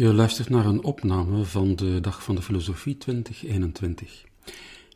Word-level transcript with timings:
Je 0.00 0.14
luistert 0.14 0.48
naar 0.48 0.66
een 0.66 0.84
opname 0.84 1.44
van 1.44 1.76
de 1.76 2.00
Dag 2.00 2.22
van 2.22 2.34
de 2.34 2.42
Filosofie 2.42 2.96
2021. 2.96 4.24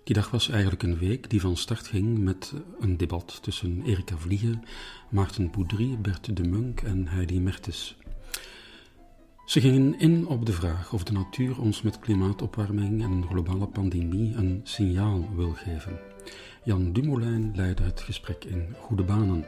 Die 0.04 0.14
dag 0.14 0.30
was 0.30 0.48
eigenlijk 0.48 0.82
een 0.82 0.98
week 0.98 1.30
die 1.30 1.40
van 1.40 1.56
start 1.56 1.86
ging 1.86 2.18
met 2.18 2.52
een 2.80 2.96
debat 2.96 3.42
tussen 3.42 3.82
Erika 3.86 4.16
Vliegen, 4.16 4.62
Maarten 5.10 5.50
Boudry, 5.50 5.98
Bert 5.98 6.36
de 6.36 6.42
Munk 6.42 6.80
en 6.80 7.08
Heidi 7.08 7.40
Mertes. 7.40 7.96
Ze 9.46 9.60
gingen 9.60 9.98
in 9.98 10.26
op 10.26 10.46
de 10.46 10.52
vraag 10.52 10.92
of 10.92 11.04
de 11.04 11.12
natuur 11.12 11.60
ons 11.60 11.82
met 11.82 11.98
klimaatopwarming 11.98 13.02
en 13.02 13.10
een 13.10 13.26
globale 13.26 13.66
pandemie 13.66 14.34
een 14.34 14.60
signaal 14.62 15.28
wil 15.34 15.52
geven. 15.52 15.98
Jan 16.64 16.92
Dumoulin 16.92 17.52
leidde 17.54 17.82
het 17.82 18.00
gesprek 18.00 18.44
in 18.44 18.74
goede 18.80 19.04
banen. 19.04 19.44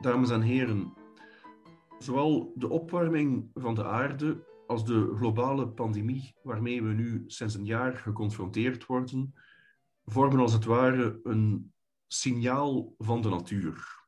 Dames 0.00 0.30
en 0.30 0.42
heren, 0.42 0.92
zowel 1.98 2.52
de 2.56 2.68
opwarming 2.68 3.50
van 3.54 3.74
de 3.74 3.84
aarde 3.84 4.46
als 4.66 4.84
de 4.84 5.14
globale 5.16 5.68
pandemie 5.68 6.34
waarmee 6.42 6.82
we 6.82 6.92
nu 6.92 7.24
sinds 7.26 7.54
een 7.54 7.64
jaar 7.64 7.96
geconfronteerd 7.96 8.86
worden, 8.86 9.34
vormen 10.04 10.40
als 10.40 10.52
het 10.52 10.64
ware 10.64 11.20
een 11.22 11.72
signaal 12.06 12.94
van 12.98 13.22
de 13.22 13.28
natuur. 13.28 14.06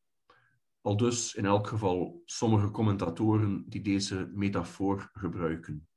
Al 0.81 0.97
dus 0.97 1.35
in 1.35 1.45
elk 1.45 1.67
geval 1.67 2.23
sommige 2.25 2.71
commentatoren 2.71 3.65
die 3.69 3.83
deze 3.83 4.31
metafoor 4.35 5.11
gebruiken. 5.13 5.89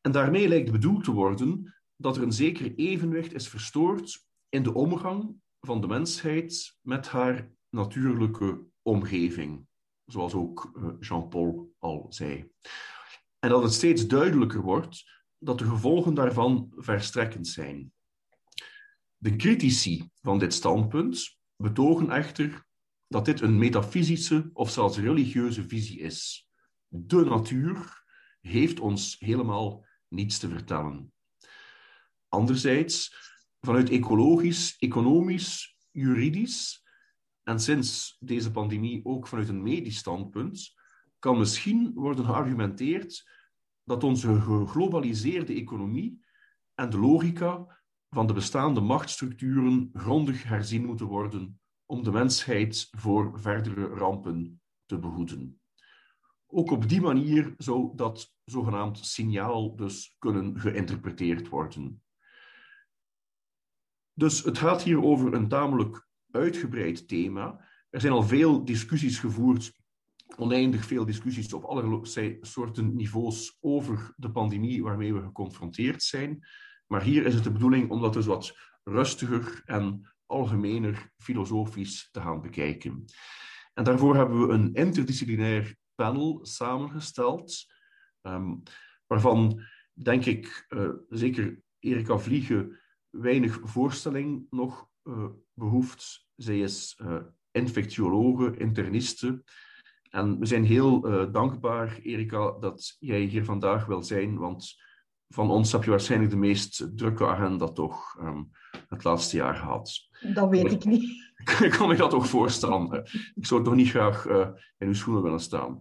En 0.00 0.12
daarmee 0.12 0.48
lijkt 0.48 0.72
bedoeld 0.72 1.04
te 1.04 1.12
worden 1.12 1.74
dat 1.96 2.16
er 2.16 2.22
een 2.22 2.32
zeker 2.32 2.74
evenwicht 2.74 3.32
is 3.32 3.48
verstoord 3.48 4.26
in 4.48 4.62
de 4.62 4.74
omgang 4.74 5.36
van 5.60 5.80
de 5.80 5.86
mensheid 5.86 6.78
met 6.82 7.08
haar 7.08 7.50
natuurlijke 7.70 8.64
omgeving, 8.82 9.66
zoals 10.06 10.34
ook 10.34 10.70
eh, 10.74 10.88
Jean-Paul 11.00 11.74
al 11.78 12.06
zei. 12.08 12.50
En 13.38 13.48
dat 13.48 13.62
het 13.62 13.72
steeds 13.72 14.06
duidelijker 14.06 14.60
wordt 14.60 15.20
dat 15.38 15.58
de 15.58 15.64
gevolgen 15.64 16.14
daarvan 16.14 16.72
verstrekkend 16.76 17.48
zijn. 17.48 17.92
De 19.16 19.36
critici 19.36 20.10
van 20.20 20.38
dit 20.38 20.54
standpunt 20.54 21.38
betogen 21.56 22.10
echter 22.10 22.66
dat 23.06 23.24
dit 23.24 23.40
een 23.40 23.58
metafysische 23.58 24.50
of 24.52 24.70
zelfs 24.70 24.98
religieuze 24.98 25.68
visie 25.68 25.98
is. 25.98 26.48
De 26.88 27.24
natuur 27.24 28.04
heeft 28.40 28.80
ons 28.80 29.16
helemaal 29.18 29.86
niets 30.08 30.38
te 30.38 30.48
vertellen. 30.48 31.12
Anderzijds, 32.28 33.14
vanuit 33.60 33.90
ecologisch, 33.90 34.76
economisch, 34.78 35.76
juridisch 35.90 36.84
en 37.42 37.60
sinds 37.60 38.16
deze 38.20 38.50
pandemie 38.50 39.04
ook 39.04 39.26
vanuit 39.26 39.48
een 39.48 39.62
medisch 39.62 39.96
standpunt, 39.96 40.74
kan 41.18 41.38
misschien 41.38 41.92
worden 41.94 42.24
geargumenteerd 42.24 43.30
dat 43.84 44.04
onze 44.04 44.40
geglobaliseerde 44.40 45.54
economie 45.54 46.24
en 46.74 46.90
de 46.90 46.98
logica 46.98 47.80
van 48.08 48.26
de 48.26 48.32
bestaande 48.32 48.80
machtsstructuren 48.80 49.90
grondig 49.92 50.42
herzien 50.44 50.84
moeten 50.84 51.06
worden 51.06 51.60
om 51.86 52.02
de 52.02 52.10
mensheid 52.10 52.88
voor 52.90 53.40
verdere 53.40 53.86
rampen 53.86 54.60
te 54.86 54.98
behoeden. 54.98 55.60
Ook 56.46 56.70
op 56.70 56.88
die 56.88 57.00
manier 57.00 57.54
zou 57.56 57.92
dat 57.94 58.34
zogenaamd 58.44 58.98
signaal 58.98 59.76
dus 59.76 60.16
kunnen 60.18 60.60
geïnterpreteerd 60.60 61.48
worden. 61.48 62.02
Dus 64.12 64.42
het 64.42 64.58
gaat 64.58 64.82
hier 64.82 65.02
over 65.02 65.34
een 65.34 65.48
tamelijk 65.48 66.08
uitgebreid 66.30 67.08
thema. 67.08 67.64
Er 67.90 68.00
zijn 68.00 68.12
al 68.12 68.22
veel 68.22 68.64
discussies 68.64 69.18
gevoerd, 69.18 69.72
oneindig 70.36 70.84
veel 70.84 71.04
discussies 71.04 71.52
op 71.52 71.64
allerlei 71.64 72.38
soorten 72.40 72.96
niveaus 72.96 73.56
over 73.60 74.14
de 74.16 74.30
pandemie 74.30 74.82
waarmee 74.82 75.14
we 75.14 75.22
geconfronteerd 75.22 76.02
zijn. 76.02 76.46
Maar 76.86 77.02
hier 77.02 77.26
is 77.26 77.34
het 77.34 77.44
de 77.44 77.52
bedoeling 77.52 77.90
om 77.90 78.00
dat 78.00 78.12
dus 78.12 78.26
wat 78.26 78.56
rustiger 78.84 79.62
en 79.64 80.10
algemener 80.26 81.12
filosofisch 81.16 82.08
te 82.10 82.20
gaan 82.20 82.40
bekijken. 82.40 83.04
En 83.74 83.84
daarvoor 83.84 84.16
hebben 84.16 84.46
we 84.46 84.52
een 84.52 84.74
interdisciplinair 84.74 85.76
panel 85.94 86.38
samengesteld, 86.42 87.66
um, 88.22 88.62
waarvan, 89.06 89.62
denk 89.92 90.24
ik, 90.24 90.66
uh, 90.68 90.88
zeker 91.08 91.60
Erika 91.78 92.18
Vliegen 92.18 92.80
weinig 93.10 93.60
voorstelling 93.62 94.46
nog 94.50 94.89
behoeft. 95.54 96.28
Zij 96.36 96.60
is 96.60 97.00
uh, 97.02 97.16
infectiologe, 97.50 98.56
interniste. 98.56 99.42
En 100.10 100.38
we 100.38 100.46
zijn 100.46 100.64
heel 100.64 101.00
dankbaar, 101.32 101.98
Erika, 102.02 102.58
dat 102.58 102.96
jij 102.98 103.20
hier 103.20 103.44
vandaag 103.44 103.86
wil 103.86 104.02
zijn, 104.02 104.38
want 104.38 104.74
van 105.28 105.50
ons 105.50 105.72
heb 105.72 105.84
je 105.84 105.90
waarschijnlijk 105.90 106.30
de 106.30 106.36
meest 106.36 106.90
drukke 106.96 107.26
agenda 107.26 107.66
toch 107.66 108.16
um, 108.20 108.50
het 108.88 109.04
laatste 109.04 109.36
jaar 109.36 109.54
gehad. 109.54 110.08
Dat 110.34 110.48
weet 110.48 110.72
ik 110.72 110.84
niet. 110.84 111.32
Ik 111.60 111.70
kan 111.70 111.88
me 111.88 111.96
dat 111.96 112.10
toch 112.10 112.28
voorstellen. 112.28 113.04
Ik 113.34 113.46
zou 113.46 113.64
toch 113.64 113.74
niet 113.74 113.88
graag 113.88 114.26
uh, 114.26 114.48
in 114.78 114.86
uw 114.86 114.94
schoenen 114.94 115.22
willen 115.22 115.40
staan. 115.40 115.78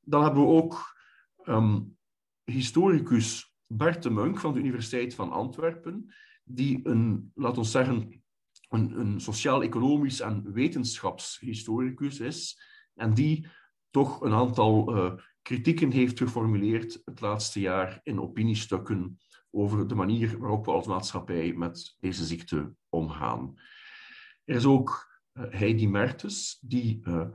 Dan 0.00 0.22
hebben 0.22 0.42
we 0.42 0.48
ook 0.48 0.96
um, 1.44 1.96
historicus 2.44 3.54
Bert 3.66 4.02
de 4.02 4.10
Munk 4.10 4.38
van 4.38 4.52
de 4.52 4.58
Universiteit 4.58 5.14
van 5.14 5.30
Antwerpen, 5.30 6.14
die 6.44 6.80
een, 6.82 7.32
laten 7.34 7.62
we 7.62 7.68
zeggen, 7.68 8.19
een, 8.70 9.20
sociaal-economisch 9.20 10.20
en 10.20 10.52
wetenschapshistoricus 10.52 12.20
is, 12.20 12.62
en 12.94 13.14
die 13.14 13.46
toch 13.90 14.20
een 14.20 14.32
aantal 14.32 14.96
uh, 14.96 15.12
kritieken 15.42 15.90
heeft 15.90 16.18
geformuleerd 16.18 17.02
het 17.04 17.20
laatste 17.20 17.60
jaar 17.60 18.00
in 18.02 18.20
opiniestukken 18.20 19.18
over 19.50 19.88
de 19.88 19.94
manier 19.94 20.38
waarop 20.38 20.64
we 20.64 20.70
als 20.70 20.86
maatschappij 20.86 21.52
met 21.52 21.96
deze 22.00 22.24
ziekte 22.24 22.74
omgaan. 22.88 23.54
Er 24.44 24.54
is 24.54 24.64
ook 24.64 25.20
uh, 25.32 25.44
Heidi 25.50 25.88
Mertes, 25.88 26.58
die 26.60 27.00
uh, 27.04 27.26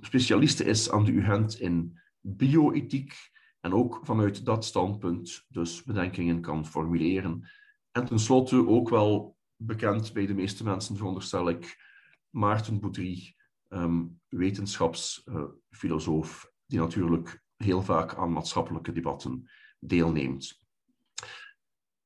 specialiste 0.00 0.64
is 0.64 0.90
aan 0.90 1.04
de 1.04 1.12
UGent 1.12 1.60
in 1.60 2.00
bioethiek 2.20 3.14
en 3.60 3.74
ook 3.74 4.00
vanuit 4.02 4.44
dat 4.44 4.64
standpunt 4.64 5.44
dus 5.48 5.82
bedenkingen 5.82 6.40
kan 6.40 6.66
formuleren. 6.66 7.48
En 7.90 8.04
tenslotte 8.04 8.66
ook 8.68 8.88
wel 8.88 9.36
bekend 9.56 10.12
bij 10.12 10.26
de 10.26 10.34
meeste 10.34 10.64
mensen, 10.64 10.96
veronderstel 10.96 11.48
ik, 11.48 11.92
Maarten 12.30 12.80
Boudry, 12.80 13.34
um, 13.68 14.20
wetenschapsfilosoof, 14.28 16.52
die 16.66 16.78
natuurlijk 16.78 17.42
heel 17.56 17.82
vaak 17.82 18.14
aan 18.14 18.32
maatschappelijke 18.32 18.92
debatten 18.92 19.50
deelneemt. 19.78 20.62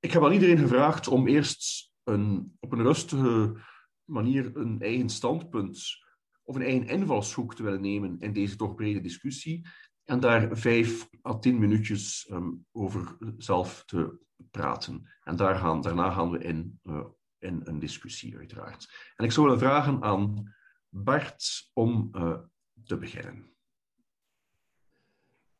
Ik 0.00 0.12
heb 0.12 0.24
aan 0.24 0.32
iedereen 0.32 0.58
gevraagd 0.58 1.08
om 1.08 1.26
eerst 1.26 1.92
een, 2.04 2.56
op 2.60 2.72
een 2.72 2.82
rustige 2.82 3.60
manier 4.04 4.56
een 4.56 4.80
eigen 4.80 5.08
standpunt 5.08 6.06
of 6.42 6.56
een 6.56 6.62
eigen 6.62 6.88
invalshoek 6.88 7.54
te 7.54 7.62
willen 7.62 7.80
nemen 7.80 8.18
in 8.18 8.32
deze 8.32 8.56
toch 8.56 8.74
brede 8.74 9.00
discussie 9.00 9.66
en 10.04 10.20
daar 10.20 10.56
vijf 10.56 11.08
à 11.26 11.38
tien 11.38 11.58
minuutjes 11.58 12.28
um, 12.32 12.66
over 12.72 13.16
zelf 13.36 13.84
te 13.84 14.18
praten. 14.50 15.10
En 15.24 15.36
daar 15.36 15.56
gaan, 15.56 15.80
daarna 15.80 16.10
gaan 16.10 16.30
we 16.30 16.38
in, 16.38 16.80
uh, 16.84 17.04
in 17.38 17.60
een 17.64 17.78
discussie, 17.78 18.36
uiteraard. 18.36 18.92
En 19.16 19.24
ik 19.24 19.32
zou 19.32 19.46
willen 19.46 19.60
vragen 19.60 20.02
aan 20.02 20.54
Bart 20.88 21.70
om 21.72 22.10
uh, 22.12 22.38
te 22.84 22.96
beginnen. 22.96 23.52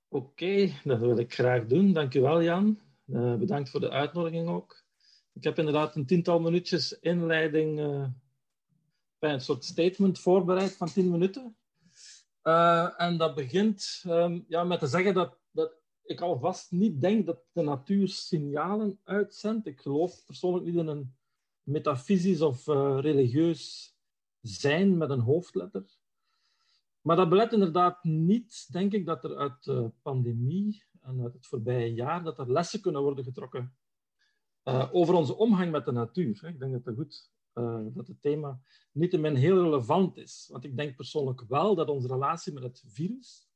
Oké, 0.08 0.72
dat 0.84 0.98
wil 0.98 1.18
ik 1.18 1.34
graag 1.34 1.66
doen. 1.66 1.92
Dank 1.92 2.14
u 2.14 2.20
wel, 2.20 2.42
Jan. 2.42 2.80
Uh, 3.06 3.34
bedankt 3.34 3.70
voor 3.70 3.80
de 3.80 3.90
uitnodiging 3.90 4.48
ook. 4.48 4.84
Ik 5.32 5.44
heb 5.44 5.58
inderdaad 5.58 5.96
een 5.96 6.06
tiental 6.06 6.40
minuutjes 6.40 6.98
inleiding 6.98 7.78
uh, 7.78 8.06
bij 9.18 9.32
een 9.32 9.40
soort 9.40 9.64
statement 9.64 10.18
voorbereid 10.18 10.76
van 10.76 10.88
tien 10.88 11.10
minuten. 11.10 11.56
En 12.96 13.16
dat 13.18 13.34
begint 13.34 14.04
um, 14.06 14.44
ja, 14.48 14.64
met 14.64 14.78
te 14.78 14.86
zeggen 14.86 15.14
dat, 15.14 15.38
dat 15.50 15.72
ik 16.02 16.20
alvast 16.20 16.70
niet 16.70 17.00
denk 17.00 17.26
dat 17.26 17.44
de 17.52 17.62
natuur 17.62 18.08
signalen 18.08 19.00
uitzendt. 19.04 19.66
Ik 19.66 19.80
geloof 19.80 20.24
persoonlijk 20.26 20.64
niet 20.64 20.76
in 20.76 20.86
een 20.86 21.17
metafysisch 21.68 22.40
of 22.40 22.66
religieus 23.00 23.94
zijn 24.40 24.96
met 24.96 25.10
een 25.10 25.20
hoofdletter. 25.20 25.98
Maar 27.00 27.16
dat 27.16 27.28
belet 27.28 27.52
inderdaad 27.52 28.04
niet, 28.04 28.72
denk 28.72 28.92
ik, 28.92 29.06
dat 29.06 29.24
er 29.24 29.36
uit 29.36 29.64
de 29.64 29.92
pandemie 30.02 30.84
en 31.00 31.22
uit 31.22 31.32
het 31.32 31.46
voorbije 31.46 31.94
jaar 31.94 32.24
dat 32.24 32.38
er 32.38 32.52
lessen 32.52 32.80
kunnen 32.80 33.02
worden 33.02 33.24
getrokken 33.24 33.76
uh, 34.64 34.88
over 34.92 35.14
onze 35.14 35.36
omgang 35.36 35.70
met 35.70 35.84
de 35.84 35.92
natuur. 35.92 36.44
Ik 36.44 36.58
denk 36.58 36.72
dat 36.72 36.84
het 36.84 36.94
goed 36.94 37.30
uh, 37.54 37.86
dat 37.94 38.06
het 38.06 38.22
thema 38.22 38.60
niettemin 38.92 39.34
heel 39.34 39.62
relevant 39.62 40.16
is. 40.16 40.48
Want 40.52 40.64
ik 40.64 40.76
denk 40.76 40.96
persoonlijk 40.96 41.44
wel 41.48 41.74
dat 41.74 41.88
onze 41.88 42.08
relatie 42.08 42.52
met 42.52 42.62
het 42.62 42.84
virus 42.86 43.48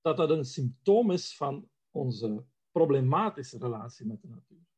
dat 0.00 0.16
dat 0.16 0.30
een 0.30 0.44
symptoom 0.44 1.10
is 1.10 1.36
van 1.36 1.68
onze 1.90 2.44
problematische 2.70 3.58
relatie 3.58 4.06
met 4.06 4.22
de 4.22 4.28
natuur. 4.28 4.71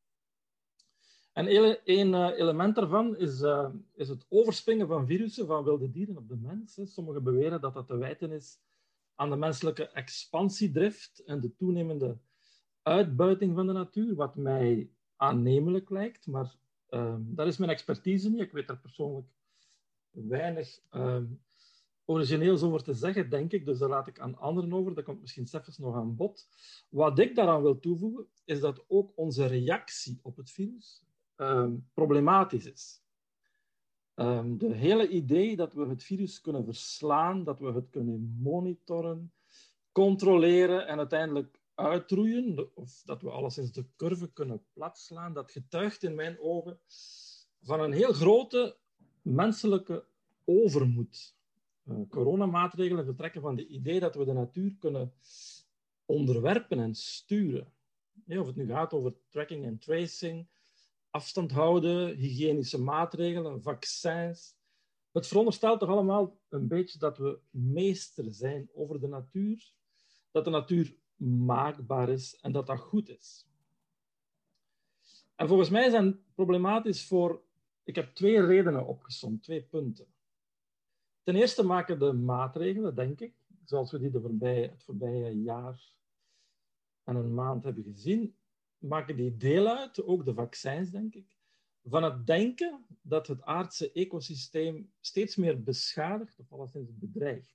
En 1.35 1.47
één 1.85 2.15
eh, 2.15 2.39
element 2.39 2.75
daarvan 2.75 3.17
is, 3.17 3.41
uh, 3.41 3.69
is 3.95 4.09
het 4.09 4.27
overspringen 4.29 4.87
van 4.87 5.07
virussen 5.07 5.47
van 5.47 5.65
wilde 5.65 5.91
dieren 5.91 6.17
op 6.17 6.29
de 6.29 6.37
mens. 6.37 6.81
Sommigen 6.85 7.23
beweren 7.23 7.61
dat 7.61 7.75
dat 7.75 7.87
te 7.87 7.97
wijten 7.97 8.31
is 8.31 8.59
aan 9.15 9.31
de 9.31 9.37
menselijke 9.37 9.89
expansiedrift 9.89 11.23
en 11.25 11.41
de 11.41 11.55
toenemende 11.57 12.19
uitbuiting 12.83 13.55
van 13.55 13.67
de 13.67 13.73
natuur, 13.73 14.15
wat 14.15 14.37
mij 14.37 14.91
aannemelijk 15.17 15.91
lijkt, 15.91 16.27
maar 16.27 16.55
uh, 16.91 17.17
dat 17.19 17.47
is 17.47 17.57
mijn 17.57 17.71
expertise 17.71 18.31
niet. 18.31 18.41
Ik 18.41 18.53
weet 18.53 18.69
er 18.69 18.79
persoonlijk 18.79 19.27
weinig 20.11 20.81
ehm, 20.91 21.27
origineels 22.05 22.63
over 22.63 22.83
te 22.83 22.95
zeggen, 22.95 23.31
denk 23.31 23.53
ik. 23.53 23.65
Dus 23.65 23.79
daar 23.79 23.89
laat 23.89 24.07
ik 24.07 24.19
aan 24.19 24.39
anderen 24.39 24.73
over. 24.73 24.95
Dat 24.95 25.05
komt 25.05 25.21
misschien 25.21 25.47
zelfs 25.47 25.79
nog 25.79 25.95
aan 25.95 26.17
bod. 26.17 26.49
Wat 26.89 27.19
ik 27.19 27.35
daaraan 27.35 27.63
wil 27.63 27.79
toevoegen, 27.79 28.27
is 28.45 28.61
dat 28.61 28.85
ook 28.89 29.13
onze 29.15 29.47
reactie 29.47 30.19
op 30.23 30.37
het 30.37 30.51
virus 30.51 31.05
ehm, 31.37 31.75
problematisch 31.95 32.67
is. 32.67 33.03
Um, 34.17 34.59
de 34.59 34.75
hele 34.75 35.09
idee 35.09 35.57
dat 35.57 35.73
we 35.73 35.87
het 35.87 36.03
virus 36.03 36.41
kunnen 36.41 36.65
verslaan, 36.65 37.45
dat 37.45 37.61
we 37.61 37.73
het 37.73 37.91
kunnen 37.91 38.39
monitoren, 38.43 39.33
controleren 39.93 40.87
en 40.87 40.99
uiteindelijk 40.99 41.61
uitroeien, 41.75 42.71
of 42.75 43.03
dat 43.05 43.23
we 43.23 43.31
alleszins 43.31 43.73
de 43.73 43.87
curve 43.97 44.33
kunnen 44.33 44.65
platslaan, 44.73 45.33
dat 45.33 45.51
getuigt 45.51 46.03
in 46.03 46.15
mijn 46.15 46.41
ogen 46.41 46.79
van 47.63 47.81
een 47.81 47.93
heel 47.93 48.13
grote 48.13 48.77
menselijke 49.23 50.05
overmoed. 50.45 51.37
Uh, 51.85 51.97
coronamaatregelen 52.09 53.05
vertrekken 53.05 53.41
van 53.41 53.57
het 53.57 53.69
idee 53.69 54.01
dat 54.01 54.15
we 54.15 54.25
de 54.25 54.33
natuur 54.33 54.77
kunnen 54.79 55.13
onderwerpen 56.05 56.79
en 56.79 56.95
sturen. 56.95 57.73
of 58.27 58.47
het 58.47 58.57
nu 58.57 58.67
gaat 58.67 58.93
over 58.93 59.15
tracking 59.29 59.65
en 59.65 59.79
tracing, 59.79 60.49
afstand 61.14 61.52
houden, 61.52 62.16
hygiënische 62.16 62.81
maatregelen, 62.81 63.62
vaccins. 63.62 64.56
Het 65.12 65.26
veronderstelt 65.26 65.81
toch 65.81 65.88
allemaal 65.88 66.38
een 66.49 66.69
beetje 66.69 66.99
dat 66.99 67.19
we 67.19 67.38
meester 67.50 68.32
zijn 68.32 68.69
over 68.72 69.00
de 69.00 69.08
natuur, 69.08 69.72
dat 70.31 70.44
de 70.44 70.50
natuur 70.50 70.96
maakbaar 71.16 72.08
is 72.08 72.37
en 72.40 72.52
dat 72.52 72.66
dat 72.66 72.78
goed 72.78 73.08
is. 73.08 73.46
En 75.34 75.49
volgens 75.49 75.70
mij 75.70 75.90
zijn 75.90 76.25
problematisch 76.34 77.06
voor. 77.06 77.43
Ik 77.84 77.94
heb 77.94 78.14
twee 78.14 78.46
redenen 78.46 78.87
opgesomd, 78.87 79.43
twee 79.43 79.62
punten. 79.62 80.06
Ten 81.22 81.37
eerste 81.37 81.62
maken 81.62 81.99
de 81.99 82.12
maatregelen, 82.12 82.94
denk 82.94 83.20
ik, 83.20 83.34
zoals 83.64 83.90
we 83.90 83.99
die 83.99 84.11
de 84.11 84.20
voorbije, 84.20 84.69
het 84.69 84.84
voorbije 84.84 85.43
jaar 85.43 85.93
en 87.05 87.16
een 87.16 87.34
maand 87.34 87.64
hebben 87.64 87.82
gezien, 87.82 88.37
maken 88.85 89.17
die 89.17 89.37
deel 89.37 89.67
uit, 89.67 90.05
ook 90.05 90.25
de 90.25 90.35
vaccins, 90.35 90.91
denk 90.91 91.15
ik, 91.15 91.37
van 91.85 92.03
het 92.03 92.27
denken 92.27 92.87
dat 93.03 93.27
het 93.27 93.43
aardse 93.43 93.93
ecosysteem 93.93 94.93
steeds 95.01 95.37
meer 95.37 95.63
beschadigt 95.63 96.39
of 96.39 96.53
alleszins 96.53 96.99
bedreigt. 96.99 97.55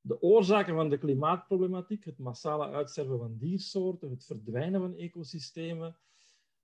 De 0.00 0.22
oorzaken 0.22 0.74
van 0.74 0.88
de 0.88 0.98
klimaatproblematiek, 0.98 2.04
het 2.04 2.18
massale 2.18 2.68
uitsterven 2.68 3.18
van 3.18 3.36
diersoorten, 3.38 4.10
het 4.10 4.24
verdwijnen 4.24 4.80
van 4.80 4.96
ecosystemen, 4.96 5.98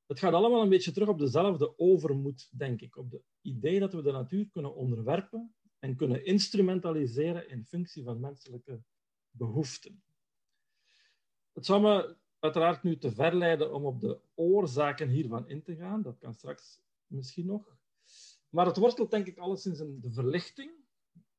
het 0.07 0.19
gaat 0.19 0.33
allemaal 0.33 0.63
een 0.63 0.69
beetje 0.69 0.93
terug 0.93 1.09
op 1.09 1.19
dezelfde 1.19 1.79
overmoed, 1.79 2.49
denk 2.53 2.81
ik. 2.81 2.97
Op 2.97 3.11
het 3.11 3.23
idee 3.41 3.81
dat 3.81 3.93
we 3.93 4.03
de 4.03 4.13
natuur 4.13 4.49
kunnen 4.49 4.75
onderwerpen 4.75 5.55
en 5.79 5.97
kunnen 5.97 6.25
instrumentaliseren 6.25 7.49
in 7.49 7.65
functie 7.65 8.05
van 8.05 8.21
menselijke 8.21 8.83
behoeften. 9.31 10.03
Het 11.53 11.67
zou 11.67 11.83
me 11.83 12.17
uiteraard 12.44 12.82
nu 12.82 12.99
te 12.99 13.12
ver 13.12 13.35
leiden 13.35 13.75
om 13.75 13.85
op 13.85 14.00
de 14.00 14.19
oorzaken 14.35 15.08
hiervan 15.08 15.49
in 15.49 15.62
te 15.62 15.76
gaan. 15.76 16.02
Dat 16.02 16.19
kan 16.19 16.35
straks 16.35 16.82
misschien 17.06 17.46
nog. 17.46 17.76
Maar 18.49 18.67
het 18.67 18.76
wortelt 18.76 19.11
denk 19.11 19.26
ik 19.26 19.38
alleszins 19.38 19.81
in 19.81 20.00
de 20.00 20.11
verlichting. 20.11 20.70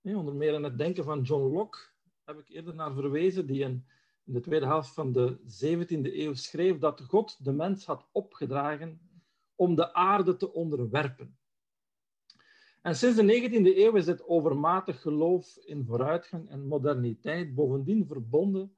Onder 0.01 0.35
meer 0.35 0.53
in 0.53 0.63
het 0.63 0.77
denken 0.77 1.03
van 1.03 1.21
John 1.21 1.53
Locke 1.53 1.77
heb 2.23 2.39
ik 2.39 2.49
eerder 2.49 2.75
naar 2.75 2.93
verwezen, 2.93 3.47
die 3.47 3.61
in, 3.61 3.85
de 4.23 4.39
tweede 4.39 4.65
helft 4.65 4.93
van 4.93 5.11
de 5.11 5.37
17e 5.39 6.13
eeuw 6.13 6.33
schreef 6.33 6.77
dat 6.77 7.01
God 7.01 7.43
de 7.43 7.51
mens 7.51 7.85
had 7.85 8.07
opgedragen 8.11 8.99
om 9.55 9.75
de 9.75 9.93
aarde 9.93 10.35
te 10.35 10.53
onderwerpen. 10.53 11.37
En 12.81 12.95
sinds 12.95 13.15
de 13.17 13.49
19e 13.49 13.77
eeuw 13.77 13.95
is 13.95 14.05
dit 14.05 14.27
overmatig 14.27 15.01
geloof 15.01 15.57
in 15.57 15.85
vooruitgang 15.85 16.49
en 16.49 16.67
moderniteit 16.67 17.55
bovendien 17.55 18.07
verbonden 18.07 18.75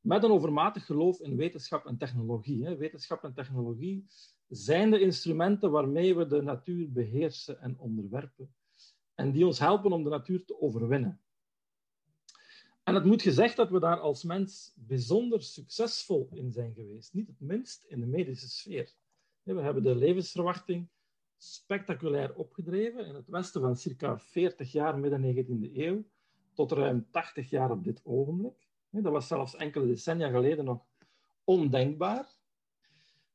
met 0.00 0.22
een 0.22 0.30
overmatig 0.30 0.86
geloof 0.86 1.20
in 1.20 1.36
wetenschap 1.36 1.86
en 1.86 1.96
technologie. 1.96 2.76
Wetenschap 2.76 3.24
en 3.24 3.34
technologie 3.34 4.06
zijn 4.48 4.90
de 4.90 5.00
instrumenten 5.00 5.70
waarmee 5.70 6.16
we 6.16 6.26
de 6.26 6.42
natuur 6.42 6.92
beheersen 6.92 7.60
en 7.60 7.78
onderwerpen 7.78 8.52
en 9.14 9.32
die 9.32 9.46
ons 9.46 9.58
helpen 9.58 9.92
om 9.92 10.04
de 10.04 10.10
natuur 10.10 10.44
te 10.44 10.60
overwinnen. 10.60 11.20
En 12.82 12.94
het 12.94 13.04
moet 13.04 13.22
gezegd 13.22 13.56
dat 13.56 13.70
we 13.70 13.80
daar 13.80 14.00
als 14.00 14.24
mens 14.24 14.72
bijzonder 14.76 15.42
succesvol 15.42 16.28
in 16.32 16.52
zijn 16.52 16.74
geweest, 16.74 17.14
niet 17.14 17.26
het 17.26 17.40
minst 17.40 17.84
in 17.84 18.00
de 18.00 18.06
medische 18.06 18.48
sfeer. 18.48 18.92
We 19.42 19.60
hebben 19.60 19.82
de 19.82 19.94
levensverwachting 19.94 20.88
spectaculair 21.36 22.34
opgedreven 22.34 23.06
in 23.06 23.14
het 23.14 23.28
westen 23.28 23.60
van 23.60 23.76
circa 23.76 24.18
40 24.18 24.72
jaar 24.72 24.98
midden 24.98 25.46
19e 25.46 25.76
eeuw 25.76 26.04
tot 26.52 26.72
ruim 26.72 27.06
80 27.10 27.50
jaar 27.50 27.70
op 27.70 27.84
dit 27.84 28.00
ogenblik. 28.04 28.67
Dat 28.90 29.12
was 29.12 29.26
zelfs 29.26 29.56
enkele 29.56 29.86
decennia 29.86 30.30
geleden 30.30 30.64
nog 30.64 30.86
ondenkbaar. 31.44 32.36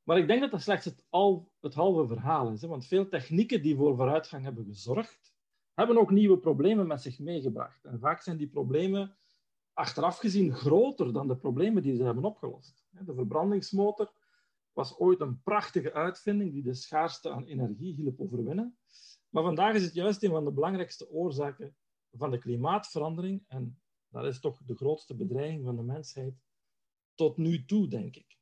Maar 0.03 0.17
ik 0.17 0.27
denk 0.27 0.41
dat 0.41 0.51
dat 0.51 0.61
slechts 0.61 0.85
het, 0.85 1.05
al, 1.09 1.51
het 1.59 1.73
halve 1.73 2.07
verhaal 2.07 2.51
is. 2.51 2.61
Want 2.61 2.85
veel 2.85 3.07
technieken 3.07 3.61
die 3.61 3.75
voor 3.75 3.95
vooruitgang 3.95 4.43
hebben 4.43 4.65
gezorgd, 4.65 5.33
hebben 5.73 5.97
ook 5.97 6.11
nieuwe 6.11 6.37
problemen 6.37 6.87
met 6.87 7.01
zich 7.01 7.19
meegebracht. 7.19 7.85
En 7.85 7.99
vaak 7.99 8.21
zijn 8.21 8.37
die 8.37 8.47
problemen 8.47 9.17
achteraf 9.73 10.17
gezien 10.17 10.53
groter 10.53 11.13
dan 11.13 11.27
de 11.27 11.37
problemen 11.37 11.83
die 11.83 11.95
ze 11.95 12.03
hebben 12.03 12.25
opgelost. 12.25 12.85
De 12.89 13.13
verbrandingsmotor 13.13 14.13
was 14.73 14.97
ooit 14.97 15.19
een 15.19 15.41
prachtige 15.41 15.93
uitvinding 15.93 16.51
die 16.51 16.63
de 16.63 16.73
schaarste 16.73 17.31
aan 17.31 17.45
energie 17.45 17.93
hielp 17.93 18.19
overwinnen. 18.19 18.77
Maar 19.29 19.43
vandaag 19.43 19.75
is 19.75 19.83
het 19.83 19.93
juist 19.93 20.23
een 20.23 20.29
van 20.29 20.45
de 20.45 20.51
belangrijkste 20.51 21.09
oorzaken 21.09 21.75
van 22.11 22.31
de 22.31 22.37
klimaatverandering. 22.37 23.43
En 23.47 23.81
dat 24.13 24.25
is 24.25 24.39
toch 24.39 24.61
de 24.65 24.75
grootste 24.75 25.15
bedreiging 25.15 25.63
van 25.63 25.75
de 25.75 25.81
mensheid 25.81 26.33
tot 27.15 27.37
nu 27.37 27.65
toe, 27.65 27.87
denk 27.87 28.15
ik. 28.15 28.37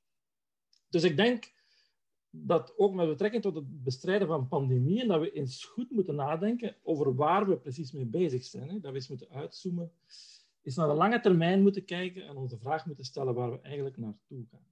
Dus 0.90 1.04
ik 1.04 1.16
denk 1.16 1.54
dat 2.30 2.74
ook 2.78 2.94
met 2.94 3.08
betrekking 3.08 3.44
tot 3.44 3.56
het 3.56 3.84
bestrijden 3.84 4.28
van 4.28 4.48
pandemieën, 4.48 5.08
dat 5.08 5.20
we 5.20 5.32
eens 5.32 5.66
goed 5.66 5.92
moeten 5.92 6.16
nadenken 6.16 6.76
over 6.84 7.16
waar 7.16 7.48
we 7.48 7.58
precies 7.58 7.92
mee 7.92 8.06
bezig 8.06 8.44
zijn. 8.44 8.70
Hè? 8.70 8.80
Dat 8.80 8.92
we 8.92 8.98
eens 8.98 9.08
moeten 9.08 9.30
uitzoomen, 9.30 9.92
eens 10.62 10.76
naar 10.76 10.88
de 10.88 10.94
lange 10.94 11.20
termijn 11.20 11.62
moeten 11.62 11.86
kijken 11.86 12.28
en 12.28 12.36
onze 12.36 12.58
vraag 12.58 12.86
moeten 12.86 13.06
stellen 13.06 13.34
waar 13.34 13.52
we 13.52 13.62
eigenlijk 13.62 13.98
naartoe 13.98 14.46
gaan. 14.52 14.66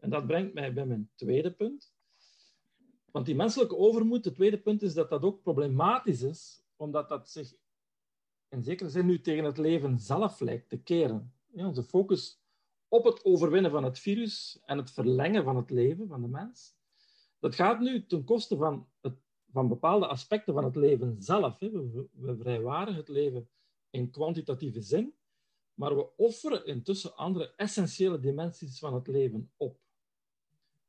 En 0.00 0.10
dat 0.10 0.26
brengt 0.26 0.54
mij 0.54 0.72
bij 0.72 0.86
mijn 0.86 1.10
tweede 1.14 1.52
punt. 1.52 1.92
Want 3.10 3.26
die 3.26 3.34
menselijke 3.34 3.76
overmoed, 3.76 4.24
het 4.24 4.34
tweede 4.34 4.58
punt 4.58 4.82
is 4.82 4.94
dat 4.94 5.10
dat 5.10 5.22
ook 5.22 5.42
problematisch 5.42 6.22
is, 6.22 6.62
omdat 6.76 7.08
dat 7.08 7.28
zich 7.30 7.54
in 8.54 8.62
zekere 8.62 8.90
zin 8.90 9.06
nu 9.06 9.20
tegen 9.20 9.44
het 9.44 9.58
leven 9.58 9.98
zelf 9.98 10.40
lijkt 10.40 10.68
te 10.68 10.76
keren. 10.76 11.32
Onze 11.52 11.82
focus 11.82 12.42
op 12.88 13.04
het 13.04 13.24
overwinnen 13.24 13.70
van 13.70 13.84
het 13.84 13.98
virus 13.98 14.60
en 14.64 14.78
het 14.78 14.90
verlengen 14.90 15.44
van 15.44 15.56
het 15.56 15.70
leven 15.70 16.08
van 16.08 16.22
de 16.22 16.28
mens, 16.28 16.76
dat 17.38 17.54
gaat 17.54 17.80
nu 17.80 18.06
ten 18.06 18.24
koste 18.24 18.56
van, 18.56 18.88
het, 19.00 19.14
van 19.52 19.68
bepaalde 19.68 20.06
aspecten 20.06 20.54
van 20.54 20.64
het 20.64 20.76
leven 20.76 21.22
zelf. 21.22 21.58
Hè. 21.58 21.70
We, 21.70 22.06
we 22.12 22.36
vrijwaren 22.36 22.94
het 22.94 23.08
leven 23.08 23.48
in 23.90 24.10
kwantitatieve 24.10 24.80
zin, 24.80 25.14
maar 25.74 25.96
we 25.96 26.16
offeren 26.16 26.66
intussen 26.66 27.16
andere 27.16 27.52
essentiële 27.56 28.20
dimensies 28.20 28.78
van 28.78 28.94
het 28.94 29.06
leven 29.06 29.52
op. 29.56 29.78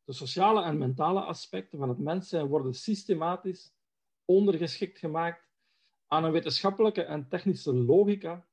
De 0.03 0.13
sociale 0.13 0.63
en 0.63 0.77
mentale 0.77 1.21
aspecten 1.21 1.79
van 1.79 1.89
het 1.89 1.99
mens 1.99 2.29
zijn 2.29 2.47
worden 2.47 2.73
systematisch 2.73 3.73
ondergeschikt 4.25 4.99
gemaakt 4.99 5.44
aan 6.15 6.23
een 6.23 6.31
wetenschappelijke 6.31 7.01
en 7.01 7.27
technische 7.27 7.73
logica, 7.73 8.45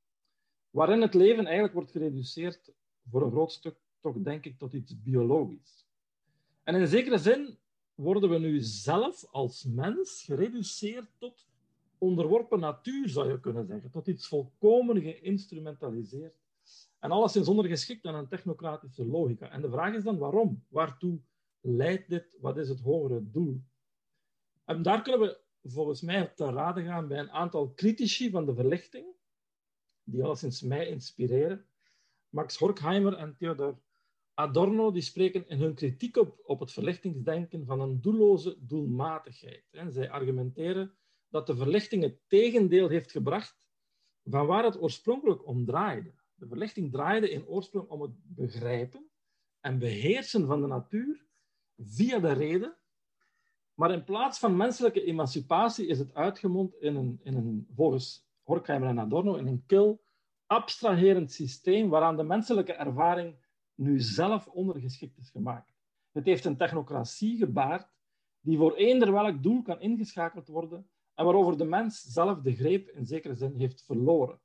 waarin 0.70 1.00
het 1.00 1.14
leven 1.14 1.44
eigenlijk 1.44 1.74
wordt 1.74 1.90
gereduceerd 1.90 2.72
voor 3.10 3.22
een 3.22 3.30
groot 3.30 3.52
stuk 3.52 3.76
toch 4.00 4.16
denk 4.16 4.44
ik 4.44 4.58
tot 4.58 4.72
iets 4.72 5.02
biologisch. 5.02 5.86
En 6.62 6.74
in 6.74 6.86
zekere 6.86 7.18
zin 7.18 7.58
worden 7.94 8.30
we 8.30 8.38
nu 8.38 8.60
zelf 8.60 9.26
als 9.30 9.64
mens 9.64 10.22
gereduceerd 10.24 11.10
tot 11.18 11.46
onderworpen 11.98 12.60
natuur, 12.60 13.08
zou 13.08 13.30
je 13.30 13.40
kunnen 13.40 13.66
zeggen, 13.66 13.90
tot 13.90 14.06
iets 14.06 14.26
volkomen 14.26 15.00
geïnstrumentaliseerd 15.00 16.34
en 16.98 17.10
alleszins 17.10 17.48
ondergeschikt 17.48 18.06
aan 18.06 18.14
een 18.14 18.28
technocratische 18.28 19.06
logica. 19.06 19.50
En 19.50 19.60
de 19.60 19.70
vraag 19.70 19.94
is 19.94 20.02
dan 20.02 20.18
waarom? 20.18 20.64
Waartoe 20.68 21.18
leidt 21.60 22.08
dit? 22.08 22.36
Wat 22.40 22.56
is 22.56 22.68
het 22.68 22.80
hogere 22.80 23.30
doel? 23.30 23.60
En 24.64 24.82
daar 24.82 25.02
kunnen 25.02 25.20
we 25.20 25.41
volgens 25.62 26.00
mij 26.00 26.26
te 26.26 26.44
raden 26.44 26.84
gaan 26.84 27.08
bij 27.08 27.18
een 27.18 27.30
aantal 27.30 27.74
critici 27.74 28.30
van 28.30 28.46
de 28.46 28.54
verlichting, 28.54 29.06
die 30.02 30.24
alleszins 30.24 30.62
mij 30.62 30.86
inspireren. 30.86 31.66
Max 32.28 32.56
Horkheimer 32.56 33.14
en 33.14 33.36
Theodor 33.36 33.80
Adorno 34.34 34.90
die 34.90 35.02
spreken 35.02 35.48
in 35.48 35.58
hun 35.58 35.74
kritiek 35.74 36.16
op, 36.16 36.40
op 36.44 36.60
het 36.60 36.72
verlichtingsdenken 36.72 37.66
van 37.66 37.80
een 37.80 38.00
doelloze 38.00 38.56
doelmatigheid. 38.60 39.64
En 39.70 39.92
zij 39.92 40.10
argumenteren 40.10 40.94
dat 41.28 41.46
de 41.46 41.56
verlichting 41.56 42.02
het 42.02 42.18
tegendeel 42.28 42.88
heeft 42.88 43.10
gebracht 43.10 43.66
van 44.24 44.46
waar 44.46 44.64
het 44.64 44.80
oorspronkelijk 44.80 45.46
om 45.46 45.64
draaide. 45.64 46.14
De 46.34 46.46
verlichting 46.46 46.92
draaide 46.92 47.30
in 47.30 47.46
oorsprong 47.46 47.88
om 47.88 48.00
het 48.00 48.12
begrijpen 48.22 49.10
en 49.60 49.78
beheersen 49.78 50.46
van 50.46 50.60
de 50.60 50.66
natuur 50.66 51.26
via 51.76 52.18
de 52.18 52.32
reden. 52.32 52.76
Maar 53.82 53.92
in 53.92 54.04
plaats 54.04 54.38
van 54.38 54.56
menselijke 54.56 55.04
emancipatie 55.04 55.86
is 55.86 55.98
het 55.98 56.14
uitgemond 56.14 56.74
in 56.74 56.96
een, 56.96 57.20
in 57.22 57.34
een 57.34 57.66
volgens 57.74 58.26
Horkheimer 58.42 58.88
en 58.88 58.98
Adorno, 58.98 59.34
in 59.34 59.46
een 59.46 59.64
kil, 59.66 60.02
abstraherend 60.46 61.32
systeem 61.32 61.88
waaraan 61.88 62.16
de 62.16 62.22
menselijke 62.22 62.72
ervaring 62.72 63.34
nu 63.74 64.00
zelf 64.00 64.46
ondergeschikt 64.46 65.18
is 65.18 65.30
gemaakt. 65.30 65.72
Het 66.12 66.24
heeft 66.24 66.44
een 66.44 66.56
technocratie 66.56 67.36
gebaard 67.36 67.88
die 68.40 68.58
voor 68.58 68.74
eender 68.74 69.12
welk 69.12 69.42
doel 69.42 69.62
kan 69.62 69.80
ingeschakeld 69.80 70.48
worden 70.48 70.88
en 71.14 71.24
waarover 71.24 71.58
de 71.58 71.64
mens 71.64 72.00
zelf 72.00 72.40
de 72.40 72.54
greep 72.54 72.88
in 72.88 73.06
zekere 73.06 73.34
zin 73.34 73.54
heeft 73.54 73.84
verloren. 73.84 74.38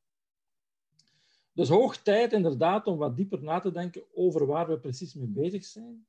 Dus 1.53 1.69
hoog 1.69 1.97
tijd 1.97 2.33
inderdaad 2.33 2.85
om 2.87 2.97
wat 2.97 3.15
dieper 3.15 3.43
na 3.43 3.59
te 3.59 3.71
denken 3.71 4.03
over 4.13 4.45
waar 4.45 4.67
we 4.67 4.79
precies 4.79 5.13
mee 5.13 5.27
bezig 5.27 5.65
zijn. 5.65 6.05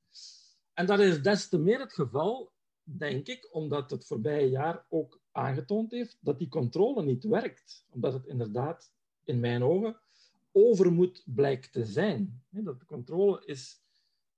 En 0.74 0.86
dat 0.86 0.98
is 0.98 1.22
des 1.22 1.48
te 1.48 1.58
meer 1.58 1.80
het 1.80 1.92
geval, 1.92 2.56
denk 2.96 3.26
ik, 3.26 3.48
omdat 3.52 3.90
het 3.90 4.06
voorbije 4.06 4.48
jaar 4.48 4.86
ook 4.88 5.20
aangetoond 5.32 5.90
heeft 5.90 6.18
dat 6.20 6.38
die 6.38 6.48
controle 6.48 7.02
niet 7.02 7.24
werkt. 7.24 7.86
Omdat 7.90 8.12
het 8.12 8.26
inderdaad, 8.26 8.92
in 9.24 9.40
mijn 9.40 9.62
ogen, 9.62 9.96
overmoed 10.52 11.22
blijkt 11.26 11.72
te 11.72 11.84
zijn. 11.84 12.42
Dat 12.50 12.80
de 12.80 12.86
controle 12.86 13.42
is 13.44 13.82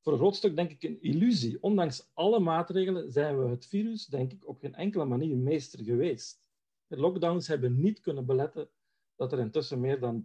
voor 0.00 0.12
een 0.12 0.18
groot 0.18 0.36
stuk, 0.36 0.56
denk 0.56 0.70
ik, 0.70 0.82
een 0.82 1.02
illusie. 1.02 1.62
Ondanks 1.62 2.10
alle 2.14 2.38
maatregelen 2.38 3.12
zijn 3.12 3.38
we 3.38 3.48
het 3.48 3.66
virus, 3.66 4.06
denk 4.06 4.32
ik, 4.32 4.48
op 4.48 4.58
geen 4.60 4.74
enkele 4.74 5.04
manier 5.04 5.36
meester 5.36 5.84
geweest. 5.84 6.42
De 6.86 6.96
lockdowns 6.96 7.46
hebben 7.46 7.80
niet 7.80 8.00
kunnen 8.00 8.26
beletten 8.26 8.68
dat 9.16 9.32
er 9.32 9.38
intussen 9.38 9.80
meer 9.80 10.00
dan 10.00 10.24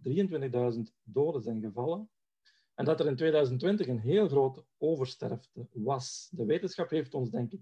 23.000 0.75 0.82
doden 1.03 1.41
zijn 1.41 1.62
gevallen 1.62 2.10
en 2.75 2.86
dat 2.86 3.00
er 3.00 3.08
in 3.08 3.15
2020 3.15 3.88
een 3.88 4.00
heel 4.00 4.27
grote 4.27 4.63
oversterfte 4.77 5.67
was. 5.72 6.29
De 6.32 6.46
wetenschap 6.46 6.89
heeft 6.89 7.13
ons, 7.13 7.29
denk 7.29 7.51
ik, 7.51 7.62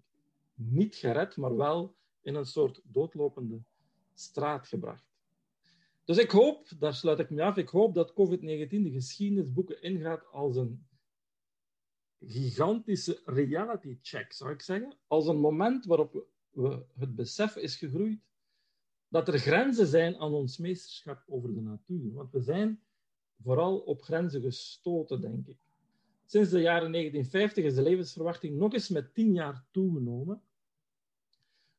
niet 0.54 0.96
gered, 0.96 1.38
maar 1.38 1.56
wel 1.56 1.96
in 2.22 2.36
een 2.36 2.46
soort 2.46 2.82
doodlopende 2.84 3.64
straat 4.14 4.68
gebracht. 4.68 5.12
Dus 6.06 6.18
ik 6.18 6.32
hoop, 6.32 6.68
daar 6.80 6.94
sluit 6.94 7.20
ik 7.20 7.30
me 7.30 7.44
af, 7.44 7.58
ik 7.58 7.70
hoop 7.70 7.94
dat 7.94 8.12
COVID-19 8.12 8.68
de 8.68 8.92
geschiedenisboeken 8.92 9.82
ingaat 9.82 10.26
als 10.32 10.56
een 10.56 10.88
gigantische 12.20 13.22
reality 13.26 13.98
check, 14.02 14.34
zou 14.34 14.52
ik 14.52 14.62
zeggen. 14.62 14.98
Als 15.08 15.28
een 15.28 15.40
moment 15.40 15.86
waarop 15.86 16.26
we 16.50 16.86
het 16.94 17.16
besef 17.16 17.56
is 17.56 17.76
gegroeid 17.76 18.20
dat 19.08 19.28
er 19.28 19.40
grenzen 19.40 19.88
zijn 19.88 20.18
aan 20.18 20.34
ons 20.34 20.58
meesterschap 20.58 21.24
over 21.28 21.54
de 21.54 21.62
natuur. 21.62 22.14
Want 22.14 22.32
we 22.32 22.42
zijn 22.42 22.84
vooral 23.44 23.80
op 23.80 24.02
grenzen 24.02 24.42
gestoten, 24.42 25.22
denk 25.22 25.48
ik. 25.48 25.58
Sinds 26.34 26.50
de 26.50 26.62
jaren 26.62 26.92
1950 26.92 27.64
is 27.64 27.76
de 27.76 27.82
levensverwachting 27.82 28.58
nog 28.58 28.74
eens 28.74 28.90
met 28.90 29.14
10 29.14 29.34
jaar 29.34 29.66
toegenomen. 29.72 30.42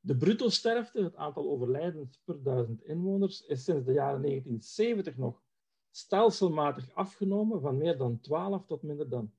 De 0.01 0.17
bruto-sterfte, 0.17 1.03
het 1.03 1.17
aantal 1.17 1.51
overlijdens 1.51 2.21
per 2.25 2.43
duizend 2.43 2.83
inwoners, 2.85 3.47
is 3.47 3.65
sinds 3.65 3.85
de 3.85 3.93
jaren 3.93 4.23
1970 4.23 5.17
nog 5.17 5.43
stelselmatig 5.91 6.95
afgenomen 6.95 7.61
van 7.61 7.77
meer 7.77 7.97
dan 7.97 8.21
12 8.21 8.67
tot 8.67 8.83
minder 8.83 9.09
dan 9.09 9.33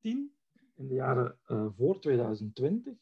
10 0.00 0.34
in 0.74 0.88
de 0.88 0.94
jaren 0.94 1.38
uh, 1.48 1.66
voor 1.76 2.00
2020. 2.00 2.94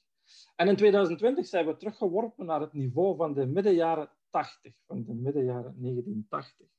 En 0.57 0.69
in 0.69 0.77
2020 0.77 1.47
zijn 1.47 1.67
we 1.67 1.77
teruggeworpen 1.77 2.47
naar 2.47 2.61
het 2.61 2.73
niveau 2.73 3.17
van 3.17 3.35
de 3.35 3.47
middenjaren 3.47 4.11
80, 4.31 4.75
van 4.87 5.05
de 5.05 5.15
middenjaren 5.15 5.75
1980. 5.81 6.74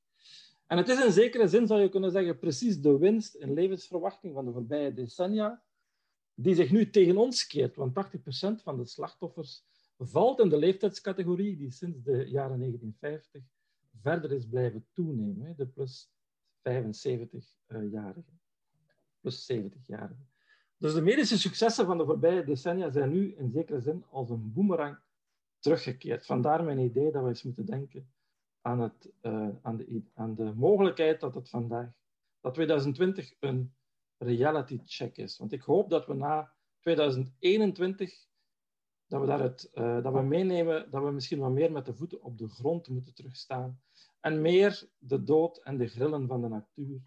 En 0.67 0.77
het 0.77 0.89
is 0.89 1.03
in 1.03 1.11
zekere 1.11 1.47
zin, 1.47 1.67
zou 1.67 1.81
je 1.81 1.89
kunnen 1.89 2.11
zeggen, 2.11 2.39
precies 2.39 2.81
de 2.81 2.97
winst 2.97 3.35
in 3.35 3.53
levensverwachting 3.53 4.33
van 4.33 4.45
de 4.45 4.51
voorbije 4.51 4.93
decennia, 4.93 5.63
die 6.33 6.55
zich 6.55 6.71
nu 6.71 6.89
tegen 6.89 7.17
ons 7.17 7.47
keert. 7.47 7.75
Want 7.75 7.93
80% 7.93 8.63
van 8.63 8.77
de 8.77 8.85
slachtoffers 8.85 9.63
valt 9.97 10.39
in 10.39 10.49
de 10.49 10.57
leeftijdscategorie 10.57 11.57
die 11.57 11.71
sinds 11.71 12.03
de 12.03 12.11
jaren 12.11 12.59
1950 12.59 13.43
verder 14.01 14.31
is 14.31 14.47
blijven 14.47 14.85
toenemen, 14.93 15.55
de 15.57 15.67
plus 15.67 16.11
75-jarigen, 16.59 18.39
plus 19.19 19.51
70-jarigen. 19.53 20.33
Dus 20.77 20.93
de 20.93 21.01
medische 21.01 21.39
successen 21.39 21.85
van 21.85 21.97
de 21.97 22.05
voorbije 22.05 22.43
decennia 22.43 22.91
zijn 22.91 23.11
nu 23.11 23.35
in 23.35 23.51
zekere 23.51 23.79
zin 23.79 24.05
als 24.09 24.29
een 24.29 24.53
boemerang 24.53 24.97
teruggekeerd. 25.59 26.25
Vandaar 26.25 26.63
mijn 26.63 26.79
idee 26.79 27.11
dat 27.11 27.23
we 27.23 27.29
eens 27.29 27.43
moeten 27.43 27.65
denken 27.65 28.13
aan, 28.65 28.79
het, 28.79 29.11
uh, 29.21 29.49
aan, 29.61 29.77
de, 29.77 30.03
aan 30.13 30.35
de 30.35 30.53
mogelijkheid 30.55 31.19
dat 31.19 31.35
het 31.35 31.49
vandaag, 31.49 31.89
dat 32.41 32.53
2020 32.53 33.33
een 33.39 33.75
reality 34.17 34.79
check 34.85 35.17
is. 35.17 35.37
Want 35.37 35.51
ik 35.51 35.61
hoop 35.61 35.89
dat 35.89 36.05
we 36.05 36.13
na 36.13 36.53
2021 36.79 38.27
dat 39.07 39.21
we, 39.21 39.27
daaruit, 39.27 39.71
uh, 39.73 40.03
dat 40.03 40.13
we 40.13 40.21
meenemen 40.21 40.91
dat 40.91 41.03
we 41.03 41.11
misschien 41.11 41.39
wat 41.39 41.51
meer 41.51 41.71
met 41.71 41.85
de 41.85 41.93
voeten 41.93 42.21
op 42.21 42.37
de 42.37 42.47
grond 42.47 42.87
moeten 42.89 43.13
terugstaan 43.13 43.81
en 44.19 44.41
meer 44.41 44.89
de 44.97 45.23
dood 45.23 45.57
en 45.57 45.77
de 45.77 45.87
grillen 45.87 46.27
van 46.27 46.41
de 46.41 46.47
natuur 46.47 46.99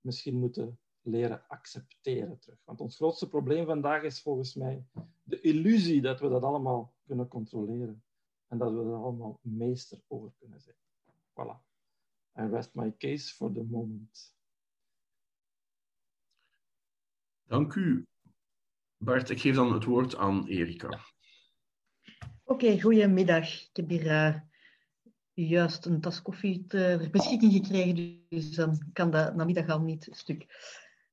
misschien 0.00 0.38
moeten 0.38 0.78
leren 1.00 1.44
accepteren 1.48 2.38
terug. 2.38 2.58
Want 2.64 2.80
ons 2.80 2.96
grootste 2.96 3.28
probleem 3.28 3.66
vandaag 3.66 4.02
is 4.02 4.22
volgens 4.22 4.54
mij 4.54 4.86
de 5.22 5.40
illusie 5.40 6.00
dat 6.00 6.20
we 6.20 6.28
dat 6.28 6.42
allemaal 6.42 6.94
kunnen 7.06 7.28
controleren 7.28 8.04
en 8.46 8.58
dat 8.58 8.72
we 8.72 8.78
er 8.78 8.94
allemaal 8.94 9.38
meester 9.42 10.02
over 10.08 10.32
kunnen 10.38 10.60
zijn. 10.60 10.76
Voilà. 11.34 11.60
I 12.38 12.46
rest 12.46 12.74
my 12.74 12.92
case 12.98 13.30
for 13.30 13.52
the 13.52 13.62
moment. 13.62 14.32
Dank 17.48 17.74
u, 17.74 18.06
Bart. 18.96 19.30
Ik 19.30 19.40
geef 19.40 19.54
dan 19.54 19.72
het 19.72 19.84
woord 19.84 20.16
aan 20.16 20.46
Erika. 20.46 20.86
Oké, 22.44 22.64
okay, 22.64 22.80
goedemiddag. 22.80 23.62
Ik 23.62 23.76
heb 23.76 23.88
hier 23.88 24.06
uh, 24.06 24.34
juist 25.32 25.86
een 25.86 26.00
tas 26.00 26.22
koffie 26.22 26.66
ter 26.66 27.10
beschikking 27.10 27.52
gekregen, 27.52 28.26
dus 28.28 28.54
dan 28.54 28.90
kan 28.92 29.10
dat 29.10 29.34
namiddag 29.34 29.68
al 29.68 29.80
niet 29.80 30.08
stuk. 30.10 30.46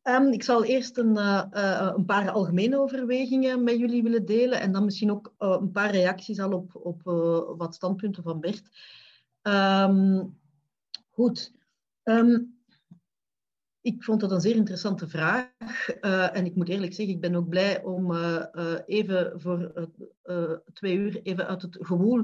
Um, 0.03 0.31
ik 0.31 0.43
zal 0.43 0.63
eerst 0.63 0.97
een, 0.97 1.17
uh, 1.17 1.43
uh, 1.51 1.91
een, 1.95 2.05
paar 2.05 2.31
algemene 2.31 2.79
overwegingen 2.79 3.63
met 3.63 3.77
jullie 3.77 4.03
willen 4.03 4.25
delen 4.25 4.59
en 4.59 4.71
dan 4.71 4.85
misschien 4.85 5.11
ook 5.11 5.33
uh, 5.39 5.57
een 5.59 5.71
paar 5.71 5.91
reacties 5.91 6.39
al 6.39 6.51
op, 6.51 6.75
op 6.75 7.01
wat 7.57 7.75
standpunten 7.75 8.23
van 8.23 8.39
Bert. 8.39 8.69
Um, 9.41 10.39
goed. 11.09 11.51
Um, 12.03 12.57
ik 13.81 14.03
vond 14.03 14.19
dat 14.21 14.31
een 14.31 14.41
zeer 14.41 14.55
interessante 14.55 15.07
vraag. 15.07 15.49
en 16.31 16.45
ik 16.45 16.55
moet 16.55 16.69
eerlijk 16.69 16.93
zeggen, 16.93 17.15
ik 17.15 17.21
ben 17.21 17.35
ook 17.35 17.49
blij 17.49 17.83
om 17.83 18.15
even 18.85 19.41
voor 19.41 19.89
twee 20.73 20.97
uur 20.97 21.21
even 21.21 21.47
uit 21.47 21.61
het 21.61 21.77
gewoel 21.79 22.23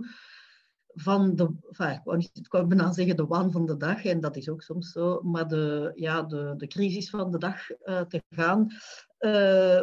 van 0.95 1.35
de, 1.35 1.55
enfin, 1.67 1.91
ik, 1.91 2.01
wou 2.03 2.17
niet, 2.17 2.37
ik 2.37 2.67
bijna 2.67 2.91
zeggen 2.91 3.15
de 3.15 3.25
waan 3.25 3.51
van 3.51 3.65
de 3.65 3.77
dag, 3.77 4.05
en 4.05 4.19
dat 4.19 4.35
is 4.35 4.49
ook 4.49 4.61
soms 4.61 4.91
zo, 4.91 5.21
maar 5.21 5.47
de, 5.47 5.91
ja, 5.95 6.23
de, 6.23 6.53
de 6.57 6.67
crisis 6.67 7.09
van 7.09 7.31
de 7.31 7.37
dag 7.37 7.65
te 7.83 8.23
gaan. 8.29 8.67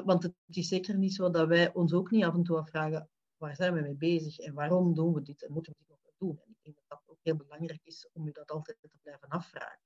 Want 0.05 0.23
het 0.23 0.35
is 0.51 0.69
zeker 0.69 0.97
niet 0.97 1.15
zo 1.15 1.31
dat 1.31 1.49
wij 1.49 1.73
ons 1.73 1.93
ook 1.93 2.11
niet 2.11 2.25
af 2.25 2.35
en 2.35 2.43
toe 2.43 2.57
afvragen, 2.57 3.09
waar 3.37 3.57
zijn 3.57 3.75
we 3.75 3.81
mee 3.81 3.95
bezig 3.95 4.39
en 4.39 4.55
waarom 4.55 4.95
doen 4.95 5.15
we 5.15 5.23
dit 5.23 5.45
en 5.45 5.53
moeten 5.53 5.75
we 5.79 5.85
dit 5.87 5.99
nog 6.03 6.15
doen? 6.19 6.41
En 6.63 6.75
dat 6.89 7.02
heel 7.23 7.37
belangrijk 7.37 7.81
is 7.85 8.09
om 8.13 8.25
je 8.25 8.33
dat 8.33 8.51
altijd 8.51 8.77
te 8.81 8.89
blijven 9.03 9.29
afvragen. 9.29 9.81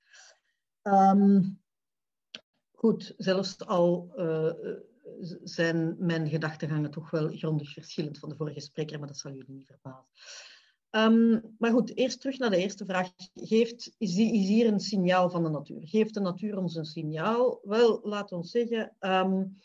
Um, 0.83 1.61
goed, 2.71 3.13
zelfs 3.17 3.65
al 3.65 4.13
uh, 4.15 4.53
zijn 5.43 5.95
mijn 5.99 6.29
gedachtegangen 6.29 6.91
toch 6.91 7.09
wel 7.09 7.27
grondig 7.27 7.73
verschillend 7.73 8.19
van 8.19 8.29
de 8.29 8.35
vorige 8.35 8.59
spreker, 8.59 8.99
maar 8.99 9.07
dat 9.07 9.17
zal 9.17 9.31
jullie 9.31 9.53
niet 9.53 9.65
verbazen. 9.65 10.07
Um, 10.91 11.55
maar 11.57 11.71
goed, 11.71 11.97
eerst 11.97 12.19
terug 12.19 12.37
naar 12.37 12.49
de 12.49 12.57
eerste 12.57 12.85
vraag. 12.85 13.09
Geeft, 13.33 13.95
is, 13.97 14.13
die, 14.13 14.33
is, 14.33 14.47
hier 14.47 14.67
een 14.67 14.79
signaal 14.79 15.29
van 15.29 15.43
de 15.43 15.49
natuur? 15.49 15.87
Geeft 15.87 16.13
de 16.13 16.19
natuur 16.19 16.57
ons 16.57 16.75
een 16.75 16.85
signaal? 16.85 17.59
Wel, 17.63 17.99
laat 18.03 18.31
ons 18.31 18.51
zeggen, 18.51 18.95
um, 18.99 19.57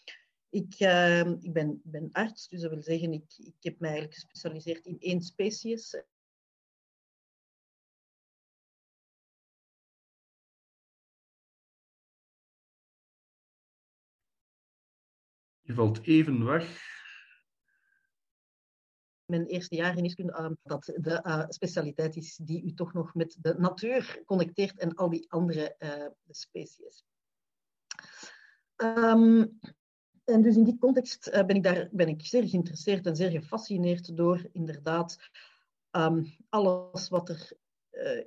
ik, 0.50 0.75
ik 1.41 1.52
ben, 1.52 1.81
ben, 1.85 2.09
arts, 2.12 2.49
dus 2.49 2.61
dat 2.61 2.71
wil 2.71 2.83
zeggen, 2.83 3.12
ik, 3.12 3.35
ik 3.37 3.57
heb 3.61 3.79
mij 3.79 3.91
eigenlijk 3.91 4.21
gespecialiseerd 4.21 4.87
in 4.87 4.97
één 4.99 5.21
species. 5.21 6.02
Je 15.73 15.79
valt 15.79 16.02
even 16.02 16.45
weg 16.45 16.91
mijn 19.25 19.47
eerste 19.47 19.75
jaar 19.75 19.97
in 19.97 20.02
wiskunde 20.02 20.33
uh, 20.38 20.50
dat 20.62 20.85
de 20.85 21.23
uh, 21.26 21.45
specialiteit 21.49 22.17
is 22.17 22.37
die 22.37 22.64
u 22.64 22.75
toch 22.75 22.93
nog 22.93 23.14
met 23.14 23.37
de 23.41 23.55
natuur 23.59 24.23
connecteert 24.25 24.79
en 24.79 24.95
al 24.95 25.11
die 25.11 25.31
andere 25.31 25.76
uh, 25.79 26.07
species. 26.31 27.05
Ehm, 28.76 29.47
en 30.25 30.43
dus 30.43 30.57
in 30.57 30.64
die 30.64 30.79
context 30.79 31.29
uh, 31.29 31.45
ben, 31.45 31.57
ik 31.57 31.62
daar, 31.62 31.88
ben 31.93 32.09
ik 32.09 32.26
zeer 32.26 32.49
geïnteresseerd 32.49 33.07
en 33.07 33.17
zeer 33.17 33.31
gefascineerd 33.31 34.17
door 34.17 34.49
inderdaad 34.52 35.17
um, 35.91 36.37
alles 36.49 37.09
wat 37.09 37.29
er, 37.29 37.52
uh, 37.91 38.25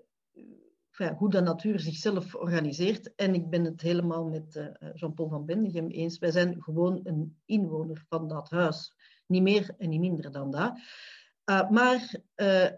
hoe 1.18 1.30
de 1.30 1.42
natuur 1.42 1.80
zichzelf 1.80 2.36
organiseert. 2.36 3.16
En 3.16 3.34
ik 3.34 3.50
ben 3.50 3.64
het 3.64 3.82
helemaal 3.82 4.26
met 4.26 4.56
uh, 4.56 4.94
Jean-Paul 4.94 5.30
van 5.30 5.46
Bendegem 5.46 5.88
eens. 5.88 6.18
Wij 6.18 6.32
zijn 6.32 6.64
gewoon 6.64 7.00
een 7.04 7.38
inwoner 7.46 8.06
van 8.10 8.28
dat 8.28 8.50
huis. 8.50 8.94
Niet 9.26 9.42
meer 9.42 9.74
en 9.78 9.90
niet 9.90 10.00
minder 10.00 10.32
dan 10.32 10.52
dat. 10.52 10.80
Uh, 11.46 11.70
maar 11.70 12.20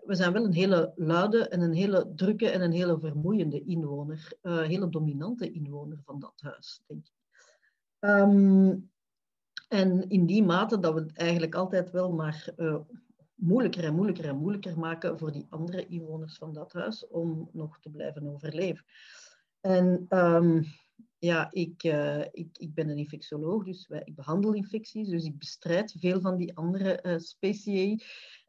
we 0.06 0.16
zijn 0.16 0.34
wel 0.34 0.46
een 0.46 0.54
hele 0.54 0.92
luide 0.96 1.48
en 1.48 1.62
een 1.62 1.74
hele 1.74 2.12
drukke 2.16 2.50
en 2.50 2.62
een 2.62 2.72
hele 2.72 3.00
vermoeiende 3.00 3.64
inwoner. 3.64 4.32
Een 4.42 4.66
hele 4.66 4.90
dominante 4.90 5.52
inwoner 5.52 6.02
van 6.06 6.20
dat 6.20 6.34
huis, 6.36 6.82
denk 6.86 7.06
ik. 7.06 7.16
Um, 8.00 8.90
en 9.68 10.10
in 10.10 10.26
die 10.26 10.44
mate 10.44 10.80
dat 10.80 10.94
we 10.94 11.10
eigenlijk 11.14 11.56
altijd 11.56 11.92
wel 11.92 12.12
maar 12.12 12.54
moeilijker 13.38 13.84
en 13.84 13.96
moeilijker 13.96 14.26
en 14.26 14.38
moeilijker 14.38 14.80
maken 14.80 15.18
voor 15.18 15.32
die 15.32 15.46
andere 15.50 15.88
inwoners 15.88 16.38
van 16.38 16.54
dat 16.54 16.74
huis 16.74 17.08
om 17.08 17.50
nog 17.54 17.80
te 17.80 17.90
blijven 17.90 18.34
overleven. 18.34 18.86
En 19.62 20.06
um, 20.10 20.66
ja, 21.18 21.48
ik, 21.52 21.84
uh, 21.84 22.20
ik, 22.20 22.58
ik 22.58 22.74
ben 22.74 22.90
een 22.90 22.98
infectioloog, 22.98 23.64
dus 23.64 23.90
ik 24.04 24.16
behandel 24.16 24.54
infecties, 24.54 25.10
dus 25.10 25.24
ik 25.24 25.38
bestrijd 25.38 25.96
veel 26.00 26.22
van 26.22 26.38
die 26.38 26.56
andere 26.56 27.00
uh, 27.04 27.14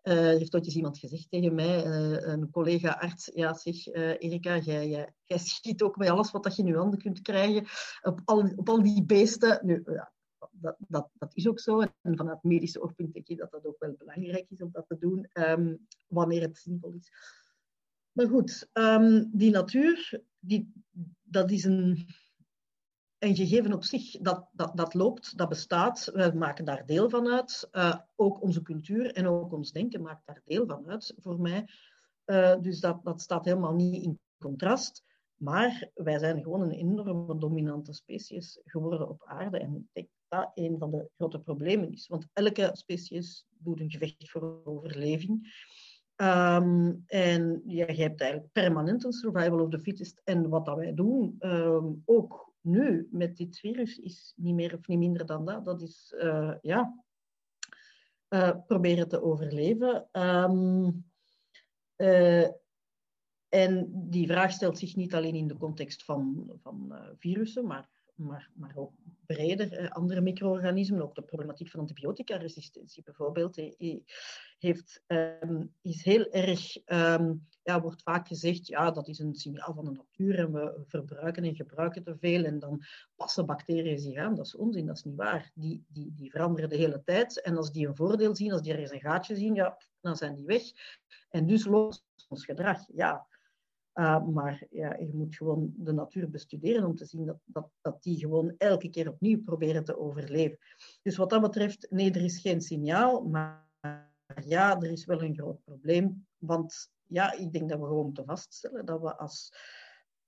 er 0.03 0.39
heeft 0.39 0.55
ooit 0.55 0.65
eens 0.65 0.77
iemand 0.77 0.99
gezegd 0.99 1.31
tegen 1.31 1.55
mij, 1.55 1.85
een 2.25 2.51
collega-arts, 2.51 3.31
ja 3.35 3.55
zeg, 3.55 3.87
Erika, 4.19 4.59
jij, 4.59 4.89
jij, 4.89 5.15
jij 5.25 5.39
schiet 5.39 5.83
ook 5.83 5.97
met 5.97 6.09
alles 6.09 6.31
wat 6.31 6.57
je 6.57 6.63
in 6.63 6.69
je 6.69 6.77
handen 6.77 6.99
kunt 6.99 7.21
krijgen, 7.21 7.67
op 8.03 8.21
al, 8.25 8.53
op 8.57 8.69
al 8.69 8.83
die 8.83 9.05
beesten. 9.05 9.61
Nu, 9.63 9.83
ja, 9.85 10.13
dat, 10.61 10.77
dat, 10.79 11.09
dat 11.13 11.37
is 11.37 11.49
ook 11.49 11.61
zo. 11.61 11.81
En 11.81 12.17
vanuit 12.17 12.43
medische 12.43 12.83
oogpunt 12.83 13.13
denk 13.13 13.29
ik 13.29 13.39
dat 13.39 13.51
dat 13.51 13.67
ook 13.67 13.79
wel 13.79 13.95
belangrijk 13.99 14.51
is 14.51 14.63
om 14.63 14.71
dat 14.73 14.85
te 14.89 14.99
doen, 14.99 15.31
um, 15.33 15.87
wanneer 16.09 16.43
het 16.43 16.59
zinvol 16.59 16.93
is. 16.93 17.13
Maar 18.13 18.29
goed, 18.29 18.69
um, 18.73 19.31
die 19.33 19.51
natuur, 19.51 20.23
die, 20.39 20.73
dat 21.23 21.51
is 21.51 21.65
een, 21.65 22.07
een 23.19 23.37
gegeven 23.37 23.73
op 23.73 23.85
zich. 23.85 24.11
Dat, 24.11 24.49
dat, 24.53 24.77
dat 24.77 24.95
loopt, 24.95 25.37
dat 25.37 25.49
bestaat. 25.49 26.11
We 26.15 26.33
maken 26.35 26.65
daar 26.65 26.87
deel 26.87 27.11
van 27.11 27.29
uit. 27.29 27.69
Uh, 27.73 27.99
ook 28.17 28.43
onze 28.43 28.63
cultuur 28.63 29.13
en 29.13 29.27
ook 29.27 29.53
ons 29.53 29.73
denken 29.73 30.03
maakt 30.03 30.27
daar 30.27 30.43
deel 30.45 30.67
van 30.67 30.89
uit, 30.91 31.15
voor 31.19 31.41
mij. 31.41 31.69
Uh, 32.27 32.61
dus 32.61 32.81
dat, 32.81 33.05
dat 33.05 33.21
staat 33.21 33.45
helemaal 33.45 33.75
niet 33.75 34.03
in 34.03 34.21
contrast. 34.39 35.05
Maar 35.35 35.91
wij 35.95 36.19
zijn 36.19 36.43
gewoon 36.43 36.61
een 36.61 36.73
enorme 36.73 37.39
dominante 37.39 37.93
species 37.93 38.61
geworden 38.65 39.09
op 39.09 39.25
aarde. 39.25 39.59
En 39.59 39.75
ik 39.75 39.87
denk 39.93 40.09
dat 40.29 40.51
een 40.55 40.79
van 40.79 40.91
de 40.91 41.11
grote 41.17 41.41
problemen 41.41 41.93
is. 41.93 42.07
Want 42.07 42.27
elke 42.33 42.71
species 42.73 43.47
doet 43.59 43.81
een 43.81 43.91
gevecht 43.91 44.31
voor 44.31 44.61
overleving. 44.65 45.67
Um, 46.17 47.03
en 47.07 47.63
je 47.67 47.85
hebt 47.85 48.21
eigenlijk 48.21 48.53
permanent 48.53 49.05
een 49.05 49.13
survival 49.13 49.61
of 49.61 49.71
the 49.71 49.79
fittest. 49.79 50.21
En 50.25 50.49
wat 50.49 50.67
dat 50.67 50.77
wij 50.77 50.95
doen, 50.95 51.37
um, 51.41 52.03
ook 52.05 52.53
nu 52.61 53.09
met 53.11 53.37
dit 53.37 53.59
virus, 53.59 53.99
is 53.99 54.33
niet 54.37 54.55
meer 54.55 54.75
of 54.75 54.87
niet 54.87 54.99
minder 54.99 55.27
dan 55.27 55.45
dat. 55.45 55.65
Dat 55.65 55.83
is, 55.83 56.15
uh, 56.19 56.55
ja, 56.61 57.05
uh, 58.29 58.57
proberen 58.67 59.09
te 59.09 59.23
overleven. 59.23 60.09
Um, 60.13 61.11
uh, 61.97 62.49
en 63.49 63.91
die 63.93 64.27
vraag 64.27 64.53
stelt 64.53 64.79
zich 64.79 64.97
niet 64.97 65.15
alleen 65.15 65.35
in 65.35 65.49
de 65.49 65.57
context 65.57 66.05
van, 66.05 66.51
van 66.63 66.95
virussen, 67.19 67.67
maar 67.67 67.89
maar, 68.19 68.51
maar 68.55 68.73
ook 68.75 68.93
breder, 69.27 69.73
eh, 69.73 69.91
andere 69.91 70.21
micro-organismen, 70.21 71.03
ook 71.03 71.15
de 71.15 71.23
problematiek 71.23 71.71
van 71.71 71.81
antibiotica-resistentie 71.81 73.03
bijvoorbeeld, 73.03 73.57
heeft, 74.59 75.03
um, 75.07 75.75
is 75.83 76.05
heel 76.05 76.31
erg, 76.31 76.77
um, 76.87 77.47
ja, 77.63 77.81
wordt 77.81 78.03
vaak 78.03 78.29
gezegd, 78.29 78.67
ja, 78.67 78.91
dat 78.91 79.09
is 79.09 79.19
een 79.19 79.35
signaal 79.35 79.75
van 79.75 79.85
de 79.85 79.91
natuur 79.91 80.39
en 80.39 80.53
we 80.53 80.83
verbruiken 80.87 81.45
en 81.45 81.55
gebruiken 81.55 82.03
te 82.03 82.17
veel 82.19 82.45
en 82.45 82.59
dan 82.59 82.83
passen 83.17 83.47
bacteriën 83.47 83.99
zich 83.99 84.17
aan. 84.17 84.35
Dat 84.35 84.47
is 84.47 84.57
onzin, 84.57 84.87
dat 84.87 84.97
is 84.97 85.05
niet 85.05 85.17
waar. 85.17 85.51
Die, 85.55 85.85
die, 85.89 86.13
die 86.15 86.31
veranderen 86.31 86.71
de 86.71 86.77
hele 86.77 87.03
tijd 87.05 87.43
en 87.43 87.57
als 87.57 87.73
die 87.73 87.87
een 87.87 87.97
voordeel 87.97 88.37
zien, 88.37 88.53
als 88.53 88.63
die 88.63 88.73
ergens 88.73 88.93
een 88.93 89.01
gaatje 89.01 89.37
zien, 89.37 89.55
ja, 89.55 89.79
dan 90.01 90.17
zijn 90.17 90.35
die 90.35 90.47
weg. 90.47 90.63
En 91.29 91.47
dus 91.47 91.65
lost 91.65 92.05
ons 92.29 92.45
gedrag. 92.45 92.81
Ja, 92.93 93.27
uh, 93.99 94.27
maar 94.27 94.67
ja, 94.71 94.97
je 94.97 95.11
moet 95.13 95.37
gewoon 95.37 95.73
de 95.77 95.93
natuur 95.93 96.31
bestuderen 96.31 96.85
om 96.85 96.95
te 96.95 97.05
zien 97.05 97.27
dat, 97.27 97.39
dat, 97.45 97.71
dat 97.81 98.03
die 98.03 98.19
gewoon 98.19 98.55
elke 98.59 98.89
keer 98.89 99.09
opnieuw 99.09 99.43
proberen 99.43 99.85
te 99.85 99.99
overleven. 99.99 100.59
Dus 101.03 101.17
wat 101.17 101.31
dat 101.31 101.41
betreft, 101.41 101.87
nee, 101.91 102.11
er 102.11 102.25
is 102.25 102.41
geen 102.41 102.61
signaal, 102.61 103.23
maar 103.23 103.67
ja, 104.45 104.81
er 104.81 104.91
is 104.91 105.05
wel 105.05 105.23
een 105.23 105.35
groot 105.35 105.65
probleem. 105.65 106.27
Want 106.39 106.91
ja, 107.07 107.33
ik 107.33 107.53
denk 107.53 107.69
dat 107.69 107.79
we 107.79 107.85
gewoon 107.85 108.05
moeten 108.05 108.25
vaststellen 108.25 108.85
dat 108.85 109.01
we 109.01 109.17
als 109.17 109.53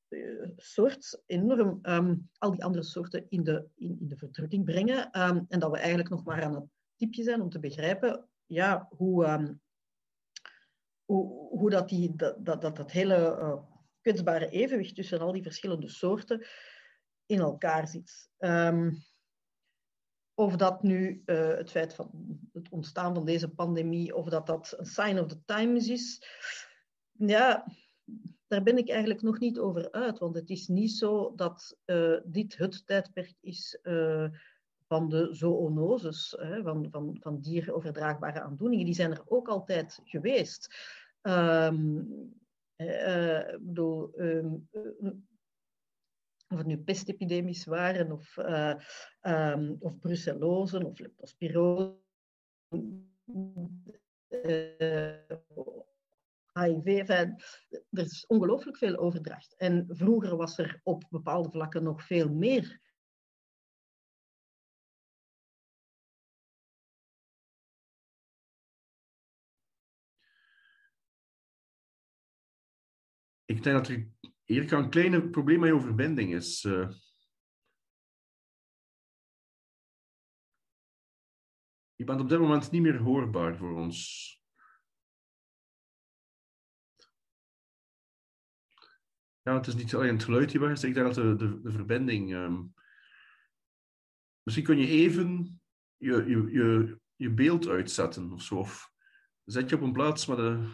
uh, 0.09 0.49
soort 0.57 1.23
enorm 1.27 1.79
um, 1.83 2.29
al 2.39 2.51
die 2.51 2.65
andere 2.65 2.85
soorten 2.85 3.27
in 3.29 3.43
de, 3.43 3.67
in, 3.75 3.97
de 4.01 4.17
verdrukking 4.17 4.65
brengen. 4.65 5.21
Um, 5.21 5.45
en 5.49 5.61
dat 5.61 5.71
we 5.71 5.79
eigenlijk 5.79 6.09
nog 6.09 6.25
maar 6.25 6.43
aan 6.43 6.55
het 6.55 6.65
tipje 6.97 7.23
zijn 7.23 7.41
om 7.41 7.51
te 7.51 7.59
begrijpen 7.59 8.29
ja, 8.47 8.89
hoe, 8.97 9.27
um, 9.27 9.61
hoe, 11.11 11.71
dat, 11.71 11.89
die, 11.89 12.17
dat, 12.17 12.45
dat, 12.45 12.77
dat 12.77 12.91
hele 12.91 13.17
uh, 13.17 13.63
kwetsbare 14.01 14.49
evenwicht 14.49 14.95
tussen 14.95 15.21
al 15.21 15.33
die 15.33 15.43
verschillende 15.43 15.89
soorten 15.89 16.47
in 17.27 17.39
elkaar 17.39 17.89
zit. 17.89 18.31
Um, 18.39 18.99
of 20.35 20.57
dat 20.57 20.83
nu 20.83 21.23
uh, 21.27 21.49
het 21.49 21.71
feit 21.71 21.95
van 21.95 22.39
het 22.53 22.69
ontstaan 22.69 23.15
van 23.15 23.25
deze 23.25 23.49
pandemie, 23.49 24.17
of 24.17 24.29
dat 24.29 24.47
dat 24.47 24.75
een 24.77 24.87
sign 24.87 25.19
of 25.19 25.27
the 25.27 25.45
times 25.45 25.89
is, 25.89 26.23
ja, 27.13 27.67
daar 28.47 28.63
ben 28.63 28.79
ik 28.79 28.89
eigenlijk 28.89 29.23
nog 29.23 29.39
niet 29.39 29.59
over 29.59 29.91
uit. 29.91 30.19
Want 30.19 30.35
het 30.35 30.51
is 30.51 30.69
niet 30.69 30.93
zo 30.93 31.35
dat 31.35 31.79
uh, 31.87 32.21
dit 32.25 32.57
het 32.57 32.87
tijdperk 32.87 33.35
is 33.41 33.79
van 34.87 35.09
de 35.09 35.29
zoonoses, 35.35 36.37
van, 36.63 36.89
van, 36.91 37.17
van 37.21 37.41
dieroverdraagbare 37.41 38.41
aandoeningen. 38.41 38.85
Die 38.85 38.95
zijn 38.95 39.11
er 39.11 39.23
ook 39.27 39.49
altijd 39.49 40.01
geweest. 40.05 40.75
Um, 41.23 42.09
bedoel, 43.61 44.13
um, 44.21 44.69
of 46.49 46.59
het 46.59 46.67
nu 46.67 46.79
pestepidemisch 46.79 47.65
waren, 47.65 48.13
of, 48.13 48.37
uh, 48.37 48.75
of 49.79 49.99
brucellose, 49.99 50.87
of 50.87 50.99
leptospirose, 50.99 51.95
HIV. 56.53 57.09
Er 57.09 57.35
is 57.91 58.27
ongelooflijk 58.27 58.77
veel 58.77 58.97
overdracht. 58.97 59.55
En 59.57 59.87
vroeger 59.89 60.37
was 60.37 60.59
er 60.59 60.81
op 60.83 61.05
bepaalde 61.11 61.51
vlakken 61.51 61.83
nog 61.83 62.03
veel 62.03 62.29
meer 62.29 62.81
ik 73.51 73.63
denk 73.63 73.77
dat 73.77 73.89
er 73.89 74.09
hier 74.45 74.73
een 74.73 74.91
kleine 74.91 75.29
probleem 75.29 75.61
met 75.61 75.69
je 75.69 75.81
verbinding 75.81 76.35
is. 76.35 76.65
Uh, 76.65 76.91
je 81.95 82.05
bent 82.05 82.21
op 82.21 82.29
dit 82.29 82.39
moment 82.39 82.71
niet 82.71 82.83
meer 82.83 82.97
hoorbaar 82.97 83.57
voor 83.57 83.77
ons. 83.77 84.29
Ja, 89.43 89.55
het 89.57 89.67
is 89.67 89.75
niet 89.75 89.95
alleen 89.95 90.15
het 90.15 90.25
geluid 90.25 90.51
die 90.51 90.61
weg 90.61 90.71
is. 90.71 90.85
Ik 90.85 90.95
denk 90.95 91.15
dat 91.15 91.39
de, 91.39 91.61
de, 91.61 91.71
verbinding... 91.71 92.33
Um, 92.35 92.75
misschien 94.43 94.65
kun 94.65 94.79
je 94.79 94.87
even 94.87 95.61
je, 95.97 96.25
je, 96.25 96.51
je, 96.51 97.01
je 97.17 97.31
beeld 97.31 97.67
uitzetten 97.67 98.33
of 98.33 98.43
zo. 98.43 98.57
Of 98.57 98.93
zet 99.45 99.69
je 99.69 99.77
op 99.77 99.83
een 99.83 99.93
plaats 99.93 100.27
met 100.27 100.37
de 100.37 100.73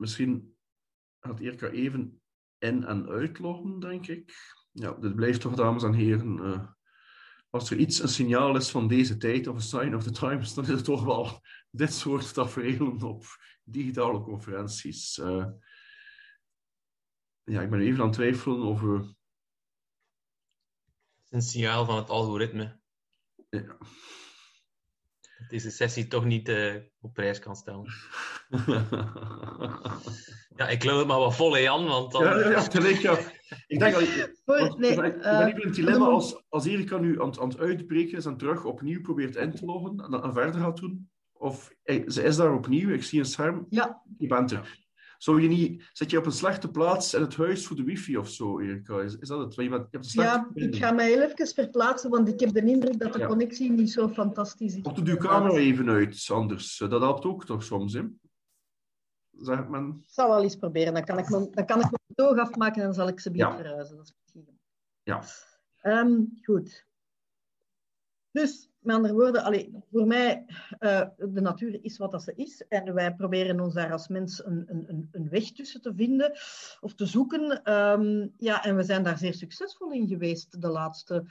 Misschien 0.00 0.56
gaat 1.20 1.40
Irka 1.40 1.68
even 1.68 2.22
in- 2.58 2.84
en 2.84 3.08
uitloggen, 3.08 3.80
denk 3.80 4.06
ik. 4.06 4.32
Ja, 4.72 4.92
dit 4.92 5.14
blijft 5.14 5.40
toch, 5.40 5.54
dames 5.54 5.82
en 5.82 5.92
heren. 5.92 6.38
Uh, 6.38 6.70
als 7.50 7.70
er 7.70 7.76
iets 7.76 8.02
een 8.02 8.08
signaal 8.08 8.56
is 8.56 8.70
van 8.70 8.88
deze 8.88 9.16
tijd, 9.16 9.46
of 9.46 9.54
een 9.54 9.62
sign 9.62 9.94
of 9.94 10.02
the 10.02 10.10
times, 10.10 10.54
dan 10.54 10.64
is 10.64 10.70
het 10.70 10.84
toch 10.84 11.04
wel 11.04 11.40
dit 11.70 11.92
soort 11.92 12.34
tafereelen 12.34 13.02
op 13.02 13.24
digitale 13.64 14.20
conferenties. 14.20 15.18
Uh, 15.18 15.46
ja, 17.42 17.62
ik 17.62 17.70
ben 17.70 17.80
even 17.80 18.00
aan 18.00 18.06
het 18.06 18.14
twijfelen 18.14 18.62
over... 18.62 18.98
Het 18.98 19.14
is 21.24 21.30
een 21.30 21.42
signaal 21.42 21.84
van 21.84 21.96
het 21.96 22.08
algoritme. 22.08 22.80
Ja. 23.48 23.78
Deze 25.48 25.70
sessie 25.70 26.06
toch 26.06 26.24
niet 26.24 26.48
uh, 26.48 26.74
op 27.00 27.12
prijs 27.14 27.38
kan 27.38 27.56
stellen. 27.56 27.84
ja, 30.56 30.68
ik 30.68 30.84
loop 30.84 30.98
het 30.98 31.06
maar 31.06 31.18
wat 31.18 31.36
vol, 31.36 31.52
hè, 31.52 31.58
Jan, 31.58 31.86
want 31.86 32.12
dan... 32.12 32.22
Ja, 32.24 32.38
ja, 32.38 32.50
ja, 32.50 32.60
gelijk, 32.60 32.96
ja. 32.96 33.18
Ik 33.66 33.78
denk 33.78 33.92
dat... 33.94 34.02
Ik, 34.02 34.34
nee, 34.78 35.00
eh, 35.02 35.48
in 35.48 35.60
het 35.66 35.74
dilemma 35.74 36.06
als, 36.06 36.42
als 36.48 36.66
Erika 36.66 36.98
nu 36.98 37.20
aan, 37.22 37.28
het- 37.28 37.38
aan 37.38 37.48
het 37.48 37.58
uitbreken 37.58 38.18
is 38.18 38.24
en 38.24 38.36
terug 38.36 38.64
opnieuw 38.64 39.00
probeert 39.00 39.36
in 39.36 39.50
te 39.54 39.64
loggen 39.64 40.00
en, 40.00 40.22
en 40.22 40.32
verder 40.32 40.60
gaat 40.60 40.76
doen. 40.76 41.10
Of 41.32 41.70
eh, 41.82 42.08
ze 42.08 42.22
is 42.22 42.36
daar 42.36 42.54
opnieuw, 42.54 42.90
ik 42.90 43.02
zie 43.04 43.18
een 43.18 43.24
scherm, 43.24 43.66
Ja, 43.68 44.02
je 44.18 44.26
bent 44.26 44.50
er. 44.50 44.79
Zou 45.20 45.42
je 45.42 45.48
niet, 45.48 45.88
zit 45.92 46.10
je 46.10 46.18
op 46.18 46.26
een 46.26 46.32
slechte 46.32 46.70
plaats 46.70 47.14
in 47.14 47.20
het 47.20 47.36
huis 47.36 47.66
voor 47.66 47.76
de 47.76 47.82
wifi 47.84 48.16
of 48.16 48.28
zo, 48.28 48.60
Erika? 48.60 49.00
Is, 49.00 49.16
is 49.16 49.28
dat 49.28 49.38
het? 49.38 49.54
Je, 49.54 49.68
bent, 49.68 49.72
je 49.82 49.88
hebt 49.90 50.04
een 50.04 50.10
slechte 50.10 50.50
ja, 50.54 50.66
ik 50.66 50.76
ga 50.76 50.90
mij 50.92 51.08
heel 51.08 51.20
even 51.22 51.46
verplaatsen, 51.46 52.10
want 52.10 52.28
ik 52.28 52.40
heb 52.40 52.52
de 52.52 52.64
indruk 52.64 52.98
dat 52.98 53.12
de 53.12 53.18
Ja. 53.18 53.26
connectie 53.26 53.70
niet 53.70 53.90
zo 53.90 54.08
fantastisch 54.08 54.74
is. 54.74 54.82
Of 54.82 54.92
doe 54.92 55.06
je 55.06 55.16
camera 55.16 55.54
even 55.54 55.88
uit, 55.88 56.28
anders. 56.32 56.76
Dat 56.78 57.00
helpt 57.00 57.24
ook 57.24 57.44
toch 57.44 57.62
soms, 57.62 57.92
hè? 57.92 58.02
Zeg 59.30 59.68
men. 59.68 59.98
Ik 60.02 60.10
zal 60.10 60.28
wel 60.28 60.42
eens 60.42 60.56
proberen. 60.56 60.94
Dan 60.94 61.04
kan 61.04 61.18
ik 61.18 61.28
mijn, 61.28 61.48
dan 61.50 61.66
kan 61.66 61.80
ik 61.80 61.90
mijn 61.90 62.14
toog 62.14 62.38
afmaken 62.38 62.76
en 62.80 62.84
dan 62.86 62.94
zal 62.94 63.08
ik 63.08 63.20
ze 63.20 63.30
weer 63.30 63.40
Ja. 63.40 63.56
verhuizen. 63.56 63.96
Dat 63.96 64.04
is 64.06 64.14
misschien. 64.22 64.58
Ja. 65.02 65.22
Ehm, 65.80 66.20
goed. 66.42 66.86
Dus, 68.30 68.69
met 68.80 68.96
andere 68.96 69.14
woorden, 69.14 69.42
allee, 69.44 69.72
voor 69.90 70.06
mij, 70.06 70.44
eh, 70.78 71.08
de 71.18 71.40
natuur 71.40 71.78
is 71.84 71.98
wat 71.98 72.10
dat 72.10 72.22
ze 72.22 72.32
is. 72.34 72.64
En 72.68 72.94
wij 72.94 73.14
proberen 73.14 73.60
ons 73.60 73.74
daar 73.74 73.92
als 73.92 74.08
mens 74.08 74.44
een, 74.44 74.64
een, 74.68 75.08
een- 75.12 75.28
weg 75.28 75.52
tussen 75.52 75.80
te 75.80 75.94
vinden 75.94 76.30
of 76.80 76.94
te 76.94 77.06
zoeken. 77.06 77.62
Ehm, 77.64 78.28
ja, 78.36 78.64
en 78.64 78.76
we 78.76 78.82
zijn 78.82 79.02
daar 79.02 79.18
zeer 79.18 79.34
succesvol 79.34 79.92
in 79.92 80.08
geweest 80.08 80.60
de 80.62 80.68
laatste 80.68 81.24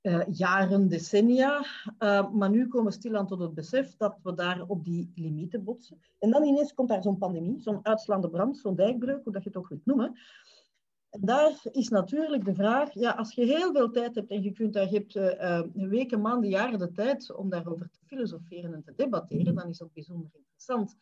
eh, 0.00 0.20
jaren, 0.30 0.88
decennia. 0.88 1.64
Eh, 1.98 2.30
maar 2.30 2.50
nu 2.50 2.68
komen 2.68 2.86
we 2.92 2.98
stilaan 2.98 3.26
tot 3.26 3.40
het 3.40 3.54
besef 3.54 3.96
dat 3.96 4.18
we 4.22 4.34
daar 4.34 4.62
op 4.66 4.84
die 4.84 5.12
limieten 5.14 5.64
botsen. 5.64 6.00
En 6.18 6.30
dan 6.30 6.42
ineens 6.44 6.74
komt 6.74 6.88
daar 6.88 7.02
zo'n 7.02 7.18
pandemie, 7.18 7.60
zo'n 7.60 7.86
uitslaande 7.86 8.30
brand, 8.30 8.56
zo'n 8.58 8.74
dijkbreuk, 8.76 9.24
hoe 9.24 9.32
dat 9.32 9.42
je 9.42 9.48
het 9.48 9.58
ook 9.58 9.68
wilt 9.68 9.86
noemen. 9.86 10.18
Daar 11.20 11.60
is 11.72 11.88
natuurlijk 11.88 12.44
de 12.44 12.54
vraag, 12.54 12.94
ja, 12.94 13.10
als 13.10 13.34
je 13.34 13.44
heel 13.44 13.72
veel 13.72 13.90
tijd 13.90 14.14
hebt 14.14 14.30
en 14.30 14.42
je, 14.42 14.52
kunt 14.52 14.72
daar, 14.72 14.90
je 14.90 14.98
hebt 14.98 15.16
eh, 15.16 15.58
eh, 15.58 15.66
weken, 15.72 16.20
maanden, 16.20 16.50
jaren 16.50 16.78
de 16.78 16.92
tijd 16.92 17.34
om 17.34 17.50
daarover 17.50 17.90
te 17.90 17.98
filosoferen 18.06 18.74
en 18.74 18.82
te 18.82 18.92
debatteren, 18.96 19.54
dan 19.54 19.68
is 19.68 19.78
dat 19.78 19.92
bijzonder 19.92 20.30
interessant. 20.34 20.96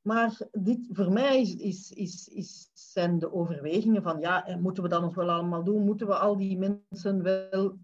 Maar 0.00 0.40
dit, 0.52 0.88
voor 0.92 1.12
mij 1.12 1.40
is, 1.40 1.54
is, 1.54 1.90
is, 1.90 2.28
is, 2.28 2.70
zijn 2.72 3.18
de 3.18 3.32
overwegingen 3.32 4.02
van, 4.02 4.20
ja, 4.20 4.46
eh, 4.46 4.56
moeten 4.56 4.82
we 4.82 4.88
dat 4.88 5.00
nog 5.00 5.14
wel 5.14 5.30
allemaal 5.30 5.64
doen? 5.64 5.84
Moeten 5.84 6.06
we 6.06 6.18
al 6.18 6.36
die 6.36 6.58
mensen 6.58 7.22
wel 7.22 7.78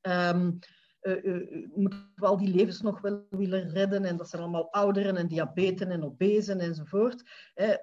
Ehm, 0.00 0.52
eh, 1.00 1.24
eh, 1.24 1.68
moeten 1.74 2.12
we 2.14 2.26
al 2.26 2.36
die 2.36 2.54
levens 2.54 2.80
nog 2.80 3.00
wel 3.00 3.26
willen 3.30 3.70
redden? 3.70 4.04
En 4.04 4.16
dat 4.16 4.28
zijn 4.28 4.42
allemaal 4.42 4.72
ouderen 4.72 5.16
en 5.16 5.28
diabeten 5.28 5.90
en 5.90 6.04
obezen 6.04 6.60
enzovoort. 6.60 7.22
Eh, 7.54 7.74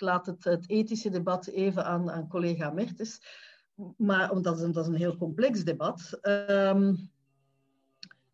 laat 0.00 0.26
het, 0.26 0.44
het 0.44 0.68
ethische 0.68 1.10
debat 1.10 1.46
even 1.46 1.84
aan, 1.84 2.10
aan 2.10 2.28
collega 2.28 2.70
Mertens. 2.70 3.20
Maar, 3.96 4.28
want 4.32 4.44
dat 4.44 4.58
is, 4.58 4.86
een, 4.86 4.94
heel 4.94 5.16
complex 5.16 5.64
debat. 5.64 6.18
Ehm, 6.20 6.94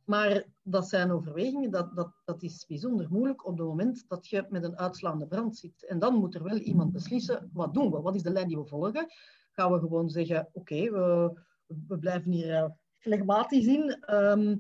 maar 0.04 0.44
dat 0.62 0.88
zijn 0.88 1.10
overwegingen, 1.10 1.70
dat, 1.70 1.96
dat, 1.96 2.12
dat 2.24 2.42
is 2.42 2.66
bijzonder 2.66 3.06
moeilijk 3.10 3.46
op 3.46 3.58
het 3.58 3.66
moment 3.66 4.04
dat 4.08 4.28
je 4.28 4.46
met 4.48 4.64
een 4.64 4.78
uitslaande 4.78 5.26
brand 5.26 5.56
zit. 5.56 5.86
En 5.86 5.98
dan 5.98 6.14
moet 6.14 6.34
er 6.34 6.42
wel 6.42 6.56
iemand 6.56 6.92
beslissen, 6.92 7.50
wat 7.52 7.74
doen 7.74 7.90
we? 7.90 8.00
Wat 8.00 8.14
is 8.14 8.22
de 8.22 8.30
lijn 8.30 8.48
die 8.48 8.58
we 8.58 8.66
volgen? 8.66 9.06
Gaan 9.52 9.72
we 9.72 9.78
gewoon 9.78 10.10
zeggen, 10.10 10.48
oké, 10.52 10.90
we, 10.90 11.38
we 11.86 11.98
blijven 11.98 12.30
hier 12.32 12.54
eh, 12.54 12.70
flegmatisch 12.98 13.66
in. 13.66 13.90
Ehm, 14.00 14.56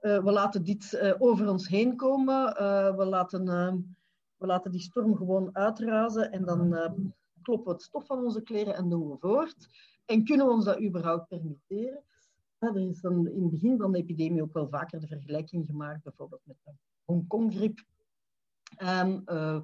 eh, 0.00 0.24
we 0.24 0.30
laten 0.30 0.64
dit 0.64 0.94
eh, 0.94 1.14
over 1.18 1.48
ons 1.48 1.68
heen 1.68 1.96
komen. 1.96 2.44
We, 2.96 3.04
laten, 3.04 3.48
eh, 3.48 3.74
we 4.40 4.46
laten 4.46 4.70
die 4.70 4.80
storm 4.80 5.16
gewoon 5.16 5.56
uitrazen 5.56 6.32
en 6.32 6.44
dan 6.44 6.74
eh, 6.74 6.92
kloppen 7.42 7.66
we 7.66 7.72
het 7.72 7.82
stof 7.82 8.06
van 8.06 8.24
onze 8.24 8.42
kleren 8.42 8.74
en 8.74 8.88
doen 8.88 9.10
we 9.10 9.16
voort. 9.18 9.68
En 10.04 10.24
kunnen 10.24 10.46
we 10.46 10.52
ons 10.52 10.64
dat 10.64 10.82
überhaupt 10.82 11.28
permitteren? 11.28 12.02
Ja, 12.58 12.68
er 12.68 12.88
is 12.88 13.00
dan 13.00 13.28
in 13.28 13.42
het 13.42 13.50
begin 13.50 13.78
van 13.78 13.92
de 13.92 13.98
epidemie 13.98 14.42
ook 14.42 14.52
wel 14.52 14.68
vaker 14.68 15.00
de 15.00 15.06
vergelijking 15.06 15.66
gemaakt, 15.66 16.02
bijvoorbeeld 16.02 16.40
met 16.44 16.56
de 16.64 16.72
Hongkong-griep. 17.04 17.84
En, 18.76 19.22
eh, 19.24 19.60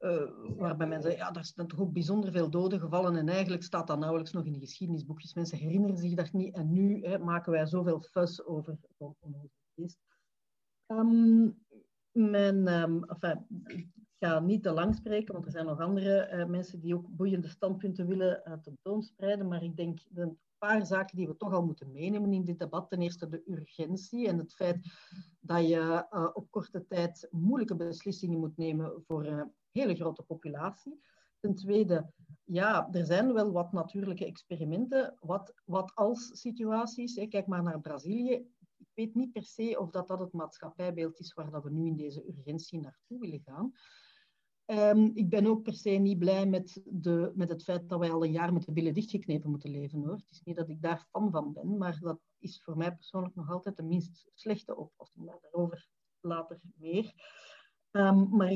uh, 0.00 0.30
waarbij 0.56 0.86
men 0.86 1.02
zei, 1.02 1.16
ja, 1.16 1.30
daar 1.30 1.44
zijn 1.44 1.66
toch 1.66 1.80
ook 1.80 1.92
bijzonder 1.92 2.32
veel 2.32 2.50
doden 2.50 2.80
gevallen 2.80 3.16
en 3.16 3.28
eigenlijk 3.28 3.62
staat 3.62 3.86
dat 3.86 3.98
nauwelijks 3.98 4.32
nog 4.32 4.44
in 4.44 4.52
de 4.52 4.58
geschiedenisboekjes. 4.58 5.34
Mensen 5.34 5.58
herinneren 5.58 5.96
zich 5.96 6.14
dat 6.14 6.32
niet 6.32 6.54
en 6.54 6.72
nu 6.72 7.04
hè, 7.04 7.18
maken 7.18 7.52
wij 7.52 7.66
zoveel 7.66 8.00
fuss 8.00 8.44
over 8.44 8.78
onze 8.98 9.48
geest. 9.74 9.98
Um, 10.86 11.64
mijn, 12.12 12.68
um, 12.68 13.04
enfin, 13.04 13.46
ik 13.66 13.88
ga 14.18 14.40
niet 14.40 14.62
te 14.62 14.72
lang 14.72 14.94
spreken, 14.94 15.32
want 15.32 15.46
er 15.46 15.52
zijn 15.52 15.66
nog 15.66 15.80
andere 15.80 16.30
uh, 16.32 16.46
mensen 16.46 16.80
die 16.80 16.94
ook 16.94 17.08
boeiende 17.08 17.48
standpunten 17.48 18.06
willen 18.06 18.42
uh, 18.44 18.52
tentoonspreiden, 18.52 19.48
maar 19.48 19.62
ik 19.62 19.76
denk 19.76 20.00
een 20.14 20.38
paar 20.58 20.86
zaken 20.86 21.16
die 21.16 21.26
we 21.26 21.36
toch 21.36 21.52
al 21.52 21.64
moeten 21.64 21.92
meenemen 21.92 22.32
in 22.32 22.44
dit 22.44 22.58
debat. 22.58 22.88
Ten 22.88 23.00
eerste 23.00 23.28
de 23.28 23.42
urgentie 23.46 24.28
en 24.28 24.38
het 24.38 24.54
feit 24.54 24.78
dat 25.40 25.68
je 25.68 26.06
uh, 26.10 26.28
op 26.32 26.50
korte 26.50 26.86
tijd 26.86 27.28
moeilijke 27.30 27.76
beslissingen 27.76 28.38
moet 28.38 28.56
nemen 28.56 29.02
voor 29.06 29.26
een 29.26 29.52
hele 29.70 29.94
grote 29.94 30.22
populatie. 30.22 31.00
Ten 31.40 31.54
tweede, 31.54 32.12
ja, 32.44 32.88
er 32.92 33.04
zijn 33.04 33.32
wel 33.32 33.52
wat 33.52 33.72
natuurlijke 33.72 34.26
experimenten, 34.26 35.16
wat, 35.20 35.54
wat 35.64 35.92
als 35.94 36.30
situaties. 36.32 37.26
Kijk 37.28 37.46
maar 37.46 37.62
naar 37.62 37.80
Brazilië. 37.80 38.46
Weet 38.94 39.14
niet 39.14 39.32
per 39.32 39.44
se 39.44 39.76
of 39.78 39.90
dat, 39.90 40.08
dat 40.08 40.20
het 40.20 40.32
maatschappijbeeld 40.32 41.20
is 41.20 41.32
waar 41.32 41.50
dat 41.50 41.62
we 41.62 41.70
nu 41.70 41.86
in 41.86 41.96
deze 41.96 42.26
urgentie 42.28 42.80
naartoe 42.80 43.18
willen 43.18 43.42
gaan. 43.44 43.72
Um, 44.66 45.10
ik 45.14 45.28
ben 45.28 45.46
ook 45.46 45.62
per 45.62 45.74
se 45.74 45.90
niet 45.90 46.18
blij 46.18 46.46
met, 46.46 46.80
de, 46.84 47.32
met 47.34 47.48
het 47.48 47.62
feit 47.62 47.88
dat 47.88 47.98
wij 47.98 48.10
al 48.10 48.24
een 48.24 48.32
jaar 48.32 48.52
met 48.52 48.64
de 48.64 48.72
billen 48.72 48.94
dichtgeknepen 48.94 49.50
moeten 49.50 49.70
leven. 49.70 49.98
Hoor. 49.98 50.12
Het 50.12 50.30
is 50.30 50.42
niet 50.42 50.56
dat 50.56 50.68
ik 50.68 50.82
daar 50.82 51.06
fan 51.10 51.30
van 51.30 51.52
ben, 51.52 51.78
maar 51.78 51.98
dat 52.00 52.20
is 52.38 52.62
voor 52.62 52.76
mij 52.76 52.94
persoonlijk 52.94 53.34
nog 53.34 53.50
altijd 53.50 53.76
de 53.76 53.82
minst 53.82 54.30
slechte 54.34 54.76
oplossing. 54.76 55.26
Daarover 55.26 55.88
later 56.20 56.60
meer. 56.74 57.12
Um, 57.92 58.36
maar 58.36 58.50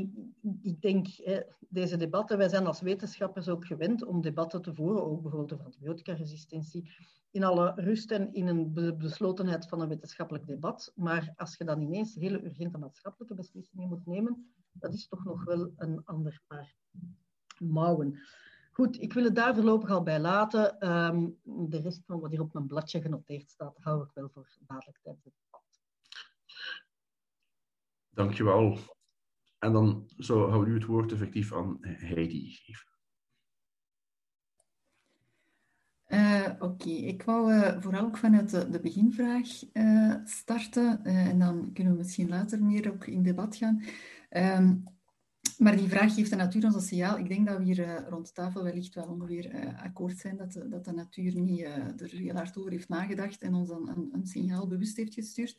ik, 0.63 0.81
denk, 0.81 1.07
hè, 1.07 1.41
deze 1.69 1.97
debatten, 1.97 2.39
wij 2.39 2.49
zijn 2.49 2.67
als 2.67 2.81
wetenschappers 2.81 3.49
ook 3.49 3.67
gewend 3.67 4.05
om 4.05 4.21
debatten 4.21 4.63
te 4.63 4.75
voeren, 4.75 5.05
ook 5.05 5.23
bijvoorbeeld 5.23 5.53
over 5.53 5.65
antibioticaresistentie, 5.65 6.91
in 7.31 7.45
alle 7.45 7.73
rust 7.75 8.11
en 8.11 8.33
in 8.35 8.47
een 8.47 8.73
beslotenheid 8.99 9.69
van 9.69 9.81
een 9.81 9.89
wetenschappelijk 9.89 10.47
debat. 10.47 10.93
Maar 10.95 11.33
als 11.37 11.57
je 11.57 11.65
dan 11.65 11.81
ineens 11.81 12.15
hele 12.15 12.45
urgente 12.45 12.79
maatschappelijke 12.79 13.35
beslissingen 13.35 13.89
moet 13.89 14.07
nemen, 14.07 14.53
dat 14.73 14.95
is 14.95 15.09
toch 15.09 15.25
nog 15.25 15.45
wel 15.45 15.73
een 15.77 16.05
ander 16.05 16.43
paar 16.47 16.75
mouwen. 17.59 18.19
Goed, 18.73 19.01
ik 19.01 19.13
wil 19.13 19.25
het 19.25 19.35
daar 19.35 19.55
voorlopig 19.55 19.91
al 19.91 20.03
bij 20.03 20.21
laten. 20.21 20.93
Um, 20.93 21.39
de 21.43 21.81
rest 21.81 22.05
van 22.05 22.21
wat 22.21 22.31
hier 22.31 22.41
op 22.41 22.53
mijn 22.53 22.67
bladje 22.67 23.01
genoteerd 23.01 23.51
staat, 23.51 23.77
hou 23.79 24.03
ik 24.05 24.11
wel 24.15 24.29
voor 24.29 24.57
dadelijk 24.67 24.99
tijdens 25.03 25.25
het 25.25 25.35
debat. 25.45 25.81
Dankjewel. 28.11 28.79
En 29.59 29.73
dan 29.73 30.11
zo 30.19 30.49
gaan 30.49 30.61
we 30.61 30.67
nu 30.67 30.75
het 30.75 30.85
woord 30.85 31.13
effectief 31.13 31.55
aan 31.55 31.79
Heidi 31.81 32.51
geven. 32.51 32.95
Uh, 36.09 36.53
Oké, 36.59 36.91
ik 36.91 37.23
wou 37.23 37.53
uh, 37.53 37.81
vooral 37.81 38.05
ook 38.05 38.17
vanuit 38.17 38.51
de, 38.51 38.81
beginvraag 38.81 39.49
uh, 39.73 40.15
starten 40.25 41.05
en 41.05 41.39
dan 41.39 41.71
kunnen 41.73 41.93
we 41.93 41.99
misschien 41.99 42.29
later 42.29 42.65
meer 42.65 42.93
ook 42.93 43.07
in 43.07 43.23
debat 43.23 43.57
gaan. 43.57 43.83
Um, 44.31 44.85
maar 45.59 45.77
die 45.77 45.89
vraag 45.89 46.15
geeft 46.15 46.31
de 46.31 46.37
natuur 46.37 46.65
ons 46.65 46.75
een 46.75 46.81
signaal. 46.81 47.19
Ik 47.19 47.29
denk 47.29 47.47
dat 47.47 47.59
we 47.59 47.65
hier 47.65 48.05
rond 48.09 48.27
de 48.27 48.33
tafel 48.33 48.63
wellicht 48.63 48.95
wel 48.95 49.07
ongeveer 49.07 49.75
akkoord 49.83 50.19
zijn 50.19 50.37
dat 50.37 50.53
de, 50.53 50.69
dat 50.69 50.85
de 50.85 50.93
natuur 50.93 51.41
niet 51.41 51.61
er 52.01 52.11
heel 52.11 52.35
hard 52.35 52.59
over 52.59 52.71
heeft 52.71 52.89
nagedacht 52.89 53.43
en 53.43 53.55
ons 53.55 53.69
dan 53.69 53.89
een, 53.89 54.09
een 54.13 54.27
signaal 54.27 54.67
bewust 54.67 54.97
heeft 54.97 55.15
gestuurd. 55.15 55.57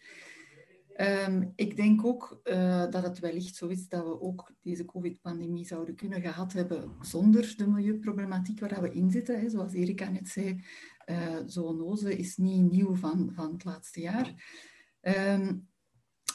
Um, 1.02 1.52
ik 1.56 1.76
denk 1.76 2.06
ook 2.06 2.42
uh, 2.44 2.90
dat 2.90 3.04
het 3.04 3.20
wellicht 3.20 3.56
zo 3.56 3.68
is 3.68 3.88
dat 3.88 4.04
we 4.04 4.22
ook 4.22 4.52
deze 4.62 4.86
COVID-pandemie 4.86 5.66
zouden 5.66 5.96
kunnen 5.96 6.22
gehad 6.22 6.54
hebben 6.54 6.92
zonder 7.02 7.54
de 7.58 7.68
milieuproblematiek 7.68 8.60
waar 8.60 8.82
we 8.82 8.92
in 8.92 9.12
zitten. 9.12 9.40
Hè. 9.40 9.50
Zoals 9.50 9.74
Erika 9.74 10.10
net 10.10 10.28
zei, 10.28 10.64
uh, 11.06 11.38
zoonose 11.46 12.18
is 12.18 12.38
niet 12.38 12.72
nieuw 12.72 12.96
van, 12.96 13.32
van 13.34 13.52
het 13.52 13.64
laatste 13.64 14.02
jaar. 14.02 14.34
Um, 15.02 15.68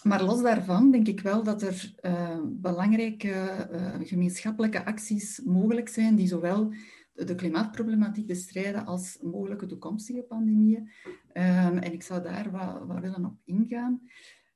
maar 0.03 0.23
los 0.23 0.43
daarvan 0.43 0.91
denk 0.91 1.09
ik 1.09 1.21
wel 1.21 1.43
dat 1.43 1.63
er 1.63 1.95
uh, 2.03 2.41
belangrijke 2.45 3.69
gemeenschappelijke 4.03 4.85
acties 4.85 5.41
mogelijk 5.45 5.89
zijn 5.89 6.15
die 6.15 6.27
zowel 6.27 6.73
de 7.13 7.35
klimaatproblematiek 7.35 8.27
bestrijden 8.27 8.87
als 8.87 9.19
mogelijke 9.23 9.67
toekomstige 9.67 10.23
pandemieën. 10.23 10.91
Um, 11.33 11.79
en 11.79 11.93
ik 11.93 12.03
zou 12.03 12.23
daar 12.23 12.51
wat 12.87 13.01
willen 13.01 13.25
op 13.25 13.37
ingaan. 13.45 14.01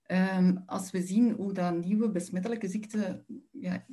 Um, 0.09 0.63
als 0.67 0.91
we 0.91 1.03
zien 1.03 1.31
hoe 1.31 1.53
dat 1.53 1.85
nieuwe 1.85 2.11
besmettelijke 2.11 2.69
ziekten 2.69 3.25
ja, 3.51 3.87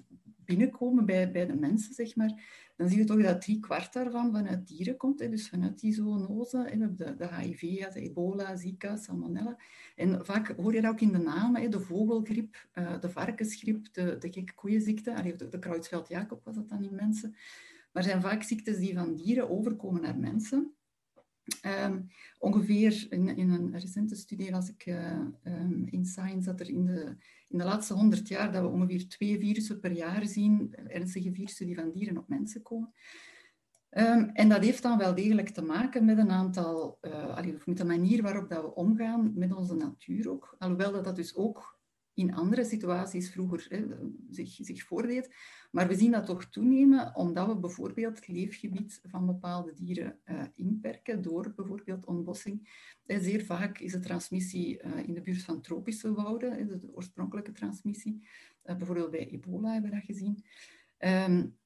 binnenkomen 0.46 1.06
bij, 1.06 1.32
bij 1.32 1.46
de 1.46 1.56
mensen, 1.56 1.94
zeg 1.94 2.16
maar, 2.16 2.62
dan 2.76 2.90
zie 2.90 2.98
je 2.98 3.04
toch 3.04 3.22
dat 3.22 3.42
drie 3.42 3.60
kwart 3.60 3.94
daarvan 3.94 4.32
vanuit 4.32 4.68
dieren 4.68 4.98
komt. 4.98 5.18
Dus 5.18 5.50
vanuit 5.50 5.80
die 5.80 5.94
zoonose. 5.94 6.58
We 6.58 6.70
hebben 6.70 6.96
de, 6.96 7.16
de 7.16 7.36
HIV, 7.36 7.62
de 7.94 8.02
ebola, 8.02 8.56
zika, 8.56 8.96
salmonella. 8.96 9.58
En 9.96 10.26
vaak 10.26 10.48
hoor 10.48 10.74
je 10.74 10.82
dat 10.82 10.92
ook 10.92 11.02
in 11.02 11.12
de 11.12 11.18
namen. 11.18 11.62
Hè, 11.62 11.70
de 11.70 11.80
vogelgriep, 11.80 12.68
uh, 12.74 13.00
de 13.00 13.10
varkensgriep, 13.10 13.94
de, 13.94 14.18
de 14.18 14.32
gekke 14.32 14.54
koeienziekte. 14.54 15.16
Allee, 15.16 15.36
de, 15.36 15.48
de 15.48 15.60
Creutzfeldt-Jacob 15.60 16.44
was 16.44 16.56
dat 16.56 16.70
dan 16.70 16.84
in 16.84 16.96
mensen. 16.96 17.36
Maar 17.92 18.04
zijn 18.04 18.22
vaak 18.22 18.44
ziektes 18.44 18.78
die 18.78 18.94
van 18.94 19.16
dieren 19.16 19.50
overkomen 19.50 20.02
naar 20.02 20.18
mensen. 20.18 20.74
Um, 21.66 22.08
ongeveer 22.40 23.08
in, 23.10 23.28
een 23.28 23.72
recente 23.80 24.16
studie 24.16 24.52
las 24.52 24.70
ik 24.70 24.86
uh, 24.86 25.20
um, 25.44 25.88
in 25.90 26.06
Science 26.06 26.50
dat 26.50 26.60
er 26.60 26.70
in 26.70 26.86
de, 26.86 27.16
in 27.48 27.58
de 27.58 27.64
laatste 27.64 27.94
honderd 27.94 28.28
jaar 28.28 28.52
dat 28.52 28.62
we 28.62 28.68
ongeveer 28.68 29.08
twee 29.08 29.40
virussen 29.40 29.80
per 29.80 29.92
jaar 29.92 30.26
zien, 30.26 30.76
ernstige 30.88 31.34
virussen 31.34 31.66
die 31.66 31.76
van 31.76 31.92
dieren 31.92 32.18
op 32.18 32.28
mensen 32.28 32.62
komen. 32.62 32.94
Um, 33.90 34.30
en 34.30 34.50
dat 34.50 34.64
heeft 34.64 34.82
dan 34.82 34.98
wel 34.98 35.16
degelijk 35.16 35.50
te 35.50 35.62
maken 35.62 36.06
met 36.06 36.18
een 36.18 36.32
aantal, 36.32 36.98
uh, 37.02 37.40
met 37.66 37.78
de 37.78 37.86
manier 37.86 38.22
waarop 38.22 38.50
dat 38.50 38.62
we 38.62 38.76
omgaan 38.76 39.32
met 39.36 39.54
onze 39.54 39.76
natuur 39.76 40.30
ook. 40.30 40.56
Alhoewel 40.60 40.92
dat 40.92 41.04
dat 41.04 41.16
dus 41.16 41.36
ook 41.36 41.80
in 42.14 42.34
andere 42.34 42.64
situaties 42.64 43.32
vroeger 43.32 43.66
hè, 43.70 43.86
zich, 44.30 44.58
zich 44.62 44.84
voordeed. 44.84 45.36
Maar 45.72 45.88
we 45.88 45.96
zien 45.96 46.12
dat 46.12 46.26
toch 46.26 46.46
toenemen 46.46 47.16
omdat 47.16 47.48
we 47.48 47.58
bijvoorbeeld 47.58 48.16
het 48.16 48.28
leefgebied 48.28 49.00
van 49.04 49.26
bepaalde 49.26 49.74
dieren 49.74 50.20
uh, 50.26 50.44
inperken 50.56 51.22
door 51.22 51.54
bijvoorbeeld 51.56 52.06
ontbossing. 52.06 52.70
En 53.06 53.22
zeer 53.22 53.46
vaak 53.46 53.80
is 53.80 53.92
de 53.92 54.00
transmissie 54.00 54.84
uh, 54.84 55.08
in 55.08 55.14
de 55.14 55.22
buurt 55.22 55.44
van 55.44 55.62
tropische 55.62 56.14
wouden, 56.14 56.68
de, 56.68 56.80
de 56.80 56.94
oorspronkelijke 56.94 57.52
transmissie. 57.52 58.28
Bijvoorbeeld 58.64 59.12
bij 59.12 59.28
ebola 59.28 59.72
hebben 59.72 59.90
we 59.90 59.96
dat 59.96 60.06
gezien. 60.06 60.44
Um, 61.00 61.58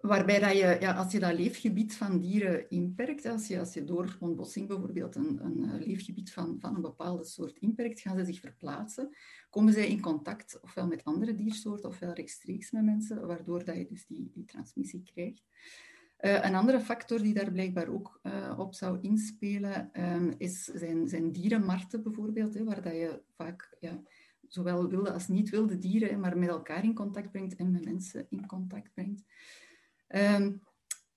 Waarbij 0.00 0.38
dat 0.38 0.52
je, 0.52 0.76
ja, 0.80 0.92
als 0.92 1.12
je 1.12 1.18
dat 1.18 1.32
leefgebied 1.32 1.96
van 1.96 2.20
dieren 2.20 2.70
inperkt, 2.70 3.26
als 3.26 3.46
je, 3.46 3.58
als 3.58 3.74
je 3.74 3.84
door 3.84 4.16
ontbossing 4.20 4.68
bijvoorbeeld 4.68 5.14
een, 5.14 5.44
een 5.44 5.70
eh, 5.70 5.86
leefgebied 5.86 6.32
van, 6.32 6.56
van 6.60 6.74
een 6.74 6.80
bepaalde 6.80 7.24
soort 7.24 7.56
inperkt, 7.58 8.00
gaan 8.00 8.18
ze 8.18 8.24
zich 8.24 8.40
verplaatsen. 8.40 9.16
Komen 9.50 9.72
zij 9.72 9.88
in 9.88 10.00
contact 10.00 10.60
ofwel 10.60 10.86
met 10.86 11.04
andere 11.04 11.34
diersoorten 11.34 11.88
ofwel 11.88 12.12
rechtstreeks 12.12 12.70
met 12.70 12.84
mensen, 12.84 13.26
waardoor 13.26 13.64
dat 13.64 13.76
je 13.76 13.86
dus 13.86 14.06
die, 14.06 14.30
die 14.34 14.44
transmissie 14.44 15.02
krijgt. 15.02 15.42
Uh, 16.20 16.44
een 16.44 16.54
andere 16.54 16.80
factor 16.80 17.22
die 17.22 17.34
daar 17.34 17.52
blijkbaar 17.52 17.88
ook 17.88 18.20
uh, 18.22 18.58
op 18.58 18.74
zou 18.74 18.98
inspelen, 19.00 19.90
um, 20.14 20.34
is, 20.38 20.64
zijn, 20.64 21.08
zijn 21.08 21.32
dierenmarkten 21.32 22.02
bijvoorbeeld, 22.02 22.54
hè, 22.54 22.64
waar 22.64 22.82
dat 22.82 22.92
je 22.92 23.22
vaak 23.36 23.76
ja, 23.80 24.02
zowel 24.48 24.88
wilde 24.88 25.12
als 25.12 25.28
niet 25.28 25.50
wilde 25.50 25.78
dieren, 25.78 26.20
maar 26.20 26.38
met 26.38 26.48
elkaar 26.48 26.84
in 26.84 26.94
contact 26.94 27.30
brengt 27.30 27.56
en 27.56 27.70
met 27.70 27.84
mensen 27.84 28.26
in 28.30 28.46
contact 28.46 28.92
brengt. 28.94 29.24
Um, 30.14 30.62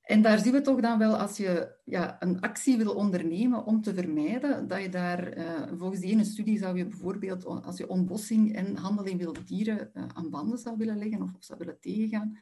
en 0.04 0.22
daar 0.22 0.40
zien 0.40 0.52
we 0.52 0.62
toch 0.62 0.80
dan 0.80 0.98
wel, 0.98 1.18
als 1.18 1.38
je 1.38 1.76
ja, 1.86 2.16
een 2.20 2.42
actie 2.42 2.78
wil 2.78 2.94
ondernemen 2.94 3.66
om 3.66 3.82
te 3.82 3.94
vermijden, 3.94 4.68
dat 4.68 4.82
je 4.82 4.90
daar, 4.90 5.38
uh, 5.38 5.78
volgens 5.78 6.00
die 6.00 6.12
ene 6.12 6.24
studie 6.24 6.58
zou 6.58 6.78
je 6.78 6.86
bijvoorbeeld, 6.86 7.46
als 7.46 7.78
je 7.78 7.90
ontbossing 7.90 8.56
en 8.56 8.76
handel 8.76 9.06
in 9.06 9.18
wilde 9.18 9.44
dieren 9.44 9.92
uh, 9.94 10.04
aan 10.14 10.30
banden 10.30 10.58
zou 10.58 10.78
willen 10.78 10.98
leggen 10.98 11.22
of, 11.22 11.32
zou 11.40 11.60
willen 11.60 11.80
tegengaan, 11.80 12.38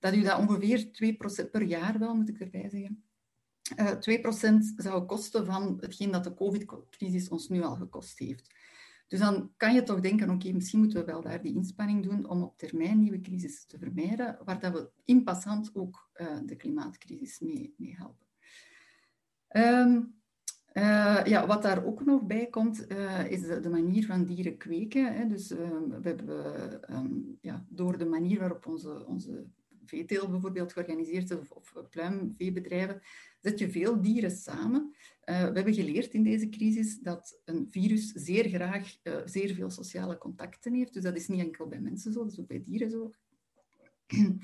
dat 0.00 0.14
je 0.14 0.22
dat 0.22 0.38
ongeveer 0.38 0.88
2% 1.46 1.50
per 1.50 1.62
jaar 1.62 1.98
wel, 1.98 2.14
moet 2.14 2.28
ik 2.28 2.40
erbij 2.40 2.68
zeggen, 2.68 3.04
uh, 3.76 3.90
2% 3.90 4.74
zou 4.76 5.04
kosten 5.04 5.46
van 5.46 5.76
hetgeen 5.80 6.10
dat 6.10 6.24
de 6.24 6.34
COVID-crisis 6.34 7.28
ons 7.28 7.48
nu 7.48 7.62
al 7.62 7.76
gekost 7.76 8.18
heeft. 8.18 8.54
Dus 9.08 9.18
dan 9.18 9.52
kan 9.56 9.74
je 9.74 9.82
toch 9.82 10.00
denken, 10.00 10.30
oké, 10.30 10.52
misschien 10.52 10.78
moeten 10.78 10.98
we 10.98 11.12
wel 11.12 11.22
daar 11.22 11.42
die 11.42 11.54
inspanning 11.54 12.02
doen 12.02 12.28
om 12.28 12.42
op 12.42 12.58
termijn 12.58 12.98
nieuwe 12.98 13.20
crisis 13.20 13.66
te 13.66 13.78
vermijden, 13.78 14.38
waar 14.44 14.60
dat 14.60 14.72
we 14.72 14.90
in 15.04 15.24
passant 15.24 15.70
ook 15.74 16.10
uh, 16.14 16.38
de 16.44 16.56
klimaatcrisis 16.56 17.40
mee, 17.40 17.74
mee 17.76 17.96
helpen. 17.96 18.26
Um, 19.50 20.16
uh, 20.72 21.20
ja, 21.24 21.46
wat 21.46 21.62
daar 21.62 21.84
ook 21.84 22.04
nog 22.04 22.26
bij 22.26 22.46
komt, 22.46 22.92
uh, 22.92 23.30
is 23.30 23.40
de, 23.40 23.68
manier 23.70 24.06
van 24.06 24.24
dieren 24.24 24.56
kweken. 24.56 25.14
Hè. 25.14 25.26
Dus 25.26 25.50
um, 25.50 25.88
we 25.88 26.08
hebben 26.08 26.94
um, 26.94 27.38
ja, 27.40 27.64
door 27.68 27.98
de 27.98 28.06
manier 28.06 28.38
waarop 28.38 28.66
onze, 28.66 29.06
onze 29.06 29.46
veeteel 29.84 30.30
bijvoorbeeld 30.30 30.72
georganiseerd 30.72 31.30
is, 31.30 31.38
of, 31.38 31.50
of 31.50 31.88
pluimveebedrijven, 31.90 33.00
zet 33.40 33.58
je 33.58 33.70
veel 33.70 34.00
dieren 34.00 34.30
samen. 34.30 34.94
Uh, 35.28 35.40
we 35.40 35.54
hebben 35.54 35.74
geleerd 35.74 36.14
in 36.14 36.22
deze 36.22 36.48
crisis 36.48 36.98
dat 36.98 37.40
een 37.44 37.66
virus 37.70 38.12
zeer 38.12 38.48
graag 38.48 38.96
uh, 39.02 39.16
zeer 39.24 39.54
veel 39.54 39.70
sociale 39.70 40.18
contacten 40.18 40.74
heeft. 40.74 40.94
Dus 40.94 41.02
dat 41.02 41.16
is 41.16 41.28
niet 41.28 41.40
enkel 41.40 41.66
bij 41.66 41.80
mensen 41.80 42.12
zo, 42.12 42.22
dat 42.22 42.32
is 42.32 42.40
ook 42.40 42.46
bij 42.46 42.62
dieren 42.64 42.90
zo. 42.90 43.12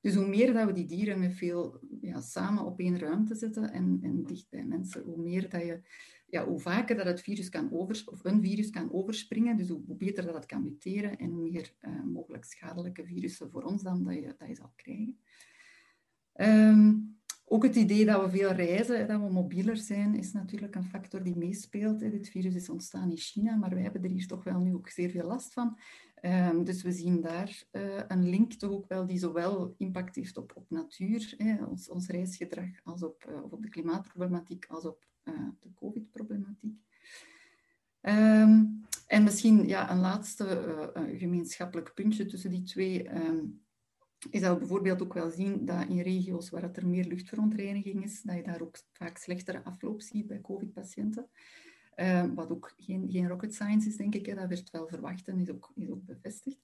Dus 0.00 0.14
hoe 0.14 0.28
meer 0.28 0.52
dat 0.52 0.66
we 0.66 0.72
die 0.72 0.86
dieren 0.86 1.18
met 1.18 1.34
veel 1.34 1.80
ja, 2.00 2.20
samen 2.20 2.64
op 2.64 2.78
één 2.78 2.98
ruimte 2.98 3.34
zetten 3.34 3.72
en, 3.72 3.98
en 4.02 4.24
dicht 4.24 4.50
bij 4.50 4.64
mensen, 4.64 5.02
hoe 5.02 5.22
meer 5.22 5.48
dat 5.48 5.60
je, 5.60 5.80
ja, 6.26 6.46
hoe 6.46 6.60
vaker 6.60 6.96
dat 6.96 7.06
het 7.06 7.20
virus 7.20 7.48
kan 7.48 7.72
over, 7.72 8.02
of 8.06 8.24
een 8.24 8.40
virus 8.40 8.70
kan 8.70 8.92
overspringen, 8.92 9.56
dus 9.56 9.68
hoe, 9.68 9.96
beter 9.96 10.24
dat 10.24 10.34
het 10.34 10.46
kan 10.46 10.62
muteren 10.62 11.18
en 11.18 11.30
hoe 11.30 11.50
meer 11.50 11.74
uh, 11.80 12.02
mogelijk 12.04 12.44
schadelijke 12.44 13.04
virussen 13.04 13.50
voor 13.50 13.62
ons 13.62 13.82
dan 13.82 14.04
dat 14.04 14.14
je, 14.14 14.34
dat 14.38 14.48
je 14.48 14.54
zal 14.54 14.72
krijgen. 14.76 15.18
Um, 16.34 17.11
ook 17.52 17.62
het 17.62 17.76
idee 17.76 18.04
dat 18.04 18.22
we 18.22 18.30
veel 18.30 18.52
reizen, 18.52 19.08
dat 19.08 19.20
we 19.20 19.32
mobieler 19.32 19.76
zijn, 19.76 20.14
is 20.14 20.32
natuurlijk 20.32 20.74
een 20.74 20.84
factor 20.84 21.22
die 21.22 21.36
meespeelt. 21.36 21.98
Dit 21.98 22.28
virus 22.28 22.54
is 22.54 22.68
ontstaan 22.68 23.10
in 23.10 23.16
China, 23.16 23.56
maar 23.56 23.70
wij 23.70 23.82
hebben 23.82 24.02
er 24.02 24.10
hier 24.10 24.26
toch 24.26 24.44
wel 24.44 24.60
nu 24.60 24.74
ook 24.74 24.88
zeer 24.88 25.10
veel 25.10 25.26
last 25.26 25.52
van. 25.52 25.78
Um, 26.22 26.64
dus 26.64 26.82
we 26.82 26.92
zien 26.92 27.20
daar 27.20 27.62
uh, 27.72 28.00
een 28.08 28.28
link 28.28 28.52
toch 28.52 28.70
ook 28.70 28.88
wel 28.88 29.06
die 29.06 29.18
zowel 29.18 29.74
impact 29.78 30.14
heeft 30.14 30.36
op, 30.36 30.52
op 30.54 30.70
natuur, 30.70 31.36
ons, 31.68 31.88
ons 31.88 32.06
reisgedrag, 32.06 32.68
als 32.84 33.02
op, 33.02 33.24
uh, 33.28 33.52
op 33.52 33.62
de 33.62 33.68
klimaatproblematiek, 33.68 34.66
als 34.68 34.84
op 34.84 35.06
uh, 35.24 35.34
de 35.60 35.68
COVID-problematiek. 35.74 36.80
Um, 38.00 38.80
en 39.06 39.22
misschien 39.22 39.66
ja, 39.66 39.90
een 39.90 40.00
laatste 40.00 40.92
gemeenschappelijk 41.16 41.94
puntje 41.94 42.26
tussen 42.26 42.50
die 42.50 42.62
twee. 42.62 43.08
Je 44.30 44.38
zou 44.38 44.58
bijvoorbeeld 44.58 45.02
ook 45.02 45.14
wel 45.14 45.30
zien 45.30 45.64
dat 45.64 45.88
in 45.88 46.00
regio's 46.00 46.50
waar 46.50 46.70
er 46.72 46.88
meer 46.88 47.04
luchtverontreiniging 47.04 48.04
is, 48.04 48.22
dat 48.22 48.36
je 48.36 48.42
daar 48.42 48.60
ook 48.60 48.78
vaak 48.92 49.16
slechtere 49.16 49.64
afloop 49.64 50.00
ziet 50.02 50.26
bij 50.26 50.40
COVID-patiënten. 50.40 51.28
Uh, 51.96 52.24
wat 52.34 52.50
ook 52.50 52.72
geen, 52.76 53.10
geen 53.10 53.28
rocket 53.28 53.54
science 53.54 53.88
is, 53.88 53.96
denk 53.96 54.14
ik. 54.14 54.34
Dat 54.34 54.48
werd 54.48 54.70
wel 54.70 54.88
verwacht 54.88 55.28
en 55.28 55.38
is 55.38 55.50
ook, 55.50 55.72
is 55.74 55.90
ook 55.90 56.04
bevestigd. 56.04 56.58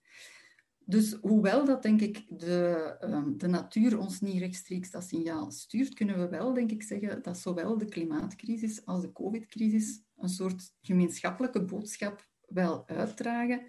Dus 0.84 1.12
hoewel 1.12 1.64
dat, 1.64 1.82
denk 1.82 2.00
ik, 2.00 2.24
de, 2.38 2.96
um, 3.00 3.38
de 3.38 3.46
natuur 3.46 3.98
ons 3.98 4.20
niet 4.20 4.38
rechtstreeks 4.38 4.90
dat 4.90 5.04
signaal 5.04 5.50
stuurt, 5.50 5.94
kunnen 5.94 6.18
we 6.18 6.28
wel, 6.28 6.54
denk 6.54 6.70
ik, 6.70 6.82
zeggen 6.82 7.22
dat 7.22 7.38
zowel 7.38 7.78
de 7.78 7.84
klimaatcrisis 7.84 8.86
als 8.86 9.02
de 9.02 9.12
COVID-crisis 9.12 10.02
een 10.16 10.28
soort 10.28 10.74
gemeenschappelijke 10.80 11.64
boodschap 11.64 12.28
wel 12.46 12.88
uitdragen 12.88 13.66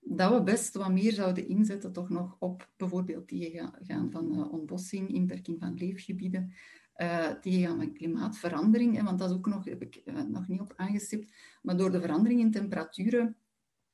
dat 0.00 0.32
we 0.32 0.42
best 0.42 0.74
wat 0.74 0.90
meer 0.90 1.12
zouden 1.12 1.48
inzetten 1.48 1.92
toch 1.92 2.08
nog 2.08 2.36
op 2.38 2.68
bijvoorbeeld 2.76 3.28
tegengaan 3.28 4.10
van 4.10 4.38
uh, 4.38 4.52
ontbossing, 4.52 5.08
inperking 5.08 5.58
van 5.58 5.74
leefgebieden, 5.74 6.52
uh, 6.96 7.28
tegengaan 7.28 7.76
van 7.76 7.92
klimaatverandering. 7.92 9.02
Want 9.02 9.18
dat 9.18 9.30
is 9.30 9.36
ook 9.36 9.46
nog, 9.46 9.64
heb 9.64 9.82
ik 9.82 10.02
uh, 10.04 10.22
nog 10.22 10.48
niet 10.48 10.60
op 10.60 10.72
aangestipt. 10.76 11.32
Maar 11.62 11.76
door 11.76 11.90
de 11.90 12.00
verandering 12.00 12.40
in 12.40 12.50
temperaturen 12.50 13.36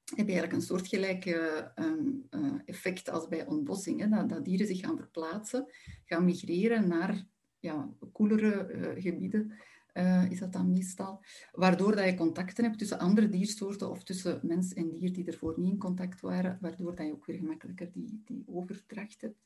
heb 0.05 0.27
je 0.27 0.33
eigenlijk 0.33 0.53
een 0.53 0.61
soortgelijke 0.61 1.71
um, 1.77 2.27
uh, 2.31 2.53
effect 2.65 3.09
als 3.11 3.29
bij 3.29 3.47
ontbossing. 3.47 4.01
Hè, 4.01 4.09
dat, 4.09 4.29
dat, 4.29 4.45
dieren 4.45 4.67
zich 4.67 4.81
gaan 4.81 4.97
verplaatsen, 4.97 5.67
gaan 6.05 6.25
migreren 6.25 6.89
naar 6.89 7.27
ja, 7.59 7.91
koelere 8.13 8.95
gebieden 8.99 9.53
uh, 9.97 10.31
is 10.31 10.39
dat 10.39 10.53
dan 10.53 10.71
meestal. 10.71 11.23
Waardoor 11.53 11.97
dat 11.97 12.05
je 12.05 12.15
contacten 12.15 12.65
hebt 12.65 12.79
tussen 12.79 12.99
andere 12.99 13.29
diersoorten 13.29 13.91
of 13.91 14.03
tussen 14.03 14.41
mens 14.43 14.75
en 14.75 14.91
dier 14.91 15.13
die 15.13 15.27
ervoor 15.27 15.55
niet 15.57 15.73
in 15.73 15.79
contact 15.79 16.21
waren, 16.21 16.59
waardoor 16.61 16.95
dat 16.95 17.07
je 17.07 17.13
ook 17.13 17.27
weer 17.27 17.39
gemakkelijker 17.39 17.91
die, 17.93 18.23
die 18.25 18.45
overdracht 18.47 19.21
hebt. 19.21 19.45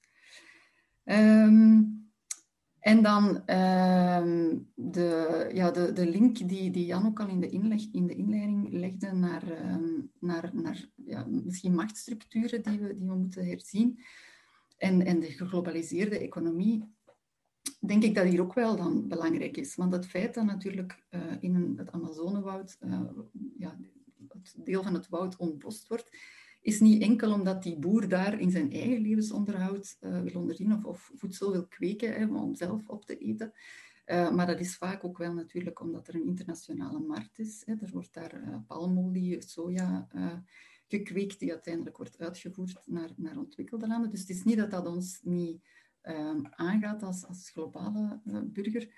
Um, 1.04 2.08
en 2.80 3.02
dan 3.02 3.26
um, 3.26 4.68
de, 4.74 5.50
ja, 5.52 5.70
de, 5.70 5.92
de 5.92 6.08
link 6.08 6.48
die, 6.48 6.70
die 6.70 6.86
Jan 6.86 7.06
ook 7.06 7.20
al 7.20 7.28
in 7.28 7.40
de, 7.40 7.48
inleg, 7.48 7.82
in 7.92 8.06
de 8.06 8.14
inleiding 8.14 8.72
legde 8.72 9.12
naar, 9.12 9.72
um, 9.72 10.10
naar, 10.20 10.50
naar 10.52 10.88
ja, 10.94 11.26
misschien 11.28 11.74
machtsstructuren 11.74 12.62
die 12.62 12.78
we, 12.78 12.96
die 12.96 13.08
we 13.08 13.14
moeten 13.14 13.46
herzien. 13.46 14.00
En, 14.76 15.04
en 15.04 15.20
de 15.20 15.26
geglobaliseerde 15.26 16.18
economie 16.18 16.84
denk 17.80 18.02
ik 18.02 18.14
dat 18.14 18.26
hier 18.26 18.40
ook 18.40 18.54
wel 18.54 18.76
dan 18.76 19.08
belangrijk 19.08 19.56
is. 19.56 19.74
Want 19.74 19.92
het 19.92 20.06
feit 20.06 20.34
dat 20.34 20.44
natuurlijk 20.44 21.02
uh, 21.10 21.20
in 21.40 21.74
het 21.76 21.92
Amazonewoud, 21.92 22.76
uh, 22.80 23.00
ja, 23.58 23.78
het 24.28 24.54
deel 24.64 24.82
van 24.82 24.94
het 24.94 25.08
woud 25.08 25.36
ontbost 25.36 25.88
wordt, 25.88 26.16
is 26.60 26.80
niet 26.80 27.02
enkel 27.02 27.32
omdat 27.32 27.62
die 27.62 27.78
boer 27.78 28.08
daar 28.08 28.40
in 28.40 28.50
zijn 28.50 28.72
eigen 28.72 29.00
levensonderhoud 29.00 29.96
uh, 30.00 30.20
wil 30.20 30.40
onderzien 30.40 30.72
of, 30.72 30.84
of, 30.84 31.10
voedsel 31.14 31.52
wil 31.52 31.66
kweken 31.66 32.12
hè, 32.14 32.26
om 32.26 32.54
zelf 32.54 32.88
op 32.88 33.04
te 33.04 33.18
eten. 33.18 33.52
maar 34.06 34.46
dat 34.46 34.60
is 34.60 34.76
vaak 34.76 35.04
ook 35.04 35.18
wel 35.18 35.32
natuurlijk 35.32 35.80
omdat 35.80 36.08
er 36.08 36.14
een 36.14 36.26
internationale 36.26 36.98
markt 36.98 37.38
is. 37.38 37.62
Hè. 37.66 37.74
Er 37.80 37.90
wordt 37.92 38.14
daar 38.14 38.62
palmolie, 38.66 39.42
soja 39.42 40.08
gekweekt 40.88 41.38
die 41.38 41.50
uiteindelijk 41.50 41.96
wordt 41.96 42.18
uitgevoerd 42.18 42.82
naar, 42.86 43.10
naar 43.16 43.38
ontwikkelde 43.38 43.86
landen. 43.86 44.10
Dus 44.10 44.20
het 44.20 44.30
is 44.30 44.44
niet 44.44 44.56
dat 44.56 44.70
dat 44.70 44.86
ons 44.86 45.20
niet 45.22 45.62
um, 46.02 46.46
aangaat 46.50 47.02
als, 47.02 47.26
als 47.26 47.50
globale 47.50 48.20
uh, 48.24 48.40
burger. 48.44 48.88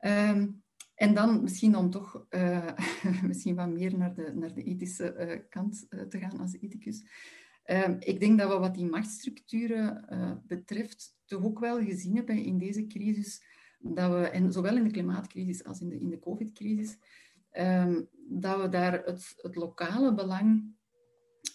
Um, 0.00 0.62
en 0.94 1.14
dan 1.14 1.42
misschien 1.42 1.76
om 1.76 1.90
toch 1.90 2.26
uh, 2.30 2.72
misschien 3.28 3.54
wat 3.54 3.68
meer 3.68 3.96
naar 3.96 4.14
de, 4.14 4.32
naar 4.34 4.54
de 4.54 4.62
ethische 4.62 5.14
uh, 5.18 5.48
kant 5.48 5.86
te 5.88 6.18
gaan 6.18 6.38
als 6.38 6.54
ethicus. 6.60 7.04
Um, 7.64 7.96
ik 7.98 8.20
denk 8.20 8.38
dat 8.38 8.52
we 8.52 8.58
wat 8.58 8.74
die 8.74 8.86
machtsstructuren 8.86 10.04
betreft 10.46 11.16
toch 11.24 11.44
ook 11.44 11.58
wel 11.58 11.84
gezien 11.84 12.16
hebben 12.16 12.44
in 12.44 12.58
deze 12.58 12.86
crisis, 12.86 13.42
dat 13.78 14.10
we, 14.10 14.28
en 14.28 14.52
zowel 14.52 14.76
in 14.76 14.84
de 14.84 14.90
klimaatcrisis 14.90 15.64
als 15.64 15.80
in 15.80 15.88
de, 15.88 15.98
in 15.98 16.08
de 16.08 16.18
covid-crisis, 16.18 16.96
dat 18.28 18.60
we 18.60 18.68
daar 18.70 18.92
het, 18.92 19.34
het 19.36 19.56
lokale 19.56 20.14
belang 20.14 20.74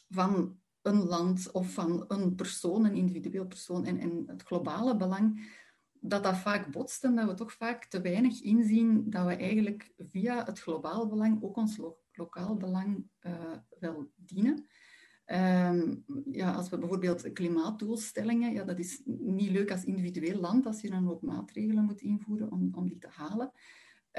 van 0.10 0.60
een 0.84 1.04
land 1.04 1.52
of 1.52 1.74
van 1.74 2.06
een 2.08 2.36
persoon, 2.36 2.86
een 2.86 2.96
individueel 2.96 3.46
persoon 3.46 3.86
en, 3.86 4.24
het 4.28 4.44
globale 4.44 4.98
belang, 4.98 5.52
dat 6.00 6.24
dat 6.24 6.38
vaak 6.38 6.72
botst 6.72 7.04
en 7.04 7.16
dat 7.16 7.28
we 7.28 7.34
toch 7.34 7.54
vaak 7.54 7.86
te 7.86 8.02
weinig 8.02 8.42
inzien 8.42 9.10
dat 9.10 9.26
we 9.26 9.36
eigenlijk 9.36 9.94
via 9.98 10.46
het 10.46 10.60
globaal 10.60 11.08
belang 11.08 11.44
ook 11.44 11.58
ons 11.58 11.78
lo 11.78 11.98
lokaal 12.16 12.58
belang 12.58 13.08
uh, 13.22 13.58
wel 13.80 14.12
dienen. 14.16 14.66
Um, 15.26 16.06
ja, 16.32 16.52
als 16.52 16.70
we 16.70 16.78
bijvoorbeeld 16.78 17.34
klimaatdoelstellingen, 17.34 18.54
ja, 18.54 18.64
dat 18.64 18.80
is 18.80 19.02
niet 19.06 19.50
leuk 19.50 19.72
als 19.72 19.84
individueel 19.84 20.40
land 20.40 20.66
als 20.66 20.82
je 20.82 20.90
dan 20.90 21.10
ook 21.10 21.22
maatregelen 21.22 21.84
moet 21.84 22.02
invoeren 22.02 22.52
om, 22.52 22.70
om 22.76 22.88
die 22.88 22.98
te 22.98 23.10
halen. 23.12 23.52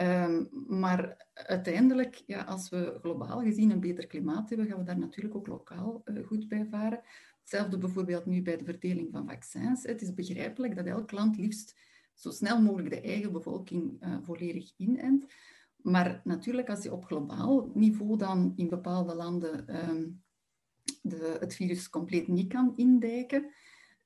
Um, 0.01 0.49
maar 0.67 1.27
uiteindelijk, 1.35 2.23
ja, 2.27 2.43
als 2.43 2.69
we 2.69 2.99
globaal 3.01 3.41
gezien 3.41 3.71
een 3.71 3.81
beter 3.81 4.07
klimaat 4.07 4.49
hebben, 4.49 4.69
gaan 4.69 4.79
we 4.79 4.85
daar 4.85 4.99
natuurlijk 4.99 5.35
ook 5.35 5.47
lokaal 5.47 6.03
uh, 6.05 6.27
goed 6.27 6.49
bij 6.49 6.67
varen. 6.71 7.01
Hetzelfde 7.41 7.79
bijvoorbeeld 7.79 8.27
nu 8.27 8.43
bij 8.43 8.57
de 8.57 8.65
verdeling 8.65 9.09
van 9.11 9.27
vaccins. 9.27 9.83
Het 9.83 10.03
is 10.03 10.15
begrijpelijk 10.15 10.77
dat 10.77 10.87
elk 10.87 11.11
land 11.11 11.37
liefst 11.37 11.75
zo 12.15 12.31
snel 12.31 12.63
mogelijk 12.63 12.91
de 12.91 13.01
eigen 13.01 13.33
bevolking 13.33 14.05
uh, 14.05 14.17
volledig 14.23 14.73
inent. 14.77 15.33
Maar 15.77 16.21
natuurlijk, 16.25 16.71
als 16.71 16.83
je 16.83 16.93
op 16.93 17.05
globaal 17.05 17.71
niveau 17.75 18.17
dan 18.17 18.53
in 18.57 18.69
bepaalde 18.69 19.15
landen 19.15 19.89
um, 19.89 20.23
de, 21.03 21.37
het 21.41 21.55
virus 21.55 21.91
compleet 21.91 22.29
niet 22.29 22.49
kan 22.49 22.73
indijken, 22.77 23.51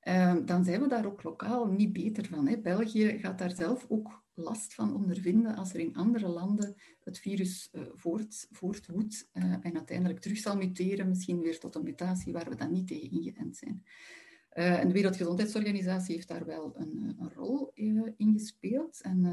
um, 0.09 0.47
dan 0.47 0.65
zijn 0.65 0.81
we 0.81 0.89
daar 0.89 1.07
ook 1.07 1.23
lokaal 1.23 1.67
niet 1.67 1.93
beter 1.93 2.27
van. 2.27 2.49
Hè. 2.49 2.59
België 2.59 3.19
gaat 3.19 3.39
daar 3.39 3.55
zelf 3.55 3.87
ook 3.89 4.27
last 4.39 4.75
van 4.75 4.95
ondervinden 4.95 5.55
als 5.55 5.75
er 5.75 5.81
in 5.81 5.97
andere 5.97 6.29
landen 6.29 6.75
het 7.05 7.19
virus 7.19 7.69
uh, 7.73 7.83
voort, 7.95 8.47
voortwoedt 8.51 9.29
uh, 9.33 9.43
en 9.45 9.75
uiteindelijk 9.75 10.21
terug 10.21 10.39
zal 10.39 10.57
muteren, 10.57 11.09
misschien 11.09 11.41
weer 11.41 11.59
tot 11.59 11.75
een 11.75 11.83
mutatie 11.83 12.33
waar 12.33 12.49
we 12.49 12.57
dan 12.57 12.73
niet 12.73 12.87
tegen 12.87 13.11
ingeënt 13.11 13.57
zijn. 13.57 13.85
En 14.49 14.89
de 14.89 14.95
Wereldgezondheidsorganisatie 14.95 16.15
heeft 16.15 16.29
daar 16.29 16.47
wel 16.47 16.73
een, 16.77 17.17
een 17.19 17.33
rol 17.35 17.71
in 18.17 18.33
gespeeld. 18.33 19.01
En 19.01 19.25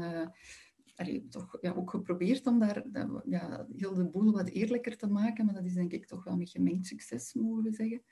allee, 0.96 1.28
toch 1.28 1.58
ja, 1.60 1.72
ook 1.72 1.90
geprobeerd 1.90 2.46
om 2.46 2.58
daar 2.58 2.84
ja, 3.24 3.66
heel 3.76 3.94
de 3.94 4.04
boel 4.04 4.32
wat 4.32 4.48
eerlijker 4.48 4.96
te 4.96 5.06
maken, 5.06 5.44
maar 5.44 5.54
dat 5.54 5.64
is 5.64 5.74
denk 5.74 5.92
ik 5.92 6.06
toch 6.06 6.24
wel 6.24 6.36
met 6.36 6.50
gemengd 6.50 6.86
succes, 6.86 7.34
mogen 7.34 7.62
we 7.62 7.72
zeggen. 7.72 8.02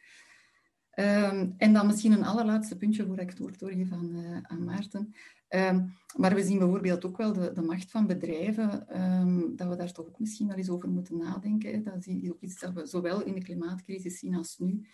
Um, 0.96 1.54
en 1.56 1.72
dan 1.72 1.86
misschien 1.86 2.12
een 2.12 2.24
allerlaatste 2.24 2.76
puntje 2.76 3.06
voor 3.06 3.18
ik 3.18 3.28
het 3.28 3.38
woord 3.38 3.58
doorgeef 3.58 3.92
aan 4.42 4.64
Maarten. 4.64 5.14
Um, 5.48 5.96
maar 6.16 6.34
we 6.34 6.42
zien 6.42 6.58
bijvoorbeeld 6.58 7.04
ook 7.04 7.16
wel 7.16 7.32
de, 7.32 7.52
de 7.52 7.62
macht 7.62 7.90
van 7.90 8.06
bedrijven, 8.06 9.02
um, 9.02 9.56
dat 9.56 9.68
we 9.68 9.76
daar 9.76 9.92
toch 9.92 10.06
ook 10.06 10.18
misschien 10.18 10.46
wel 10.46 10.56
eens 10.56 10.70
over 10.70 10.88
moeten 10.88 11.16
nadenken. 11.16 11.82
Dat 11.82 12.06
is 12.06 12.30
ook 12.30 12.40
iets 12.40 12.60
dat 12.60 12.72
we 12.72 12.86
zowel 12.86 13.22
in 13.22 13.34
de 13.34 13.42
klimaatcrisis 13.42 14.18
zien 14.18 14.34
als 14.34 14.58
nu. 14.58 14.86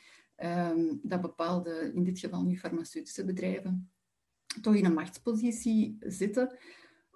dat 1.03 1.21
bepaalde, 1.21 1.91
in 1.95 2.05
dit 2.05 2.19
geval 2.19 2.43
nu 2.43 2.59
farmaceutische 2.59 3.25
bedrijven, 3.25 3.91
toch 4.61 4.75
in 4.75 4.85
een 4.85 4.95
machtspositie 4.95 5.97
zitten, 6.01 6.59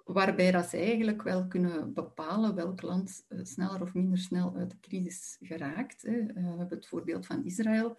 waarbij 0.05 0.51
dat 0.51 0.69
ze 0.69 0.77
eigenlijk 0.77 1.21
wel 1.21 1.47
kunnen 1.47 1.93
bepalen 1.93 2.55
welk 2.55 2.81
land 2.81 3.25
uh, 3.29 3.39
sneller 3.43 3.81
of 3.81 3.93
minder 3.93 4.17
snel 4.17 4.55
uit 4.55 4.69
de 4.69 4.79
crisis 4.79 5.37
geraakt. 5.41 6.01
Hè. 6.01 6.19
Uh, 6.19 6.27
we 6.33 6.41
hebben 6.41 6.77
het 6.77 6.87
voorbeeld 6.87 7.25
van 7.25 7.45
Israël 7.45 7.97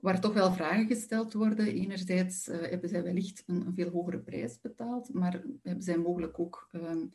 waar 0.00 0.20
toch 0.20 0.32
wel 0.32 0.52
vragen 0.52 0.86
gesteld 0.86 1.32
worden. 1.32 1.66
Enerzijds 1.66 2.48
uh, 2.48 2.60
hebben 2.60 2.88
zij 2.88 3.02
wellicht 3.02 3.42
een, 3.46 3.66
een, 3.66 3.74
veel 3.74 3.90
hogere 3.90 4.18
prijs 4.18 4.60
betaald, 4.60 5.14
maar 5.14 5.42
hebben 5.62 5.84
zij 5.84 5.98
mogelijk 5.98 6.38
ook, 6.38 6.68
um, 6.72 7.12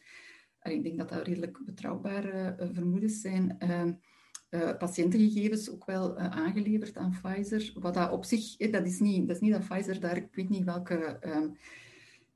ik 0.62 0.84
denk 0.84 0.98
dat 0.98 1.10
dat 1.10 1.28
redelijk 1.28 1.60
betrouwbare 1.65 2.56
uh, 2.60 2.67
vermoedens 2.72 3.22
zijn, 3.22 3.58
uh, 3.60 4.78
patiëntengegevens 4.78 5.72
ook 5.72 5.86
wel 5.86 6.17
aangeleverd 6.17 6.98
aan 6.98 7.17
Pfizer. 7.22 7.72
Wat 7.74 7.93
dat 7.93 8.12
op 8.12 8.26
zich, 8.26 8.58
dat, 8.58 8.86
is 8.86 9.00
niet, 9.00 9.28
dat 9.28 9.36
is 9.36 9.41
niet 9.41 9.52
dat 9.52 9.67
Pfizer 9.67 10.00
daar, 10.00 10.17
ik 10.17 10.36
weet 10.36 10.50
niet 10.50 10.63
welke 10.63 11.19
um, 11.26 11.58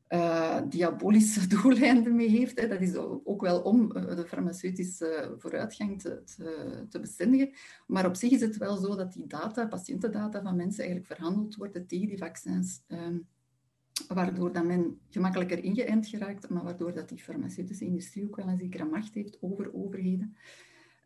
uh, 0.10 0.62
diabolische 0.70 1.48
doeleinden 1.62 2.16
mee 2.16 2.30
heeft. 2.30 2.70
Dat 2.70 2.82
is 2.82 2.96
ook 2.96 3.42
wel 3.42 3.62
om 3.62 3.92
uh, 3.96 4.16
de 4.16 4.26
farmaceutische 4.28 5.36
vooruitgang 5.38 6.02
te, 6.02 6.24
te, 6.24 6.86
te, 6.90 7.00
bestendigen. 7.00 7.52
Maar 7.88 8.06
op 8.06 8.16
zich 8.16 8.32
is 8.32 8.42
het 8.42 8.58
wel 8.58 8.78
zo 8.78 8.96
dat 8.96 9.14
die 9.14 9.28
data, 9.28 9.68
patiëntendata 9.68 10.42
van 10.42 10.56
mensen 10.56 10.84
eigenlijk 10.84 11.14
verhandeld 11.14 11.56
worden 11.56 11.88
tegen 11.88 12.08
die 12.08 12.18
vaccins. 12.18 12.82
Um, 12.88 13.28
waardoor 14.08 14.54
dat 14.54 14.66
men 14.66 15.00
gemakkelijker 15.10 15.64
ingeënt 15.64 16.08
geraakt, 16.08 16.50
maar 16.50 16.64
waardoor 16.64 16.94
dat 16.94 17.10
die 17.10 17.24
farmaceutische 17.24 17.86
industrie 17.86 18.26
ook 18.26 18.36
wel 18.36 18.48
een 18.48 18.58
zekere 18.58 18.86
macht 18.86 19.14
heeft 19.14 19.38
over 19.42 19.74
overheden. 19.74 20.38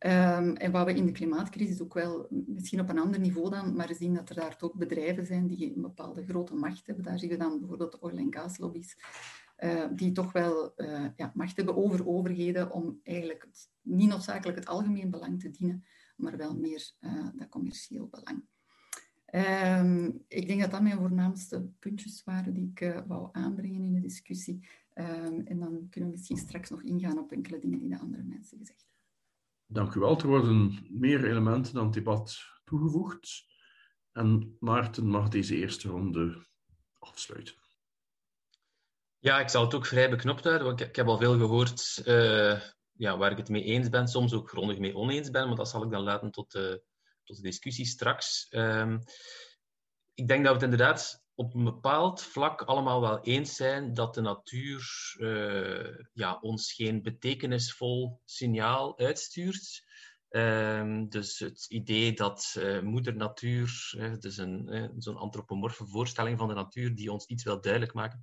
Um, 0.06 0.56
en 0.56 0.72
wat 0.72 0.86
we 0.86 0.94
in 0.94 1.06
de 1.06 1.12
klimaatcrisis 1.12 1.82
ook 1.82 1.94
wel, 1.94 2.28
misschien 2.30 2.80
op 2.80 2.90
een 2.90 3.00
ander 3.00 3.20
niveau 3.20 3.50
dan, 3.50 3.76
maar 3.76 3.96
zien 3.96 4.14
dat 4.14 4.30
er 4.30 4.36
daar 4.36 4.58
ook 4.60 4.78
bedrijven 4.78 5.26
zijn 5.26 5.48
die 5.48 5.76
een 5.76 5.82
bepaalde 5.82 6.26
grote 6.26 6.56
macht 6.56 6.88
hebben. 6.88 7.06
Daar 7.06 7.20
zien 7.20 7.30
we 7.30 7.38
dan 7.38 7.60
bijvoorbeeld 7.60 8.00
oil- 8.00 8.18
en 8.18 8.34
gaslobby's, 8.34 8.98
uh, 9.60 9.86
die 9.96 10.12
toch 10.12 10.32
wel 10.32 10.74
uh, 10.78 11.06
ja, 11.16 11.32
macht 11.36 11.56
hebben 11.56 11.76
over 11.76 12.08
overheden 12.08 12.72
om 12.72 13.00
eigenlijk 13.04 13.42
het, 13.44 13.70
niet 13.82 14.10
noodzakelijk 14.10 14.58
het 14.58 14.68
algemeen 14.68 15.10
belang 15.10 15.40
te 15.40 15.52
dienen, 15.52 15.84
maar 16.16 16.38
wel 16.38 16.56
meer 16.58 16.92
uh, 17.00 17.28
dat 17.36 17.50
commercieel 17.50 18.08
belang. 18.08 18.44
Um, 19.34 20.24
ik 20.28 20.48
denk 20.48 20.62
dat 20.62 20.72
dat 20.72 20.82
mijn 20.82 20.98
voornaamste 20.98 21.70
puntjes 21.80 22.24
waren 22.24 22.54
die 22.54 22.72
ik 22.74 23.04
wou 23.08 23.30
aanbrengen 23.32 23.84
in 23.84 23.94
de 23.94 24.02
discussie. 24.02 24.68
Um, 24.94 25.42
en 25.46 25.60
dan 25.60 25.88
kunnen 25.90 26.10
we 26.10 26.16
misschien 26.16 26.38
straks 26.38 26.70
nog 26.70 26.84
ingaan 26.84 27.20
op 27.20 27.32
enkele 27.32 27.60
dingen 27.60 27.80
die 27.80 27.90
de 27.90 28.00
andere 28.00 28.24
mensen 28.24 28.58
gezegd 28.58 28.80
hebben. 28.80 28.91
Dank 29.72 29.94
u 29.94 30.00
wel. 30.00 30.18
Er 30.18 30.28
worden 30.28 30.88
meer 30.90 31.30
elementen 31.30 31.78
aan 31.78 31.84
het 31.86 31.94
debat 31.94 32.38
toegevoegd. 32.64 33.44
En 34.12 34.58
Maarten 34.60 35.06
mag 35.08 35.30
deze 35.30 35.56
eerste 35.56 35.88
ronde 35.88 36.46
afsluiten. 37.00 37.56
Ja, 39.20 39.40
ik 39.40 39.50
zal 39.50 39.64
het 39.64 39.74
ook 39.74 39.86
vrij 39.86 40.10
beknopt 40.10 40.44
houden, 40.44 40.68
want 40.68 40.82
ik, 40.82 40.96
heb 40.96 41.08
al 41.08 41.18
veel 41.18 41.38
gehoord 41.38 42.02
uh, 42.06 42.62
ja, 42.92 43.18
waar 43.18 43.32
ik 43.32 43.38
het 43.38 43.50
mee 43.50 43.64
eens 43.64 43.90
ben, 43.90 44.08
soms 44.08 44.34
ook 44.34 44.50
grondig 44.50 44.78
mee 44.78 44.96
oneens 44.96 45.30
ben, 45.30 45.48
maar 45.48 45.58
dat 45.58 45.70
zal 45.70 45.84
ik 45.84 45.92
dan 45.92 46.04
laten 46.04 46.32
tot 46.32 46.52
de, 46.52 46.84
tot 47.24 47.36
de 47.36 47.42
discussie 47.42 47.86
straks. 47.86 48.48
Uh, 48.50 48.98
ik 50.14 50.28
denk 50.28 50.44
dat 50.46 50.54
we 50.54 50.66
het 50.66 50.72
inderdaad 50.72 51.21
op 51.36 51.54
een 51.54 51.64
bepaald 51.64 52.22
vlak 52.22 52.62
allemaal 52.62 53.02
wel 53.02 53.20
eens 53.22 53.56
zijn 53.56 53.94
dat 53.94 54.14
de 54.14 54.22
natuur 54.22 55.16
uh, 55.18 55.98
ja, 56.14 56.38
ons 56.42 56.74
geen 56.74 57.02
betekenisvol 57.02 58.22
signaal 58.26 59.00
uitstuurt. 59.00 59.90
Uh, 60.30 61.04
dus 61.10 61.40
het 61.40 61.66
idee 61.70 62.14
dat 62.14 62.56
uh, 62.58 62.82
moeder 62.82 63.16
natuur, 63.16 63.94
dus 64.20 64.38
een, 64.38 64.92
zo'n 64.98 65.18
antropomorfe 65.18 65.88
voorstelling 65.88 66.38
van 66.38 66.48
de 66.48 66.54
natuur 66.54 66.96
die 66.96 67.12
ons 67.12 67.26
iets 67.26 67.44
wil 67.44 67.62
duidelijk 67.62 67.94
maken, 67.94 68.20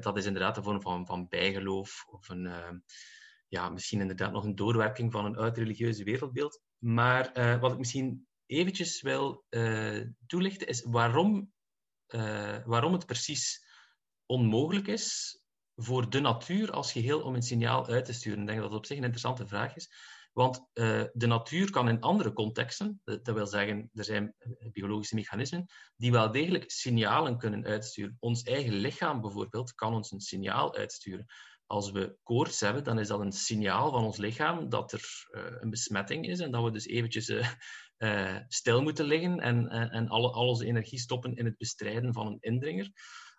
dat 0.00 0.16
is 0.16 0.26
inderdaad 0.26 0.56
een 0.56 0.62
vorm 0.62 0.80
van, 0.80 1.06
van 1.06 1.28
bijgeloof 1.28 2.04
of 2.08 2.28
een, 2.28 2.82
ja, 3.48 3.68
misschien 3.68 4.00
inderdaad 4.00 4.32
nog 4.32 4.44
een 4.44 4.54
doorwerking 4.54 5.12
van 5.12 5.24
een 5.24 5.36
uit-religieuze 5.36 6.04
wereldbeeld. 6.04 6.60
Maar 6.78 7.58
wat 7.60 7.72
ik 7.72 7.78
misschien 7.78 8.26
eventjes 8.46 9.00
wil 9.02 9.44
toelichten 10.26 10.66
is 10.66 10.82
waarom 10.82 11.54
uh, 12.08 12.56
waarom 12.64 12.92
het 12.92 13.06
precies 13.06 13.64
onmogelijk 14.26 14.86
is 14.86 15.40
voor 15.76 16.10
de 16.10 16.20
natuur 16.20 16.72
als 16.72 16.92
geheel 16.92 17.20
om 17.20 17.34
een 17.34 17.42
signaal 17.42 17.86
uit 17.86 18.04
te 18.04 18.12
sturen. 18.12 18.40
Ik 18.40 18.46
denk 18.46 18.60
dat 18.60 18.68
dat 18.70 18.78
op 18.78 18.86
zich 18.86 18.96
een 18.96 19.02
interessante 19.02 19.46
vraag 19.46 19.76
is. 19.76 19.90
Want 20.32 20.56
uh, 20.74 21.04
de 21.12 21.26
natuur 21.26 21.70
kan 21.70 21.88
in 21.88 22.00
andere 22.00 22.32
contexten, 22.32 23.00
dat 23.04 23.30
wil 23.30 23.46
zeggen, 23.46 23.90
er 23.94 24.04
zijn 24.04 24.34
eh, 24.38 24.70
biologische 24.72 25.14
mechanismen, 25.14 25.66
die 25.96 26.12
wel 26.12 26.30
degelijk 26.30 26.70
signalen 26.70 27.38
kunnen 27.38 27.64
uitsturen. 27.64 28.16
Ons 28.20 28.42
eigen 28.42 28.72
lichaam 28.72 29.20
bijvoorbeeld 29.20 29.74
kan 29.74 29.94
ons 29.94 30.10
een 30.10 30.20
signaal 30.20 30.74
uitsturen. 30.74 31.26
Als 31.66 31.90
we 31.90 32.16
koorts 32.22 32.60
hebben, 32.60 32.84
dan 32.84 32.98
is 32.98 33.08
dat 33.08 33.20
een 33.20 33.32
signaal 33.32 33.90
van 33.90 34.04
ons 34.04 34.16
lichaam 34.16 34.68
dat 34.68 34.92
er 34.92 35.26
een 35.60 35.70
besmetting 35.70 36.26
is 36.26 36.40
en 36.40 36.50
dat 36.50 36.64
we 36.64 36.70
dus 36.70 36.86
eventjes 36.86 37.32
stil 38.48 38.82
moeten 38.82 39.04
liggen 39.04 39.40
en, 39.40 39.68
en, 39.68 39.90
en 39.90 40.08
alle, 40.08 40.30
al 40.30 40.48
onze 40.48 40.66
energie 40.66 40.98
stoppen 40.98 41.36
in 41.36 41.44
het 41.44 41.56
bestrijden 41.56 42.12
van 42.12 42.26
een 42.26 42.38
indringer. 42.40 42.90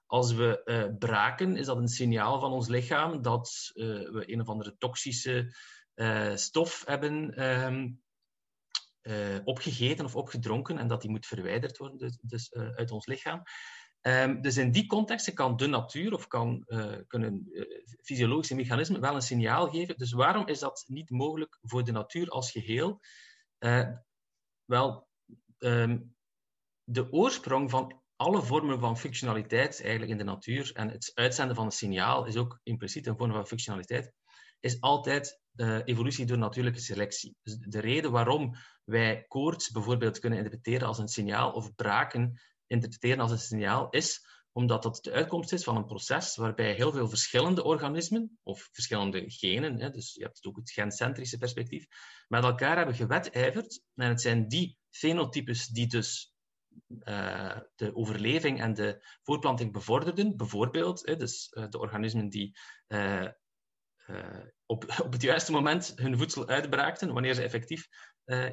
Als 0.08 0.34
we 0.34 0.62
uh, 0.66 0.98
braken, 1.00 1.56
is 1.56 1.66
dat 1.66 1.78
een 1.78 1.88
signaal 1.88 2.40
van 2.40 2.52
ons 2.52 2.68
lichaam 2.68 3.22
dat 3.22 3.72
uh, 3.74 3.86
we 4.10 4.32
een 4.32 4.42
of 4.42 4.50
andere 4.50 4.76
toxische 4.78 5.56
stof 6.36 6.84
hebben 6.86 7.44
um, 7.46 8.02
opgegeten 9.44 10.06
of 10.06 10.16
opgedronken 10.16 10.78
en 10.78 10.88
dat 10.88 11.02
die 11.02 11.10
moet 11.10 11.26
verwijderd 11.26 11.78
worden 11.78 11.98
dus, 11.98 12.18
dus 12.22 12.54
uit 12.54 12.92
ons 12.92 13.06
lichaam. 13.06 13.44
Ehm, 14.02 14.42
dus 14.42 14.58
in 14.58 14.72
die 14.72 14.86
contexten 14.86 15.34
kan 15.34 15.56
de 15.56 15.68
natuur 15.68 16.14
of 16.14 16.28
kan, 16.28 16.66
kunnen 17.08 17.52
fysiologische 18.02 18.56
mechanismen 18.56 19.02
wel 19.02 19.16
een 19.16 19.22
signaal 19.22 19.70
geven. 19.70 19.98
Dus 19.98 20.12
waarom 20.12 20.48
is 20.48 20.60
dat 20.60 20.84
niet 20.88 21.10
mogelijk 21.10 21.58
voor 21.62 21.84
de 21.84 21.92
natuur 21.92 22.30
als 22.30 22.52
geheel? 22.52 23.00
Wel, 24.68 25.08
ehm, 25.58 26.00
de 26.84 27.12
oorsprong 27.12 27.70
van 27.70 28.02
alle 28.16 28.42
vormen 28.42 28.80
van 28.80 28.98
functionaliteit 28.98 29.82
eigenlijk 29.82 30.12
in 30.12 30.18
de 30.18 30.24
natuur 30.24 30.72
en 30.74 30.90
het 30.90 31.12
uitzenden 31.14 31.56
van 31.56 31.66
een 31.66 31.72
signaal 31.72 32.26
is 32.26 32.38
ook 32.38 32.60
impliciet 32.64 33.08
een 33.08 33.18
vorm 33.18 33.32
van 33.32 33.48
functionaliteit, 33.48 34.14
is 34.60 34.82
altijd 34.82 35.40
uh, 35.56 35.80
evolutie 35.86 36.26
door 36.26 36.38
natuurlijke 36.38 36.80
selectie. 36.80 37.36
Dus 37.44 37.58
de 37.58 37.80
reden 37.80 38.12
waarom 38.12 38.56
wij 38.84 39.26
koorts 39.28 39.72
bijvoorbeeld 39.72 40.20
kunnen 40.20 40.38
interpreteren 40.40 40.88
als 40.88 40.98
een 40.98 41.08
signaal 41.08 41.52
of 41.52 41.76
braken 41.76 42.42
interpreteren 42.68 43.20
als 43.20 43.32
een 43.32 43.40
signaal, 43.40 43.90
is 43.90 44.26
omdat 44.58 44.84
dat 44.84 45.00
de 45.04 45.12
uitkomst 45.12 45.54
is 45.54 45.64
van 45.64 45.76
een 45.76 45.86
proces 45.86 46.36
waarbij 46.36 46.74
heel 46.74 46.92
veel 46.92 47.10
verschillende 47.10 47.64
organismen, 47.64 48.40
of 48.44 48.70
verschillende 48.72 49.24
genen, 49.28 49.80
hè, 49.80 49.90
dus 49.90 50.14
je 50.14 50.24
hebt 50.24 50.46
ook 50.46 50.58
het 50.58 50.72
gencentrische 50.72 51.38
perspectief, 51.38 51.86
met 52.28 52.44
elkaar 52.44 52.78
hebben 52.78 52.96
gewetijverd. 52.96 53.82
En 53.96 54.08
het 54.08 54.22
zijn 54.22 54.48
die 54.48 54.78
fenotypes 54.90 55.68
die 55.68 55.88
dus 55.88 56.34
uh, 57.04 57.58
de 57.76 57.96
overleving 57.96 58.62
en 58.62 58.74
de 58.74 59.06
voortplanting 59.22 59.72
bevorderden. 59.72 60.38
Bijvoorbeeld, 60.38 61.06
hè, 61.06 61.16
dus, 61.16 61.52
uh, 61.54 61.70
de 61.70 61.80
organismen 61.80 62.30
die 62.30 62.58
uh, 62.88 63.28
op, 64.66 64.84
op 65.06 65.12
het 65.12 65.22
juiste 65.22 65.52
moment 65.52 65.94
hun 65.96 66.18
voedsel 66.18 66.48
uitbraakten, 66.48 67.14
wanneer 67.14 67.34
ze 67.34 67.44
effectief 67.44 67.88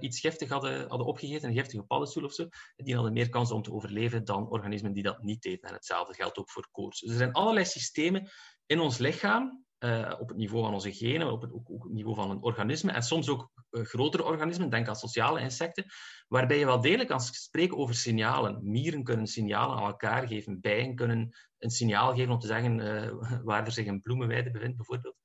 iets 0.01 0.21
giftig 0.21 0.49
hadden, 0.49 0.89
hadden 0.89 1.07
opgegeten, 1.07 1.49
een 1.49 1.55
giftige 1.55 1.83
paddenstoel 1.83 2.25
of 2.25 2.33
zo, 2.33 2.49
die 2.77 2.95
hadden 2.95 3.13
meer 3.13 3.29
kans 3.29 3.51
om 3.51 3.63
te 3.63 3.73
overleven 3.73 4.25
dan 4.25 4.49
organismen 4.49 4.93
die 4.93 5.03
dat 5.03 5.23
niet 5.23 5.43
deden. 5.43 5.69
En 5.69 5.75
hetzelfde 5.75 6.15
geldt 6.15 6.39
ook 6.39 6.51
voor 6.51 6.69
koorts. 6.71 7.01
Dus 7.01 7.11
er 7.11 7.17
zijn 7.17 7.33
allerlei 7.33 7.65
systemen 7.65 8.31
in 8.67 8.81
ons 8.81 8.99
lichaam 8.99 9.65
uh, 9.79 10.15
op 10.19 10.29
het 10.29 10.37
niveau 10.37 10.65
van 10.65 10.75
onze 10.75 10.93
genen, 10.93 11.33
op 11.33 11.43
het, 11.43 11.53
ook, 11.53 11.71
ook 11.71 11.89
niveau 11.89 12.17
van 12.17 12.31
een 12.31 12.43
organisme 12.43 12.93
en 12.93 13.03
soms 13.03 13.29
ook 13.29 13.51
uh, 13.71 13.85
grotere 13.85 14.25
organismen, 14.25 14.71
denk 14.71 14.89
aan 14.89 14.97
sociale 14.97 15.41
insecten, 15.41 15.85
waarbij 16.29 16.59
je 16.59 16.65
wel 16.65 16.81
degelijk 16.81 17.09
kan 17.09 17.21
spreken 17.21 17.77
over 17.77 17.95
signalen. 17.95 18.59
Mieren 18.63 19.05
kunnen 19.05 19.27
signalen 19.27 19.77
aan 19.77 19.85
elkaar 19.85 20.29
geven, 20.29 20.61
bijen 20.61 20.95
kunnen 20.95 21.37
een 21.59 21.71
signaal 21.71 22.15
geven 22.15 22.33
om 22.33 22.39
te 22.39 22.47
zeggen 22.47 22.77
waar 23.45 23.65
er 23.67 23.73
zich 23.73 23.87
een 23.87 24.03
bloemenweide 24.03 24.51
bevindt, 24.51 24.77
bijvoorbeeld. 24.77 25.17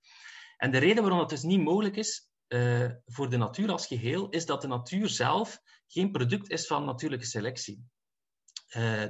En 0.57 0.71
de 0.71 0.77
reden 0.77 1.01
waarom 1.01 1.19
dat 1.19 1.29
dus 1.29 1.43
niet 1.43 1.61
mogelijk 1.61 1.95
is 1.95 2.28
voor 3.05 3.29
de 3.29 3.37
natuur 3.37 3.71
als 3.71 3.87
geheel, 3.87 4.29
is 4.29 4.45
dat 4.45 4.61
de 4.61 4.67
natuur 4.67 5.09
zelf 5.09 5.61
geen 5.87 6.11
product 6.11 6.49
is 6.49 6.67
van 6.67 6.85
natuurlijke 6.85 7.25
selectie. 7.25 7.83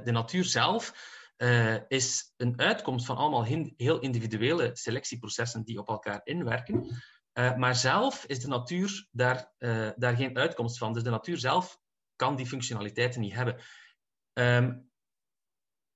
de 0.04 0.10
natuur 0.12 0.44
zelf 0.44 0.92
uh, 1.36 1.76
is 1.88 2.34
een 2.36 2.60
uitkomst 2.60 3.06
van 3.06 3.16
allemaal 3.16 3.44
heel 3.76 3.98
individuele 3.98 4.70
selectieprocessen 4.72 5.64
die 5.64 5.78
op 5.78 5.88
elkaar 5.88 6.20
inwerken. 6.24 7.02
Maar 7.32 7.74
zelf 7.74 8.24
is 8.24 8.40
de 8.40 8.48
natuur 8.48 9.06
daar, 9.10 9.52
daar 9.96 10.16
geen 10.16 10.36
uitkomst 10.36 10.78
van. 10.78 10.92
Dus 10.92 11.02
de 11.02 11.10
natuur 11.10 11.38
zelf 11.38 11.80
kan 12.16 12.36
die 12.36 12.46
functionaliteiten 12.46 13.20
niet 13.20 13.34
hebben. 13.34 13.60
Um, 14.32 14.90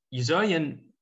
je 0.09 0.23
zou 0.23 0.45
je 0.45 0.57
een 0.57 0.95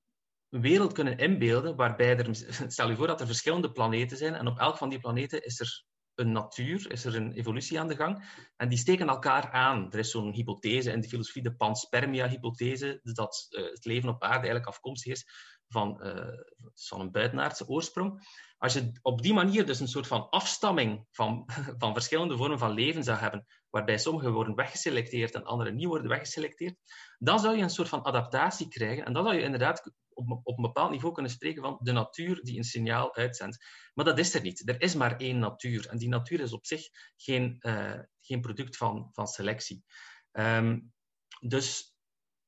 wereld 0.49 0.93
kunnen 0.93 1.19
inbeelden 1.19 1.77
waarbij 1.77 2.17
er, 2.17 2.35
stel 2.73 2.89
je 2.89 2.97
voor 2.97 3.07
dat 3.07 3.21
er 3.21 3.27
verschillende 3.27 3.73
planeten 3.73 4.17
zijn 4.17 4.35
en 4.35 4.47
op 4.47 4.59
elk 4.59 4.77
van 4.77 4.89
die 4.89 5.01
planeten 5.01 5.45
is 5.45 5.61
er 5.61 5.85
een 6.15 6.33
natuur, 6.33 6.91
is 6.91 7.05
er 7.05 7.17
een 7.17 7.33
evolutie 7.33 7.81
aan 7.81 7.89
de 7.89 7.97
gang. 7.97 8.41
En 8.57 8.69
die 8.69 8.79
steken 8.79 9.09
elkaar 9.09 9.51
aan. 9.51 9.93
Er 9.93 9.99
is 9.99 10.11
zo'n 10.11 10.33
hypothese 10.33 10.93
in 10.93 11.01
de 11.01 11.09
filosofie, 11.09 11.43
de 11.43 11.55
panspermia-hypothese, 11.55 13.01
dat 13.03 13.47
uh, 13.51 13.65
het 13.65 13.85
leven 13.85 14.09
op 14.09 14.23
aarde 14.23 14.37
eigenlijk 14.37 14.67
afkomstig 14.67 15.13
is 15.13 15.27
van, 15.69 16.01
uh, 16.07 16.39
van 16.75 17.01
een 17.01 17.11
buitenaardse 17.11 17.69
oorsprong. 17.69 18.27
Als 18.57 18.73
je 18.73 18.93
op 19.03 19.23
die 19.23 19.35
manier 19.35 19.67
dus 19.67 19.81
een 19.81 19.89
soort 19.89 20.07
van 20.07 20.29
afstamming 20.29 21.07
van, 21.11 21.45
van 21.79 21.93
verschillende 21.93 22.37
vormen 22.37 22.59
van 22.59 22.73
leven 22.73 23.05
zou 23.05 23.19
hebben, 23.19 23.47
waarbij 23.71 23.99
sommige 23.99 24.31
worden 24.31 24.55
weggeselecteerd 24.55 25.35
en 25.35 25.45
andere 25.45 25.73
niet 25.73 25.87
worden 25.87 26.09
weggeselecteerd, 26.09 26.77
dan 27.19 27.41
zou 27.41 27.57
je 27.57 27.63
een 27.63 27.71
soort 27.71 27.89
van 27.89 28.05
adaptatie 28.05 28.69
krijgen. 28.69 29.05
En 29.05 29.13
dan 29.13 29.25
zou 29.25 29.37
je 29.37 29.43
inderdaad 29.43 29.93
op, 30.15 30.41
op 30.43 30.57
een 30.57 30.63
bepaald 30.63 30.91
niveau 30.91 31.15
kunnen 31.15 31.33
spreken 31.33 31.63
van 31.63 31.79
de 31.83 31.93
natuur 31.93 32.41
die 32.43 32.57
een 32.57 32.65
signaal 32.65 33.15
uitzendt. 33.15 33.65
Maar 33.95 34.05
dat 34.05 34.19
is 34.19 34.35
er 34.35 34.43
niet. 34.43 34.69
Er 34.69 34.81
is 34.81 34.95
maar 34.95 35.17
één 35.17 35.39
natuur. 35.39 35.89
En 35.89 35.99
die 35.99 36.09
natuur 36.09 36.41
is 36.41 36.53
op 36.53 36.67
zich 36.67 36.89
geen, 37.17 37.57
uh, 37.61 38.01
geen 38.21 38.41
product 38.41 38.77
van, 38.77 39.09
van 39.13 39.27
selectie. 39.27 39.85
Um, 40.33 40.93
dus 41.41 41.97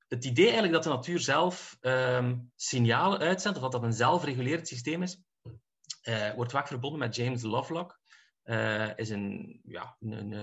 het 0.08 0.24
idee 0.24 0.44
eigenlijk 0.44 0.74
dat 0.74 0.82
de 0.82 0.88
natuur 0.88 1.20
zelf 1.20 1.76
um, 1.80 2.52
signalen 2.56 3.18
uitzendt, 3.18 3.56
of 3.56 3.62
dat 3.62 3.72
dat 3.72 3.82
een 3.82 3.92
zelfregulerend 3.92 4.68
systeem 4.68 5.02
is, 5.02 5.22
uh, 6.02 6.34
wordt 6.34 6.52
vaak 6.52 6.66
verbonden 6.66 6.98
met 6.98 7.16
James 7.16 7.42
Lovelock. 7.42 8.00
Uh, 8.44 8.96
is 8.96 9.10
een, 9.10 9.60
ja, 9.64 9.96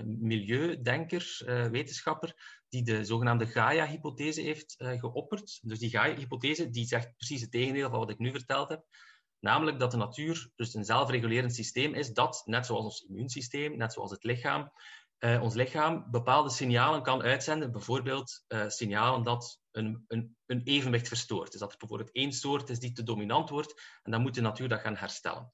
milieudenker, 0.04 1.40
uh, 1.46 1.66
wetenschapper, 1.66 2.60
die 2.68 2.84
de 2.84 3.04
zogenaamde 3.04 3.46
Gaia-hypothese 3.46 4.40
heeft 4.40 4.74
uh, 4.78 4.98
geopperd. 4.98 5.58
Dus 5.62 5.78
die 5.78 5.90
Gaia-hypothese 5.90 6.70
die 6.70 6.86
zegt 6.86 7.16
precies 7.16 7.40
het 7.40 7.50
tegendeel 7.50 7.90
van 7.90 7.98
wat 7.98 8.10
ik 8.10 8.18
nu 8.18 8.30
verteld 8.30 8.68
heb. 8.68 8.84
Namelijk 9.40 9.78
dat 9.78 9.90
de 9.90 9.96
natuur 9.96 10.50
dus 10.56 10.74
een 10.74 10.84
zelfregulerend 10.84 11.54
systeem 11.54 11.94
is 11.94 12.12
dat, 12.12 12.42
net 12.44 12.66
zoals 12.66 12.84
ons 12.84 13.04
immuunsysteem, 13.08 13.76
net 13.76 13.92
zoals 13.92 14.10
het 14.10 14.24
lichaam, 14.24 14.72
ons 15.18 15.54
lichaam 15.54 16.06
bepaalde 16.10 16.50
signalen 16.50 17.02
kan 17.02 17.22
uitzenden. 17.22 17.72
Bijvoorbeeld 17.72 18.44
signalen 18.66 19.22
dat 19.22 19.60
een, 19.70 20.04
een, 20.08 20.36
een 20.46 20.62
evenwicht 20.64 21.08
verstoort. 21.08 21.50
Dus 21.50 21.60
dat 21.60 21.72
er 21.72 21.78
bijvoorbeeld 21.78 22.12
één 22.12 22.32
soort 22.32 22.70
is 22.70 22.78
die 22.78 22.92
te 22.92 23.02
dominant 23.02 23.50
wordt 23.50 23.82
en 24.02 24.10
dan 24.10 24.22
moet 24.22 24.34
de 24.34 24.40
natuur 24.40 24.68
dat 24.68 24.80
gaan 24.80 24.96
herstellen. 24.96 25.52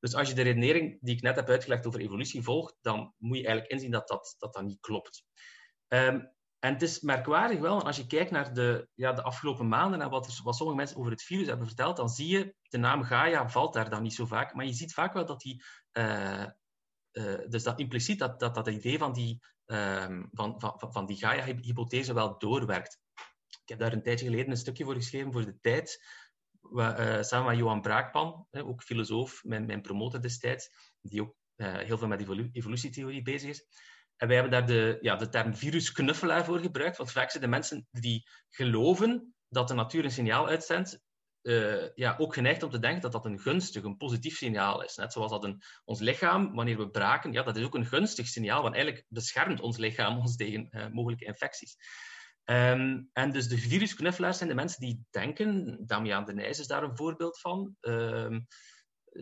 Dus 0.00 0.14
als 0.14 0.28
je 0.28 0.34
de 0.34 0.42
redenering 0.42 0.98
die 1.00 1.14
ik 1.14 1.22
net 1.22 1.36
heb 1.36 1.48
uitgelegd 1.48 1.86
over 1.86 2.00
evolutie 2.00 2.42
volgt, 2.42 2.74
dan 2.80 3.14
moet 3.18 3.36
je 3.36 3.44
eigenlijk 3.44 3.72
inzien 3.72 3.90
dat 3.90 4.08
dat, 4.08 4.34
dat, 4.38 4.54
dat 4.54 4.64
niet 4.64 4.80
klopt. 4.80 5.24
Um, 5.88 6.34
en 6.58 6.72
het 6.72 6.82
is 6.82 7.00
merkwaardig 7.00 7.58
wel, 7.58 7.82
als 7.82 7.96
je 7.96 8.06
kijkt 8.06 8.30
naar 8.30 8.54
de, 8.54 8.88
ja, 8.94 9.12
de 9.12 9.22
afgelopen 9.22 9.68
maanden 9.68 10.00
en 10.00 10.10
wat, 10.10 10.26
er, 10.26 10.40
wat 10.42 10.56
sommige 10.56 10.78
mensen 10.78 10.96
over 10.96 11.10
het 11.10 11.22
virus 11.22 11.46
hebben 11.46 11.66
verteld, 11.66 11.96
dan 11.96 12.08
zie 12.08 12.28
je, 12.28 12.54
de 12.62 12.78
naam 12.78 13.02
Gaia 13.02 13.48
valt 13.48 13.72
daar 13.72 13.90
dan 13.90 14.02
niet 14.02 14.14
zo 14.14 14.26
vaak, 14.26 14.54
maar 14.54 14.64
je 14.64 14.72
ziet 14.72 14.94
vaak 14.94 15.12
wel 15.12 15.26
dat 15.26 15.40
die, 15.40 15.62
uh, 15.92 16.46
uh, 17.12 17.48
dus 17.48 17.62
dat 17.62 17.78
impliciet 17.78 18.18
dat, 18.18 18.40
dat, 18.40 18.54
dat 18.54 18.68
idee 18.68 18.98
van 18.98 19.12
die, 19.12 19.44
um, 19.66 20.28
van, 20.32 20.60
van, 20.60 20.92
van 20.92 21.06
die 21.06 21.16
Gaia-hypothese 21.16 22.14
wel 22.14 22.38
doorwerkt. 22.38 23.00
Ik 23.62 23.68
heb 23.68 23.78
daar 23.78 23.92
een 23.92 24.02
tijdje 24.02 24.26
geleden 24.26 24.50
een 24.50 24.56
stukje 24.56 24.84
voor 24.84 24.94
geschreven 24.94 25.32
voor 25.32 25.44
de 25.44 25.60
tijd, 25.60 26.04
uh, 26.72 27.22
samen 27.22 27.46
met 27.46 27.58
Johan 27.58 27.80
Braakpan, 27.80 28.46
ook 28.50 28.82
filosoof, 28.82 29.44
mijn, 29.44 29.66
mijn 29.66 29.82
promotor 29.82 30.20
destijds, 30.20 30.68
die 31.00 31.22
ook 31.22 31.34
uh, 31.56 31.76
heel 31.76 31.98
veel 31.98 32.08
met 32.08 32.20
evolu 32.20 32.48
evolutietheorie 32.52 33.22
bezig 33.22 33.48
is. 33.48 33.66
En 34.16 34.28
wij 34.28 34.36
hebben 34.36 34.52
daar 34.52 34.66
de, 34.66 34.98
ja, 35.00 35.16
de 35.16 35.28
term 35.28 35.56
virusknuffelaar 35.56 36.44
voor 36.44 36.58
gebruikt, 36.58 36.96
want 36.96 37.12
vaak 37.12 37.30
zijn 37.30 37.42
de 37.42 37.48
mensen 37.48 37.86
die 37.90 38.28
geloven 38.50 39.34
dat 39.48 39.68
de 39.68 39.74
natuur 39.74 40.04
een 40.04 40.10
signaal 40.10 40.48
uitzendt, 40.48 41.00
ja, 41.94 42.14
ook 42.18 42.34
geneigd 42.34 42.62
om 42.62 42.70
te 42.70 42.78
denken 42.78 43.00
dat 43.00 43.12
dat 43.12 43.24
een 43.24 43.40
gunstig, 43.40 43.82
een 43.82 43.96
positief 43.96 44.36
signaal 44.36 44.82
is. 44.84 44.96
Net 44.96 45.12
zoals 45.12 45.30
dat 45.30 45.44
een, 45.44 45.62
ons 45.84 46.00
lichaam, 46.00 46.54
wanneer 46.54 46.76
we 46.76 46.90
braken, 46.90 47.32
ja, 47.32 47.42
dat 47.42 47.56
is 47.56 47.64
ook 47.64 47.74
een 47.74 47.86
gunstig 47.86 48.26
signaal, 48.26 48.62
want 48.62 48.74
eigenlijk 48.74 49.04
beschermt 49.08 49.60
ons 49.60 49.76
lichaam 49.76 50.18
ons 50.18 50.36
tegen 50.36 50.90
mogelijke 50.92 51.24
infecties. 51.24 51.76
Um, 52.50 53.10
en 53.12 53.32
dus 53.32 53.48
de 53.48 53.58
virusknuffelaars 53.58 54.36
zijn 54.36 54.48
de 54.48 54.54
mensen 54.54 54.80
die 54.80 55.06
denken, 55.10 55.78
Damian 55.86 56.24
de 56.24 56.34
Nijs 56.34 56.58
is 56.58 56.66
daar 56.66 56.82
een 56.82 56.96
voorbeeld 56.96 57.40
van, 57.40 57.76
um, 57.80 58.46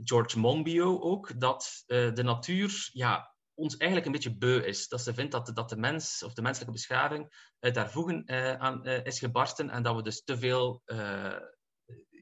George 0.03 0.39
Monbiot 0.39 1.01
ook, 1.03 1.41
dat 1.41 1.85
uh, 1.87 2.15
de 2.15 2.23
natuur 2.23 2.89
ja, 2.93 3.35
ons 3.55 3.77
eigenlijk 3.77 4.07
een 4.07 4.13
beetje 4.13 4.39
beu 4.39 4.61
is. 4.61 4.89
Dat 4.89 5.01
ze 5.01 5.15
vindt 5.15 5.33
dat 5.33 5.51
dat 5.55 5.69
de 5.69 5.77
mens 5.77 6.23
of 6.23 6.35
de 6.35 6.43
menselijke 6.43 6.75
beschaving 6.75 7.53
uit 7.59 7.77
haar 7.77 7.91
voegen 7.91 8.23
uh, 8.27 8.55
aan, 8.55 8.85
is 8.85 9.19
gebarsten 9.19 9.71
en 9.71 9.83
dat 9.83 9.97
we 9.97 10.03
dus 10.03 10.25
te 10.25 10.39
veel 10.39 10.83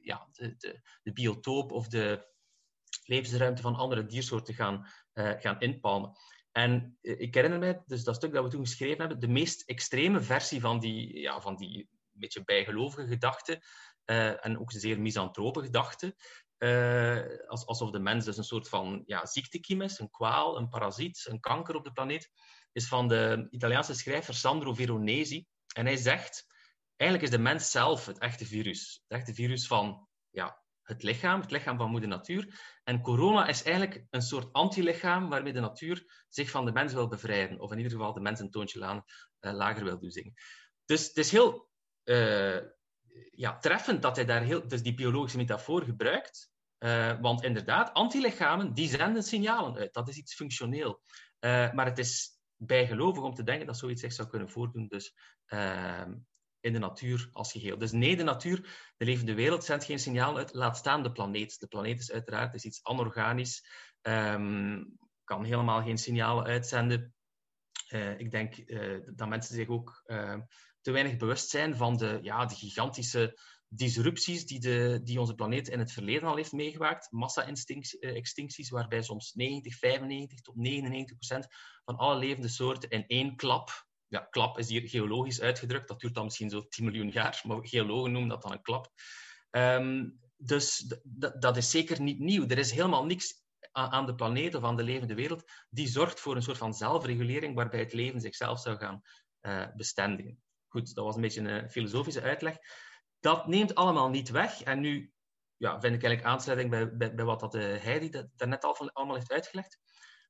ja, 0.03 0.27
de, 0.31 0.55
de, 0.57 0.81
de, 1.03 1.13
biotoop 1.13 1.71
of 1.71 1.87
de 1.87 2.31
levensruimte 3.03 3.61
van 3.61 3.75
andere 3.75 4.05
diersoorten 4.05 4.53
gaan, 4.53 4.87
gaan 5.13 5.59
inpalmen. 5.59 6.11
En 6.53 6.97
eh, 7.01 7.19
ik 7.19 7.33
herinner 7.33 7.59
mij, 7.59 7.83
dus 7.85 8.03
dat 8.03 8.15
stuk 8.15 8.33
dat 8.33 8.43
we 8.43 8.49
toen 8.49 8.65
geschreven 8.65 8.99
hebben, 8.99 9.19
de 9.19 9.27
meest 9.27 9.61
extreme 9.69 10.21
versie 10.21 10.61
van 10.61 10.79
die, 10.79 11.19
ja, 11.19 11.41
van 11.41 11.55
die 11.55 11.89
beetje 12.11 12.43
bijgelovige 12.43 13.07
gedachte, 13.07 13.63
uh, 14.05 14.45
en 14.45 14.59
ook 14.59 14.71
zeer 14.71 15.01
misantrope 15.01 15.61
gedachte, 15.61 16.15
uh, 16.57 17.47
alsof 17.47 17.91
de 17.91 17.99
mens 17.99 18.25
dus 18.25 18.37
een 18.37 18.43
soort 18.43 18.69
van 18.69 19.03
ja, 19.05 19.25
ziektekiem 19.25 19.81
is, 19.81 19.99
een 19.99 20.09
kwaal, 20.09 20.57
een 20.57 20.69
parasiet, 20.69 21.25
een 21.29 21.39
kanker 21.39 21.75
op 21.75 21.83
de 21.83 21.91
planeet, 21.91 22.31
is 22.71 22.87
van 22.87 23.07
de 23.07 23.47
Italiaanse 23.49 23.93
schrijver 23.93 24.33
Sandro 24.33 24.73
Veronesi. 24.73 25.45
En 25.75 25.85
hij 25.85 25.95
zegt, 25.95 26.45
eigenlijk 26.95 27.31
is 27.31 27.37
de 27.37 27.43
mens 27.43 27.71
zelf 27.71 28.05
het 28.05 28.19
echte 28.19 28.45
virus. 28.45 29.03
Het 29.07 29.19
echte 29.19 29.33
virus 29.33 29.67
van 29.67 30.07
ja, 30.29 30.62
het 30.83 31.03
lichaam, 31.03 31.41
het 31.41 31.51
lichaam 31.51 31.77
van 31.77 31.89
moeder 31.89 32.09
natuur. 32.09 32.61
En 32.83 33.01
corona 33.01 33.47
is 33.47 33.63
eigenlijk 33.63 34.05
een 34.09 34.21
soort 34.21 34.53
antilichaam 34.53 35.29
waarmee 35.29 35.53
de 35.53 35.59
natuur 35.59 36.25
zich 36.29 36.49
van 36.49 36.65
de 36.65 36.71
mens 36.71 36.93
wil 36.93 37.07
bevrijden. 37.07 37.59
Of 37.59 37.71
in 37.71 37.77
ieder 37.77 37.91
geval 37.91 38.13
de 38.13 38.19
mens 38.19 38.39
een 38.39 38.51
toontje 38.51 39.03
lager 39.39 39.83
wil 39.83 39.99
doen 39.99 40.11
zingen. 40.11 40.33
Dus 40.85 41.07
het 41.07 41.17
is 41.17 41.31
heel 41.31 41.69
ja, 43.31 43.57
treffend 43.59 44.01
dat 44.01 44.15
hij 44.15 44.25
daar 44.25 44.41
heel, 44.41 44.67
dus 44.67 44.83
die 44.83 44.93
biologische 44.93 45.37
metafoor 45.37 45.83
gebruikt. 45.83 46.51
Uh, 46.79 47.19
want 47.21 47.43
inderdaad, 47.43 47.93
antilichamen 47.93 48.73
die 48.73 48.89
zenden 48.89 49.23
signalen 49.23 49.75
uit. 49.75 49.93
Dat 49.93 50.07
is 50.07 50.17
iets 50.17 50.35
functioneel. 50.35 51.01
Maar 51.39 51.85
het 51.85 51.97
is 51.97 52.39
bijgelovig 52.55 53.23
om 53.23 53.33
te 53.33 53.43
denken 53.43 53.65
dat 53.67 53.77
zoiets 53.77 54.01
zich 54.01 54.13
zou 54.13 54.27
kunnen 54.27 54.49
voordoen 54.49 54.87
dus, 54.87 55.13
uh, 55.47 56.05
in 56.63 56.73
de 56.73 56.79
natuur 56.79 57.29
als 57.31 57.51
geheel. 57.51 57.77
Dus 57.77 57.91
nee, 57.91 58.15
de 58.15 58.23
natuur, 58.23 58.91
de 58.97 59.05
levende 59.05 59.33
wereld, 59.33 59.63
zendt 59.63 59.85
geen 59.85 59.99
signaal 59.99 60.37
uit. 60.37 60.53
Laat 60.53 60.77
staan 60.77 61.03
de 61.03 61.11
planeet. 61.11 61.59
De 61.59 61.67
planeet 61.67 61.99
is 61.99 62.11
uiteraard 62.11 62.53
is 62.53 62.65
iets 62.65 62.83
anorganisch. 62.83 63.65
Um, 64.01 64.97
kan 65.23 65.43
helemaal 65.43 65.83
geen 65.83 65.97
signalen 65.97 66.43
uitzenden. 66.43 67.13
Uh, 67.89 68.19
ik 68.19 68.31
denk 68.31 68.55
dat 69.17 69.29
mensen 69.29 69.55
zich 69.55 69.67
ook 69.67 70.03
te 70.81 70.91
weinig 70.91 71.17
bewust 71.17 71.49
zijn 71.49 71.75
van 71.75 71.97
de, 71.97 72.19
ja, 72.21 72.45
de 72.45 72.55
gigantische 72.55 73.39
disrupties 73.67 74.45
die, 74.45 74.59
de, 74.59 74.99
die 75.03 75.19
onze 75.19 75.35
planeet 75.35 75.67
in 75.67 75.79
het 75.79 75.91
verleden 75.91 76.29
al 76.29 76.35
heeft 76.35 76.51
meegemaakt. 76.51 77.11
Massa-extincties, 77.11 78.69
waarbij 78.69 79.01
soms 79.01 79.33
90, 79.33 79.77
95 79.77 80.41
tot 80.41 80.55
99 80.55 81.17
procent 81.17 81.47
van 81.85 81.95
alle 81.95 82.19
levende 82.19 82.47
soorten 82.47 82.89
in 82.89 83.07
één 83.07 83.35
klap. 83.35 83.85
Ja, 84.13 84.27
klap 84.29 84.57
is 84.57 84.69
hier 84.69 84.89
geologisch 84.89 85.41
uitgedrukt. 85.41 85.87
Dat 85.87 85.99
duurt 85.99 86.13
dan 86.13 86.23
misschien 86.23 86.49
zo 86.49 86.67
10 86.67 86.85
miljoen 86.85 87.09
jaar, 87.09 87.41
maar 87.43 87.67
geologen 87.67 88.11
noemen 88.11 88.29
dat 88.29 88.41
dan 88.41 88.51
een 88.51 88.61
klap. 88.61 88.91
Um, 89.51 90.19
dus 90.37 90.95
dat 91.39 91.57
is 91.57 91.69
zeker 91.69 92.01
niet 92.01 92.19
nieuw. 92.19 92.47
Er 92.47 92.57
is 92.57 92.71
helemaal 92.71 93.05
niks 93.05 93.41
aan 93.71 94.05
de 94.05 94.15
planeet 94.15 94.55
of 94.55 94.63
aan 94.63 94.75
de 94.75 94.83
levende 94.83 95.15
wereld 95.15 95.43
die 95.69 95.87
zorgt 95.87 96.19
voor 96.19 96.35
een 96.35 96.41
soort 96.41 96.57
van 96.57 96.73
zelfregulering 96.73 97.55
waarbij 97.55 97.79
het 97.79 97.93
leven 97.93 98.21
zichzelf 98.21 98.59
zou 98.59 98.77
gaan 98.77 99.01
uh, 99.41 99.65
bestendigen. 99.75 100.41
Goed, 100.67 100.95
dat 100.95 101.05
was 101.05 101.15
een 101.15 101.21
beetje 101.21 101.41
een 101.41 101.69
filosofische 101.69 102.21
uitleg. 102.21 102.57
Dat 103.19 103.47
neemt 103.47 103.75
allemaal 103.75 104.09
niet 104.09 104.29
weg. 104.29 104.61
En 104.61 104.79
nu 104.79 105.11
ja, 105.57 105.79
vind 105.79 105.95
ik 105.95 106.03
eigenlijk 106.03 106.23
aansluiting 106.23 106.69
bij, 106.69 107.13
bij, 107.15 107.25
wat 107.25 107.39
dat, 107.39 107.55
uh, 107.55 107.61
Heidi 107.61 108.09
daarnet 108.35 108.63
al, 108.63 108.91
allemaal 108.91 109.15
heeft 109.15 109.31
uitgelegd. 109.31 109.79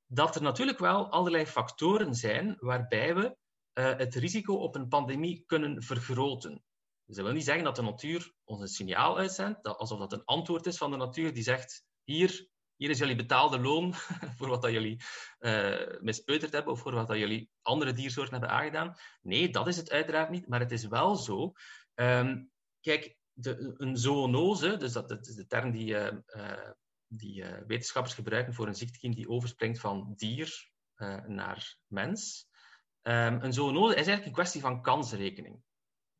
Dat 0.06 0.36
er 0.36 0.42
natuurlijk 0.42 0.80
wel 0.80 1.10
allerlei 1.10 1.46
factoren 1.46 2.16
zijn 2.16 2.56
waarbij 2.60 3.16
we 3.16 3.42
uh, 3.74 3.98
het 3.98 4.16
risico 4.16 4.56
op 4.56 4.76
een 4.76 4.88
pandemie 4.88 5.44
kunnen 5.46 5.84
vergroten. 5.84 6.64
Dus 7.06 7.16
dat 7.16 7.26
wil 7.26 7.34
niet 7.34 7.44
zeggen 7.44 7.64
dat 7.64 7.76
de 7.76 7.82
natuur 7.82 8.34
ons 8.44 8.62
een 8.62 8.68
signaal 8.68 9.18
uitzendt, 9.18 9.64
dat, 9.64 9.78
alsof 9.78 10.00
dat 10.00 10.14
een 10.14 10.26
antwoord 10.26 10.66
is 10.66 10.78
van 10.78 10.92
de 10.92 10.98
natuur 10.98 11.34
die 11.34 11.44
zegt: 11.44 11.86
hier, 12.04 12.48
hier 12.76 12.90
is 12.90 12.98
jullie 12.98 13.16
betaalde 13.16 13.60
loon 13.60 13.94
voor 14.38 14.48
wat 14.48 14.62
dat 14.62 14.72
jullie 14.72 15.02
uh, 15.40 16.00
mispeuterd 16.00 16.54
hebben 16.54 16.74
of 16.74 16.80
voor 16.80 16.94
wat 16.94 17.08
dat 17.08 17.18
jullie 17.18 17.50
andere 17.62 17.94
diersoorten 17.94 18.32
hebben 18.32 18.58
aangedaan. 18.58 18.96
Nee, 19.22 19.50
dat 19.50 19.68
is 19.68 19.78
het 19.78 19.92
uiteraard 19.92 20.30
niet, 20.30 20.48
maar 20.48 20.60
het 20.60 20.72
is 20.72 20.86
wel 20.86 21.16
zo. 21.16 21.52
Um, 21.96 22.52
kijk, 22.82 23.18
de, 23.34 23.74
een 23.78 23.98
zoonose, 23.98 24.78
dus 24.78 24.92
dat, 24.92 25.28
is 25.28 25.36
de 25.36 25.48
term 25.48 25.72
die, 25.72 25.94
uh, 25.94 26.70
die 27.08 27.46
wetenschappers 27.68 28.14
gebruiken 28.14 28.54
voor 28.54 28.68
een 28.68 28.76
ziektekiem 28.76 29.14
die 29.14 29.30
overspringt 29.30 29.80
van 29.80 30.14
dier 30.16 30.72
naar 31.28 31.78
mens. 31.88 32.48
Um, 33.04 33.42
een 33.42 33.54
zoonose 33.54 33.90
is 33.90 33.96
eigenlijk 33.96 34.26
een 34.26 34.32
kwestie 34.32 34.62
van 34.62 34.82
kansrekening. 34.82 35.62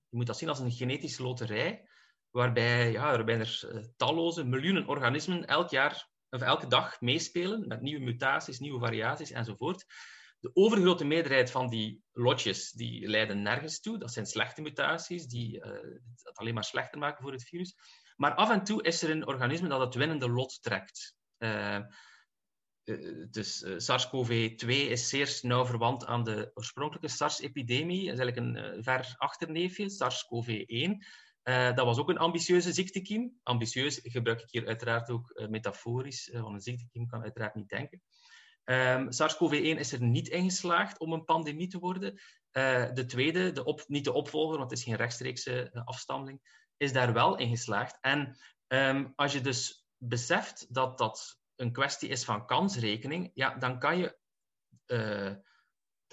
Je 0.10 0.18
moet 0.18 0.28
dat 0.28 0.38
zien 0.38 0.50
als 0.50 0.60
een 0.60 0.72
genetische 0.72 1.24
loterij, 1.24 1.90
waarbij, 2.30 2.92
ja, 2.92 3.02
waarbij 3.02 3.40
er 3.40 3.90
talloze 3.96 4.44
miljoenen 4.44 4.88
organismen 4.88 5.46
elk 5.46 5.70
jaar 5.70 6.10
of 6.30 6.42
elke 6.42 6.68
dag 6.68 7.02
meespelen 7.02 7.68
met 7.68 7.82
nieuwe 7.82 8.04
mutaties, 8.04 8.60
nieuwe 8.60 8.80
variaties 8.80 9.32
enzovoort. 9.32 9.86
De 10.40 10.52
overgrote 10.54 11.06
meerderheid 11.06 11.52
van 11.52 11.70
die 11.70 12.04
lotjes 12.12 12.72
die 12.72 13.08
leiden 13.08 13.42
nergens 13.42 13.80
toe. 13.80 13.98
Dat 13.98 14.14
zijn 14.14 14.26
slechte 14.26 14.62
mutaties 14.62 15.26
die 15.26 15.58
uh, 15.58 15.66
het 16.24 16.38
alleen 16.38 16.54
maar 16.54 16.64
slechter 16.64 17.00
maken 17.00 17.24
voor 17.24 17.32
het 17.32 17.44
virus. 17.44 17.76
Maar 18.16 18.36
af 18.36 18.50
en 18.50 18.64
toe 18.64 18.84
is 18.84 19.04
er 19.04 19.10
een 19.10 19.28
organisme 19.28 19.68
dat 19.68 19.80
het 19.80 19.96
winnende 19.96 20.30
lot 20.30 20.62
trekt. 20.62 21.16
Uh, 21.38 21.80
dus 23.30 23.66
SARS-CoV-2 23.78 24.68
is 24.68 25.10
zeer 25.10 25.40
nauw 25.42 25.66
verwant 25.66 26.06
aan 26.06 26.24
de 26.24 26.52
oorspronkelijke 26.54 27.08
SARS-epidemie. 27.08 28.06
Dat 28.06 28.14
is 28.14 28.20
eigenlijk 28.20 28.38
een 28.38 28.84
ver 28.84 29.16
achterneefje, 29.18 29.90
SARS-CoV-1. 29.90 31.06
Uh, 31.44 31.76
dat 31.76 31.86
was 31.86 31.98
ook 31.98 32.10
een 32.10 32.18
ambitieuze 32.18 32.74
ziektekiem. 32.74 33.40
Ambitieus 33.44 34.00
gebruik 34.04 34.42
ik 34.42 34.52
hier 34.52 34.68
uiteraard 34.68 35.10
ook 35.10 35.46
metaforisch, 35.50 36.30
want 36.34 36.54
een 36.54 36.62
ziektekiem 36.62 37.08
kan 37.08 37.22
uiteraard 37.22 37.56
niet 37.56 37.70
denken. 37.70 38.02
Um, 38.66 39.12
SARS-CoV-1 39.12 39.80
is 39.80 39.92
er 39.92 40.02
niet 40.02 40.28
in 40.28 40.44
geslaagd 40.44 41.00
om 41.00 41.14
een 41.14 41.26
pandemie 41.26 41.68
te 41.68 41.80
worden. 41.80 42.22
de 42.94 43.06
tweede, 43.08 43.52
de 43.52 43.84
niet 43.88 44.04
de 44.04 44.14
opvolger, 44.14 44.58
want 44.58 44.70
het 44.70 44.80
is 44.80 44.86
geen 44.86 44.96
rechtstreekse 44.96 45.82
afstammeling, 45.86 46.68
is 46.78 46.94
daar 46.94 47.14
wel 47.14 47.38
in 47.38 47.50
geslaagd. 47.50 47.98
En 48.02 48.38
um, 48.68 49.14
als 49.16 49.34
je 49.34 49.42
dus 49.42 49.86
beseft 49.98 50.74
dat 50.74 50.98
dat 50.98 51.43
een 51.56 51.72
kwestie 51.72 52.10
is 52.10 52.24
van 52.24 52.46
kansrekening, 52.46 53.32
ja, 53.34 53.56
dan 53.56 53.80
kan 53.80 53.98
je 53.98 54.22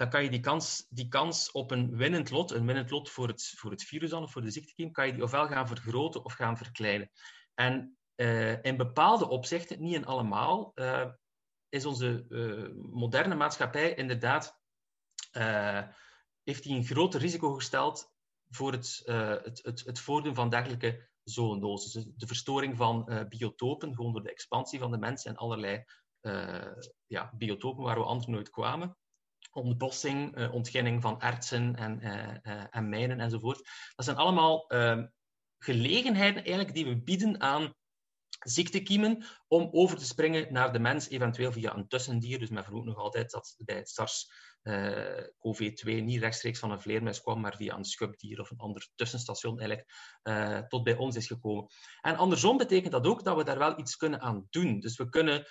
dan 0.01 0.09
kan 0.09 0.23
je 0.23 0.29
die 0.29 0.39
kans, 0.39 0.85
die 0.89 1.07
kans 1.07 1.51
op 1.51 1.71
een 1.71 1.95
winnend 1.95 2.29
lot, 2.29 2.51
een 2.51 2.65
winnend 2.65 2.89
lot 2.89 3.09
voor 3.09 3.27
het, 3.27 3.53
voor 3.57 3.71
het 3.71 3.83
virus 3.83 4.13
of 4.13 4.31
voor 4.31 4.41
de 4.41 4.51
ziektekiem, 4.51 4.91
kan 4.91 5.07
je 5.07 5.13
die 5.13 5.23
ofwel 5.23 5.47
gaan 5.47 5.67
vergroten 5.67 6.25
of 6.25 6.33
gaan 6.33 6.57
verkleinen. 6.57 7.11
En 7.53 7.97
uh, 8.15 8.63
in 8.63 8.77
bepaalde 8.77 9.27
opzichten, 9.27 9.81
niet 9.81 9.93
in 9.93 10.05
allemaal, 10.05 10.71
uh, 10.75 11.09
is 11.69 11.85
onze 11.85 12.25
moderne 12.91 13.35
maatschappij 13.35 13.93
inderdaad, 13.93 14.59
heeft 16.43 16.63
die 16.63 16.75
een 16.75 16.85
groter 16.85 17.19
risico 17.19 17.53
gesteld 17.53 18.13
voor 18.49 18.71
het, 18.71 19.01
het, 19.05 19.63
het, 19.63 19.85
het 19.85 19.99
voordoen 19.99 20.35
van 20.35 20.49
dergelijke 20.49 21.09
zoonoses. 21.23 21.91
Dus 21.91 22.05
de 22.15 22.27
verstoring 22.27 22.77
van 22.77 23.25
biotopen, 23.29 23.95
gewoon 23.95 24.13
door 24.13 24.23
de 24.23 24.31
expansie 24.31 24.79
van 24.79 24.91
de 24.91 24.97
mensen 24.97 25.31
en 25.31 25.37
allerlei 25.37 25.83
ja, 27.07 27.33
biotopen 27.37 27.83
waar 27.83 27.97
we 27.97 28.03
anders 28.03 28.27
nooit 28.27 28.49
kwamen 28.49 28.95
ontbossing, 29.51 30.37
uh, 30.37 30.53
ontginning 30.53 31.01
van 31.01 31.21
ertsen 31.21 31.75
en, 31.75 32.01
en 32.71 32.89
mijnen 32.89 33.19
enzovoort. 33.19 33.57
Dat 33.95 34.05
zijn 34.05 34.17
allemaal 34.17 34.67
ehm, 34.67 35.05
gelegenheden 35.57 36.43
eigenlijk 36.43 36.73
die 36.73 36.85
we 36.85 37.03
bieden 37.03 37.41
aan 37.41 37.73
ziektekiemen 38.49 39.25
om 39.47 39.69
over 39.71 39.97
te 39.97 40.05
springen 40.05 40.53
naar 40.53 40.73
de 40.73 40.79
mens, 40.79 41.09
eventueel 41.09 41.51
via 41.51 41.75
een 41.75 41.87
tussendier. 41.87 42.39
Dus 42.39 42.49
men 42.49 42.63
vermoedt 42.63 42.87
nog 42.87 42.97
altijd 42.97 43.31
dat 43.31 43.55
bij 43.57 43.75
het 43.75 43.89
SARS-CoV-2 43.89 46.03
niet 46.03 46.19
rechtstreeks 46.19 46.59
van 46.59 46.71
een 46.71 46.81
vleermuis 46.81 47.21
kwam, 47.21 47.41
maar 47.41 47.55
via 47.55 47.75
een 47.75 47.85
schubdier 47.85 48.39
of 48.39 48.51
een 48.51 48.57
ander 48.57 48.87
tussenstation 48.95 49.59
eigenlijk 49.59 49.89
uh, 50.23 50.57
tot 50.57 50.83
bij 50.83 50.95
ons 50.95 51.15
is 51.15 51.27
gekomen. 51.27 51.65
En 52.01 52.17
andersom 52.17 52.57
betekent 52.57 52.91
dat 52.91 53.07
ook 53.07 53.23
dat 53.23 53.37
we 53.37 53.43
daar 53.43 53.57
wel 53.57 53.79
iets 53.79 53.95
kunnen 53.95 54.21
aan 54.21 54.47
doen. 54.49 54.79
Dus 54.79 54.97
we 54.97 55.09
kunnen 55.09 55.39
uh, 55.39 55.45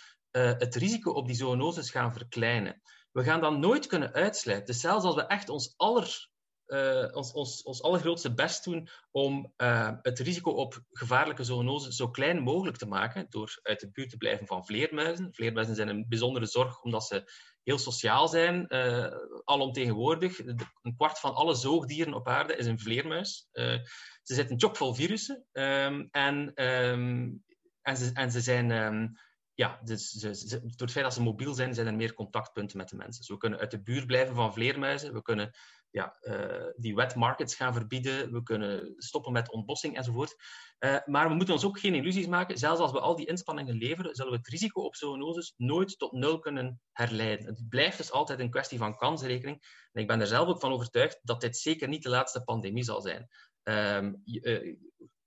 het 0.59 0.75
risico 0.75 1.11
op 1.11 1.27
die 1.27 1.37
zoonoses 1.37 1.91
gaan 1.91 2.13
verkleinen 2.13 2.83
we 3.13 3.25
gaan 3.25 3.41
dat 3.41 3.59
nooit 3.59 3.87
kunnen 3.87 4.13
uitsluiten. 4.13 4.67
Dus 4.67 4.81
zelfs 4.81 5.05
als 5.05 5.15
we 5.15 5.27
echt 5.27 5.49
ons, 5.49 5.75
aller, 5.77 6.30
uh, 6.71 7.09
ons, 7.13 7.33
ons, 7.33 7.63
ons 7.63 7.83
allergrootste 7.83 8.35
best 8.35 8.65
doen 8.65 8.89
om 9.11 9.53
uh, 9.57 9.93
het 10.03 10.19
risico 10.19 10.51
op 10.51 10.81
gevaarlijke 10.93 11.45
zoonose 11.45 11.93
zo 11.93 12.11
klein 12.11 12.43
mogelijk 12.43 12.77
te 12.77 12.87
maken, 12.87 13.27
door 13.31 13.59
uit 13.63 13.81
de 13.81 13.91
buurt 13.91 14.11
te 14.11 14.17
blijven 14.17 14.47
van 14.47 14.67
vleermuizen. 14.67 15.35
Vleermuizen 15.35 15.75
zijn 15.75 15.89
een 15.89 16.07
bijzondere 16.09 16.47
zorg 16.47 16.83
omdat 16.83 17.07
ze 17.07 17.33
heel 17.63 17.79
sociaal 17.79 18.29
zijn, 18.29 18.67
uh, 18.69 19.07
alomtegenwoordig. 19.45 20.39
Een 20.83 20.97
kwart 20.97 21.19
van 21.19 21.35
alle 21.35 21.55
zoogdieren 21.55 22.15
op 22.15 22.29
aarde 22.29 22.57
is 22.57 22.67
een 22.67 22.81
vleermuis. 22.81 23.49
ze 23.53 24.35
zitten 24.35 24.61
chockvol 24.61 24.95
virussen 24.95 25.45
um, 25.53 26.09
en, 26.11 26.65
um, 26.65 27.45
en, 27.83 27.97
ze, 27.97 28.11
en 28.13 28.31
ze 28.31 28.41
zijn... 28.41 28.71
Um, 28.71 29.13
ja, 29.55 29.81
dus 29.85 30.11
ze, 30.11 30.59
door 30.61 30.71
het 30.77 30.91
feit 30.91 31.05
dat 31.05 31.15
ze 31.15 31.23
mobiel 31.23 31.55
zijn, 31.55 31.75
zijn 31.75 31.87
er 31.87 31.95
meer 31.95 32.15
contactpunten 32.15 32.77
met 32.77 32.89
de 32.89 32.97
mensen. 32.97 33.21
Dus 33.21 33.29
we 33.29 33.37
kunnen 33.37 33.59
uit 33.59 33.71
de 33.71 33.83
buurt 33.83 34.07
blijven 34.07 34.35
van 34.35 34.53
vleermuizen. 34.53 35.13
We 35.13 35.23
kunnen 35.23 35.51
ja, 35.91 36.17
uh, 36.21 36.67
die 36.77 36.95
wet 36.95 37.15
markets 37.15 37.55
gaan 37.55 37.73
verbieden. 37.73 38.33
We 38.33 38.43
kunnen 38.43 38.95
stoppen 38.97 39.33
met 39.33 39.53
ontbossing 39.53 39.97
enzovoort. 39.97 40.35
Uh, 40.79 40.97
maar 41.05 41.29
we 41.29 41.35
moeten 41.35 41.55
ons 41.55 41.65
ook 41.65 41.79
geen 41.79 41.95
illusies 41.95 42.27
maken. 42.27 42.59
Zelfs 42.59 42.81
als 42.81 42.93
we 42.93 43.01
al 43.01 43.17
die 43.17 43.27
inspanningen 43.27 43.77
leveren, 43.77 44.15
zullen 44.15 44.33
we 44.33 44.39
het 44.39 44.49
risico 44.49 44.83
op 44.83 44.97
zoonoses 44.97 45.55
nooit 45.57 45.99
tot 45.99 46.13
nul 46.13 46.39
kunnen 46.39 46.81
herleiden. 46.93 47.47
Het 47.47 47.69
blijft 47.69 47.97
dus 47.97 48.13
altijd 48.13 48.41
een 48.41 48.51
kwestie 48.51 48.79
van 48.79 48.97
kansrekening. 48.97 49.63
En 49.93 50.03
ik 50.03 50.09
ben 50.09 50.21
er 50.21 50.27
zelf 50.27 50.49
ook 50.49 50.61
van 50.61 50.73
overtuigd 50.73 51.21
dat 51.23 51.41
dit 51.41 51.57
zeker 51.57 51.89
niet 51.89 52.03
de 52.03 52.09
laatste 52.09 52.43
pandemie 52.43 52.85
zal 52.85 53.01
zijn. 53.01 53.29
Um, 53.63 54.23
uh, 54.25 54.77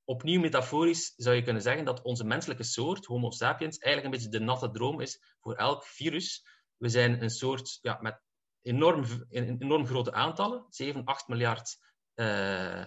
opnieuw 0.04 0.40
metaforisch 0.40 1.14
zou 1.16 1.36
je 1.36 1.44
kunnen 1.44 1.62
zeggen 1.62 1.86
dat 1.86 2.02
onze 2.02 2.24
menselijke 2.24 2.64
soort, 2.64 3.06
Homo 3.06 3.32
sapiens, 3.32 3.78
eigenlijk 3.78 4.14
een 4.14 4.22
beetje 4.22 4.40
de 4.40 4.46
natte 4.46 4.72
droom 4.72 5.02
is 5.02 5.36
voor 5.40 5.56
elk 5.56 5.86
virus. 5.86 6.46
We 6.78 6.90
zijn 6.90 7.22
een 7.22 7.30
soort 7.30 7.80
ja, 7.82 7.98
met 8.02 8.22
enorm, 8.64 9.06
enorm 9.30 9.86
grote 9.86 10.14
aantallen, 10.14 10.66
7, 10.70 11.04
8 11.04 11.28
miljard 11.28 11.78
uh, 12.16 12.86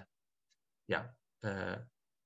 ja, 0.84 1.16
uh, 1.40 1.76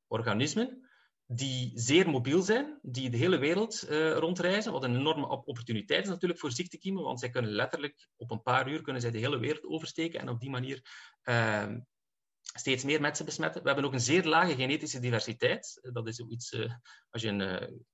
organismen. 0.07 0.89
die 1.27 1.73
zeer 1.75 2.11
mobiel 2.11 2.43
zijn, 2.43 2.79
die 2.83 3.11
de 3.11 3.17
hele 3.17 3.39
wereld 3.39 3.87
uh, 3.91 4.17
rondreizen, 4.17 4.73
wat 4.73 4.85
een 4.85 4.97
enorme 4.97 5.29
opportuniteit 5.29 6.03
is 6.03 6.09
natuurlijk 6.09 6.41
voor 6.41 6.53
ziektekiemen, 6.53 7.03
want 7.03 7.21
zij 7.21 7.31
kunnen 7.31 7.51
letterlijk 7.51 8.09
op 8.17 8.31
een 8.31 8.43
paar 8.43 8.69
uur 8.69 8.83
kunnen 8.83 9.03
zij 9.03 9.11
de 9.11 9.19
hele 9.19 9.39
wereld 9.39 9.65
oversteken 9.65 10.21
en 10.21 10.29
op 10.29 10.41
die 10.41 10.51
manier 10.51 10.83
uh, 11.25 11.77
steeds 12.41 12.85
meer 12.85 13.01
mensen 13.01 13.25
besmetten. 13.25 13.61
We 13.63 13.67
hebben 13.67 13.87
ook 13.87 13.93
een 13.93 14.01
zeer 14.01 14.25
lage 14.25 14.55
genetische 14.55 15.01
diversiteit. 15.01 15.89
Dat 15.93 16.07
is 16.07 16.17
zoiets, 16.17 16.53
uh, 16.53 16.73
als 17.11 17.23
je 17.23 17.29
een 17.29 17.85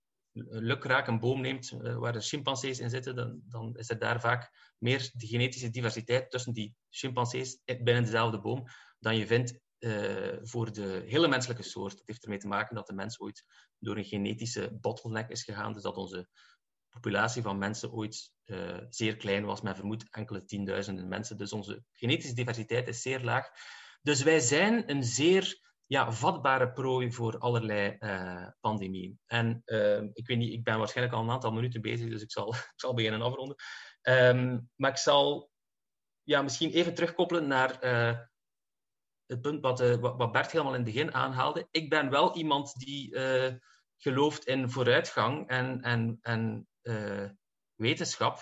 lukraak, 0.49 1.07
een 1.07 1.21
boom 1.21 1.41
neemt 1.41 1.71
waar 1.71 2.15
er 2.15 2.23
chimpansees 2.23 2.79
in 2.79 2.91
zitten, 2.91 3.15
dan, 3.15 3.41
dan, 3.49 3.77
is 3.77 3.91
er 3.91 3.99
daar 3.99 4.21
vaak 4.21 4.51
meer 4.79 5.11
de 5.13 5.27
genetische 5.27 5.71
diversiteit 5.71 6.31
tussen 6.31 6.53
die 6.53 6.75
chimpansees 6.91 7.61
binnen 7.65 8.05
dezelfde 8.05 8.41
boom 8.41 8.67
dan 8.99 9.17
je 9.17 9.27
vindt 9.27 9.59
uh, 9.79 10.37
voor 10.43 10.73
de 10.73 11.05
hele 11.07 11.29
menselijke 11.29 11.63
soort. 11.63 11.97
Dat 11.97 12.07
heeft 12.07 12.23
ermee 12.23 12.39
te 12.39 12.47
maken 12.47 12.75
dat 12.75 12.87
de 12.87 12.93
mens 12.93 13.21
ooit 13.21 13.45
door 13.79 13.97
een 13.97 14.05
genetische 14.05 14.79
bottleneck 14.81 15.29
is 15.29 15.45
gegaan. 15.45 15.73
Dus 15.73 15.83
dat 15.83 15.97
onze 15.97 16.29
populatie 16.89 17.43
van 17.43 17.59
mensen 17.59 17.93
ooit 17.93 18.33
uh, 18.45 18.79
zeer 18.89 19.17
klein 19.17 19.45
was, 19.45 19.61
men 19.61 19.77
vermoedt 19.77 20.11
enkele 20.11 20.45
tienduizenden 20.45 21.09
mensen. 21.09 21.37
Dus 21.37 21.53
onze 21.53 21.85
genetische 21.93 22.35
diversiteit 22.35 22.89
is 22.89 23.03
zeer 23.03 23.21
laag. 23.21 23.49
Dus 24.03 24.23
wij 24.23 24.41
zijn 24.41 24.91
een 24.91 25.05
zeer 25.05 25.75
ja, 25.87 26.13
vatbare 26.13 26.73
prooi 26.73 27.13
voor 27.13 27.39
allerlei 27.39 27.97
uh, 28.01 28.49
pandemieën. 28.61 29.19
En 29.27 29.63
ik 30.13 30.27
weet 30.27 30.39
niet, 30.39 30.53
ik 30.53 30.65
ben 30.65 30.79
waarschijnlijk 30.79 31.17
al 31.17 31.23
een 31.23 31.31
aantal 31.31 31.53
minuten 31.53 31.81
bezig, 31.81 32.11
dus 32.11 32.23
ik 32.23 32.31
zal, 32.31 32.55
ik 32.73 32.73
zal 32.77 32.95
beginnen 32.95 33.23
afronden. 33.23 33.57
Um, 34.03 34.71
maar 34.77 34.91
ik 34.91 34.97
zal 34.97 35.51
ja, 36.23 36.43
misschien 36.43 36.71
even 36.71 36.95
terugkoppelen 36.95 37.47
naar 37.47 37.79
het 39.27 39.41
punt 39.41 39.61
wat, 39.63 39.81
uh, 39.81 39.95
wat 39.95 40.33
Bert 40.33 40.51
helemaal 40.51 40.75
in 40.75 40.85
het 40.85 40.93
begin 40.93 41.15
aanhaalde. 41.15 41.69
Ik 41.71 41.91
ben 41.91 42.11
wel 42.11 42.37
iemand 42.37 42.75
die 42.75 43.17
gelooft 43.97 44.47
in 44.47 44.71
vooruitgang 44.71 45.49
en, 45.49 45.81
en, 45.81 46.19
en 46.21 46.69
wetenschap. 47.75 48.39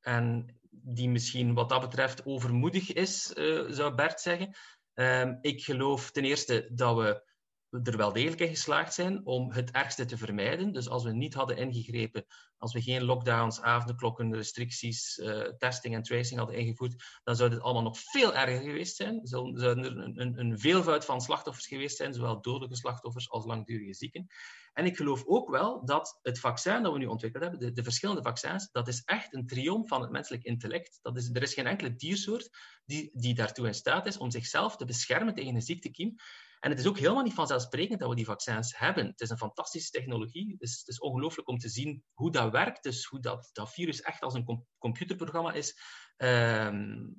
En 0.00 0.58
die 0.70 1.08
misschien 1.08 1.54
wat 1.54 1.68
dat 1.68 1.80
betreft 1.80 2.26
overmoedig 2.26 2.92
is, 2.92 3.22
zou 3.68 3.94
Bert 3.94 4.20
zeggen. 4.20 4.54
Ehm, 4.98 5.34
ik 5.40 5.62
geloof 5.62 6.10
ten 6.10 6.24
eerste 6.24 6.68
dat 6.70 6.96
we 6.96 7.22
er 7.70 7.96
wel 7.96 8.12
degelijk 8.12 8.40
in 8.40 8.48
geslaagd 8.48 8.94
zijn 8.94 9.26
om 9.26 9.52
het 9.52 9.70
ergste 9.70 10.04
te 10.04 10.16
vermijden. 10.16 10.72
Dus 10.72 10.88
als 10.88 11.04
we 11.04 11.12
niet 11.12 11.34
hadden 11.34 11.56
ingegrepen, 11.56 12.24
als 12.58 12.72
we 12.72 12.82
geen 12.82 13.04
lockdowns, 13.04 13.60
avondklokken, 13.60 14.34
restricties, 14.34 15.18
uh, 15.18 15.42
testing 15.42 15.94
en 15.94 16.02
tracing 16.02 16.38
hadden 16.38 16.56
ingevoerd, 16.56 17.20
dan 17.24 17.36
zou 17.36 17.50
dit 17.50 17.60
allemaal 17.60 17.82
nog 17.82 17.98
veel 17.98 18.34
erger 18.34 18.60
geweest 18.60 18.96
zijn. 18.96 19.20
Zou, 19.22 19.58
zou 19.58 19.78
er 19.78 19.86
een, 19.86 20.20
een, 20.20 20.38
een, 20.38 20.58
veelvoud 20.58 21.04
van 21.04 21.20
slachtoffers 21.20 21.66
geweest 21.66 21.96
zijn, 21.96 22.14
zowel 22.14 22.40
dodelijke 22.40 22.76
slachtoffers 22.76 23.30
als 23.30 23.44
langdurige 23.44 23.94
zieken. 23.94 24.26
En 24.72 24.84
ik 24.84 24.96
geloof 24.96 25.24
ook 25.26 25.50
wel 25.50 25.84
dat 25.84 26.18
het 26.22 26.40
vaccin 26.40 26.82
dat 26.82 26.92
we 26.92 26.98
nu 26.98 27.06
ontwikkeld 27.06 27.42
hebben, 27.42 27.60
de, 27.60 27.72
de 27.72 27.82
verschillende 27.82 28.22
vaccins, 28.22 28.70
dat 28.70 28.88
is 28.88 29.02
echt 29.04 29.34
een 29.34 29.46
triomf 29.46 29.88
van 29.88 30.00
het 30.00 30.10
menselijk 30.10 30.44
intellect. 30.44 30.98
Dat 31.02 31.16
is, 31.16 31.30
er 31.32 31.42
is 31.42 31.54
geen 31.54 31.66
enkele 31.66 31.96
diersoort 31.96 32.50
die, 32.84 33.10
die 33.12 33.34
daartoe 33.34 33.66
in 33.66 33.74
staat 33.74 34.06
is 34.06 34.16
om 34.16 34.30
zichzelf 34.30 34.76
te 34.76 34.84
beschermen 34.84 35.34
tegen 35.34 35.54
een 35.54 35.62
ziektekiem. 35.62 36.14
En 36.60 36.70
het 36.70 36.78
is 36.78 36.86
ook 36.86 36.98
helemaal 36.98 37.22
niet 37.22 37.34
vanzelfsprekend 37.34 38.00
dat 38.00 38.08
we 38.08 38.14
die 38.14 38.24
vaccins 38.24 38.78
hebben. 38.78 39.06
Het 39.06 39.20
is 39.20 39.30
een 39.30 39.38
fantastische 39.38 39.90
technologie. 39.90 40.50
Het 40.52 40.62
is, 40.62 40.78
het 40.78 40.88
is 40.88 41.00
ongelooflijk 41.00 41.48
om 41.48 41.58
te 41.58 41.68
zien 41.68 42.02
hoe 42.12 42.30
dat 42.30 42.52
werkt. 42.52 42.82
Dus 42.82 43.04
hoe 43.04 43.20
dat, 43.20 43.50
dat 43.52 43.72
virus 43.72 44.00
echt 44.00 44.22
als 44.22 44.34
een 44.34 44.44
com 44.44 44.66
computerprogramma 44.78 45.52
is 45.52 45.78
uh, 46.18 46.68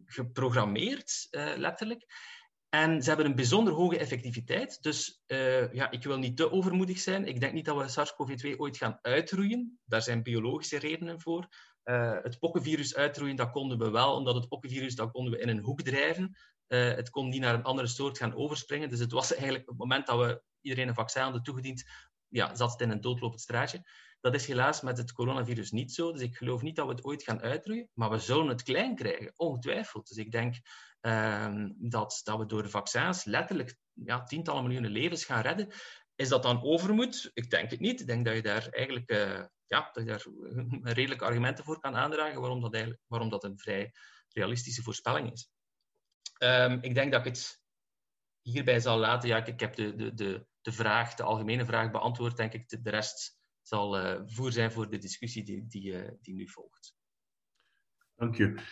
geprogrammeerd, 0.06 1.28
uh, 1.32 1.54
letterlijk. 1.56 2.06
En 2.70 3.02
ze 3.02 3.08
hebben 3.08 3.26
een 3.26 3.36
bijzonder 3.36 3.74
hoge 3.74 3.98
effectiviteit. 3.98 4.82
Dus 4.82 5.24
uh, 5.28 5.74
ja, 5.74 5.92
ik 5.92 6.04
wil 6.04 6.18
niet 6.18 6.38
te 6.38 6.52
overmoedig 6.52 7.00
zijn. 7.00 7.26
Ik 7.26 7.40
denk 7.40 7.54
niet 7.54 7.66
dat 7.66 7.78
we 7.78 7.88
SARS-CoV-2 7.88 8.58
ooit 8.58 8.78
gaan 8.78 9.00
uitroeien. 9.02 9.80
Daar 9.86 10.02
zijn 10.02 10.24
biologische 10.24 10.80
redenen 10.80 11.22
voor. 11.22 11.48
Uh, 11.84 12.18
het 12.22 12.40
pokkenvirus 12.40 12.96
uitroeien, 12.96 13.36
dat 13.36 13.52
konden 13.52 13.78
we 13.78 13.90
wel, 13.90 14.16
omdat 14.16 14.36
het 14.36 14.48
pokkenvirus 14.48 14.96
dat 14.96 15.12
konden 15.12 15.34
we 15.34 15.40
in 15.40 15.50
een 15.50 15.64
hoek 15.64 15.82
drijven. 15.82 16.38
Uh, 16.70 16.96
het 16.96 17.10
kon 17.10 17.30
niet 17.30 17.42
naar 17.42 17.54
een 17.54 17.64
andere 17.64 17.88
soort 17.88 18.18
gaan 18.18 18.36
overspringen. 18.36 18.90
Dus 18.90 19.00
het 19.00 19.12
was 19.12 19.34
eigenlijk 19.34 19.64
op 19.64 19.70
het 19.70 19.78
moment 19.78 20.08
dat 20.08 20.20
we 20.20 20.42
iedereen 20.62 20.88
een 20.88 20.94
vaccin 20.94 21.22
hadden 21.22 21.44
toegediend, 21.44 21.84
ja, 22.28 22.56
zat 22.56 22.72
het 22.72 22.82
in 22.82 22.90
een 22.90 23.02
doodlopend 23.02 23.42
straatje. 23.42 23.84
Dat 24.22 24.36
is 24.36 24.48
helaas 24.48 24.82
met 24.82 24.98
het 24.98 25.12
coronavirus 25.12 25.72
niet 25.72 25.94
zo. 25.94 26.12
Dus 26.12 26.22
ik 26.22 26.36
geloof 26.36 26.62
niet 26.62 26.76
dat 26.76 26.86
we 26.86 26.92
het 26.92 27.04
ooit 27.04 27.24
gaan 27.24 27.42
uitroeien. 27.42 27.90
Maar 27.94 28.10
we 28.10 28.20
zullen 28.20 28.48
het 28.48 28.64
klein 28.64 28.96
krijgen, 28.96 29.34
ongetwijfeld. 29.36 30.08
Dus 30.08 30.18
ik 30.18 30.32
denk 30.32 30.56
uh, 31.02 31.66
dat, 31.78 32.22
dat 32.24 32.38
we 32.38 32.46
door 32.46 32.64
de 32.64 32.70
vaccins 32.70 33.24
letterlijk 33.24 33.76
ja, 33.94 34.24
tientallen 34.24 34.64
miljoenen 34.64 34.92
levens 34.92 35.26
gaan 35.26 35.42
redden. 35.42 35.72
Is 36.16 36.30
dat 36.30 36.44
dan 36.44 36.64
overmoed? 36.64 37.32
Ik 37.34 37.50
denk 37.50 37.72
het 37.72 37.80
niet. 37.80 38.00
Ik 38.00 38.08
denk 38.08 38.26
dat 38.26 38.36
je 38.36 38.42
daar 38.42 38.68
eigenlijk 38.70 39.12
uh, 39.12 39.44
ja, 39.66 39.90
daar 39.94 40.26
redelijke 40.96 41.26
argumenten 41.26 41.64
voor 41.64 41.80
kan 41.80 41.96
aandragen 41.96 42.42
waarom 42.42 42.62
dat, 42.62 42.74
eigenlijk, 42.74 43.04
waarom 43.08 43.30
dat 43.30 43.44
een 43.44 43.60
vrij 43.60 43.92
realistische 44.30 44.84
voorspelling 44.84 45.32
is. 45.32 45.50
Um, 46.44 46.80
ik 46.82 46.94
denk 46.94 47.12
dat 47.12 47.26
ik 47.26 47.34
het 47.34 47.62
hierbij 48.42 48.80
zal 48.80 48.98
laten. 48.98 49.30
Ja, 49.30 49.38
ik, 49.38 49.48
ik 49.48 49.60
heb 49.60 49.76
de, 49.76 49.96
de, 49.96 50.14
de, 50.14 50.46
de 50.62 50.72
vraag, 50.72 51.14
de 51.14 51.24
algemene 51.24 51.66
vraag 51.66 51.92
beantwoord. 51.92 52.38
Denk 52.38 52.54
ik, 52.54 52.70
de, 52.70 52.82
de 52.82 52.90
rest 52.90 53.40
zal 53.62 54.00
uh, 54.00 54.22
voer 54.26 54.52
zijn 54.52 54.72
voor 54.72 54.90
de 54.90 54.98
discussie 54.98 55.44
die, 55.44 55.68
die, 55.68 55.92
uh, 55.92 56.12
die 56.22 56.34
nu 56.34 56.48
volgt. 56.48 56.96
Dank 58.16 58.36
je. 58.36 58.64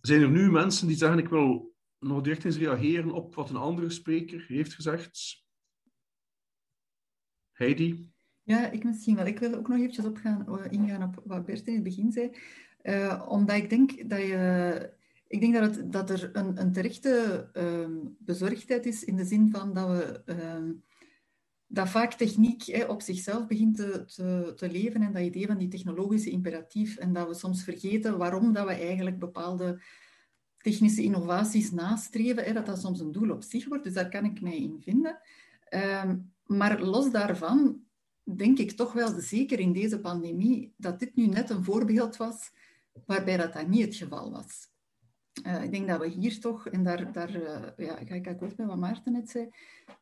Zijn 0.00 0.22
er 0.22 0.30
nu 0.30 0.50
mensen 0.50 0.86
die 0.86 0.96
zeggen, 0.96 1.18
ik 1.18 1.28
wil 1.28 1.74
nog 1.98 2.22
direct 2.22 2.44
eens 2.44 2.56
reageren 2.56 3.12
op 3.12 3.34
wat 3.34 3.50
een 3.50 3.56
andere 3.56 3.90
spreker 3.90 4.44
heeft 4.46 4.74
gezegd? 4.74 5.44
Heidi? 7.52 8.12
Ja, 8.42 8.70
ik 8.70 8.84
misschien 8.84 9.16
wel. 9.16 9.26
Ik 9.26 9.38
wil 9.38 9.54
ook 9.54 9.68
nog 9.68 9.78
eventjes 9.78 10.04
opgaan, 10.04 10.46
uh, 10.48 10.72
ingaan 10.72 11.02
op 11.02 11.22
wat 11.24 11.44
Bert 11.44 11.66
in 11.66 11.74
het 11.74 11.82
begin 11.82 12.12
zei. 12.12 12.36
Uh, 12.82 13.26
omdat 13.28 13.56
ik 13.56 13.70
denk 13.70 14.10
dat 14.10 14.20
je... 14.20 14.96
Ik 15.28 15.40
denk 15.40 15.54
dat, 15.54 15.76
het, 15.76 15.92
dat 15.92 16.10
er 16.10 16.30
een, 16.32 16.60
een 16.60 16.72
terechte 16.72 17.48
um, 17.52 18.16
bezorgdheid 18.18 18.86
is 18.86 19.04
in 19.04 19.16
de 19.16 19.24
zin 19.24 19.50
van 19.50 19.74
dat 19.74 19.88
we... 19.88 20.22
Um, 20.26 20.82
dat 21.70 21.88
vaak 21.88 22.12
techniek 22.12 22.62
hè, 22.62 22.84
op 22.84 23.02
zichzelf 23.02 23.46
begint 23.46 23.76
te, 23.76 24.04
te, 24.04 24.52
te, 24.56 24.70
leven 24.70 25.02
en 25.02 25.12
dat 25.12 25.22
idee 25.22 25.46
van 25.46 25.58
die 25.58 25.68
technologische 25.68 26.30
imperatief 26.30 26.96
en 26.96 27.12
dat 27.12 27.28
we 27.28 27.34
soms 27.34 27.64
vergeten 27.64 28.18
waarom 28.18 28.52
dat 28.52 28.66
we 28.66 28.72
eigenlijk 28.72 29.18
bepaalde 29.18 29.82
technische 30.58 31.02
innovaties 31.02 31.70
nastreven, 31.70 32.54
dat 32.54 32.66
dat 32.66 32.80
soms 32.80 33.00
een 33.00 33.12
doel 33.12 33.30
op 33.30 33.42
zich 33.42 33.68
wordt. 33.68 33.84
Dus 33.84 33.92
daar 33.92 34.08
kan 34.08 34.24
ik 34.24 34.40
mij 34.40 34.56
in 34.56 34.80
vinden. 34.80 35.20
Um, 36.04 36.32
maar 36.46 36.80
los 36.80 37.10
daarvan 37.10 37.80
denk 38.22 38.58
ik 38.58 38.70
toch 38.70 38.92
wel, 38.92 39.20
zeker 39.20 39.58
in 39.58 39.72
deze 39.72 40.00
pandemie, 40.00 40.74
dat 40.76 40.98
dit 40.98 41.14
nu 41.14 41.26
net 41.26 41.50
een 41.50 41.64
voorbeeld 41.64 42.16
was 42.16 42.50
waarbij 43.06 43.36
dat, 43.36 43.52
dat 43.52 43.68
niet 43.68 43.84
het 43.84 43.94
geval 43.94 44.30
was. 44.30 44.68
Uh, 45.46 45.62
ik 45.62 45.72
denk 45.72 45.88
dat 45.88 46.00
we 46.00 46.08
hier 46.08 46.40
toch, 46.40 46.68
en 46.68 46.82
daar, 46.82 47.12
daar 47.12 47.36
uh, 47.36 47.86
ja, 47.86 47.96
ga 48.04 48.14
ik 48.14 48.26
akkoord 48.26 48.56
met 48.56 48.66
wat 48.66 48.76
Maarten 48.76 49.12
net 49.12 49.30
zei, 49.30 49.50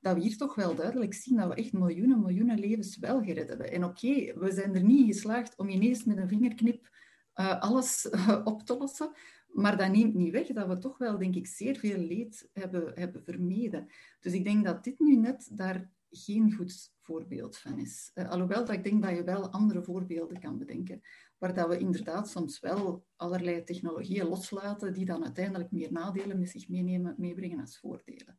dat 0.01 0.15
we 0.15 0.21
hier 0.21 0.37
toch 0.37 0.55
wel 0.55 0.75
duidelijk 0.75 1.15
zien 1.15 1.37
dat 1.37 1.49
we 1.49 1.55
echt 1.55 1.73
miljoenen, 1.73 2.21
miljoenen 2.21 2.59
levens 2.59 2.99
wel 2.99 3.23
gered 3.23 3.49
hebben. 3.49 3.73
En 3.73 3.85
oké, 3.85 4.39
we 4.39 4.53
zijn 4.53 4.75
er 4.75 4.83
niet 4.83 5.15
geslaagd 5.15 5.57
om 5.57 5.69
ineens 5.69 6.05
met 6.05 6.17
een 6.17 6.29
vingerknip 6.29 6.91
uh, 7.35 7.61
alles 7.61 8.09
op 8.45 8.63
te 8.63 8.77
lossen, 8.77 9.13
maar 9.53 9.77
dat 9.77 9.91
neemt 9.93 10.15
niet 10.15 10.33
weg 10.33 10.47
dat 10.47 10.69
we 10.69 10.79
toch 10.79 10.99
wel, 10.99 11.19
denk 11.19 11.35
ik, 11.35 11.47
zeer 11.47 11.77
veel 11.77 11.99
leed 11.99 12.49
hebben, 12.53 12.93
hebben 12.95 13.23
vermeden. 13.23 13.87
Dus 14.21 14.33
ik 14.33 14.45
denk 14.45 14.65
dat 14.65 14.85
dit 14.85 14.99
nu 14.99 15.17
net 15.17 15.49
daar 15.53 15.91
geen 16.11 16.53
goed 16.53 16.95
voorbeeld 17.01 17.57
van 17.57 17.79
is. 17.79 18.11
Alhoewel 18.15 18.65
dat 18.65 18.75
ik 18.75 18.85
denk 18.85 19.03
dat 19.03 19.17
je 19.17 19.25
wel 19.25 19.51
andere 19.51 19.83
voorbeelden 19.83 20.41
kan 20.41 20.59
bedenken, 20.59 21.01
waar 21.39 21.55
dat 21.55 21.69
we 21.69 21.79
inderdaad 21.79 22.29
soms 22.29 22.61
wel 22.61 23.07
allerlei 23.17 23.65
technologieën 23.65 24.29
loslaten 24.29 24.93
die 24.93 25.05
dan 25.05 25.25
uiteindelijk 25.25 25.71
meer 25.71 25.93
nadelen 25.93 26.39
met 26.39 26.51
zich 26.51 26.69
meenemen, 26.69 27.15
meebrengen 27.19 27.61
als 27.61 27.79
voordelen. 27.79 28.39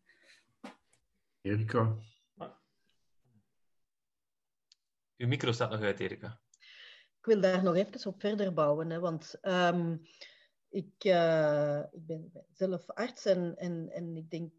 Erika? 1.42 1.96
Uw 5.18 5.28
micro 5.28 5.52
staat 5.52 5.70
nog 5.70 5.82
uit, 5.82 6.00
Erika. 6.00 6.42
Ik 7.20 7.26
wil 7.26 7.42
daar 7.42 7.64
nog 7.64 7.76
even 7.76 8.06
op 8.06 8.20
verder 8.20 8.54
bouwen, 8.54 8.90
hè, 8.90 9.00
want 9.00 9.38
um, 9.42 10.02
ik, 10.70 11.04
uh, 11.04 11.80
ik 11.92 12.06
ben 12.06 12.32
zelf 12.54 12.90
arts 12.90 13.26
en, 13.26 13.56
en, 13.56 13.90
en 13.90 14.18
ik 14.18 14.30
denk 14.30 14.54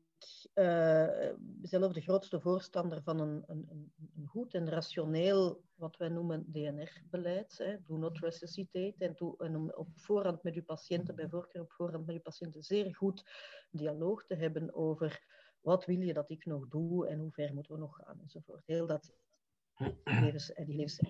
uh, 0.55 1.31
zelf 1.62 1.93
de 1.93 2.01
grootste 2.01 2.41
voorstander 2.41 3.03
van 3.03 3.21
een, 3.21 3.45
een, 3.47 3.93
een 4.16 4.27
goed 4.27 4.55
en 4.55 4.69
rationeel, 4.69 5.62
wat 5.75 5.97
wij 5.97 6.09
noemen 6.09 6.53
DNR-beleid. 6.53 7.79
Do 7.87 7.97
not 7.97 8.19
resuscitate. 8.19 8.95
En, 9.39 9.57
om 9.57 9.71
op 9.71 9.89
voorhand 9.95 10.43
met 10.43 10.55
uw 10.55 10.64
patiënten, 10.64 11.14
bij 11.14 11.29
voorkeur 11.29 11.62
op 11.62 11.73
voorhand 11.73 12.07
met 12.07 12.14
uw 12.14 12.21
patiënten, 12.21 12.62
zeer 12.62 12.95
goed 12.95 13.25
dialoog 13.71 14.25
te 14.25 14.35
hebben 14.35 14.75
over 14.75 15.25
wat 15.61 15.85
wil 15.85 16.01
je 16.01 16.14
dat 16.14 16.31
ik 16.31 16.45
nog 16.45 16.69
doe 16.69 17.07
en 17.07 17.19
hoe 17.19 17.33
ver 17.33 17.55
moeten 17.55 17.73
we 17.73 17.79
nog 17.79 17.97
gaan 17.97 18.21
enzovoort. 18.21 18.66
Heel 18.66 18.87
dat 18.87 19.12
levens, 20.05 20.53
die 20.55 20.77
levens 20.77 21.01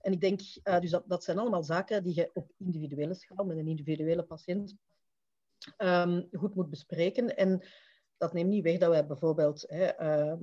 en 0.00 0.12
ik 0.12 0.20
denk, 0.20 0.40
uh, 0.64 0.80
dus 0.80 0.90
dat, 0.90 1.04
dat 1.06 1.24
zijn 1.24 1.38
allemaal 1.38 1.62
zaken 1.62 2.02
die 2.02 2.14
je 2.14 2.30
op 2.34 2.52
individuele 2.58 3.14
schaal, 3.14 3.44
met 3.44 3.56
een 3.56 3.68
individuele 3.68 4.22
patiënt, 4.22 4.76
um, 5.78 6.28
goed 6.32 6.54
moet 6.54 6.70
bespreken. 6.70 7.36
En 7.36 7.62
dat 8.24 8.32
neemt 8.32 8.50
niet 8.50 8.64
weg 8.64 8.78
dat 8.78 8.90
wij 8.90 9.06
bijvoorbeeld 9.06 9.64
hè, 9.68 10.00
uh, 10.00 10.40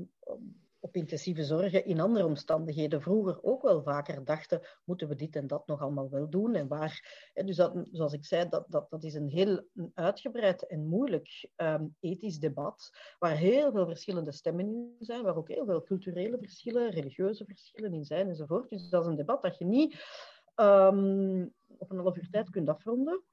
op 0.79 0.95
intensieve 0.95 1.43
zorgen 1.43 1.85
in 1.85 1.99
andere 1.99 2.25
omstandigheden 2.25 3.01
vroeger 3.01 3.43
ook 3.43 3.61
wel 3.61 3.83
vaker 3.83 4.25
dachten, 4.25 4.61
moeten 4.83 5.07
we 5.07 5.15
dit 5.15 5.35
en 5.35 5.47
dat 5.47 5.67
nog 5.67 5.81
allemaal 5.81 6.09
wel 6.09 6.29
doen? 6.29 6.55
En 6.55 6.67
waar, 6.67 7.29
dus 7.33 7.55
dat, 7.55 7.87
zoals 7.91 8.13
ik 8.13 8.25
zei, 8.25 8.49
dat, 8.49 8.65
dat, 8.69 8.89
dat 8.89 9.03
is 9.03 9.13
een 9.13 9.29
heel 9.29 9.67
uitgebreid 9.93 10.67
en 10.67 10.85
moeilijk 10.85 11.49
ehm, 11.55 11.87
ethisch 11.99 12.39
debat, 12.39 12.89
waar 13.19 13.37
heel 13.37 13.71
veel 13.71 13.85
verschillende 13.85 14.31
stemmen 14.31 14.65
in 14.65 14.95
zijn, 14.99 15.23
waar 15.23 15.37
ook 15.37 15.47
heel 15.47 15.65
veel 15.65 15.83
culturele 15.83 16.37
verschillen, 16.37 16.89
religieuze 16.89 17.45
verschillen 17.45 17.93
in 17.93 18.05
zijn 18.05 18.27
enzovoort. 18.27 18.69
Dus 18.69 18.89
dat 18.89 19.01
is 19.01 19.07
een 19.07 19.15
debat 19.15 19.41
dat 19.41 19.57
je 19.57 19.65
niet 19.65 19.93
um, 20.55 21.53
op 21.77 21.91
een 21.91 21.97
half 21.97 22.17
uur 22.17 22.29
tijd 22.29 22.49
kunt 22.49 22.69
afronden, 22.69 23.23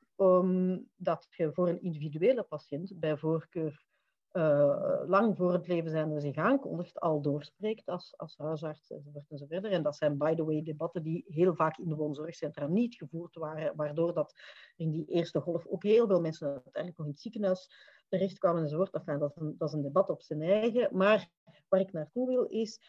dat 0.97 1.27
je 1.31 1.53
voor 1.53 1.69
een 1.69 1.83
individuele 1.83 2.43
patiënt 2.43 2.93
bij 2.99 3.17
voorkeur 3.17 3.87
uh, 4.33 5.03
lang 5.07 5.37
voor 5.37 5.53
het 5.53 5.67
leven 5.67 5.91
zijn 5.91 6.21
zich 6.21 6.37
aankondigt, 6.37 7.01
al 7.01 7.21
doorspreekt 7.21 7.89
als, 7.89 8.15
als 8.17 8.37
huisarts 8.37 8.91
enzovoort. 8.91 9.65
En 9.65 9.83
dat 9.83 9.97
zijn, 9.97 10.19
by 10.19 10.35
the 10.35 10.45
way, 10.45 10.63
debatten 10.63 11.03
die 11.03 11.25
heel 11.29 11.55
vaak 11.55 11.79
in 11.79 11.89
de 11.89 11.95
woonzorgcentra 11.95 12.67
niet 12.67 12.95
gevoerd 12.95 13.35
waren, 13.35 13.77
waardoor 13.77 14.15
dat 14.15 14.35
in 14.77 14.91
die 14.91 15.07
eerste 15.07 15.41
golf 15.41 15.67
ook 15.67 15.83
heel 15.83 16.07
veel 16.07 16.21
mensen 16.21 16.47
uiteindelijk 16.47 16.97
nog 16.97 17.07
in 17.07 17.13
het 17.13 17.23
ziekenhuis 17.23 17.71
terechtkwamen 18.09 18.63
enzovoort. 18.63 18.95
Enfin, 18.95 19.19
dat, 19.19 19.31
is 19.31 19.43
een, 19.43 19.55
dat 19.59 19.69
is 19.69 19.75
een 19.75 19.83
debat 19.83 20.11
op 20.11 20.23
zijn 20.23 20.43
eigen. 20.43 20.97
Maar 20.97 21.31
waar 21.69 21.81
ik 21.81 21.93
naartoe 21.93 22.29
wil 22.29 22.45
is, 22.45 22.81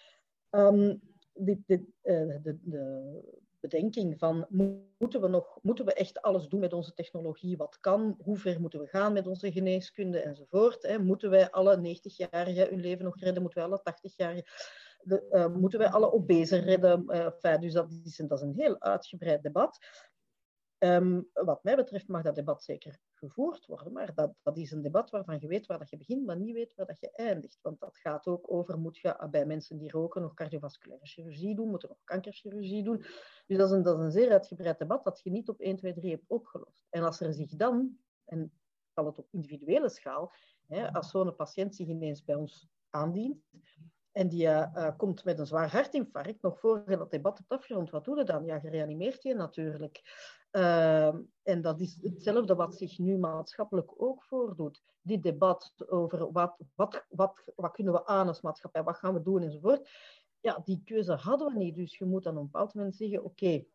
um, 0.49 1.01
dit, 1.33 1.59
uh, 1.69 1.81
de, 2.43 2.57
de, 2.61 3.47
bedenking 3.59 4.19
van 4.19 4.45
moeten 4.97 5.21
we, 5.21 5.27
nog, 5.27 5.59
moeten 5.61 5.85
we 5.85 5.93
echt 5.93 6.21
alles 6.21 6.47
doen 6.47 6.59
met 6.59 6.73
onze 6.73 6.93
technologie? 6.93 7.57
Wat 7.57 7.79
kan? 7.79 8.17
Hoe 8.23 8.37
ver 8.37 8.61
moeten 8.61 8.79
we 8.79 8.87
gaan 8.87 9.13
met 9.13 9.27
onze 9.27 9.51
geneeskunde 9.51 10.19
enzovoort? 10.19 10.83
Hè? 10.83 10.99
Moeten 10.99 11.29
wij 11.29 11.51
alle 11.51 11.77
90-jarigen 11.77 12.69
hun 12.69 12.79
leven 12.79 13.05
nog 13.05 13.19
redden? 13.19 13.41
Moeten 13.41 13.61
wij 13.61 13.69
alle 13.69 13.81
80-jarigen? 13.93 14.45
Uh, 15.31 15.47
moeten 15.55 15.79
wij 15.79 15.89
alle 15.89 16.11
obese 16.11 16.57
redden? 16.57 17.05
Uh, 17.07 17.59
dus 17.59 17.73
dat 17.73 17.89
dat 18.17 18.37
is 18.37 18.41
een 18.41 18.53
heel 18.55 18.79
uitgebreid 18.79 19.43
debat. 19.43 19.79
Um, 20.79 21.29
wat 21.33 21.63
mij 21.63 21.75
betreft 21.75 22.07
mag 22.07 22.21
dat 22.21 22.35
debat 22.35 22.63
zeker 22.63 22.99
gevoerd 23.13 23.65
worden, 23.65 23.93
maar 23.93 24.13
dat, 24.13 24.33
dat 24.43 24.57
is 24.57 24.71
een 24.71 24.81
debat 24.81 25.09
waarvan 25.09 25.37
je 25.39 25.47
weet 25.47 25.65
waar 25.65 25.79
dat 25.79 25.89
je 25.89 25.97
begint, 25.97 26.25
maar 26.25 26.37
niet 26.37 26.53
weet 26.53 26.75
waar 26.75 26.85
dat 26.85 26.99
je 26.99 27.11
eindigt. 27.11 27.59
Want 27.61 27.79
dat 27.79 27.97
gaat 27.97 28.27
ook 28.27 28.51
over, 28.51 28.79
moet 28.79 28.97
je 28.97 29.27
bij 29.31 29.45
mensen 29.45 29.77
die 29.77 29.91
roken 29.91 30.21
nog 30.21 30.33
cardiovasculaire 30.33 31.05
chirurgie 31.05 31.55
doen, 31.55 31.69
moeten 31.69 31.89
nog 31.89 31.97
kankerchirurgie 32.03 32.83
doen. 32.83 32.97
Dus 33.45 33.57
dat 33.57 33.69
is, 33.69 33.75
een, 33.75 33.83
dat 33.83 33.97
is 33.97 34.03
een 34.03 34.11
zeer 34.11 34.31
uitgebreid 34.31 34.79
debat 34.79 35.03
dat 35.03 35.21
je 35.23 35.29
niet 35.29 35.49
op 35.49 35.59
1, 35.59 35.75
2, 35.75 35.93
3 35.93 36.11
hebt 36.11 36.27
opgelost. 36.27 36.87
En 36.89 37.03
als 37.03 37.19
er 37.19 37.33
zich 37.33 37.55
dan, 37.55 37.97
en 38.25 38.51
zal 38.93 39.05
het 39.05 39.17
op 39.17 39.27
individuele 39.31 39.89
schaal, 39.89 40.33
hè, 40.67 40.93
als 40.93 41.09
zo'n 41.09 41.35
patiënt 41.35 41.75
zich 41.75 41.87
ineens 41.87 42.23
bij 42.23 42.35
ons 42.35 42.67
aandient, 42.89 43.43
en 44.11 44.29
die 44.29 44.43
uh, 44.43 44.89
komt 44.97 45.23
met 45.23 45.39
een 45.39 45.45
zwaar 45.45 45.71
hartinfarct, 45.71 46.41
nog 46.41 46.59
voor 46.59 46.83
je 46.87 46.97
dat 46.97 47.11
debat 47.11 47.37
hebt 47.37 47.49
afgerond, 47.49 47.89
wat 47.89 48.05
doe 48.05 48.17
je 48.17 48.23
dan? 48.23 48.45
Ja, 48.45 48.59
gereanimeert 48.59 49.23
je 49.23 49.33
natuurlijk. 49.33 50.01
Uh, 50.51 51.15
en 51.43 51.61
dat 51.61 51.79
is 51.79 51.97
hetzelfde 52.01 52.55
wat 52.55 52.75
zich 52.75 52.97
nu 52.97 53.17
maatschappelijk 53.17 53.91
ook 54.01 54.23
voordoet. 54.23 54.81
Dit 55.01 55.23
debat 55.23 55.73
over 55.87 56.31
wat, 56.31 56.57
wat, 56.75 57.05
wat, 57.09 57.43
wat 57.55 57.71
kunnen 57.71 57.93
we 57.93 58.05
aan 58.05 58.27
als 58.27 58.41
maatschappij, 58.41 58.83
wat 58.83 58.97
gaan 58.97 59.13
we 59.13 59.21
doen 59.21 59.41
enzovoort. 59.41 59.89
Ja, 60.39 60.61
die 60.63 60.81
keuze 60.85 61.13
hadden 61.13 61.53
we 61.53 61.59
niet. 61.59 61.75
Dus 61.75 61.97
je 61.97 62.05
moet 62.05 62.25
op 62.25 62.35
een 62.35 62.41
bepaald 62.41 62.73
moment 62.73 62.95
zeggen, 62.95 63.23
oké, 63.23 63.65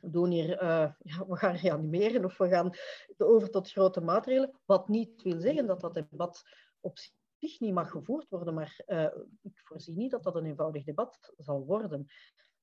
we, 0.00 0.10
doen 0.10 0.30
hier, 0.30 0.62
uh, 0.62 0.92
ja, 0.98 1.26
we 1.26 1.36
gaan 1.36 1.54
reanimeren 1.54 2.24
of 2.24 2.38
we 2.38 2.48
gaan 2.48 2.70
over 3.18 3.50
tot 3.50 3.70
grote 3.70 4.00
maatregelen. 4.00 4.60
Wat 4.64 4.88
niet 4.88 5.22
wil 5.22 5.40
zeggen 5.40 5.66
dat 5.66 5.80
dat 5.80 5.94
debat 5.94 6.42
op 6.80 6.98
zich 7.38 7.60
niet 7.60 7.74
mag 7.74 7.90
gevoerd 7.90 8.28
worden, 8.28 8.54
maar 8.54 8.82
uh, 8.86 9.08
ik 9.42 9.60
voorzie 9.64 9.96
niet 9.96 10.10
dat 10.10 10.22
dat 10.22 10.36
een 10.36 10.46
eenvoudig 10.46 10.84
debat 10.84 11.32
zal 11.36 11.64
worden. 11.64 12.06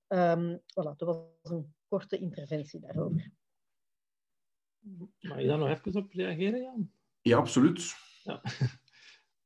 Um, 0.08 0.60
voilà, 0.60 0.96
dat 0.96 1.02
was 1.02 1.18
een 1.42 1.74
korte 1.90 2.18
interventie 2.18 2.80
daarover. 2.80 3.32
Mag 5.20 5.42
je 5.42 5.48
daar 5.48 5.58
nog 5.58 5.68
even 5.68 5.96
op 5.96 6.12
reageren, 6.12 6.62
Jan? 6.62 6.92
Ja, 7.22 7.38
absoluut. 7.38 7.96
Ja. 8.24 8.42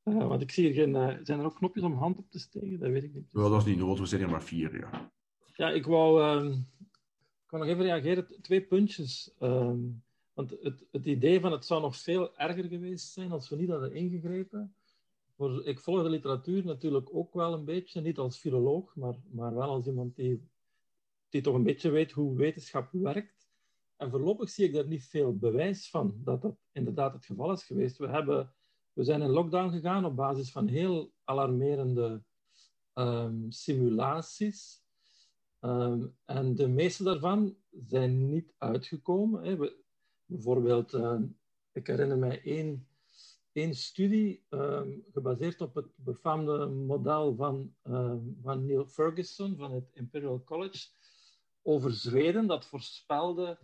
Uh, 0.04 0.26
want 0.28 0.42
ik 0.42 0.50
zie 0.50 0.64
hier 0.64 0.74
geen... 0.74 0.94
Uh, 0.94 1.16
zijn 1.22 1.38
er 1.38 1.44
ook 1.44 1.56
knopjes 1.56 1.84
om 1.84 1.92
hand 1.92 2.18
op 2.18 2.30
te 2.30 2.38
steken? 2.38 2.78
Dat 2.78 2.90
weet 2.90 3.04
ik 3.04 3.14
niet. 3.14 3.32
Wel, 3.32 3.50
dat 3.50 3.60
is 3.60 3.66
niet 3.66 3.78
nodig. 3.78 3.98
We 3.98 4.06
zijn 4.06 4.22
er 4.22 4.30
maar 4.30 4.42
vier, 4.42 4.78
ja. 4.78 5.12
Ja, 5.56 5.70
ik 5.70 5.86
wou, 5.86 6.22
uh, 6.22 6.56
ik 7.44 7.50
wou 7.50 7.62
nog 7.62 7.72
even 7.72 7.84
reageren. 7.84 8.42
Twee 8.42 8.66
puntjes. 8.66 9.34
Ehm, 9.38 9.80
want 10.32 10.50
het, 10.60 10.84
het 10.90 11.06
idee 11.06 11.40
van 11.40 11.52
het 11.52 11.66
zou 11.66 11.80
nog 11.80 11.96
veel 11.96 12.36
erger 12.36 12.64
geweest 12.64 13.12
zijn 13.12 13.32
als 13.32 13.48
we 13.48 13.56
niet 13.56 13.68
hadden 13.68 13.94
ingegrepen. 13.94 14.74
Voor, 15.36 15.66
ik 15.66 15.80
volg 15.80 16.02
de 16.02 16.08
literatuur 16.08 16.64
natuurlijk 16.64 17.14
ook 17.14 17.34
wel 17.34 17.52
een 17.52 17.64
beetje. 17.64 18.00
Niet 18.00 18.18
als 18.18 18.38
filoloog, 18.38 18.96
maar, 18.96 19.14
maar 19.30 19.54
wel 19.54 19.68
als 19.68 19.86
iemand 19.86 20.16
die 20.16 20.42
die 21.34 21.42
toch 21.42 21.54
een 21.54 21.62
beetje 21.62 21.90
weet 21.90 22.12
hoe 22.12 22.36
wetenschap 22.36 22.88
werkt. 22.92 23.48
En 23.96 24.10
voorlopig 24.10 24.50
zie 24.50 24.66
ik 24.66 24.72
daar 24.72 24.86
niet 24.86 25.04
veel 25.04 25.36
bewijs 25.36 25.90
van 25.90 26.14
dat 26.24 26.42
dat 26.42 26.56
inderdaad 26.72 27.12
het 27.12 27.24
geval 27.24 27.52
is 27.52 27.64
geweest. 27.64 27.96
We, 27.96 28.08
hebben, 28.08 28.52
we 28.92 29.04
zijn 29.04 29.22
in 29.22 29.30
lockdown 29.30 29.70
gegaan 29.70 30.04
op 30.04 30.16
basis 30.16 30.50
van 30.50 30.66
heel 30.66 31.12
alarmerende 31.24 32.22
um, 32.94 33.50
simulaties. 33.50 34.82
Um, 35.60 36.16
en 36.24 36.54
de 36.54 36.68
meeste 36.68 37.02
daarvan 37.02 37.56
zijn 37.70 38.30
niet 38.30 38.54
uitgekomen. 38.58 39.44
Hè. 39.44 39.56
We, 39.56 39.76
bijvoorbeeld, 40.24 40.92
uh, 40.92 41.20
ik 41.72 41.86
herinner 41.86 42.18
mij 42.18 42.42
één, 42.42 42.88
één 43.52 43.74
studie 43.74 44.44
gebaseerd 45.12 45.60
op 45.60 45.74
het 45.74 45.88
befaamde 45.94 46.66
model 46.66 47.34
van, 47.34 47.74
van 48.42 48.66
Neil 48.66 48.86
Ferguson 48.86 49.56
van 49.56 49.72
het 49.72 49.90
Imperial 49.92 50.44
College 50.44 50.88
over 51.66 51.92
Zweden, 51.92 52.46
dat 52.46 52.66
voorspelde 52.66 53.58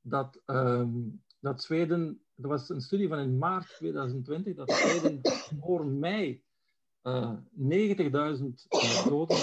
dat, 0.00 0.42
um, 0.46 1.22
dat 1.40 1.62
Zweden, 1.62 2.22
er 2.36 2.48
was 2.48 2.68
een 2.68 2.80
studie 2.80 3.08
van 3.08 3.18
in 3.18 3.38
maart 3.38 3.68
2020, 3.68 4.54
dat 4.54 4.70
Zweden 4.70 5.20
voor 5.60 5.86
mei 5.86 6.42
uh, 7.02 7.32
90.000 7.32 7.40
uh, 7.58 9.06
doden 9.06 9.36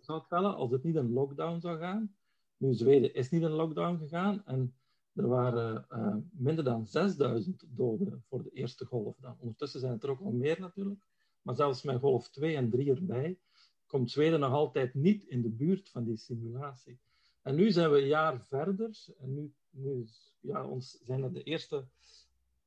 zou, 0.00 0.22
tellen 0.28 0.54
als 0.54 0.70
het 0.70 0.82
niet 0.82 0.96
een 0.96 1.12
lockdown 1.12 1.60
zou 1.60 1.78
gaan. 1.78 2.14
Nu, 2.56 2.74
Zweden 2.74 3.14
is 3.14 3.30
niet 3.30 3.42
een 3.42 3.50
lockdown 3.50 3.98
gegaan 3.98 4.42
en 4.44 4.74
er 5.14 5.28
waren 5.28 5.86
uh, 5.90 6.16
minder 6.32 6.64
dan 6.64 6.86
6000 6.86 7.64
doden 7.68 8.24
voor 8.28 8.42
de 8.42 8.50
eerste 8.50 8.84
golf. 8.84 9.16
Dan. 9.20 9.36
Ondertussen 9.38 9.80
zijn 9.80 9.92
het 9.92 10.02
er 10.02 10.10
ook 10.10 10.20
al 10.20 10.32
meer 10.32 10.60
natuurlijk, 10.60 11.00
maar 11.42 11.54
zelfs 11.54 11.82
met 11.82 12.00
golf 12.00 12.30
2 12.30 12.56
en 12.56 12.70
3 12.70 12.90
erbij 12.90 13.38
komt 13.86 14.10
Zweden 14.10 14.40
nog 14.40 14.52
altijd 14.52 14.94
niet 14.94 15.24
in 15.24 15.42
de 15.42 15.48
buurt 15.48 15.88
van 15.88 16.04
die 16.04 16.16
simulatie. 16.16 17.00
En 17.42 17.54
nu 17.54 17.70
zijn 17.70 17.90
we 17.90 18.00
een 18.00 18.06
jaar 18.06 18.40
verder. 18.40 19.04
En 19.18 19.34
nu, 19.34 19.52
nu 19.70 20.06
ja, 20.40 20.66
ons, 20.66 20.98
zijn 21.04 21.22
er 21.22 21.32
de 21.32 21.42
eerste 21.42 21.84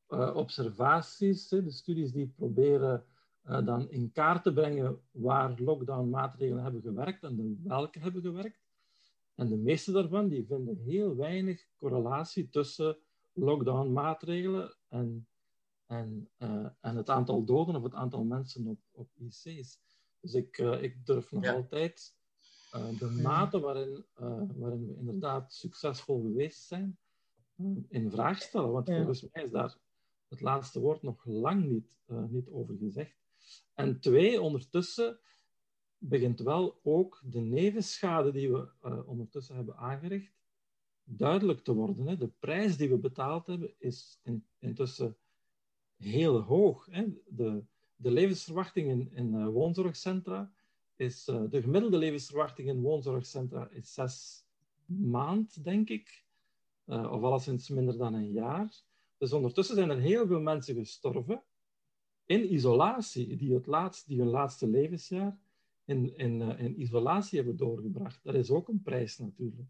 uh, 0.09 0.35
observaties, 0.35 1.49
hè, 1.49 1.63
de 1.63 1.71
studies 1.71 2.11
die 2.11 2.27
proberen 2.27 3.05
uh, 3.45 3.65
dan 3.65 3.89
in 3.89 4.11
kaart 4.11 4.43
te 4.43 4.53
brengen 4.53 5.01
waar 5.11 5.59
lockdown-maatregelen 5.59 6.63
hebben 6.63 6.81
gewerkt 6.81 7.23
en 7.23 7.61
welke 7.63 7.99
hebben 7.99 8.21
gewerkt. 8.21 8.61
En 9.35 9.49
de 9.49 9.57
meeste 9.57 9.91
daarvan 9.91 10.27
die 10.27 10.45
vinden 10.45 10.77
heel 10.77 11.15
weinig 11.15 11.67
correlatie 11.77 12.49
tussen 12.49 12.97
lockdown-maatregelen 13.33 14.75
en, 14.87 15.27
en, 15.85 16.29
uh, 16.37 16.67
en 16.79 16.95
het 16.95 17.09
aantal 17.09 17.43
doden 17.43 17.75
of 17.75 17.83
het 17.83 17.93
aantal 17.93 18.23
mensen 18.23 18.67
op, 18.67 18.79
op 18.91 19.09
IC's. 19.17 19.79
Dus 20.19 20.33
ik, 20.33 20.57
ik 20.57 21.05
durf 21.05 21.31
nog 21.31 21.43
ja. 21.43 21.53
altijd 21.53 22.15
uh, 22.75 22.99
de 22.99 23.05
mate 23.05 23.59
waarin, 23.59 24.05
uh, 24.21 24.41
waarin 24.55 24.87
we 24.87 24.95
inderdaad 24.97 25.53
succesvol 25.53 26.21
geweest 26.21 26.63
zijn, 26.63 26.97
uh, 27.55 27.77
in 27.89 28.11
vraag 28.11 28.41
stellen. 28.41 28.71
Want 28.71 28.87
ja. 28.87 28.95
volgens 28.95 29.25
mij 29.31 29.43
is 29.43 29.51
daar 29.51 29.77
het 30.29 30.41
laatste 30.41 30.79
woord 30.79 31.01
nog 31.01 31.25
lang 31.25 31.65
niet, 31.65 31.97
niet 32.29 32.49
over 32.49 32.75
gezegd. 32.77 33.15
En 33.73 33.99
twee, 33.99 34.41
ondertussen 34.41 35.19
begint 35.97 36.39
wel 36.39 36.79
ook 36.83 37.21
de 37.25 37.39
nevenschade 37.39 38.31
die 38.31 38.51
we 38.51 38.67
ondertussen 39.05 39.55
hebben 39.55 39.77
aangericht 39.77 40.33
duidelijk 41.03 41.63
te 41.63 41.73
worden. 41.73 42.07
Hè. 42.07 42.17
De 42.17 42.31
prijs 42.39 42.77
die 42.77 42.89
we 42.89 42.97
betaald 42.97 43.47
hebben 43.47 43.73
is 43.77 44.19
in, 44.23 44.45
intussen 44.59 45.17
heel 45.97 46.41
hoog. 46.41 46.87
Hè. 46.91 47.05
De, 47.27 47.63
de 47.95 48.11
levensverwachting 48.11 48.89
in, 48.89 49.11
in 49.13 49.45
woonzorgcentra 49.45 50.51
is 51.03 51.27
uh, 51.27 51.41
de 51.49 51.61
gemiddelde 51.61 51.97
levensverwachting 51.97 52.67
in 52.67 52.81
woonzorgcentra 52.81 53.67
is 53.69 53.93
zes 53.93 54.45
maand, 54.85 55.63
denk 55.63 55.89
ik. 55.89 56.23
Uh, 56.85 57.11
of 57.11 57.21
alleszins 57.21 57.69
minder 57.69 57.97
dan 57.97 58.13
een 58.13 58.31
jaar. 58.31 58.81
Dus 59.17 59.33
ondertussen 59.33 59.75
zijn 59.75 59.89
er 59.89 59.99
heel 59.99 60.27
veel 60.27 60.39
mensen 60.39 60.75
gestorven 60.75 61.43
in 62.25 62.53
isolatie, 62.53 63.35
die, 63.35 63.53
het 63.53 64.03
die 64.07 64.19
hun 64.19 64.29
laatste 64.29 64.67
levensjaar 64.67 65.37
in, 65.85 66.17
in, 66.17 66.41
uh, 66.41 66.59
in 66.59 66.81
isolatie 66.81 67.37
hebben 67.37 67.57
doorgebracht. 67.57 68.23
Dat 68.23 68.35
is 68.35 68.49
ook 68.49 68.67
een 68.67 68.81
prijs 68.81 69.17
natuurlijk. 69.17 69.69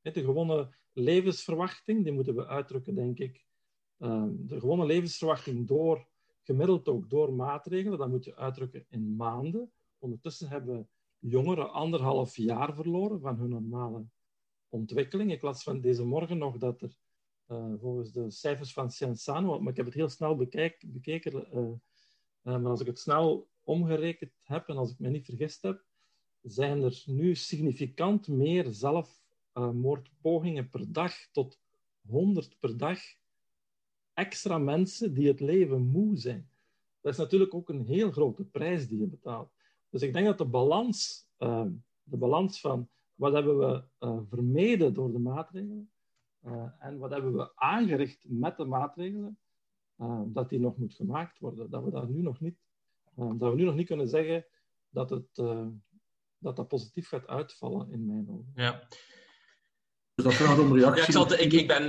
De 0.00 0.12
gewone 0.12 0.74
levensverwachting, 0.92 2.04
die 2.04 2.12
moeten 2.12 2.34
we 2.34 2.46
uitdrukken, 2.46 2.94
denk 2.94 3.18
ik. 3.18 3.46
de 3.98 4.60
gewone 4.60 4.86
levensverwachting 4.86 5.66
door, 5.66 6.06
gemiddeld 6.42 6.88
ook 6.88 7.10
door 7.10 7.32
maatregelen, 7.32 7.98
dat 7.98 8.08
moet 8.08 8.24
je 8.24 8.36
uitdrukken 8.36 8.86
in 8.88 9.16
maanden. 9.16 9.72
Ondertussen 10.02 10.48
hebben 10.48 10.88
jongeren 11.18 11.72
anderhalf 11.72 12.36
jaar 12.36 12.74
verloren 12.74 13.20
van 13.20 13.38
hun 13.38 13.48
normale 13.48 14.04
ontwikkeling. 14.68 15.32
Ik 15.32 15.42
las 15.42 15.62
van 15.62 15.80
deze 15.80 16.04
morgen 16.04 16.38
nog 16.38 16.58
dat 16.58 16.82
er 16.82 16.96
uh, 17.48 17.72
volgens 17.80 18.12
de 18.12 18.30
cijfers 18.30 18.72
van 18.72 18.90
Cienzano, 18.90 19.60
maar 19.60 19.70
ik 19.70 19.76
heb 19.76 19.86
het 19.86 19.94
heel 19.94 20.08
snel 20.08 20.36
bekeken, 20.36 21.34
uh, 21.34 21.58
uh, 21.58 21.76
maar 22.42 22.70
als 22.70 22.80
ik 22.80 22.86
het 22.86 22.98
snel 22.98 23.48
omgerekend 23.62 24.32
heb 24.42 24.68
en 24.68 24.76
als 24.76 24.90
ik 24.90 24.98
me 24.98 25.08
niet 25.08 25.24
vergist 25.24 25.62
heb, 25.62 25.84
zijn 26.40 26.82
er 26.82 27.02
nu 27.06 27.34
significant 27.34 28.28
meer 28.28 28.66
zelfmoordpogingen 28.70 30.68
per 30.68 30.92
dag, 30.92 31.14
tot 31.32 31.60
100 32.08 32.58
per 32.58 32.76
dag, 32.76 33.00
extra 34.14 34.58
mensen 34.58 35.14
die 35.14 35.28
het 35.28 35.40
leven 35.40 35.86
moe 35.86 36.16
zijn. 36.16 36.50
Dat 37.00 37.12
is 37.12 37.18
natuurlijk 37.18 37.54
ook 37.54 37.68
een 37.68 37.86
heel 37.86 38.10
grote 38.10 38.44
prijs 38.44 38.88
die 38.88 38.98
je 38.98 39.06
betaalt. 39.06 39.52
Dus 39.92 40.02
ik 40.02 40.12
denk 40.12 40.26
dat 40.26 40.38
de 40.38 40.44
balans, 40.44 41.26
de 42.02 42.16
balans 42.16 42.60
van 42.60 42.88
wat 43.14 43.32
hebben 43.32 43.58
we 43.58 43.84
vermeden 44.28 44.94
door 44.94 45.12
de 45.12 45.18
maatregelen, 45.18 45.90
uh, 46.46 46.68
en 46.78 46.98
wat 46.98 47.10
hebben 47.10 47.32
we 47.36 47.52
aangericht 47.54 48.24
met 48.28 48.56
de 48.56 48.64
maatregelen? 48.64 49.38
Uh, 49.96 50.22
dat 50.26 50.48
die 50.48 50.60
nog 50.60 50.76
moet 50.76 50.94
gemaakt 50.94 51.38
worden. 51.38 51.70
Dat 51.70 51.84
we, 51.84 51.90
daar 51.90 52.08
nu 52.08 52.22
nog 52.22 52.40
niet, 52.40 52.58
uh, 53.16 53.32
dat 53.38 53.50
we 53.50 53.56
nu 53.56 53.64
nog 53.64 53.74
niet 53.74 53.86
kunnen 53.86 54.08
zeggen 54.08 54.46
dat, 54.88 55.10
het, 55.10 55.34
dat 56.38 56.56
dat 56.56 56.68
positief 56.68 57.08
gaat 57.08 57.26
uitvallen, 57.26 57.90
in 57.90 58.06
mijn 58.06 58.30
ogen. 58.30 58.52
Ja. 58.54 58.88
Dus 60.22 60.38
dat 60.38 60.48
gaat 60.48 60.58
om 60.58 60.76
reactie. 60.78 61.00
Ja, 61.00 61.06
ik, 61.06 61.12
zal, 61.12 61.32
ik, 61.32 61.52
ik, 61.52 61.66
ben, 61.66 61.82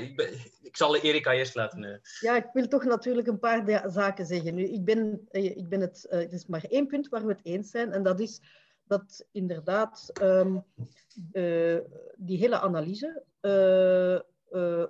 ik, 0.00 0.16
ben, 0.16 0.32
ik 0.62 0.76
zal 0.76 0.96
Erika 0.96 1.32
eerst 1.32 1.54
laten. 1.54 2.00
Ja, 2.20 2.36
ik 2.36 2.48
wil 2.52 2.68
toch 2.68 2.84
natuurlijk 2.84 3.28
een 3.28 3.38
paar 3.38 3.90
zaken 3.90 4.26
zeggen. 4.26 4.54
Nu, 4.54 4.64
ik 4.64 4.84
ben, 4.84 5.28
ik 5.30 5.68
ben 5.68 5.80
het, 5.80 6.06
het 6.08 6.32
is 6.32 6.46
maar 6.46 6.64
één 6.64 6.86
punt 6.86 7.08
waar 7.08 7.26
we 7.26 7.32
het 7.32 7.44
eens 7.44 7.70
zijn, 7.70 7.92
en 7.92 8.02
dat 8.02 8.20
is 8.20 8.40
dat 8.84 9.26
inderdaad 9.32 10.10
um, 10.22 10.64
uh, 11.32 11.78
die 12.16 12.38
hele 12.38 12.60
analyse 12.60 13.22
uh, 13.40 14.18
uh, 14.60 14.86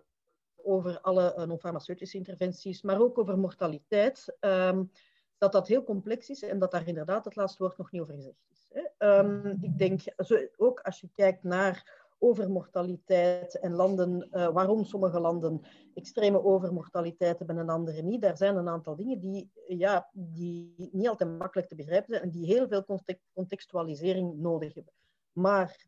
over 0.57 1.01
alle 1.01 1.47
non-farmaceutische 1.47 2.17
interventies, 2.17 2.83
maar 2.83 3.01
ook 3.01 3.19
over 3.19 3.39
mortaliteit, 3.39 4.37
um, 4.41 4.91
dat 5.39 5.53
dat 5.53 5.69
heel 5.69 5.85
complex 5.85 6.29
is 6.29 6.43
en 6.43 6.59
dat 6.59 6.71
daar 6.71 6.89
inderdaad 6.89 7.25
het 7.25 7.37
laatste 7.37 7.63
woord 7.63 7.79
nog 7.79 7.91
niet 7.91 8.03
over 8.03 8.15
gezegd 8.15 8.47
is. 8.51 8.67
Hè. 8.69 9.19
Um, 9.19 9.59
ik 9.61 9.79
denk, 9.79 10.01
zo, 10.19 10.39
ook 10.57 10.81
als 10.81 11.01
je 11.01 11.09
kijkt 11.15 11.43
naar 11.43 12.07
overmortaliteit 12.19 13.59
en 13.59 13.73
landen, 13.73 14.29
uh, 14.33 14.49
waarom 14.49 14.85
sommige 14.85 15.21
landen 15.21 15.61
extreme 15.95 16.45
overmortaliteit 16.45 17.39
hebben 17.39 17.59
en 17.59 17.69
andere 17.69 18.03
niet. 18.03 18.23
Daar 18.23 18.37
zijn 18.37 18.57
een 18.57 18.69
aantal 18.69 18.97
dingen 18.97 19.21
die, 19.21 19.51
ja, 19.67 20.11
die 20.13 20.89
niet 20.93 21.09
altijd 21.09 21.39
makkelijk 21.39 21.69
te 21.69 21.75
begrijpen 21.75 22.11
zijn 22.11 22.23
en 22.23 22.31
die 22.31 22.47
heel 22.47 22.69
veel 22.69 22.85
contextualisering 23.33 24.39
nodig 24.39 24.75
hebben. 24.75 24.93
Maar 25.33 25.87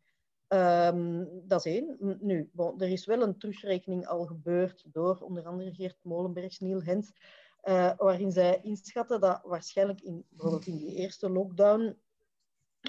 um, 0.48 1.28
dat 1.46 1.66
is 1.66 1.72
één. 1.72 1.96
Nu, 2.20 2.50
er 2.78 2.88
is 2.88 3.06
wel 3.06 3.22
een 3.22 3.38
terugrekening 3.38 4.06
al 4.06 4.24
gebeurd 4.24 4.84
door 4.92 5.18
onder 5.20 5.46
andere 5.46 5.74
Geert 5.74 5.98
Molenbergs, 6.02 6.58
Neil 6.58 6.82
Hens, 6.82 7.12
uh, 7.64 7.92
waarin 7.96 8.32
zij 8.32 8.60
inschatten 8.62 9.20
dat 9.20 9.40
waarschijnlijk 9.44 10.00
in, 10.00 10.24
bijvoorbeeld 10.28 10.66
in 10.66 10.76
die 10.76 10.94
eerste 10.94 11.30
lockdown 11.30 11.96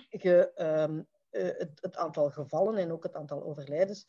je 0.10 0.52
het, 1.32 1.82
het, 1.82 1.98
aantal 1.98 2.30
gevallen 2.30 2.78
en 2.78 2.92
ook 2.92 3.04
het 3.04 3.16
aantal 3.16 3.44
overlijdens, 3.44 4.08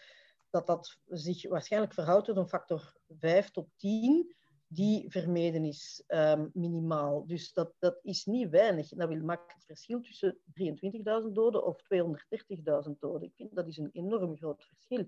dat 0.51 0.67
dat 0.67 0.99
zich 1.07 1.49
waarschijnlijk 1.49 1.95
verhoudt 1.95 2.25
tot 2.25 2.37
een 2.37 2.49
factor 2.49 2.97
5 3.09 3.51
tot 3.51 3.69
10 3.77 4.35
die 4.73 5.11
vermeden 5.11 5.65
is, 5.65 6.05
um, 6.09 6.51
minimaal. 6.55 7.27
Dus 7.27 7.53
dat, 7.53 7.75
dat 7.79 7.99
is 8.03 8.25
niet 8.25 8.51
weinig. 8.51 8.89
Dat 8.89 9.09
wil 9.09 9.23
maken 9.23 9.55
het 9.55 9.65
verschil 9.65 10.01
tussen 10.01 10.39
23.000 10.61 11.33
doden 11.33 11.65
of 11.65 11.83
230.000 11.83 12.99
doden. 12.99 13.23
Ik 13.23 13.35
vind 13.35 13.55
dat 13.55 13.67
is 13.67 13.77
een 13.77 13.91
enorm 13.93 14.37
groot 14.37 14.65
verschil. 14.65 15.07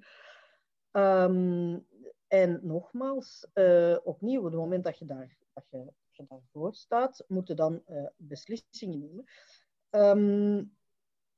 Um, 0.93 1.87
en 2.27 2.61
nogmaals, 2.63 3.47
uh, 3.55 3.97
opnieuw, 4.03 4.39
op 4.39 4.45
het 4.45 4.55
moment 4.55 4.85
dat 4.85 4.99
je, 4.99 5.05
daar, 5.05 5.37
dat 5.53 5.65
je, 5.71 5.79
dat 5.85 6.17
je 6.17 6.25
daarvoor 6.29 6.75
staat, 6.75 7.25
moeten 7.29 7.57
dan 7.57 7.83
uh, 7.87 8.07
beslissingen 8.17 8.99
nemen. 8.99 9.25
Um, 9.91 10.77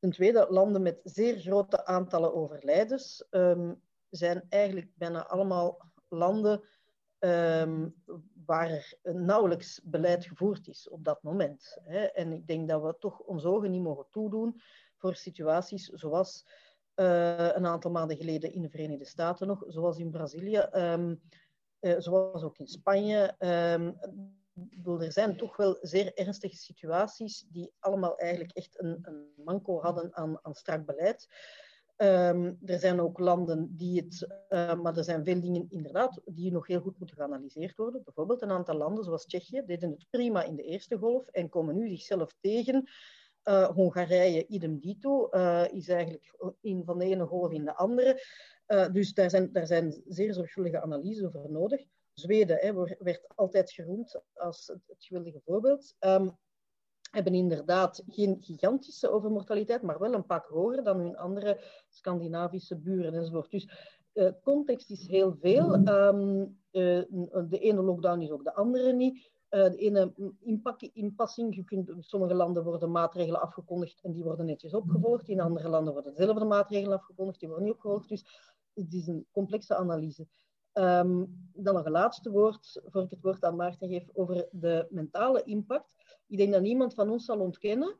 Ten 0.06 0.14
tweede, 0.14 0.46
landen 0.50 0.82
met 0.82 1.00
zeer 1.04 1.38
grote 1.38 1.84
aantallen 1.86 2.34
overlijdens 2.34 3.26
um, 3.30 3.82
zijn 4.10 4.46
eigenlijk 4.48 4.90
bijna 4.94 5.26
allemaal 5.26 5.80
landen 6.08 6.62
um, 7.18 7.94
waar 8.46 8.70
er 8.70 9.14
nauwelijks 9.14 9.80
beleid 9.84 10.24
gevoerd 10.24 10.68
is 10.68 10.88
op 10.88 11.04
dat 11.04 11.22
moment. 11.22 11.78
Hè. 11.82 12.04
En 12.04 12.32
ik 12.32 12.46
denk 12.46 12.68
dat 12.68 12.82
we 12.82 12.96
toch 12.98 13.20
ons 13.20 13.44
ogen 13.44 13.70
niet 13.70 13.82
mogen 13.82 14.06
toedoen 14.10 14.60
voor 14.96 15.14
situaties 15.14 15.86
zoals 15.86 16.46
uh, 16.96 17.48
een 17.54 17.66
aantal 17.66 17.90
maanden 17.90 18.16
geleden 18.16 18.52
in 18.52 18.62
de 18.62 18.70
Verenigde 18.70 19.06
Staten 19.06 19.46
nog, 19.46 19.64
zoals 19.66 19.98
in 19.98 20.10
Brazilië, 20.10 20.66
um, 20.72 21.20
uh, 21.80 21.94
zoals 21.98 22.42
ook 22.42 22.58
in 22.58 22.66
Spanje 22.66 23.34
er 24.84 25.12
zijn 25.12 25.36
toch 25.36 25.56
wel 25.56 25.78
zeer 25.80 26.14
ernstige 26.14 26.56
situaties 26.56 27.46
die 27.48 27.72
allemaal 27.78 28.18
eigenlijk 28.18 28.52
echt 28.52 28.82
een, 28.82 28.98
een 29.02 29.26
manco 29.44 29.80
hadden 29.80 30.16
aan, 30.16 30.38
aan 30.42 30.54
strak 30.54 30.86
beleid. 30.86 31.28
Um, 31.98 32.58
er 32.64 32.78
zijn 32.78 33.00
ook 33.00 33.18
landen 33.18 33.76
die 33.76 34.00
het, 34.00 34.26
uh, 34.48 34.74
maar 34.74 34.96
er 34.96 35.04
zijn 35.04 35.24
veel 35.24 35.40
dingen 35.40 35.66
inderdaad 35.68 36.20
die 36.24 36.52
nog 36.52 36.66
heel 36.66 36.80
goed 36.80 36.98
moeten 36.98 37.16
geanalyseerd 37.16 37.76
worden. 37.76 38.02
Bijvoorbeeld 38.04 38.42
een 38.42 38.50
aantal 38.50 38.76
landen 38.76 39.04
zoals 39.04 39.26
Tsjechië 39.26 39.62
deden 39.66 39.90
het 39.90 40.06
prima 40.10 40.42
in 40.42 40.56
de 40.56 40.62
eerste 40.62 40.98
golf 40.98 41.26
en 41.28 41.48
komen 41.48 41.76
nu 41.76 41.88
zichzelf 41.88 42.34
tegen. 42.40 42.90
Uh, 43.44 43.68
Hongarije, 43.68 44.46
idem 44.46 44.80
dito, 44.80 45.28
uh, 45.30 45.64
is 45.70 45.88
eigenlijk 45.88 46.34
in 46.60 46.84
van 46.84 46.98
de 46.98 47.04
ene 47.04 47.26
golf 47.26 47.52
in 47.52 47.64
de 47.64 47.74
andere. 47.74 48.22
dus 48.92 49.14
daar 49.14 49.30
zijn, 49.30 49.52
daar 49.52 49.66
zijn 49.66 50.02
zeer 50.06 50.34
zorgvuldige 50.34 50.80
analyses 50.80 51.24
over 51.24 51.50
nodig. 51.50 51.80
Zweden 52.18 52.56
hè, 52.56 52.96
werd 52.98 53.28
altijd 53.34 53.72
geroemd 53.72 54.20
als 54.34 54.66
het, 54.66 55.04
geweldige 55.04 55.40
voorbeeld. 55.44 55.94
Um, 56.00 56.36
hebben 57.10 57.34
inderdaad 57.34 58.02
geen 58.06 58.36
gigantische 58.40 59.10
overmortaliteit, 59.10 59.82
maar 59.82 59.98
wel 59.98 60.14
een 60.14 60.26
pak 60.26 60.46
hoger 60.46 60.84
dan 60.84 60.98
hun 60.98 61.16
andere 61.16 61.60
Scandinavische 61.88 62.76
buren 62.76 63.14
enzovoort. 63.14 63.50
Dus 63.50 63.68
uh, 64.14 64.30
context 64.42 64.90
is 64.90 65.06
heel 65.06 65.36
veel. 65.40 65.74
Um, 65.74 66.58
uh, 66.70 67.02
de 67.48 67.58
ene 67.58 67.82
lockdown 67.82 68.20
is 68.20 68.30
ook 68.30 68.44
de 68.44 68.54
andere 68.54 68.92
niet. 68.92 69.34
De 69.48 69.76
ene 69.76 70.12
inpak, 70.40 70.82
inpassing, 70.82 71.54
je 71.54 71.64
kunt, 71.64 71.88
in 71.88 72.02
sommige 72.02 72.34
landen 72.34 72.64
worden 72.64 72.90
maatregelen 72.90 73.40
afgekondigd 73.40 74.00
en 74.02 74.12
die 74.12 74.24
worden 74.24 74.46
netjes 74.46 74.74
opgevolgd. 74.74 75.28
In 75.28 75.40
andere 75.40 75.68
landen 75.68 75.92
worden 75.92 76.14
dezelfde 76.14 76.44
maatregelen 76.44 76.96
afgekondigd, 76.96 77.40
die 77.40 77.48
worden 77.48 77.66
niet 77.66 77.74
opgevolgd. 77.74 78.08
Dus 78.08 78.24
het 78.74 78.92
is 78.92 79.06
een 79.06 79.26
complexe 79.32 79.76
analyse. 79.76 80.26
Um, 80.78 81.44
dan 81.54 81.76
een 81.76 81.90
laatste 81.90 82.30
woord, 82.30 82.80
voor 82.84 83.02
ik 83.02 83.10
het 83.10 83.22
woord 83.22 83.44
aan 83.44 83.56
Maarten 83.56 83.88
geef, 83.88 84.08
over 84.12 84.48
de 84.50 84.86
mentale 84.90 85.42
impact. 85.42 85.94
Ik 86.26 86.36
denk 86.36 86.52
dat 86.52 86.62
niemand 86.62 86.94
van 86.94 87.10
ons 87.10 87.24
zal 87.24 87.40
ontkennen 87.40 87.98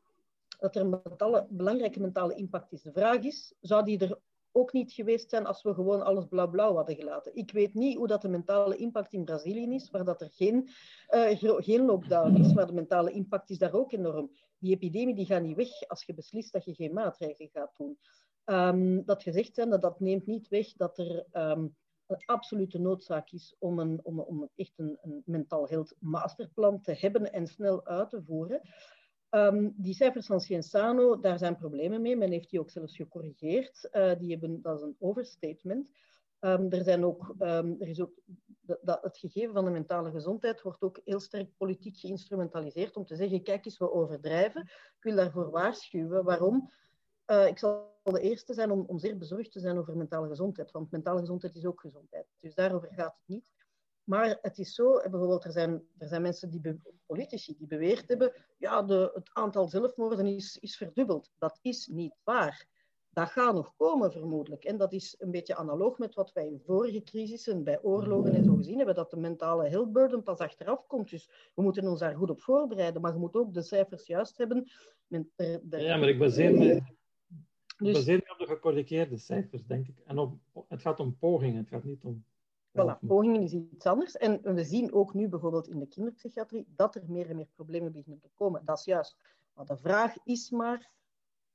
dat 0.59 0.77
er 0.77 0.83
een 0.83 1.47
belangrijke 1.49 2.01
mentale 2.01 2.35
impact 2.35 2.73
is. 2.73 2.83
De 2.83 2.93
vraag 2.93 3.19
is, 3.19 3.55
zou 3.61 3.85
die 3.85 3.99
er 3.99 4.19
ook 4.53 4.73
niet 4.73 4.93
geweest 4.93 5.31
zijn 5.31 5.47
als 5.47 5.63
we 5.63 5.75
gewoon 5.75 6.03
alles 6.03 6.27
blauw-blauw 6.27 6.75
hadden 6.75 6.97
gelaten? 6.97 7.35
Ik 7.35 7.51
weet 7.51 7.75
niet 7.75 7.97
hoe 7.97 8.07
dat 8.07 8.23
de 8.23 8.29
mentale 8.29 8.77
impact 8.77 9.13
in 9.13 9.25
Brazilië 9.25 9.75
is, 9.75 9.91
waar 9.91 10.05
dat 10.05 10.21
er 10.21 10.31
geen, 10.31 10.69
uh, 11.11 11.59
geen 11.63 11.85
lockdown 11.85 12.37
is, 12.37 12.53
maar 12.53 12.67
de 12.67 12.73
mentale 12.73 13.11
impact 13.11 13.51
is 13.51 13.59
daar 13.59 13.75
ook 13.75 13.93
enorm. 13.93 14.31
Die 14.59 14.75
epidemie 14.75 15.15
die 15.15 15.27
gaat 15.27 15.43
niet 15.43 15.57
weg 15.57 15.89
als 15.89 16.05
je 16.05 16.15
beslist 16.15 16.53
dat 16.53 16.65
je 16.65 16.75
geen 16.75 16.93
maatregelen 16.93 17.51
gaat 17.51 17.77
doen. 17.77 17.99
Um, 18.45 19.05
dat 19.05 19.23
gezegd 19.23 19.55
zijn, 19.55 19.71
dat, 19.71 19.83
dat 19.83 20.01
neemt 20.01 20.27
niet 20.27 20.49
weg 20.49 20.73
dat 20.73 20.99
er... 20.99 21.27
Um, 21.33 21.77
een 22.07 22.25
absolute 22.25 22.79
noodzaak 22.79 23.31
is 23.31 23.57
om, 23.59 23.79
een, 23.79 24.01
om, 24.03 24.21
om 24.21 24.49
echt 24.55 24.73
een, 24.77 24.99
een 25.03 25.23
mentaal 25.25 25.69
health 25.69 25.95
masterplan 25.99 26.81
te 26.81 26.93
hebben 26.93 27.33
en 27.33 27.47
snel 27.47 27.87
uit 27.87 28.11
te 28.11 28.23
voeren. 28.23 28.61
Um, 29.31 29.75
die 29.77 29.95
cijfers 29.95 30.27
van 30.27 30.41
Cienzano, 30.41 31.21
daar 31.21 31.39
zijn 31.39 31.57
problemen 31.57 32.03
mee. 32.03 32.17
Men 32.17 32.31
heeft 32.31 32.51
die 32.51 32.61
ook 32.61 32.71
zelfs 32.71 32.97
gecorrigeerd. 32.97 33.89
Uh, 33.93 34.19
die 34.19 34.31
hebben, 34.31 34.63
dat 34.63 34.77
is 34.77 34.83
een 34.83 34.97
overstatement. 34.99 35.89
Um, 36.41 36.71
er, 36.71 36.85
zijn 36.85 37.05
ook, 37.05 37.35
um, 37.39 37.77
er 37.81 37.89
is 37.89 38.01
ook 38.01 38.21
dat, 38.61 39.03
het 39.03 39.19
gegeven 39.19 39.55
van 39.55 39.65
de 39.65 39.71
mentale 39.71 40.11
gezondheid 40.11 40.63
wordt 40.63 40.83
ook 40.83 41.01
heel 41.05 41.21
sterk 41.21 41.57
politiek 41.57 41.97
geïnstrumentaliseerd 41.97 42.97
om 42.97 43.05
te 43.05 43.17
zeggen, 43.17 43.43
kijk 43.43 43.65
eens, 43.65 43.79
we 43.79 43.93
overdrijven. 43.93 44.63
Ik 44.63 45.03
wil 45.03 45.17
daarvoor 45.17 45.51
waarschuwen. 45.51 46.25
Waarom? 46.25 46.71
Uh, 47.27 47.47
ik 47.47 47.59
zal 47.59 47.95
de 48.03 48.21
eerste 48.21 48.55
zijn 48.55 48.71
om, 48.71 48.85
om 48.87 48.99
zeer 48.99 49.19
bezorgd 49.19 49.53
te 49.53 49.61
zijn 49.61 49.79
over 49.79 49.97
mentale 49.97 50.29
gezondheid, 50.29 50.71
want 50.71 50.91
mentale 50.91 51.21
gezondheid 51.21 51.55
is 51.55 51.65
ook 51.65 51.81
gezondheid. 51.81 52.27
Dus 52.39 52.55
daarover 52.55 52.89
gaat 52.93 53.15
het 53.15 53.27
niet. 53.27 53.45
Maar 54.05 54.39
het 54.41 54.59
is 54.59 54.75
zo, 54.75 54.97
eh, 54.97 55.11
bijvoorbeeld, 55.11 55.45
er 55.45 55.53
zijn, 55.53 55.83
er 55.99 56.09
zijn 56.09 56.23
mensen, 56.23 56.51
die 56.51 56.81
politici, 57.07 57.57
die 57.57 57.67
beweerd 57.67 58.09
hebben, 58.09 58.33
ja, 58.57 58.83
de, 58.83 59.11
het 59.15 59.31
aantal 59.33 59.69
zelfmoorden 59.69 60.27
is, 60.27 60.59
is 60.61 60.77
verdubbeld. 60.77 61.31
Dat 61.39 61.59
is 61.63 61.87
niet 61.87 62.15
waar. 62.25 62.67
dat 63.11 63.29
gaat 63.29 63.55
nog 63.55 63.75
komen 63.77 64.13
vermoedelijk. 64.13 64.65
En 64.65 64.77
dat 64.77 64.93
is 64.93 65.15
een 65.19 65.31
beetje 65.31 65.57
analoog 65.57 65.99
met 65.99 66.15
wat 66.15 66.33
wij 66.33 66.47
in 66.47 66.61
vorige 66.65 67.03
crisissen, 67.03 67.65
bij 67.65 67.83
oorlogen 67.83 68.35
en 68.35 68.45
zo 68.45 68.55
gezien 68.55 68.77
hebben, 68.77 68.95
dat 68.95 69.11
de 69.11 69.17
mentale 69.17 69.69
health 69.69 69.93
burden 69.93 70.23
pas 70.23 70.39
achteraf 70.39 70.87
komt. 70.87 71.11
Dus 71.11 71.31
we 71.55 71.63
moeten 71.63 71.87
ons 71.89 72.01
daar 72.01 72.17
goed 72.17 72.31
op 72.31 72.41
voorbereiden. 72.41 73.03
Maar 73.03 73.13
je 73.13 73.19
moet 73.19 73.35
ook 73.35 73.55
de 73.55 73.63
cijfers 73.63 74.07
juist 74.07 74.39
hebben. 74.39 74.71
Ja, 75.69 75.97
maar 75.97 76.09
ik 76.09 76.19
baseer 76.19 76.53
me, 76.53 76.83
dus... 77.77 77.93
baseer 77.93 78.23
me 78.25 78.33
op 78.33 78.39
de 78.39 78.47
gecorrigeerde 78.47 79.17
cijfers, 79.17 79.67
denk 79.67 79.89
ik. 79.89 79.99
En 80.07 80.19
op, 80.19 80.39
het 80.69 80.81
gaat 80.81 81.01
om 81.01 81.19
pogingen, 81.19 81.57
het 81.57 81.69
gaat 81.69 81.85
niet 81.85 82.05
om... 82.05 82.25
Voilà, 82.73 83.07
pogingen 83.07 83.43
is 83.43 83.53
iets 83.53 83.87
anders. 83.87 84.17
En 84.17 84.55
we 84.55 84.65
zien 84.65 84.93
ook 84.93 85.15
nu 85.15 85.29
bijvoorbeeld 85.29 85.69
in 85.69 85.79
de 85.79 85.87
kinderpsychiatrie 85.87 86.67
dat 86.69 86.95
er 86.95 87.03
meer 87.07 87.31
en 87.31 87.37
meer 87.37 87.49
problemen 87.55 87.93
beginnen 87.93 88.21
te 88.21 88.31
komen. 88.35 88.65
Dat 88.65 88.79
is 88.79 88.85
juist. 88.85 89.17
Maar 89.53 89.65
de 89.65 89.77
vraag 89.77 90.15
is 90.25 90.51
maar, 90.51 90.91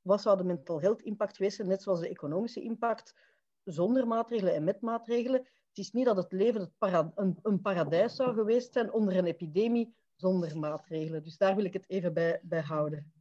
wat 0.02 0.22
zou 0.22 0.38
de 0.38 0.44
mental 0.44 0.82
health 0.82 1.02
impact 1.02 1.36
geweest 1.36 1.56
zijn, 1.56 1.68
net 1.68 1.82
zoals 1.82 2.00
de 2.00 2.10
economische 2.10 2.62
impact, 2.62 3.16
zonder 3.64 4.08
maatregelen 4.08 4.54
en 4.54 4.64
met 4.64 4.82
maatregelen? 4.82 5.40
Het 5.68 5.78
is 5.78 5.92
niet 5.92 6.06
dat 6.06 6.18
het 6.18 6.32
leven 6.32 6.62
het 6.62 6.78
para 6.78 7.12
een, 7.16 7.40
een, 7.42 7.62
paradijs 7.62 8.16
zou 8.16 8.34
geweest 8.34 8.74
zijn 8.74 8.92
onder 8.92 9.18
een 9.18 9.26
epidemie 9.26 9.96
zonder 10.16 10.58
maatregelen. 10.60 11.24
Dus 11.24 11.38
daar 11.38 11.56
wil 11.56 11.66
ik 11.66 11.74
het 11.74 11.90
even 11.90 12.14
bij, 12.14 12.40
bij 12.44 12.62
houden. 12.62 13.12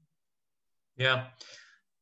Ja, 0.93 1.35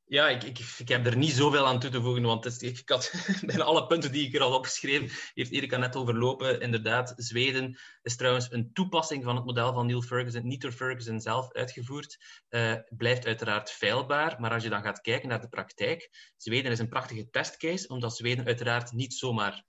ja, 0.09 0.29
ik, 0.29 0.43
ik, 0.43 0.59
ik, 0.79 0.89
heb 0.89 1.07
er 1.07 1.17
niet 1.17 1.33
zoveel 1.33 1.67
aan 1.67 1.81
toe 1.81 1.91
te 1.91 2.03
voegen, 2.03 2.23
want 2.23 2.63
ik 2.63 2.89
had 2.89 3.13
bijna 3.47 3.65
alle 3.65 3.87
punten 3.87 4.13
die 4.13 4.27
ik 4.27 4.35
er 4.35 4.41
al 4.41 4.55
opgeschreven, 4.55 5.17
heeft 5.35 5.51
Erika 5.51 5.77
net 5.77 5.97
overlopen. 5.97 6.61
Inderdaad, 6.61 7.15
Zweden 7.17 7.79
is 8.03 8.17
trouwens 8.17 8.53
een 8.53 8.73
toepassing 8.73 9.25
van 9.25 9.37
het 9.37 9.45
model 9.45 9.73
van 9.73 9.87
Neil 9.87 10.03
Ferguson, 10.03 10.47
niet 10.47 10.61
door 10.61 10.73
Ferguson 10.73 11.21
zelf 11.21 11.53
uitgevoerd. 11.53 12.19
Uh, 12.51 12.75
blijft 12.89 13.27
uiteraard 13.27 13.71
feilbaar, 13.71 14.41
maar 14.41 14.53
als 14.53 14.63
je 14.63 14.69
dan 14.69 14.83
gaat 14.83 15.01
kijken 15.01 15.29
naar 15.29 15.41
de 15.41 15.49
praktijk, 15.49 16.33
Zweden 16.37 16.73
is 16.73 16.79
een 16.79 16.89
prachtige 16.89 17.31
testcase, 17.31 17.89
omdat 17.89 18.17
Zweden 18.17 18.47
uiteraard 18.47 18.93
niet 18.93 19.15
zomaar 19.15 19.65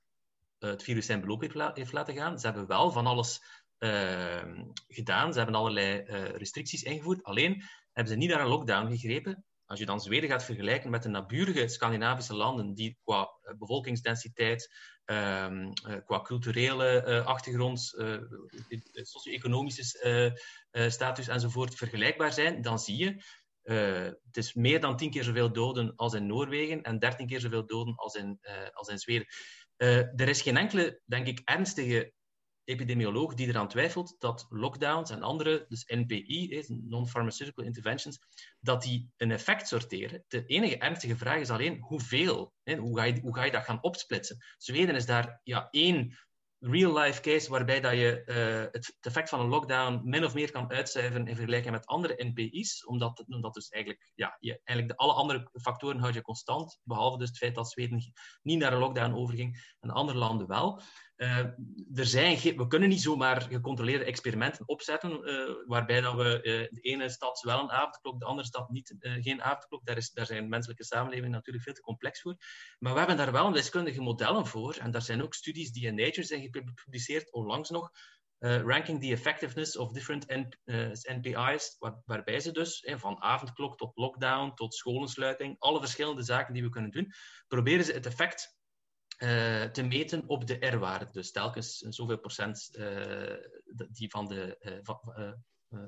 uh, 0.59 0.69
het 0.69 0.83
virus 0.83 1.05
zijn 1.05 1.21
beloop 1.21 1.41
heeft, 1.41 1.93
laten 1.93 2.15
gaan. 2.15 2.39
Ze 2.39 2.45
hebben 2.45 2.67
wel 2.67 2.91
van 2.91 3.05
alles 3.05 3.41
uh, 3.79 4.43
gedaan, 4.87 5.31
ze 5.31 5.37
hebben 5.37 5.57
allerlei 5.57 6.01
restricties 6.37 6.83
ingevoerd, 6.83 7.23
alleen 7.23 7.63
hebben 7.93 8.13
ze 8.13 8.19
niet 8.19 8.29
naar 8.29 8.41
een 8.41 8.47
lockdown 8.47 8.91
gegrepen, 8.91 9.45
als 9.69 9.79
je 9.79 9.85
dan 9.85 10.01
Zweden 10.01 10.29
gaat 10.29 10.43
vergelijken 10.43 10.89
met 10.89 11.03
de 11.03 11.09
naburige 11.09 11.67
Scandinavische 11.67 12.35
landen, 12.35 12.73
die 12.73 12.97
qua 13.03 13.21
eh, 13.41 13.57
bevolkingsdensiteit, 13.57 14.73
um, 15.05 15.73
qua 16.05 16.21
culturele 16.21 17.05
uh, 17.07 17.25
achtergrond, 17.25 17.79
socio-economische 18.93 20.37
status 20.71 21.27
enzovoort 21.27 21.75
vergelijkbaar 21.75 22.33
zijn, 22.33 22.61
dan 22.61 22.79
zie 22.79 22.97
je 22.97 23.23
het 24.25 24.37
is 24.37 24.53
meer 24.53 24.81
dan 24.81 24.97
tien 24.97 25.09
keer 25.09 25.23
zoveel 25.23 25.51
doden 25.51 25.95
als 25.95 26.13
in 26.13 26.25
Noorwegen 26.25 26.81
en 26.81 26.99
dertien 26.99 27.27
keer 27.27 27.39
zoveel 27.39 27.65
doden 27.65 27.95
als 27.95 28.15
in, 28.15 28.39
als 28.73 28.87
in 28.87 28.97
Zweden. 28.97 29.27
er 30.15 30.27
is 30.27 30.41
geen 30.41 30.57
enkele, 30.57 31.01
denk 31.05 31.27
ik, 31.27 31.41
ernstige 31.43 32.13
epidemioloog 32.69 33.33
die 33.33 33.47
eraan 33.47 33.67
twijfelt 33.67 34.15
dat 34.19 34.45
lockdowns 34.49 35.09
en 35.09 35.21
andere, 35.21 35.65
dus 35.67 35.83
NPI, 35.87 36.63
non-pharmaceutical 36.67 37.65
interventions, 37.65 38.19
dat 38.59 38.81
die 38.81 39.11
een 39.17 39.31
effect 39.31 39.67
sorteren. 39.67 40.23
De 40.27 40.45
enige 40.45 40.77
ernstige 40.77 41.17
vraag 41.17 41.39
is 41.39 41.49
alleen 41.49 41.81
hoeveel. 41.81 42.53
Hè? 42.63 42.75
Hoe, 42.75 42.97
ga 42.97 43.03
je, 43.03 43.19
hoe 43.19 43.35
ga 43.35 43.43
je 43.43 43.51
dat 43.51 43.63
gaan 43.63 43.83
opsplitsen? 43.83 44.37
Zweden 44.57 44.95
is 44.95 45.05
daar 45.05 45.39
ja, 45.43 45.67
één 45.69 46.17
real-life 46.59 47.21
case 47.21 47.49
waarbij 47.49 47.81
dat 47.81 47.91
je 47.91 48.23
uh, 48.25 48.71
het, 48.71 48.97
effect 48.99 49.29
van 49.29 49.39
een 49.39 49.47
lockdown 49.47 50.01
min 50.03 50.25
of 50.25 50.33
meer 50.33 50.51
kan 50.51 50.71
uitcijferen 50.71 51.27
in 51.27 51.35
vergelijking 51.35 51.73
met 51.73 51.85
andere 51.85 52.25
NPI's, 52.25 52.85
omdat, 52.85 53.23
omdat 53.27 53.53
dus 53.53 53.69
eigenlijk, 53.69 54.11
ja, 54.15 54.37
je, 54.39 54.61
eigenlijk 54.63 54.97
de, 54.97 55.03
alle 55.03 55.13
andere 55.13 55.49
factoren 55.61 55.99
houd 55.99 56.13
je 56.13 56.21
constant, 56.21 56.79
behalve 56.83 57.17
dus 57.17 57.27
het 57.27 57.37
feit 57.37 57.55
dat 57.55 57.71
Zweden 57.71 58.13
niet 58.41 58.59
naar 58.59 58.73
een 58.73 58.79
lockdown 58.79 59.13
overging 59.13 59.75
en 59.79 59.89
andere 59.89 60.17
landen 60.17 60.47
wel. 60.47 60.81
Uh, 61.19 61.37
er 61.95 62.05
zijn 62.05 62.37
we 62.37 62.67
kunnen 62.67 62.89
niet 62.89 63.01
zomaar 63.01 63.41
gecontroleerde 63.41 64.03
experimenten 64.03 64.67
opzetten, 64.67 65.29
uh, 65.29 65.55
waarbij 65.65 66.01
dat 66.01 66.15
we 66.15 66.39
uh, 66.43 66.67
de 66.69 66.81
ene 66.81 67.09
stad 67.09 67.41
wel 67.41 67.59
een 67.59 67.71
avondklok, 67.71 68.19
de 68.19 68.25
andere 68.25 68.47
stad 68.47 68.69
niet, 68.69 68.95
geen 68.99 69.41
avondklok. 69.41 69.85
Daar, 69.85 69.97
is, 69.97 70.11
daar 70.11 70.25
zijn 70.25 70.49
menselijke 70.49 70.83
samenlevingen 70.83 71.31
natuurlijk 71.31 71.65
veel 71.65 71.73
te 71.73 71.81
complex 71.81 72.21
voor. 72.21 72.35
Maar 72.79 72.93
we 72.93 72.99
hebben 72.99 73.17
daar 73.17 73.31
wel 73.31 73.51
wiskundige 73.51 74.01
modellen 74.01 74.45
voor. 74.45 74.75
En 74.75 74.91
daar 74.91 75.01
zijn 75.01 75.23
ook 75.23 75.33
studies 75.33 75.71
die 75.71 75.85
in 75.85 75.95
Nature 75.95 76.27
zijn 76.27 76.41
gepubliceerd, 76.41 77.31
onlangs 77.31 77.69
nog, 77.69 77.91
ranking 78.39 79.01
the 79.01 79.11
effectiveness 79.11 79.77
of 79.77 79.91
different 79.91 80.25
NPI's, 81.03 81.75
waar, 81.79 82.01
waarbij 82.05 82.39
ze 82.39 82.51
dus 82.51 82.87
van 82.95 83.21
avondklok 83.21 83.77
tot 83.77 83.91
lockdown, 83.97 84.53
tot 84.53 84.75
scholensluiting, 84.75 85.55
alle 85.59 85.79
verschillende 85.79 86.23
zaken 86.23 86.53
die 86.53 86.63
we 86.63 86.69
kunnen 86.69 86.91
doen, 86.91 87.13
proberen 87.47 87.85
ze 87.85 87.93
het 87.93 88.05
effect 88.05 88.58
uh, 89.23 89.63
te 89.63 89.83
meten 89.83 90.23
op 90.27 90.47
de 90.47 90.67
R-waarde. 90.67 91.07
Dus 91.11 91.31
telkens 91.31 91.77
zoveel 91.77 92.19
procent 92.19 92.69
uh, 92.71 93.33
die 93.91 94.09
van 94.09 94.27
de, 94.27 94.57
uh, 94.59 94.79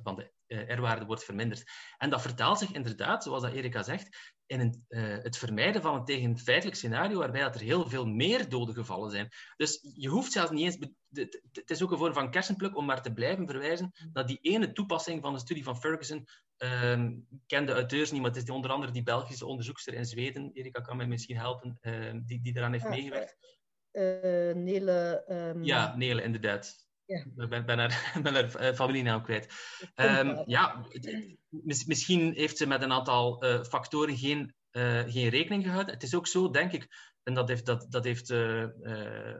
van, 0.03 0.15
de 0.15 0.31
R-waarde 0.73 1.05
wordt 1.05 1.23
verminderd. 1.23 1.63
En 1.97 2.09
dat 2.09 2.21
vertaalt 2.21 2.59
zich 2.59 2.71
inderdaad, 2.71 3.23
zoals 3.23 3.41
dat 3.41 3.53
Erika 3.53 3.83
zegt, 3.83 4.35
in 4.51 4.59
een, 4.59 4.85
het 5.23 5.37
vermijden 5.37 5.81
van 5.81 5.95
een 5.95 6.05
tegenfeitelijk 6.05 6.77
scenario 6.77 7.17
waarbij 7.17 7.41
dat 7.41 7.55
er 7.55 7.61
heel 7.61 7.89
veel 7.89 8.05
meer 8.05 8.49
doden 8.49 8.75
gevallen 8.75 9.11
zijn. 9.11 9.29
Dus 9.57 9.79
je 9.95 10.07
hoeft 10.07 10.31
zelfs 10.31 10.51
niet 10.51 10.65
eens... 10.65 10.77
Het 11.51 11.69
is 11.69 11.83
ook 11.83 11.91
een 11.91 11.97
vorm 11.97 12.13
van 12.13 12.31
kersenpluk 12.31 12.77
om 12.77 12.85
maar 12.85 13.01
te 13.01 13.13
blijven 13.13 13.47
verwijzen 13.47 13.91
naar 14.13 14.25
die 14.25 14.39
ene 14.41 14.71
toepassing 14.71 15.21
van 15.21 15.33
de 15.33 15.39
studie 15.39 15.63
van 15.63 15.79
Ferguson 15.79 16.27
Um, 16.63 17.27
ik 17.29 17.39
ken 17.47 17.65
de 17.65 17.73
auteurs 17.73 18.11
niet, 18.11 18.21
maar 18.21 18.29
het 18.29 18.39
is 18.39 18.45
die, 18.45 18.53
onder 18.53 18.71
andere 18.71 18.91
die 18.91 19.03
Belgische 19.03 19.45
onderzoekster 19.45 19.93
in 19.93 20.05
Zweden, 20.05 20.51
Erika 20.53 20.81
kan 20.81 20.97
mij 20.97 21.07
misschien 21.07 21.37
helpen, 21.37 21.79
um, 21.81 22.23
die, 22.25 22.41
die 22.41 22.57
eraan 22.57 22.71
heeft 22.71 22.83
ah, 22.83 22.89
meegewerkt. 22.89 23.37
Uh, 23.91 24.55
Nele. 24.55 25.23
Um... 25.29 25.63
Ja, 25.63 25.95
Nele, 25.95 26.23
inderdaad. 26.23 26.89
Ja. 27.11 27.43
Ik 27.43 27.49
ben, 27.49 27.65
ben 27.65 27.79
haar, 27.79 28.11
ben 28.23 28.33
haar 28.33 28.61
uh, 28.61 28.75
familienaam 28.75 29.23
kwijt. 29.23 29.53
ja, 30.45 30.85
misschien 31.49 32.33
heeft 32.33 32.57
ze 32.57 32.67
met 32.67 32.81
een 32.81 32.91
aantal 32.91 33.45
uh, 33.45 33.63
factoren 33.63 34.17
geen, 34.17 34.55
geen 35.07 35.29
rekening 35.29 35.63
gehouden. 35.63 35.93
Het 35.93 36.03
is 36.03 36.15
ook 36.15 36.27
zo, 36.27 36.49
denk 36.49 36.71
ik, 36.71 36.87
en 37.23 37.33
dat 37.33 37.47
heeft, 37.47 37.65
dat, 37.65 37.85
dat 37.89 38.03
heeft 38.03 38.33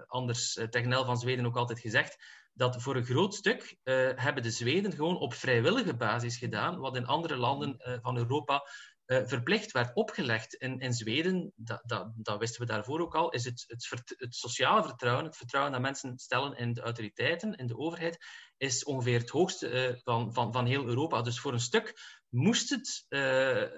Anders 0.08 0.60
Tegnell 0.70 1.04
van 1.04 1.18
Zweden 1.18 1.46
ook 1.46 1.58
altijd 1.58 1.80
gezegd, 1.80 2.18
dat 2.54 2.82
voor 2.82 2.96
een 2.96 3.06
groot 3.06 3.34
stuk 3.34 3.78
hebben 4.16 4.44
de 4.44 4.52
Zweden 4.52 4.92
gewoon 4.92 5.18
op 5.18 5.34
vrijwillige 5.34 5.96
basis 5.96 6.38
gedaan, 6.38 6.80
wat 6.80 6.96
in 6.96 7.06
andere 7.06 7.36
landen 7.36 8.00
van 8.02 8.18
Europa 8.18 8.68
uh, 9.12 9.22
verplicht 9.26 9.72
werd 9.72 9.96
opgelegd. 9.96 10.54
In, 10.54 10.80
in 10.80 10.94
Zweden, 10.94 11.54
dat, 11.56 12.38
wisten 12.40 12.62
we 12.62 12.68
daarvoor 12.68 13.00
ook 13.00 13.16
al, 13.16 13.30
is 13.30 13.46
het, 13.46 13.66
het, 13.68 14.36
sociale 14.36 14.84
vertrouwen, 14.84 15.26
het 15.26 15.38
vertrouwen 15.38 15.72
dat 15.72 15.82
mensen 15.82 16.18
stellen 16.18 16.58
in 16.58 16.74
de 16.74 16.82
autoriteiten, 16.82 17.56
in 17.56 17.68
de 17.68 17.78
overheid, 17.78 18.26
is 18.58 18.84
ongeveer 18.84 19.20
het 19.20 19.30
hoogste 19.30 20.00
van, 20.04 20.34
van, 20.34 20.54
van 20.54 20.66
heel 20.66 20.86
Europa. 20.86 21.22
Dus 21.22 21.40
voor 21.40 21.54
een 21.54 21.60
stuk 21.60 21.94
moest, 22.30 22.70
het, 22.70 23.06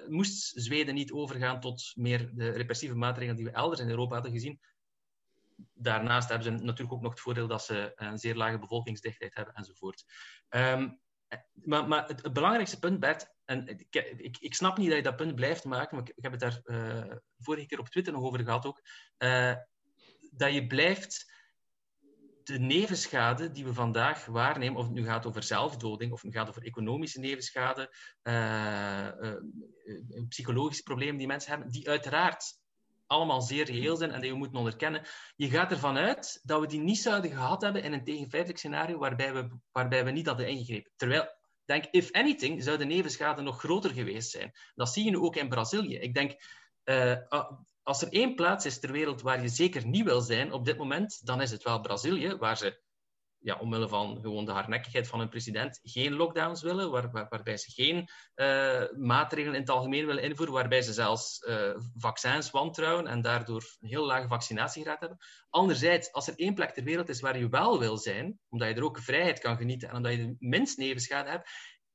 moest 0.07 0.51
Zweden 0.55 0.93
niet 0.93 1.11
overgaan 1.11 1.59
tot 1.59 1.91
meer 1.95 2.31
de 2.33 2.49
repressieve 2.49 2.95
maatregelen 2.95 3.35
die 3.35 3.45
we 3.45 3.51
elders 3.51 3.81
in 3.81 3.89
Europa 3.89 4.13
hadden 4.13 4.31
gezien, 4.31 4.59
daarnaast 5.73 6.29
hebben 6.29 6.47
ze 6.47 6.63
natuurlijk 6.63 6.93
ook 6.93 7.01
nog 7.01 7.11
het 7.11 7.21
voordeel 7.21 7.47
dat 7.47 7.63
ze 7.63 7.91
een 7.95 8.17
zeer 8.17 8.35
lage 8.35 8.59
bevolkingsdichtheid 8.59 9.35
hebben 9.35 9.53
enzovoort. 9.53 10.03
Um, 10.49 11.01
maar, 11.53 11.87
maar 11.87 12.07
het, 12.07 12.33
belangrijkste 12.33 12.79
punt, 12.79 12.99
Bert, 12.99 13.33
en 13.45 13.67
ik, 13.67 14.37
ik, 14.39 14.55
snap 14.55 14.77
niet 14.77 14.87
dat 14.87 14.97
je 14.97 15.03
dat 15.03 15.15
punt 15.15 15.35
blijft 15.35 15.63
maken, 15.63 15.97
maar 15.97 16.07
ik, 16.15 16.23
heb 16.23 16.31
het 16.31 16.41
daar 16.41 16.61
uh, 16.65 17.15
vorige 17.37 17.65
keer 17.65 17.79
op 17.79 17.89
Twitter 17.89 18.13
nog 18.13 18.23
over 18.23 18.39
gehad 18.39 18.65
ook, 18.65 18.81
uh, 19.17 19.55
dat 20.31 20.53
je 20.53 20.67
blijft 20.67 21.31
de 22.43 22.59
nevenschade 22.59 23.51
die 23.51 23.65
we 23.65 23.73
vandaag 23.73 24.25
waarnemen, 24.25 24.79
of 24.79 24.85
het 24.85 24.93
nu 24.93 25.05
gaat 25.05 25.25
over 25.25 25.43
zelfdoding, 25.43 26.11
of 26.11 26.23
nu 26.23 26.31
gaat 26.31 26.49
over 26.49 26.63
economische 26.63 27.19
nevenschade, 27.19 27.93
uh, 28.23 29.09
psychologische 30.27 30.83
problemen 30.83 31.17
die 31.17 31.27
mensen 31.27 31.51
hebben, 31.51 31.71
die 31.71 31.89
uiteraard 31.89 32.61
allemaal 33.07 33.41
zeer 33.41 33.65
reëel 33.65 33.95
zijn 33.95 34.11
en 34.11 34.21
die 34.21 34.31
we 34.31 34.37
moeten 34.37 34.57
onderkennen. 34.57 35.05
Je 35.35 35.49
gaat 35.49 35.71
ervan 35.71 35.97
uit 35.97 36.39
dat 36.43 36.59
we 36.59 36.67
die 36.67 36.79
niet 36.79 36.99
zouden 36.99 37.31
gehad 37.31 37.61
hebben 37.61 37.83
in 37.83 37.93
een 37.93 38.03
tegenfeitelijk 38.03 38.59
scenario 38.59 38.97
waarbij 38.97 39.33
we, 39.33 39.57
waarbij 39.71 40.05
we 40.05 40.11
niet 40.11 40.27
hadden 40.27 40.47
ingegrepen. 40.47 40.91
Terwijl, 40.95 41.27
denk, 41.65 41.85
if 41.91 42.11
anything, 42.11 42.63
zou 42.63 42.77
de 42.77 42.85
nevenschade 42.85 43.41
nog 43.41 43.59
groter 43.59 43.91
geweest 43.91 44.29
zijn. 44.29 44.51
Dat 44.75 44.89
zie 44.89 45.03
je 45.03 45.09
nu 45.09 45.17
ook 45.17 45.35
in 45.35 45.49
Brazilië. 45.49 45.95
Ik 45.95 46.13
denk, 46.13 46.35
uh, 46.85 47.17
als 47.83 48.01
er 48.01 48.11
één 48.11 48.35
plaats 48.35 48.65
is 48.65 48.79
ter 48.79 48.91
wereld 48.91 49.21
waar 49.21 49.41
je 49.41 49.47
zeker 49.47 49.87
niet 49.87 50.03
wil 50.03 50.21
zijn 50.21 50.51
op 50.51 50.65
dit 50.65 50.77
moment, 50.77 51.25
dan 51.25 51.41
is 51.41 51.51
het 51.51 51.63
wel 51.63 51.79
Brazilië, 51.79 52.35
waar 52.35 52.57
ze 52.57 52.81
ja, 53.43 53.57
omwille 53.59 53.87
van 53.87 54.19
gewoon 54.21 54.45
de 54.45 54.51
hardnekkigheid 54.51 55.07
van 55.07 55.19
hun 55.19 55.29
president 55.29 55.79
geen 55.83 56.13
lockdowns 56.13 56.61
willen, 56.61 56.91
waar, 56.91 57.11
waar, 57.11 57.27
waarbij 57.29 57.57
ze 57.57 57.71
geen 57.71 58.09
uh, 58.35 58.83
maatregelen 58.97 59.55
in 59.55 59.61
het 59.61 59.69
algemeen 59.69 60.05
willen 60.05 60.23
invoeren, 60.23 60.53
waarbij 60.53 60.81
ze 60.81 60.93
zelfs 60.93 61.45
uh, 61.49 61.75
vaccins 61.97 62.51
wantrouwen 62.51 63.07
en 63.07 63.21
daardoor 63.21 63.63
een 63.79 63.89
heel 63.89 64.05
lage 64.05 64.27
vaccinatiegraad 64.27 64.99
hebben. 64.99 65.17
Anderzijds, 65.49 66.11
als 66.11 66.27
er 66.27 66.33
één 66.35 66.53
plek 66.53 66.71
ter 66.71 66.83
wereld 66.83 67.09
is 67.09 67.21
waar 67.21 67.37
je 67.37 67.49
wel 67.49 67.79
wil 67.79 67.97
zijn, 67.97 68.39
omdat 68.49 68.69
je 68.69 68.75
er 68.75 68.83
ook 68.83 68.99
vrijheid 68.99 69.39
kan 69.39 69.57
genieten 69.57 69.89
en 69.89 69.95
omdat 69.95 70.11
je 70.11 70.17
de 70.17 70.35
minst 70.39 70.77
nevenschade 70.77 71.29
hebt, 71.29 71.49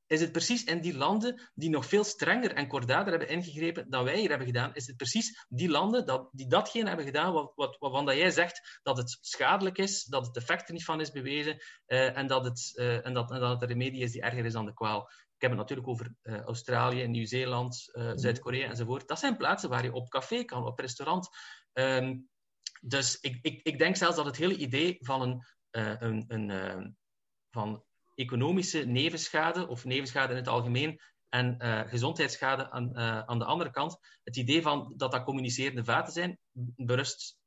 is 0.09 0.21
het 0.21 0.31
precies 0.31 0.63
in 0.63 0.81
die 0.81 0.97
landen 0.97 1.49
die 1.53 1.69
nog 1.69 1.85
veel 1.85 2.03
strenger 2.03 2.53
en 2.53 2.67
kordater 2.67 3.09
hebben 3.09 3.29
ingegrepen 3.29 3.89
dan 3.89 4.03
wij 4.03 4.19
hier 4.19 4.29
hebben 4.29 4.47
gedaan, 4.47 4.75
is 4.75 4.87
het 4.87 4.97
precies 4.97 5.45
die 5.49 5.69
landen 5.69 6.05
dat, 6.05 6.29
die 6.31 6.47
datgene 6.47 6.87
hebben 6.87 7.05
gedaan 7.05 7.33
wat, 7.33 7.51
wat, 7.55 7.77
waarvan 7.79 8.05
dat 8.05 8.15
jij 8.15 8.31
zegt 8.31 8.79
dat 8.83 8.97
het 8.97 9.17
schadelijk 9.21 9.77
is, 9.77 10.03
dat 10.03 10.25
het 10.25 10.37
effect 10.37 10.67
er 10.67 10.73
niet 10.73 10.83
van 10.83 11.01
is 11.01 11.11
bewezen 11.11 11.57
uh, 11.87 12.17
en, 12.17 12.27
dat 12.27 12.45
het, 12.45 12.71
uh, 12.75 13.05
en, 13.05 13.13
dat, 13.13 13.31
en 13.31 13.39
dat 13.39 13.51
het 13.51 13.61
een 13.61 13.67
remedie 13.67 14.01
is 14.01 14.11
die 14.11 14.21
erger 14.21 14.45
is 14.45 14.53
dan 14.53 14.65
de 14.65 14.73
kwaal. 14.73 15.11
Ik 15.35 15.41
heb 15.41 15.49
het 15.51 15.59
natuurlijk 15.59 15.87
over 15.87 16.15
uh, 16.23 16.41
Australië, 16.41 17.07
Nieuw-Zeeland, 17.07 17.89
Zuid-Korea 18.15 18.69
enzovoort. 18.69 19.07
Dat 19.07 19.19
zijn 19.19 19.37
plaatsen 19.37 19.69
waar 19.69 19.83
je 19.83 19.93
op 19.93 20.09
café 20.09 20.43
kan, 20.43 20.65
op 20.65 20.79
restaurant. 20.79 21.29
Um, 21.73 22.29
dus 22.81 23.19
ik, 23.19 23.39
ik, 23.41 23.61
ik 23.63 23.79
denk 23.79 23.95
zelfs 23.95 24.15
dat 24.15 24.25
het 24.25 24.37
hele 24.37 24.55
idee 24.55 24.97
van 24.99 25.21
een, 25.21 25.45
een, 25.99 26.25
een 26.27 26.97
van 27.51 27.83
economische 28.19 28.85
nevenschade 28.85 29.67
of 29.67 29.85
nevenschade 29.85 30.31
in 30.31 30.37
het 30.37 30.47
algemeen 30.47 30.99
en 31.29 31.57
uh, 31.61 31.81
gezondheidsschade 31.85 32.69
aan, 32.71 32.89
uh, 32.93 33.19
aan 33.19 33.39
de 33.39 33.45
andere 33.45 33.71
kant. 33.71 33.97
Het 34.23 34.37
idee 34.37 34.61
van 34.61 34.93
dat 34.97 35.11
dat 35.11 35.23
communicerende 35.23 35.83
vaten 35.83 36.13
zijn, 36.13 36.39
berust 36.75 37.37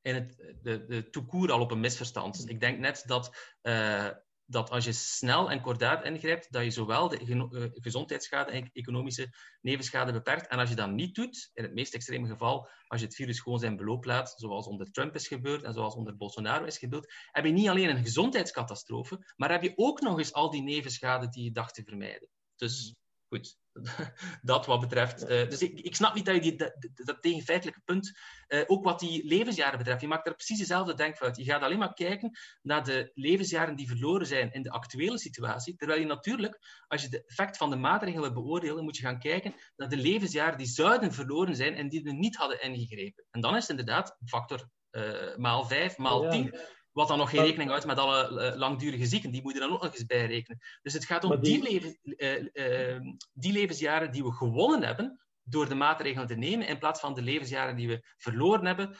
in 0.00 0.14
het 0.14 0.36
de, 0.62 0.84
de 0.86 1.10
al 1.52 1.60
op 1.60 1.70
een 1.70 1.80
misverstand. 1.80 2.48
Ik 2.48 2.60
denk 2.60 2.78
net 2.78 3.02
dat 3.06 3.54
uh, 3.62 4.08
dat 4.50 4.70
als 4.70 4.84
je 4.84 4.92
snel 4.92 5.50
en 5.50 5.60
kordaat 5.60 6.04
ingrijpt, 6.04 6.52
dat 6.52 6.64
je 6.64 6.70
zowel 6.70 7.08
de 7.08 7.20
uh, 7.26 7.64
gezondheidsschade 7.70 8.50
en 8.50 8.70
economische 8.72 9.34
nevenschade 9.60 10.12
beperkt. 10.12 10.48
En 10.48 10.58
als 10.58 10.68
je 10.68 10.74
dat 10.74 10.90
niet 10.90 11.14
doet, 11.14 11.50
in 11.54 11.62
het 11.62 11.74
meest 11.74 11.94
extreme 11.94 12.28
geval, 12.28 12.68
als 12.86 13.00
je 13.00 13.06
het 13.06 13.14
virus 13.14 13.40
gewoon 13.40 13.58
zijn 13.58 13.76
beloop 13.76 14.04
laat, 14.04 14.34
zoals 14.36 14.66
onder 14.66 14.90
Trump 14.90 15.14
is 15.14 15.28
gebeurd 15.28 15.62
en 15.62 15.72
zoals 15.72 15.94
onder 15.94 16.16
Bolsonaro 16.16 16.64
is 16.64 16.78
gebeurd, 16.78 17.14
heb 17.30 17.44
je 17.44 17.52
niet 17.52 17.68
alleen 17.68 17.88
een 17.88 18.04
gezondheidscatastrofe, 18.04 19.32
maar 19.36 19.50
heb 19.50 19.62
je 19.62 19.72
ook 19.76 20.00
nog 20.00 20.18
eens 20.18 20.32
al 20.32 20.50
die 20.50 20.62
nevenschade 20.62 21.28
die 21.28 21.44
je 21.44 21.52
dacht 21.52 21.74
te 21.74 21.82
vermijden. 21.84 22.28
Dus 22.56 22.94
goed, 23.28 23.58
dat 24.42 24.66
wat 24.66 24.80
betreft. 24.80 25.22
Uh, 25.22 25.28
dus 25.28 25.62
ik, 25.62 25.80
ik 25.80 25.94
snap 25.94 26.14
niet 26.14 26.24
dat 26.24 26.34
je 26.34 26.40
die, 26.40 26.56
dat, 26.56 26.88
dat 26.94 27.22
tegenfeitelijke 27.22 27.80
punt, 27.84 28.18
uh, 28.48 28.62
ook 28.66 28.84
wat 28.84 29.00
die 29.00 29.26
levensjaren 29.26 29.78
betreft, 29.78 30.00
je 30.00 30.06
maakt 30.06 30.26
er 30.26 30.34
precies 30.34 30.58
dezelfde 30.58 30.94
denkfout. 30.94 31.36
Je 31.36 31.44
gaat 31.44 31.62
alleen 31.62 31.78
maar 31.78 31.94
kijken 31.94 32.30
naar 32.62 32.84
de 32.84 33.10
levensjaren 33.14 33.76
die 33.76 33.88
verloren 33.88 34.26
zijn 34.26 34.52
in 34.52 34.62
de 34.62 34.70
actuele 34.70 35.18
situatie, 35.18 35.76
terwijl 35.76 36.00
je 36.00 36.06
natuurlijk, 36.06 36.58
als 36.86 37.02
je 37.02 37.08
de 37.08 37.24
effect 37.24 37.56
van 37.56 37.70
de 37.70 37.76
maatregelen 37.76 38.34
beoordeelt, 38.34 38.82
moet 38.82 38.96
je 38.96 39.02
gaan 39.02 39.18
kijken 39.18 39.54
naar 39.76 39.88
de 39.88 39.96
levensjaren 39.96 40.58
die 40.58 40.66
zouden 40.66 41.12
verloren 41.12 41.56
zijn 41.56 41.74
en 41.74 41.88
die 41.88 42.02
we 42.02 42.12
niet 42.12 42.36
hadden 42.36 42.62
ingegrepen. 42.62 43.24
En 43.30 43.40
dan 43.40 43.56
is 43.56 43.60
het 43.60 43.78
inderdaad 43.78 44.16
factor 44.24 44.68
uh, 44.90 45.36
maal 45.36 45.64
5, 45.64 45.96
maal 45.96 46.30
10. 46.30 46.44
Ja. 46.44 46.60
Wat 46.92 47.08
dan 47.08 47.18
nog 47.18 47.30
geen 47.30 47.42
rekening 47.42 47.70
houdt 47.70 47.86
met 47.86 47.98
alle 47.98 48.50
uh, 48.52 48.58
langdurige 48.58 49.06
zieken. 49.06 49.30
Die 49.30 49.42
moet 49.42 49.52
je 49.52 49.58
dan 49.58 49.72
ook 49.72 49.82
nog 49.82 49.92
eens 49.92 50.06
bijrekenen. 50.06 50.58
Dus 50.82 50.92
het 50.92 51.04
gaat 51.04 51.24
om 51.24 51.40
die... 51.40 51.98
Uh, 52.02 52.42
uh, 52.52 53.00
die, 53.32 53.52
levensjaren 53.52 54.12
die 54.12 54.22
we 54.22 54.32
gewonnen 54.32 54.82
hebben 54.82 55.20
door 55.42 55.68
de 55.68 55.74
maatregelen 55.74 56.26
te 56.26 56.34
nemen, 56.34 56.66
in 56.66 56.78
plaats 56.78 57.00
van 57.00 57.14
de 57.14 57.22
levensjaren 57.22 57.76
die 57.76 57.88
we 57.88 58.02
verloren 58.16 58.66
hebben, 58.66 58.96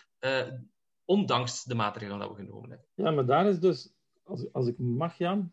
ondanks 1.04 1.64
de 1.64 1.74
maatregelen 1.74 2.20
die 2.20 2.28
we 2.28 2.34
genomen 2.34 2.70
hebben. 2.70 2.86
Ja, 2.94 3.10
maar 3.10 3.26
daar 3.26 3.46
is 3.46 3.60
dus, 3.60 3.92
als, 4.22 4.52
als 4.52 4.66
ik 4.66 4.78
mag, 4.78 5.18
Jan, 5.18 5.52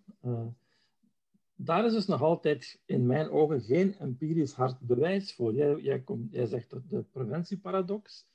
daar 1.56 1.86
is 1.86 1.94
dus 1.94 2.06
nog 2.06 2.22
altijd 2.22 2.82
in 2.86 3.06
mijn 3.06 3.30
ogen 3.30 3.62
geen 3.62 3.96
empirisch 4.00 4.54
hard 4.54 4.80
bewijs 4.80 5.34
voor. 5.34 5.54
Jij, 5.54 5.76
jij, 5.76 6.00
komt, 6.00 6.32
jij 6.32 6.46
zegt 6.46 6.70
dat 6.70 6.90
de 6.90 7.04
preventieparadox. 7.12 8.26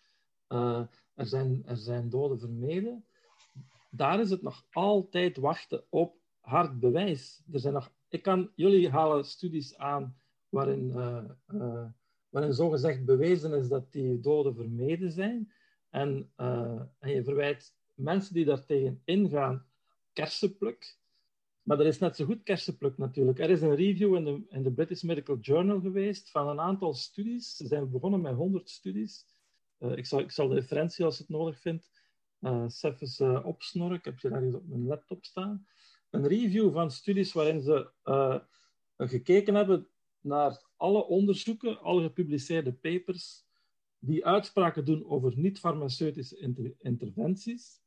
er, 0.48 0.88
zijn, 1.14 1.62
er 1.66 1.76
zijn 1.76 2.08
doden 2.08 2.38
vermeden 2.38 3.04
daar 3.90 4.20
is 4.20 4.30
het 4.30 4.42
nog 4.42 4.66
altijd 4.70 5.36
wachten 5.36 5.84
op 5.88 6.16
hard 6.40 6.80
bewijs. 6.80 7.42
Er 7.52 7.60
zijn 7.60 7.74
nog, 7.74 7.92
ik 8.08 8.22
kan, 8.22 8.50
jullie 8.54 8.90
halen 8.90 9.24
studies 9.24 9.76
aan 9.76 10.16
waarin, 10.48 10.92
uh, 10.96 11.24
uh, 11.54 11.84
waarin 12.28 12.52
zogezegd 12.52 13.04
bewezen 13.04 13.52
is 13.52 13.68
dat 13.68 13.92
die 13.92 14.20
doden 14.20 14.54
vermeden 14.54 15.10
zijn. 15.10 15.52
En, 15.90 16.32
uh, 16.36 16.82
en 16.98 17.10
je 17.10 17.24
verwijt 17.24 17.74
mensen 17.94 18.34
die 18.34 18.44
daartegen 18.44 19.02
ingaan 19.04 19.66
kersenpluk. 20.12 20.98
Maar 21.62 21.80
er 21.80 21.86
is 21.86 21.98
net 21.98 22.16
zo 22.16 22.24
goed 22.24 22.42
kersenpluk 22.42 22.98
natuurlijk. 22.98 23.38
Er 23.38 23.50
is 23.50 23.62
een 23.62 23.74
review 23.74 24.14
in 24.14 24.24
de, 24.24 24.42
in 24.48 24.62
de 24.62 24.72
British 24.72 25.02
Medical 25.02 25.38
Journal 25.38 25.80
geweest 25.80 26.30
van 26.30 26.48
een 26.48 26.60
aantal 26.60 26.94
studies. 26.94 27.56
Ze 27.56 27.66
zijn 27.66 27.90
begonnen 27.90 28.20
met 28.20 28.34
100 28.34 28.70
studies. 28.70 29.26
ik, 29.78 30.06
zal, 30.06 30.20
ik 30.20 30.30
zal 30.30 30.48
de 30.48 30.54
referentie, 30.54 31.04
als 31.04 31.18
het 31.18 31.28
nodig 31.28 31.60
vindt, 31.60 31.99
uh, 32.40 32.66
eens 32.98 33.20
uh, 33.20 33.46
opsnorren. 33.46 33.98
Ik 33.98 34.04
heb 34.04 34.18
ze 34.18 34.28
daar 34.28 34.42
eens 34.42 34.54
op 34.54 34.68
mijn 34.68 34.86
laptop 34.86 35.24
staan. 35.24 35.66
Een 36.10 36.26
review 36.26 36.72
van 36.72 36.90
studies 36.90 37.32
waarin 37.32 37.60
ze 37.60 37.90
uh, 38.04 38.38
gekeken 38.96 39.54
hebben 39.54 39.88
naar 40.20 40.64
alle 40.76 41.06
onderzoeken, 41.06 41.80
alle 41.80 42.02
gepubliceerde 42.02 42.72
papers, 42.72 43.44
die 43.98 44.26
uitspraken 44.26 44.84
doen 44.84 45.06
over 45.06 45.32
niet-farmaceutische 45.36 46.38
inter 46.38 46.74
interventies 46.78 47.80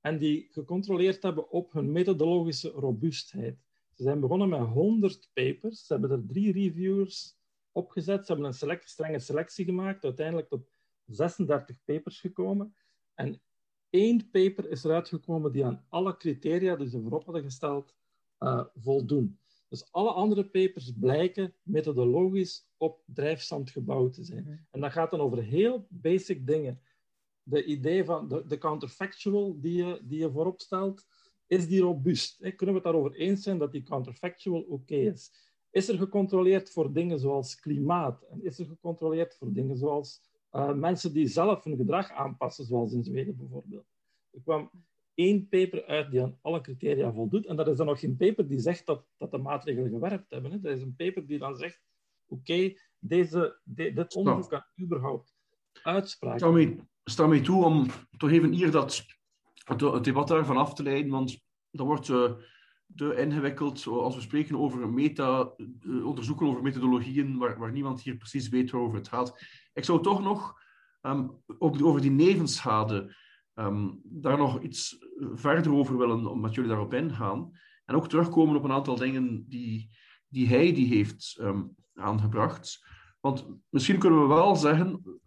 en 0.00 0.18
die 0.18 0.48
gecontroleerd 0.50 1.22
hebben 1.22 1.50
op 1.50 1.72
hun 1.72 1.92
methodologische 1.92 2.68
robuustheid. 2.68 3.58
Ze 3.92 4.02
zijn 4.02 4.20
begonnen 4.20 4.48
met 4.48 4.60
100 4.60 5.30
papers. 5.32 5.86
Ze 5.86 5.92
hebben 5.92 6.10
er 6.10 6.26
drie 6.26 6.52
reviewers 6.52 7.36
opgezet. 7.72 8.26
Ze 8.26 8.32
hebben 8.32 8.52
een 8.62 8.78
strenge 8.84 9.18
selectie 9.18 9.64
gemaakt, 9.64 10.04
uiteindelijk 10.04 10.48
tot 10.48 10.68
36 11.06 11.76
papers 11.84 12.20
gekomen. 12.20 12.74
En 13.14 13.42
één 13.92 14.30
paper 14.30 14.70
is 14.70 14.84
eruit 14.84 15.08
gekomen 15.08 15.52
die 15.52 15.64
aan 15.64 15.84
alle 15.88 16.16
criteria 16.16 16.76
die 16.76 16.88
ze 16.88 17.00
voorop 17.00 17.24
hadden 17.24 17.42
gesteld 17.42 17.94
uh, 18.38 18.64
voldoen. 18.74 19.38
Dus 19.68 19.92
alle 19.92 20.10
andere 20.10 20.44
papers 20.44 20.92
blijken 21.00 21.54
methodologisch 21.62 22.68
op 22.76 23.02
drijfstand 23.06 23.70
gebouwd 23.70 24.12
te 24.12 24.24
zijn. 24.24 24.42
Mhm. 24.42 24.56
En 24.70 24.80
dat 24.80 24.92
gaat 24.92 25.10
dan 25.10 25.20
over 25.20 25.42
heel 25.42 25.86
basic 25.88 26.46
dingen. 26.46 26.80
De 27.42 27.64
idee 27.64 28.04
van 28.04 28.28
de, 28.28 28.46
de 28.46 28.58
counterfactual 28.58 29.60
die 29.60 29.84
je, 29.84 30.00
die 30.04 30.18
je 30.18 30.30
voorop 30.30 30.60
stelt, 30.60 31.06
is 31.46 31.68
die 31.68 31.80
robuust? 31.80 32.38
Hè? 32.38 32.50
Kunnen 32.50 32.74
we 32.74 32.80
het 32.82 32.92
daarover 32.92 33.18
eens 33.18 33.42
zijn 33.42 33.58
dat 33.58 33.72
die 33.72 33.82
counterfactual 33.82 34.60
oké 34.60 34.72
okay 34.72 35.06
is? 35.06 35.32
Is 35.70 35.88
er 35.88 35.98
gecontroleerd 35.98 36.70
voor 36.70 36.92
dingen 36.92 37.18
zoals 37.18 37.60
klimaat? 37.60 38.22
En 38.22 38.44
is 38.44 38.58
er 38.58 38.66
gecontroleerd 38.66 39.36
voor 39.36 39.52
dingen 39.52 39.76
zoals 39.76 40.20
uh, 40.52 40.72
mensen 40.72 41.12
die 41.12 41.26
zelf 41.26 41.64
hun 41.64 41.76
gedrag 41.76 42.10
aanpassen, 42.10 42.64
zoals 42.64 42.92
in 42.92 43.04
Zweden 43.04 43.36
bijvoorbeeld. 43.36 43.86
Er 44.30 44.40
kwam 44.40 44.70
één 45.14 45.48
paper 45.48 45.84
uit 45.84 46.10
die 46.10 46.22
aan 46.22 46.38
alle 46.40 46.60
criteria 46.60 47.12
voldoet. 47.12 47.46
En 47.46 47.56
dat 47.56 47.68
is 47.68 47.76
dan 47.76 47.86
nog 47.86 48.00
geen 48.00 48.16
paper 48.16 48.48
die 48.48 48.58
zegt 48.58 48.86
dat, 48.86 49.04
dat 49.16 49.30
de 49.30 49.38
maatregelen 49.38 49.90
gewerkt 49.90 50.30
hebben. 50.30 50.50
Hè. 50.50 50.60
Dat 50.60 50.76
is 50.76 50.82
een 50.82 50.96
paper 50.96 51.26
die 51.26 51.38
dan 51.38 51.56
zegt, 51.56 51.80
oké, 52.26 52.40
okay, 52.40 52.78
deze, 52.98 53.60
de, 53.64 53.92
dit 53.92 54.14
onderzoek 54.14 54.50
kan 54.50 54.64
überhaupt 54.80 55.34
uitspraken. 55.82 56.38
Sta 56.38 56.50
mij, 56.50 56.78
sta 57.04 57.26
mij 57.26 57.40
toe 57.40 57.64
om 57.64 57.86
toch 58.16 58.30
even 58.30 58.52
hier 58.52 58.70
dat, 58.70 59.06
het, 59.64 59.80
het 59.80 60.04
debat 60.04 60.28
daarvan 60.28 60.56
af 60.56 60.74
te 60.74 60.82
leiden, 60.82 61.10
want 61.10 61.40
dat 61.70 61.86
wordt 61.86 62.08
uh, 62.08 62.32
te 62.94 63.16
ingewikkeld 63.16 63.86
als 63.86 64.14
we 64.14 64.20
spreken 64.20 64.58
over 64.58 64.88
meta, 64.88 65.52
uh, 65.56 66.06
onderzoeken 66.06 66.46
over 66.46 66.62
methodologieën 66.62 67.38
waar, 67.38 67.58
waar 67.58 67.72
niemand 67.72 68.02
hier 68.02 68.16
precies 68.16 68.48
weet 68.48 68.70
waarover 68.70 68.98
het 68.98 69.08
gaat. 69.08 69.44
Ik 69.72 69.84
zou 69.84 70.02
toch 70.02 70.22
nog 70.22 70.60
um, 71.02 71.42
ook 71.58 71.84
over 71.84 72.00
die 72.00 72.10
nevenschade 72.10 73.16
um, 73.54 74.00
daar 74.04 74.38
nog 74.38 74.62
iets 74.62 74.98
verder 75.34 75.74
over 75.74 75.98
willen, 75.98 76.26
omdat 76.26 76.54
jullie 76.54 76.70
daarop 76.70 76.94
ingaan. 76.94 77.50
En 77.84 77.94
ook 77.94 78.08
terugkomen 78.08 78.56
op 78.56 78.64
een 78.64 78.72
aantal 78.72 78.96
dingen 78.96 79.44
die, 79.48 79.90
die 80.28 80.48
hij 80.48 80.72
die 80.72 80.86
heeft 80.86 81.38
um, 81.40 81.76
aangebracht. 81.94 82.86
Want 83.20 83.46
misschien 83.68 83.98
kunnen 83.98 84.20
we 84.20 84.26
wel 84.26 84.56
zeggen, 84.56 85.20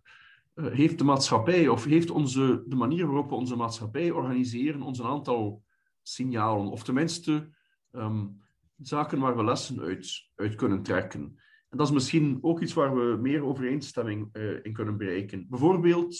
uh, 0.55 0.72
heeft 0.72 0.97
de 0.97 1.03
maatschappij, 1.03 1.68
of 1.68 1.84
heeft 1.84 2.09
onze, 2.09 2.63
de 2.68 2.76
manier 2.76 3.05
waarop 3.05 3.30
we 3.30 3.36
onze 3.36 3.55
maatschappij 3.55 4.11
organiseren, 4.11 4.82
ons 4.82 4.99
een 4.99 5.05
aantal 5.05 5.63
signalen, 6.01 6.68
of 6.68 6.84
tenminste 6.84 7.54
um, 7.97 8.43
zaken 8.77 9.19
waar 9.19 9.35
we 9.35 9.43
lessen 9.43 9.79
uit, 9.79 10.29
uit 10.35 10.55
kunnen 10.55 10.81
trekken. 10.81 11.39
En 11.69 11.77
dat 11.77 11.87
is 11.87 11.93
misschien 11.93 12.37
ook 12.41 12.61
iets 12.61 12.74
waar 12.74 12.95
we 12.95 13.17
meer 13.21 13.43
overeenstemming 13.43 14.29
uh, 14.33 14.63
in 14.63 14.74
kunnen 14.74 14.97
bereiken. 14.97 15.45
Bijvoorbeeld, 15.49 16.17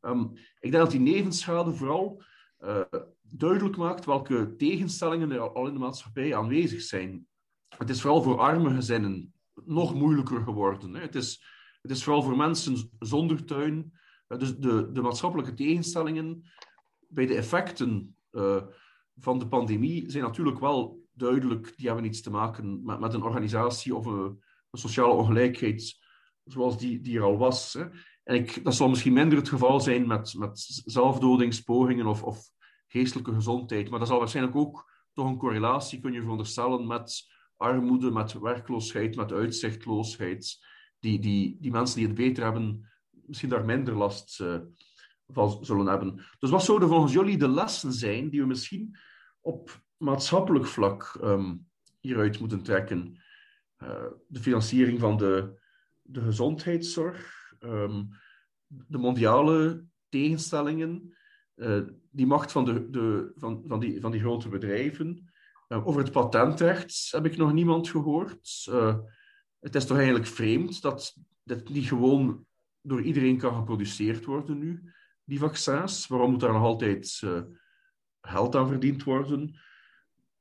um, 0.00 0.32
ik 0.60 0.70
denk 0.70 0.82
dat 0.82 0.90
die 0.90 1.00
nevenschade 1.00 1.72
vooral 1.72 2.22
uh, 2.60 2.80
duidelijk 3.22 3.76
maakt 3.76 4.04
welke 4.04 4.54
tegenstellingen 4.56 5.30
er 5.30 5.40
al 5.40 5.66
in 5.66 5.72
de 5.72 5.78
maatschappij 5.78 6.36
aanwezig 6.36 6.80
zijn. 6.80 7.26
Het 7.76 7.90
is 7.90 8.00
vooral 8.00 8.22
voor 8.22 8.38
arme 8.38 8.74
gezinnen 8.74 9.32
nog 9.64 9.94
moeilijker 9.94 10.42
geworden. 10.42 10.94
Hè. 10.94 11.00
Het, 11.00 11.14
is, 11.14 11.44
het 11.82 11.90
is 11.90 12.04
vooral 12.04 12.22
voor 12.22 12.36
mensen 12.36 12.90
zonder 12.98 13.44
tuin. 13.44 13.92
Uh, 14.28 14.38
dus 14.38 14.56
de, 14.56 14.92
de 14.92 15.02
maatschappelijke 15.02 15.54
tegenstellingen 15.54 16.42
bij 17.08 17.26
de 17.26 17.34
effecten 17.34 18.16
van 19.20 19.38
de 19.38 19.48
pandemie 19.48 20.10
zijn 20.10 20.24
natuurlijk 20.24 20.58
wel 20.58 20.97
duidelijk. 21.18 21.76
Die 21.76 21.86
hebben 21.86 22.04
iets 22.04 22.20
te 22.20 22.30
maken 22.30 22.84
met, 22.84 23.00
met 23.00 23.14
een 23.14 23.22
organisatie 23.22 23.94
of 23.94 24.06
een, 24.06 24.42
een 24.70 24.78
sociale 24.78 25.12
ongelijkheid 25.12 26.06
zoals 26.44 26.78
die, 26.78 27.00
die 27.00 27.16
er 27.16 27.24
al 27.24 27.38
was. 27.38 27.72
Hè. 27.72 27.84
En 28.24 28.34
ik, 28.34 28.64
dat 28.64 28.74
zal 28.74 28.88
misschien 28.88 29.12
minder 29.12 29.38
het 29.38 29.48
geval 29.48 29.80
zijn 29.80 30.06
met, 30.06 30.34
met 30.34 30.82
zelfdodingspogingen 30.84 32.06
of, 32.06 32.22
of 32.22 32.50
geestelijke 32.86 33.34
gezondheid, 33.34 33.90
maar 33.90 33.98
dat 33.98 34.08
zal 34.08 34.18
waarschijnlijk 34.18 34.56
ook 34.56 34.90
toch 35.12 35.26
een 35.26 35.36
correlatie, 35.36 36.00
kun 36.00 36.12
je 36.12 36.20
veronderstellen, 36.20 36.86
met 36.86 37.26
armoede, 37.56 38.10
met 38.10 38.32
werkloosheid, 38.32 39.16
met 39.16 39.32
uitzichtloosheid. 39.32 40.66
Die, 40.98 41.18
die, 41.18 41.56
die 41.60 41.70
mensen 41.70 41.96
die 41.96 42.06
het 42.06 42.16
beter 42.16 42.44
hebben, 42.44 42.88
misschien 43.10 43.48
daar 43.48 43.64
minder 43.64 43.96
last 43.96 44.40
uh, 44.40 44.58
van 45.26 45.64
zullen 45.64 45.86
hebben. 45.86 46.26
Dus 46.38 46.50
wat 46.50 46.64
zouden 46.64 46.88
volgens 46.88 47.12
jullie 47.12 47.38
de 47.38 47.48
lessen 47.48 47.92
zijn 47.92 48.30
die 48.30 48.40
we 48.40 48.46
misschien 48.46 48.96
op 49.40 49.82
maatschappelijk 49.98 50.66
vlak 50.66 51.18
um, 51.22 51.66
hieruit 52.00 52.40
moeten 52.40 52.62
trekken? 52.62 53.18
Uh, 53.82 54.04
de 54.28 54.40
financiering 54.40 55.00
van 55.00 55.16
de, 55.16 55.58
de 56.02 56.20
gezondheidszorg, 56.20 57.52
um, 57.60 58.08
de 58.66 58.98
mondiale 58.98 59.84
tegenstellingen, 60.08 61.16
uh, 61.56 61.80
die 62.10 62.26
macht 62.26 62.52
van, 62.52 62.64
de, 62.64 62.90
de, 62.90 63.32
van, 63.36 63.62
van, 63.66 63.80
die, 63.80 64.00
van 64.00 64.10
die 64.10 64.20
grote 64.20 64.48
bedrijven. 64.48 65.30
Uh, 65.68 65.86
over 65.86 66.02
het 66.02 66.12
patentrecht 66.12 67.08
heb 67.10 67.26
ik 67.26 67.36
nog 67.36 67.52
niemand 67.52 67.88
gehoord. 67.88 68.68
Het 69.58 69.74
is 69.74 69.86
toch 69.86 69.96
eigenlijk 69.96 70.26
vreemd 70.26 70.82
dat 70.82 71.16
dit 71.42 71.68
niet 71.68 71.86
gewoon 71.86 72.46
door 72.80 73.02
iedereen 73.02 73.38
kan 73.38 73.54
geproduceerd 73.54 74.24
worden 74.24 74.58
nu, 74.58 74.92
die 75.24 75.38
vaccins. 75.38 76.06
Waarom 76.06 76.30
moet 76.30 76.40
daar 76.40 76.52
nog 76.52 76.62
altijd 76.62 77.22
geld 78.20 78.56
aan 78.56 78.68
verdiend 78.68 79.04
worden? 79.04 79.58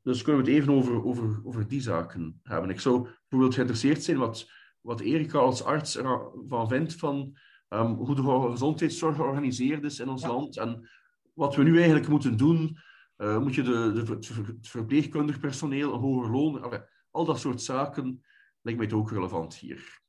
Dus 0.07 0.21
kunnen 0.21 0.43
we 0.43 0.51
het 0.51 0.59
even 0.59 0.73
over, 0.73 1.05
over, 1.05 1.41
over 1.43 1.67
die 1.67 1.81
zaken 1.81 2.39
hebben. 2.43 2.69
Ik 2.69 2.79
zou 2.79 3.01
bijvoorbeeld 3.01 3.53
geïnteresseerd 3.53 4.03
zijn 4.03 4.17
wat, 4.17 4.49
wat 4.81 4.99
Erika 4.99 5.38
als 5.38 5.63
arts 5.63 5.97
ervan 5.97 6.67
vindt 6.67 6.93
van 6.93 7.38
um, 7.69 7.93
hoe 7.93 8.15
de 8.15 8.49
gezondheidszorg 8.51 9.15
georganiseerd 9.15 9.84
is 9.84 9.99
in 9.99 10.09
ons 10.09 10.21
ja. 10.21 10.27
land 10.27 10.57
en 10.57 10.89
wat 11.34 11.55
we 11.55 11.63
nu 11.63 11.75
eigenlijk 11.77 12.07
moeten 12.07 12.38
doen. 12.38 12.77
Uh, 13.17 13.39
moet 13.39 13.55
je 13.55 13.63
de, 13.63 13.91
de, 13.93 14.13
het 14.13 14.67
verpleegkundig 14.67 15.39
personeel 15.39 15.93
een 15.93 15.99
hoger 15.99 16.31
loon... 16.31 16.85
Al 17.11 17.25
dat 17.25 17.39
soort 17.39 17.61
zaken 17.61 18.23
lijkt 18.61 18.79
mij 18.79 18.91
ook 18.91 19.11
relevant 19.11 19.55
hier. 19.55 19.99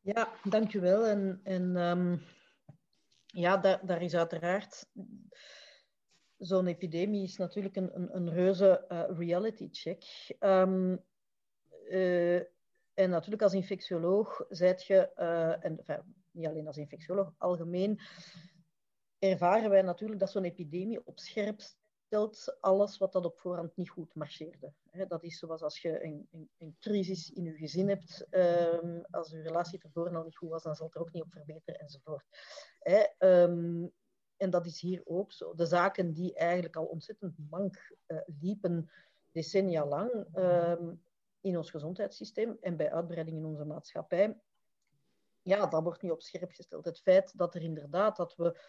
Ja, 0.00 0.28
dankjewel. 0.42 1.06
En, 1.06 1.40
en 1.42 1.76
um, 1.76 2.20
ja, 3.26 3.56
daar, 3.56 3.86
daar 3.86 4.02
is 4.02 4.14
uiteraard... 4.14 4.86
Zo'n 6.46 6.66
epidemie 6.66 7.22
is 7.22 7.36
natuurlijk 7.36 7.76
een, 7.76 7.90
een, 7.94 8.16
een 8.16 8.30
reuze 8.30 8.84
uh, 8.88 9.18
reality 9.18 9.68
check. 9.72 10.02
Um, 10.40 11.04
uh, 11.88 12.36
en 12.94 13.10
natuurlijk 13.10 13.42
als 13.42 13.52
infectioloog 13.52 14.44
zijt 14.48 14.84
je, 14.84 15.12
en 15.60 15.78
enfin, 15.78 16.14
niet 16.30 16.46
alleen 16.46 16.66
als 16.66 16.76
infectioloog, 16.76 17.32
algemeen 17.38 18.00
ervaren 19.18 19.70
wij 19.70 19.82
natuurlijk 19.82 20.20
dat 20.20 20.30
zo'n 20.30 20.44
epidemie 20.44 21.06
op 21.06 21.18
scherp 21.18 21.60
alles 22.60 22.98
wat 22.98 23.12
dat 23.12 23.24
op 23.24 23.38
voorhand 23.38 23.76
niet 23.76 23.90
goed 23.90 24.14
marcheerde. 24.14 24.72
dat 25.08 25.22
is 25.22 25.38
zoals 25.38 25.62
als 25.62 25.78
je 25.78 26.04
een, 26.04 26.28
een, 26.30 26.48
een 26.58 26.76
crisis 26.80 27.30
in 27.30 27.44
je 27.44 27.52
gezin 27.52 27.88
hebt, 27.88 28.26
um, 28.30 29.04
als 29.10 29.30
je 29.30 29.42
relatie 29.42 29.78
tevoren 29.78 30.16
al 30.16 30.24
niet 30.24 30.36
goed 30.36 30.50
was, 30.50 30.62
dan 30.62 30.74
zal 30.74 30.86
het 30.86 30.94
er 30.94 31.00
ook 31.00 31.12
niet 31.12 31.22
op 31.22 31.32
verbeteren 31.32 31.80
enzovoort. 31.80 32.24
Um, 33.18 33.92
en 34.36 34.50
dat 34.50 34.66
is 34.66 34.80
hier 34.80 35.02
ook 35.04 35.32
zo. 35.32 35.54
De 35.54 35.66
zaken 35.66 36.12
die 36.12 36.34
eigenlijk 36.34 36.76
al 36.76 36.84
ontzettend 36.84 37.34
mank 37.50 37.94
uh, 38.06 38.18
liepen 38.40 38.90
decennia 39.30 39.86
lang 39.86 40.26
um, 40.36 41.02
in 41.40 41.56
ons 41.56 41.70
gezondheidssysteem 41.70 42.56
en 42.60 42.76
bij 42.76 42.92
uitbreiding 42.92 43.36
in 43.36 43.44
onze 43.44 43.64
maatschappij, 43.64 44.40
ja, 45.42 45.66
dat 45.66 45.82
wordt 45.82 46.02
nu 46.02 46.10
op 46.10 46.22
scherp 46.22 46.52
gesteld. 46.52 46.84
Het 46.84 47.00
feit 47.00 47.38
dat 47.38 47.54
er 47.54 47.62
inderdaad 47.62 48.16
dat 48.16 48.36
we 48.36 48.60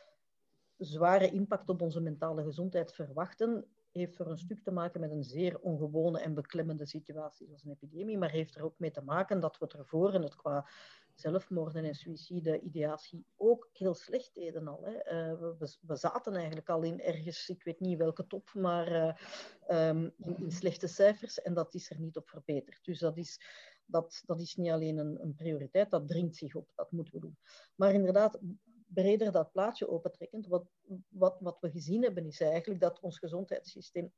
zware 0.78 1.32
impact 1.32 1.70
op 1.70 1.82
onze 1.82 2.02
mentale 2.02 2.44
gezondheid 2.44 2.94
verwachten, 2.94 3.66
heeft 3.92 4.16
voor 4.16 4.28
een 4.28 4.38
stuk 4.38 4.64
te 4.64 4.72
maken 4.72 5.00
met 5.00 5.12
een 5.12 5.24
zeer 5.24 5.60
ongewone 5.60 6.20
en 6.20 6.34
beklemmende 6.34 6.86
situatie, 6.86 7.48
zoals 7.48 7.64
een 7.64 7.72
epidemie, 7.72 8.18
maar 8.18 8.32
heeft 8.32 8.56
er 8.56 8.64
ook 8.64 8.80
mee 8.80 8.92
te 8.92 9.02
maken 9.02 9.40
dat 9.40 9.58
we 9.58 9.68
ervoor 9.68 10.14
en 10.14 10.22
het 10.22 10.36
qua 10.36 10.68
zelfmoorden 11.16 11.84
en 11.84 11.96
suïcide, 11.96 12.60
ideatie 12.60 13.26
ook 13.36 13.70
heel 13.74 13.94
slecht 13.94 14.34
deden 14.34 14.68
al. 14.68 14.84
Hè. 14.84 14.94
Uh, 14.94 15.40
we, 15.40 15.78
we, 15.82 15.96
zaten 15.96 16.36
eigenlijk 16.36 16.70
al 16.70 16.82
in 16.82 17.02
ergens, 17.02 17.50
ik 17.50 17.64
weet 17.64 17.80
niet 17.80 17.98
welke 17.98 18.28
top, 18.28 18.54
maar 18.54 18.92
uh, 18.92 19.90
um, 19.90 20.14
in, 20.18 20.52
slechte 20.52 20.88
cijfers 20.88 21.42
en 21.42 21.54
dat 21.54 21.74
is 21.74 21.90
er 21.90 22.00
niet 22.00 22.18
op 22.18 22.30
verbeterd. 22.30 22.86
Dus 22.86 23.00
dat 23.00 23.18
is, 23.18 23.40
dat, 23.86 24.24
dat 24.26 24.42
is 24.42 24.56
niet 24.56 24.72
alleen 24.72 24.98
een, 24.98 25.22
een 25.22 25.36
prioriteit, 25.36 25.90
dat 25.90 26.08
dringt 26.08 26.36
zich 26.36 26.56
op, 26.56 26.72
dat 26.76 26.92
moeten 26.92 27.14
we 27.14 27.20
doen. 27.20 27.38
Maar 27.76 27.94
inderdaad, 27.94 28.40
breder 28.88 29.32
dat 29.32 29.52
plaatje 29.52 29.90
opentrekkend, 29.90 30.48
wat, 30.48 30.66
wat, 31.08 31.40
wat 31.40 31.60
we 31.60 31.70
gezien 31.70 32.04
hebben, 32.04 32.26
is 32.26 32.42
eigenlijk 32.42 32.82
dat 32.82 33.00
ons 33.00 33.20
gezondheidssysteem 33.20 34.14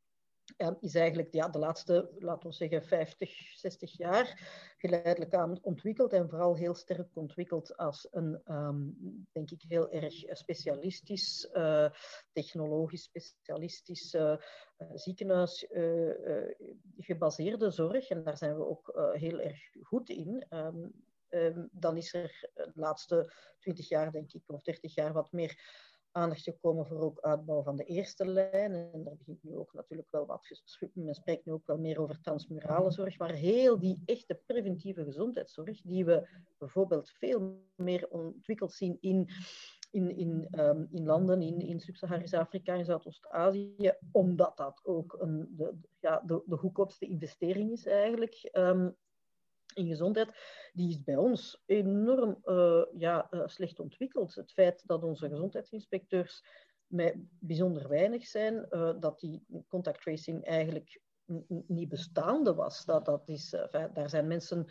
is 0.80 0.96
eigenlijk 0.96 1.34
ja, 1.34 1.48
de 1.50 1.60
laatste, 1.60 2.10
laten 2.20 2.50
we 2.50 2.56
zeggen, 2.56 2.84
50, 2.84 3.58
60 3.58 3.98
jaar 3.98 4.40
geleidelijk 4.78 5.34
aan 5.34 5.60
ontwikkeld 5.62 6.14
en 6.14 6.30
vooral 6.30 6.56
heel 6.56 6.76
sterk 6.76 7.16
ontwikkeld 7.16 7.78
als 7.78 8.08
een, 8.12 8.42
um, 8.46 8.96
denk 9.32 9.52
ik, 9.52 9.62
heel 9.68 9.92
erg 9.92 10.14
specialistisch, 10.28 11.50
uh, 11.54 11.90
technologisch 12.32 13.04
specialistisch 13.04 14.14
uh, 14.14 14.36
ziekenhuis 14.94 15.68
uh, 15.72 16.12
gebaseerde 16.98 17.70
zorg. 17.70 18.10
En 18.10 18.24
daar 18.24 18.38
zijn 18.38 18.58
we 18.58 18.68
ook 18.68 19.12
heel 19.14 19.40
erg 19.40 19.60
goed 19.82 20.10
in. 20.10 20.46
Um, 20.50 20.94
um, 21.30 21.70
dan 21.72 21.98
is 21.98 22.14
er 22.14 22.50
de 22.54 22.72
laatste 22.74 23.34
20 23.60 23.90
jaar, 23.90 24.12
denk 24.12 24.34
ik, 24.34 24.44
of 24.48 24.62
30 24.62 24.96
jaar 24.96 25.14
wat 25.14 25.32
meer 25.32 25.60
aandacht 26.18 26.44
gekomen 26.44 26.86
voor 26.86 27.02
ook 27.02 27.20
uitbouw 27.20 27.64
van 27.64 27.76
de 27.76 27.84
eerste 27.84 28.26
lijn. 28.26 28.74
En 28.74 29.04
daar 29.04 29.16
begint 29.18 29.44
nu 29.44 29.56
ook 29.56 29.74
natuurlijk 29.74 30.12
wel 30.12 30.26
wat 30.26 30.62
Men 30.94 31.14
spreekt 31.14 31.46
nu 31.46 31.52
ook 31.52 31.68
wel 31.68 31.78
meer 31.78 32.02
over 32.02 32.22
transmurale 32.22 32.92
zorg, 32.92 33.18
maar 33.18 33.32
heel 33.32 33.80
die 33.80 34.02
echte 34.06 34.42
preventieve 34.46 35.04
gezondheidszorg, 35.04 35.82
die 35.82 36.06
we 36.06 36.28
bijvoorbeeld 36.58 37.10
veel 37.10 37.62
meer 37.76 38.10
ontwikkeld 38.10 38.74
zien 38.74 38.98
in 39.00 39.30
in, 39.92 40.18
in, 40.18 40.48
um, 40.60 40.88
in 40.92 41.06
landen 41.06 41.42
in, 41.42 41.60
in 41.60 41.80
Sub-Saharisch 41.80 42.34
Afrika 42.34 42.74
en 42.74 42.86
Zuidoost-Azië, 42.86 43.94
omdat 44.12 44.58
dat 44.58 44.80
ook 44.84 45.16
een, 45.20 45.48
de, 45.50 45.76
ja, 46.00 46.24
de, 46.26 46.44
de 46.46 46.58
goedkoopste 46.58 47.06
investering 47.06 47.72
is 47.72 47.86
eigenlijk. 47.86 48.50
Um, 48.52 48.96
in 49.78 49.88
gezondheid, 49.88 50.30
die 50.74 50.90
is 50.90 51.04
bij 51.04 51.16
ons 51.16 51.64
enorm 51.66 52.38
uh, 52.46 52.86
ja, 52.98 53.28
uh, 53.32 53.48
slecht 53.48 53.80
ontwikkeld. 53.80 54.36
Het 54.36 54.52
feit 54.52 54.88
dat 54.88 55.04
onze 55.04 55.30
gezondheidsinspecteurs 55.30 56.44
met 56.88 57.16
bijzonder 57.40 57.88
weinig 57.88 58.26
zijn, 58.26 58.66
uh, 58.70 58.94
dat 59.00 59.20
die 59.20 59.46
contact 59.68 60.02
tracing 60.02 60.46
eigenlijk 60.46 61.02
niet 61.68 61.90
bestaande 61.90 62.54
was. 62.54 62.86
Dat, 62.86 63.06
dat 63.06 63.28
is, 63.30 63.50
daar 63.94 64.10
zijn 64.10 64.28
mensen, 64.28 64.66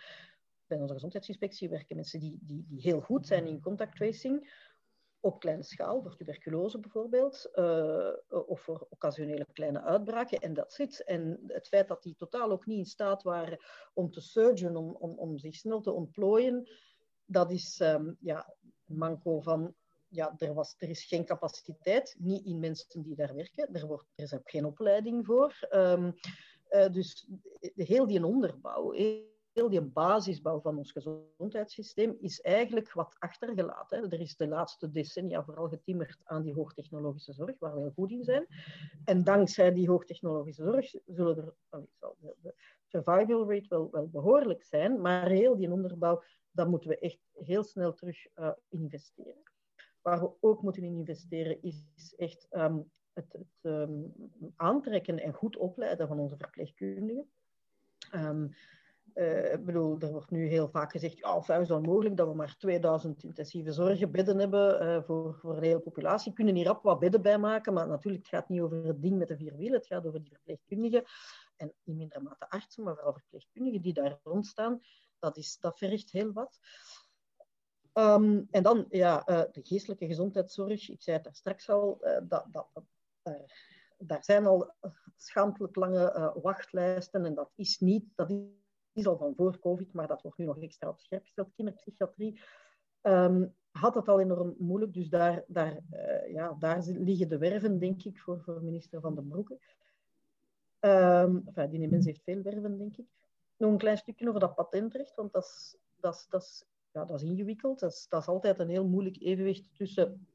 bij 0.67 0.79
onze 0.79 0.95
gezondheidsinspectie 0.95 1.69
werken 1.69 1.97
mensen 1.97 2.21
die, 2.21 2.39
die, 2.43 2.65
die 2.69 2.81
heel 2.81 3.01
goed 3.01 3.27
zijn 3.27 3.47
in 3.47 3.61
contact 3.61 3.97
tracing, 3.97 4.65
op 5.27 5.41
kleine 5.41 5.63
schaal, 5.63 6.03
voor 6.03 6.17
tuberculose 6.17 6.79
bijvoorbeeld, 6.79 7.51
uh, 7.55 8.13
of 8.29 8.61
voor 8.61 8.87
occasionele 8.91 9.47
kleine 9.53 9.83
uitbraken, 9.83 10.39
en 10.39 10.55
dat 10.55 10.73
zit. 10.73 11.05
En 11.05 11.41
het 11.47 11.69
feit 11.69 11.89
dat 11.89 12.03
die 12.03 12.15
totaal 12.17 12.51
ook 12.51 12.67
niet 12.67 12.79
in 12.79 12.85
staat 12.85 13.23
waren 13.23 13.59
om 13.95 14.11
te 14.11 14.21
surgen, 14.21 14.77
om, 14.77 14.97
om, 14.99 15.19
om 15.19 15.39
zich 15.39 15.55
snel 15.55 15.81
te 15.81 15.93
ontplooien, 15.93 16.71
dat 17.25 17.51
is 17.51 17.81
um, 17.81 18.17
ja, 18.21 18.55
manco 18.85 19.41
van, 19.41 19.75
ja, 20.09 20.35
er, 20.37 20.55
was, 20.55 20.75
er 20.79 20.89
is 20.89 21.05
geen 21.05 21.25
capaciteit, 21.25 22.17
niet 22.19 22.45
in 22.45 22.59
mensen 22.59 23.03
die 23.03 23.15
daar 23.15 23.35
werken, 23.35 23.75
er, 23.75 23.87
wordt, 23.87 24.07
er 24.15 24.25
is 24.25 24.39
geen 24.45 24.65
opleiding 24.65 25.27
voor. 25.27 25.67
Um, 25.71 26.15
uh, 26.71 26.89
dus 26.89 27.27
heel 27.75 28.07
die 28.07 28.25
onderbouw, 28.25 28.93
heel 29.57 29.69
die 29.69 29.81
basisbouw 29.81 30.61
van 30.61 30.77
ons 30.77 30.93
gezondheidssysteem 30.93 32.17
is 32.21 32.41
eigenlijk 32.41 32.93
wat 32.93 33.17
achtergelaten. 33.19 34.11
Er 34.11 34.21
is 34.21 34.37
de 34.37 34.49
laatste 34.49 34.91
decennia 34.91 35.45
vooral 35.45 35.69
getimmerd 35.69 36.21
aan 36.25 36.43
die 36.43 36.55
hoogtechnologische 36.55 37.33
zorg, 37.33 37.59
waar 37.59 37.75
we 37.75 37.81
heel 37.81 37.93
goed 37.95 38.11
in 38.11 38.25
zijn. 38.25 38.47
En 39.05 39.25
dankzij 39.25 39.73
die 39.73 39.89
hoogtechnologische 39.89 40.63
zorg 40.63 40.95
zullen 41.07 41.37
er, 41.37 41.55
zal 41.99 42.17
de 42.21 42.55
survival 42.87 43.53
rate 43.53 43.69
wel, 43.69 43.89
wel 43.91 44.09
behoorlijk 44.09 44.63
zijn, 44.63 45.01
maar 45.01 45.29
heel 45.29 45.57
die 45.57 45.71
onderbouw, 45.71 46.23
daar 46.51 46.69
moeten 46.69 46.89
we 46.89 46.99
echt 46.99 47.19
heel 47.33 47.65
snel 47.65 47.95
terug 47.95 48.27
uh, 48.35 48.51
investeren. 48.69 49.43
Waar 50.03 50.21
we 50.21 50.31
ook 50.41 50.63
moeten 50.63 50.83
in 50.83 50.97
investeren 50.97 51.63
is 51.63 52.15
echt 52.17 52.47
um, 52.51 52.91
het, 53.13 53.33
het 53.33 53.73
um, 53.73 54.13
aantrekken 54.57 55.19
en 55.19 55.33
goed 55.33 55.57
opleiden 55.57 56.09
van 56.09 56.19
onze 56.19 56.37
verpleegkundigen. 56.37 57.29
Um, 58.15 58.55
ik 59.53 59.65
bedoel, 59.65 59.99
er 59.99 60.11
wordt 60.11 60.31
nu 60.31 60.47
heel 60.47 60.69
vaak 60.69 60.91
gezegd, 60.91 61.19
ja, 61.19 61.37
of 61.37 61.49
is 61.49 61.69
het 61.69 61.87
mogelijk 61.87 62.17
dat 62.17 62.29
we 62.29 62.35
maar 62.35 62.57
2000 62.59 63.23
intensieve 63.23 63.73
zorgbedden 63.73 64.39
hebben 64.39 64.83
uh, 64.83 65.03
voor, 65.03 65.35
voor 65.35 65.61
de 65.61 65.67
hele 65.67 65.81
populatie. 65.81 66.31
We 66.31 66.37
kunnen 66.37 66.55
hier 66.55 66.67
rap 66.67 66.83
wat 66.83 66.99
bedden 66.99 67.23
bij 67.23 67.39
maken, 67.39 67.73
maar 67.73 67.89
natuurlijk, 67.89 68.25
het 68.25 68.35
gaat 68.35 68.49
niet 68.49 68.61
over 68.61 68.85
het 68.85 69.03
ding 69.03 69.19
met 69.19 69.29
de 69.29 69.37
vier 69.37 69.57
wielen, 69.57 69.79
het 69.79 69.87
gaat 69.87 70.07
over 70.07 70.21
die 70.21 70.33
verpleegkundigen 70.33 71.05
en 71.57 71.73
in 71.85 71.97
mindere 71.97 72.21
mate 72.21 72.51
artsen, 72.51 72.85
maar 72.85 72.95
vooral 72.95 73.13
verpleegkundigen 73.13 73.83
die 73.83 73.93
daar 73.93 74.19
rondstaan. 74.23 74.81
Dat, 75.19 75.37
is, 75.37 75.59
dat 75.61 75.79
vergt 75.79 76.11
heel 76.11 76.33
wat. 76.33 76.59
Um, 77.93 78.47
en 78.51 78.63
dan, 78.63 78.87
ja, 78.89 79.29
uh, 79.29 79.43
de 79.53 79.63
geestelijke 79.63 80.07
gezondheidszorg, 80.07 80.89
ik 80.89 81.03
zei 81.03 81.17
het 81.17 81.25
daar 81.25 81.35
straks 81.35 81.69
al, 81.69 81.99
dat, 82.23 82.47
dat, 82.51 82.69
daar 83.99 84.25
zijn 84.25 84.47
al 84.47 84.75
schaamtelijk 85.17 85.77
lange 85.77 86.33
wachtlijsten 86.43 87.25
en 87.25 87.35
dat 87.35 87.51
is 87.55 87.79
niet, 87.79 88.05
dat 88.15 88.31
al 89.05 89.17
van 89.17 89.35
voor 89.37 89.59
COVID, 89.59 89.93
maar 89.93 90.07
dat 90.07 90.23
wordt 90.23 90.39
nu 90.39 90.45
nog 90.45 90.59
extra 90.59 90.89
op 90.89 91.01
scherp 91.01 91.23
gesteld, 91.23 91.53
kinderpsychiatrie. 91.55 92.41
Um, 93.03 93.55
had 93.71 93.95
het 93.95 94.09
al 94.09 94.21
enorm 94.21 94.55
moeilijk, 94.59 94.93
dus 94.93 95.09
daar, 95.09 95.45
daar, 95.47 95.81
ja, 96.29 96.57
daar 96.59 96.83
liggen 96.87 97.29
de 97.29 97.39
werven, 97.39 97.79
denk 97.79 98.03
ik, 98.03 98.21
voor, 98.21 98.41
voor 98.41 98.63
minister 98.63 99.01
Van 99.01 99.15
den 99.15 99.29
Broeke. 99.29 99.59
Um, 100.81 101.43
enfin, 101.47 101.71
die 101.71 101.89
mens 101.89 102.07
heeft 102.07 102.23
veel 102.23 102.43
werven, 102.43 102.79
denk 102.79 102.97
ik. 102.97 103.07
Nog 103.57 103.71
een 103.71 103.79
klein 103.79 103.97
stukje 103.97 104.29
over 104.29 104.41
dat 104.41 104.55
patentrecht, 104.55 105.15
want 105.15 105.33
dat 105.33 105.45
is, 105.45 105.77
dat 106.01 106.15
is, 106.15 106.27
dat 106.29 106.43
is, 106.43 106.65
ja, 106.93 107.05
dat 107.05 107.23
is 107.23 107.29
ingewikkeld. 107.29 107.81
Dat 107.81 107.93
is, 107.93 108.07
dat 108.09 108.21
is 108.21 108.29
altijd 108.29 108.59
een 108.59 108.69
heel 108.69 108.87
moeilijk 108.87 109.21
evenwicht 109.21 109.69
tussen 109.75 110.27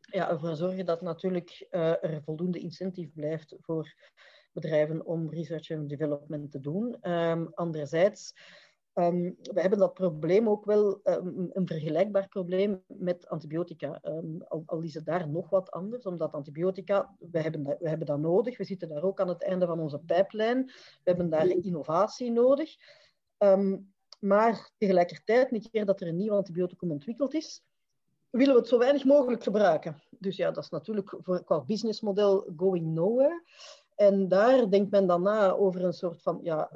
ja, 0.00 0.30
ervoor 0.30 0.56
zorgen 0.56 0.86
dat 0.86 1.00
natuurlijk 1.00 1.66
uh, 1.70 2.04
er 2.04 2.22
voldoende 2.22 2.58
incentive 2.58 3.10
blijft 3.12 3.56
voor 3.60 3.94
bedrijven 4.54 5.06
om 5.06 5.30
research 5.30 5.70
en 5.70 5.86
development 5.86 6.50
te 6.50 6.60
doen. 6.60 7.10
Um, 7.10 7.50
anderzijds 7.54 8.32
Um, 8.94 9.36
we 9.42 9.60
hebben 9.60 9.78
dat 9.78 9.94
probleem 9.94 10.48
ook 10.48 10.64
wel, 10.64 11.00
um, 11.04 11.50
een 11.52 11.66
vergelijkbaar 11.66 12.28
probleem 12.28 12.82
met 12.86 13.28
antibiotica. 13.28 14.00
Al, 14.48 14.62
al, 14.66 14.80
is 14.80 14.94
het 14.94 15.04
daar 15.04 15.28
nog 15.28 15.50
wat 15.50 15.70
anders, 15.70 16.04
omdat 16.04 16.32
antibiotica, 16.32 17.16
we 17.18 17.40
hebben, 17.40 17.62
dat, 17.62 17.78
we 17.78 17.88
hebben 17.88 18.06
dat 18.06 18.18
nodig. 18.18 18.58
We 18.58 18.64
zitten 18.64 18.88
daar 18.88 19.02
ook 19.02 19.20
aan 19.20 19.28
het 19.28 19.42
einde 19.42 19.66
van 19.66 19.80
onze 19.80 19.98
pijplijn. 19.98 20.64
We 20.64 20.72
hebben 21.04 21.30
daar 21.30 21.46
innovatie 21.46 22.30
nodig. 22.30 22.76
maar 24.20 24.70
tegelijkertijd, 24.78 25.52
een 25.52 25.70
keer 25.70 25.84
dat 25.84 26.00
er 26.00 26.08
een 26.08 26.16
nieuw 26.16 26.34
antibioticum 26.34 26.90
ontwikkeld 26.90 27.34
is, 27.34 27.62
willen 28.30 28.54
we 28.54 28.60
het 28.60 28.68
zo 28.68 28.78
weinig 28.78 29.04
mogelijk 29.04 29.42
gebruiken. 29.42 30.02
Dus 30.10 30.36
ja, 30.36 30.50
dat 30.50 30.64
is 30.64 30.70
natuurlijk 30.70 31.14
voor, 31.18 31.44
qua 31.44 31.60
businessmodel 31.60 32.52
going 32.56 32.86
nowhere. 32.86 33.42
En 33.94 34.28
daar 34.28 34.70
denkt 34.70 34.90
men 34.90 35.06
dan 35.06 35.22
na 35.22 35.50
over 35.50 35.84
een 35.84 35.92
soort 35.92 36.22
van 36.22 36.38
ja, 36.42 36.70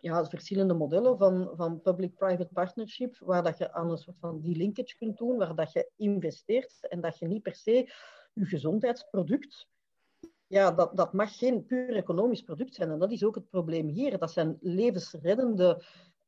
ja, 0.00 0.26
verschillende 0.26 0.74
modellen 0.74 1.18
van, 1.18 1.50
van 1.54 1.80
public-private 1.80 2.52
partnership, 2.52 3.18
waar 3.18 3.42
dat 3.42 3.58
je 3.58 3.72
aan 3.72 3.90
een 3.90 3.98
soort 3.98 4.18
van 4.18 4.40
die 4.40 4.56
linkage 4.56 4.96
kunt 4.96 5.18
doen, 5.18 5.36
waar 5.36 5.54
dat 5.54 5.72
je 5.72 5.90
investeert 5.96 6.88
en 6.88 7.00
dat 7.00 7.18
je 7.18 7.26
niet 7.26 7.42
per 7.42 7.54
se 7.54 7.92
je 8.32 8.44
gezondheidsproduct, 8.44 9.68
ja, 10.46 10.70
dat, 10.72 10.96
dat 10.96 11.12
mag 11.12 11.38
geen 11.38 11.64
puur 11.64 11.94
economisch 11.94 12.42
product 12.42 12.74
zijn. 12.74 12.90
En 12.90 12.98
dat 12.98 13.12
is 13.12 13.24
ook 13.24 13.34
het 13.34 13.48
probleem 13.48 13.88
hier. 13.88 14.18
Dat 14.18 14.30
zijn 14.30 14.56
levensreddende 14.60 15.82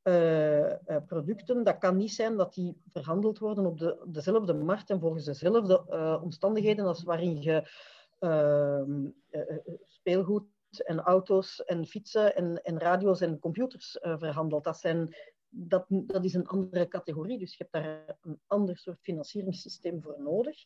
uh, 0.04 0.96
producten. 1.06 1.64
Dat 1.64 1.78
kan 1.78 1.96
niet 1.96 2.12
zijn 2.12 2.36
dat 2.36 2.54
die 2.54 2.76
verhandeld 2.86 3.38
worden 3.38 3.66
op 3.66 3.78
de, 3.78 4.04
dezelfde 4.06 4.54
markt 4.54 4.90
en 4.90 5.00
volgens 5.00 5.24
dezelfde 5.24 5.84
uh, 5.90 6.22
omstandigheden 6.22 6.86
als 6.86 7.02
waarin 7.02 7.42
je 7.42 7.68
speelgoed 9.84 10.44
en 10.84 11.00
auto's 11.00 11.64
en 11.64 11.86
fietsen 11.86 12.36
en, 12.36 12.62
en 12.62 12.78
radio's 12.78 13.20
en 13.20 13.38
computers 13.38 13.98
verhandeld. 14.00 14.64
Dat, 14.64 14.78
zijn, 14.78 15.14
dat, 15.48 15.84
dat 15.88 16.24
is 16.24 16.34
een 16.34 16.46
andere 16.46 16.88
categorie, 16.88 17.38
dus 17.38 17.56
je 17.56 17.66
hebt 17.68 17.84
daar 17.84 18.18
een 18.22 18.40
ander 18.46 18.78
soort 18.78 19.00
financieringssysteem 19.00 20.02
voor 20.02 20.22
nodig. 20.22 20.64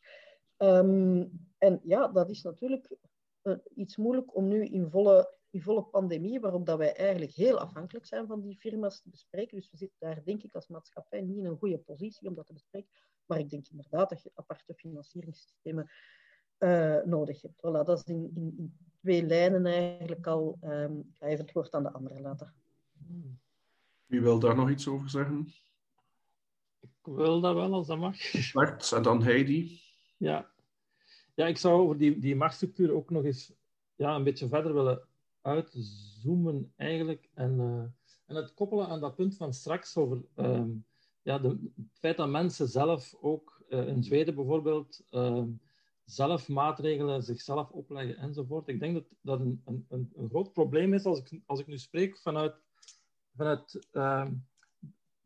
Um, 0.59 1.31
en 1.59 1.81
ja, 1.83 2.09
dat 2.09 2.31
is 2.31 2.43
natuurlijk 2.43 2.97
iets 3.75 3.97
moeilijk 3.97 4.37
om 4.37 4.49
nu 4.49 4.65
in 4.65 4.91
volle, 4.91 5.35
in 5.51 5.63
volle 5.63 5.83
pandemie, 5.83 6.41
waarop 6.41 6.67
dat 6.67 6.79
wij 6.79 6.95
eigenlijk 6.97 7.33
heel 7.33 7.59
afhankelijk 7.59 8.07
zijn 8.07 8.27
van 8.27 8.41
die 8.41 8.57
firma's, 8.57 9.01
te 9.01 9.11
bespreken. 9.11 9.57
Dus 9.57 9.71
we 9.71 9.77
zitten 9.77 9.97
daar, 9.99 10.25
denk 10.25 10.43
ik, 10.43 10.55
als 10.55 10.69
maatschappij 10.69 11.21
niet 11.21 11.37
in 11.37 11.45
een 11.45 11.59
goede 11.59 11.79
positie 11.79 12.29
om 12.29 12.35
dat 12.35 12.47
te 12.47 12.53
bespreken. 12.53 12.91
Maar 13.27 13.39
ik 13.39 13.51
denk 13.51 13.69
inderdaad 13.69 14.11
dat 14.11 14.23
je 14.23 14.31
aparte 14.35 14.75
financieringssystemen 14.75 15.91
uh, 16.65 17.05
nodig 17.05 17.43
hebt. 17.43 17.57
Voilà, 17.57 17.85
dat 17.85 17.99
is 17.99 18.05
in, 18.05 18.31
in, 18.35 18.55
in, 18.59 18.77
twee 19.01 19.27
lijnen 19.27 19.67
eigenlijk 19.67 20.27
al. 20.27 20.59
Um, 20.63 20.99
ik 20.99 21.17
ga 21.17 21.27
even 21.27 21.45
het 21.45 21.55
woord 21.55 21.75
aan 21.75 21.83
de 21.83 21.93
andere 21.93 22.21
laten. 22.21 22.55
Wie 24.07 24.21
wil 24.21 24.39
daar 24.39 24.57
nog 24.57 24.71
iets 24.71 24.89
over 24.89 25.11
zeggen? 25.11 25.49
Ik 26.81 26.91
wil 27.03 27.41
dat 27.41 27.55
wel, 27.55 27.73
als 27.73 27.87
dat 27.87 27.99
mag. 27.99 28.17
Bart 28.53 28.93
en 28.93 29.03
dan 29.03 29.23
Heidi. 29.23 29.81
Ja, 30.17 30.51
ja 31.35 31.47
ik 31.47 31.57
zou 31.57 31.81
over 31.81 31.99
die, 31.99 32.19
die 32.19 32.37
machtsstructuur 32.37 32.93
ook 32.93 33.11
nog 33.11 33.25
eens 33.25 33.53
ja, 33.95 34.15
een 34.15 34.25
beetje 34.25 34.49
verder 34.49 34.75
willen 34.75 35.03
uitzoomen 35.41 36.73
eigenlijk. 36.77 37.31
En, 37.35 37.59
uh, 37.59 37.83
en 38.27 38.37
het 38.37 38.55
koppelen 38.55 38.89
aan 38.89 39.01
dat 39.01 39.15
punt 39.15 39.37
van 39.37 39.53
straks 39.53 39.97
over 39.97 40.25
um, 40.37 40.85
ja, 41.23 41.39
de, 41.39 41.49
het 41.77 41.99
feit 41.99 42.17
dat 42.17 42.29
mensen 42.29 42.69
zelf 42.69 43.15
ook, 43.21 43.63
uh, 43.69 43.89
in 43.89 44.03
Zweden 44.03 44.35
bijvoorbeeld, 44.35 45.03
um, 45.11 45.61
zelf 46.05 46.49
maatregelen 46.49 47.23
zichzelf 47.23 47.71
opleggen 47.71 48.17
enzovoort. 48.17 48.69
Ik 48.69 48.81
denk 48.81 48.95
dat 48.95 49.05
dat 49.21 49.41
een, 49.41 49.63
een, 49.65 50.11
een 50.15 50.29
groot 50.29 50.53
probleem 50.53 50.95
is 50.95 51.05
als 51.05 51.19
ik, 51.19 51.41
als 51.47 51.61
ik 51.61 51.67
nu 51.67 51.79
spreek 51.79 52.19
vanuit, 52.19 52.55
vanuit 53.37 53.87
uh, 53.93 54.27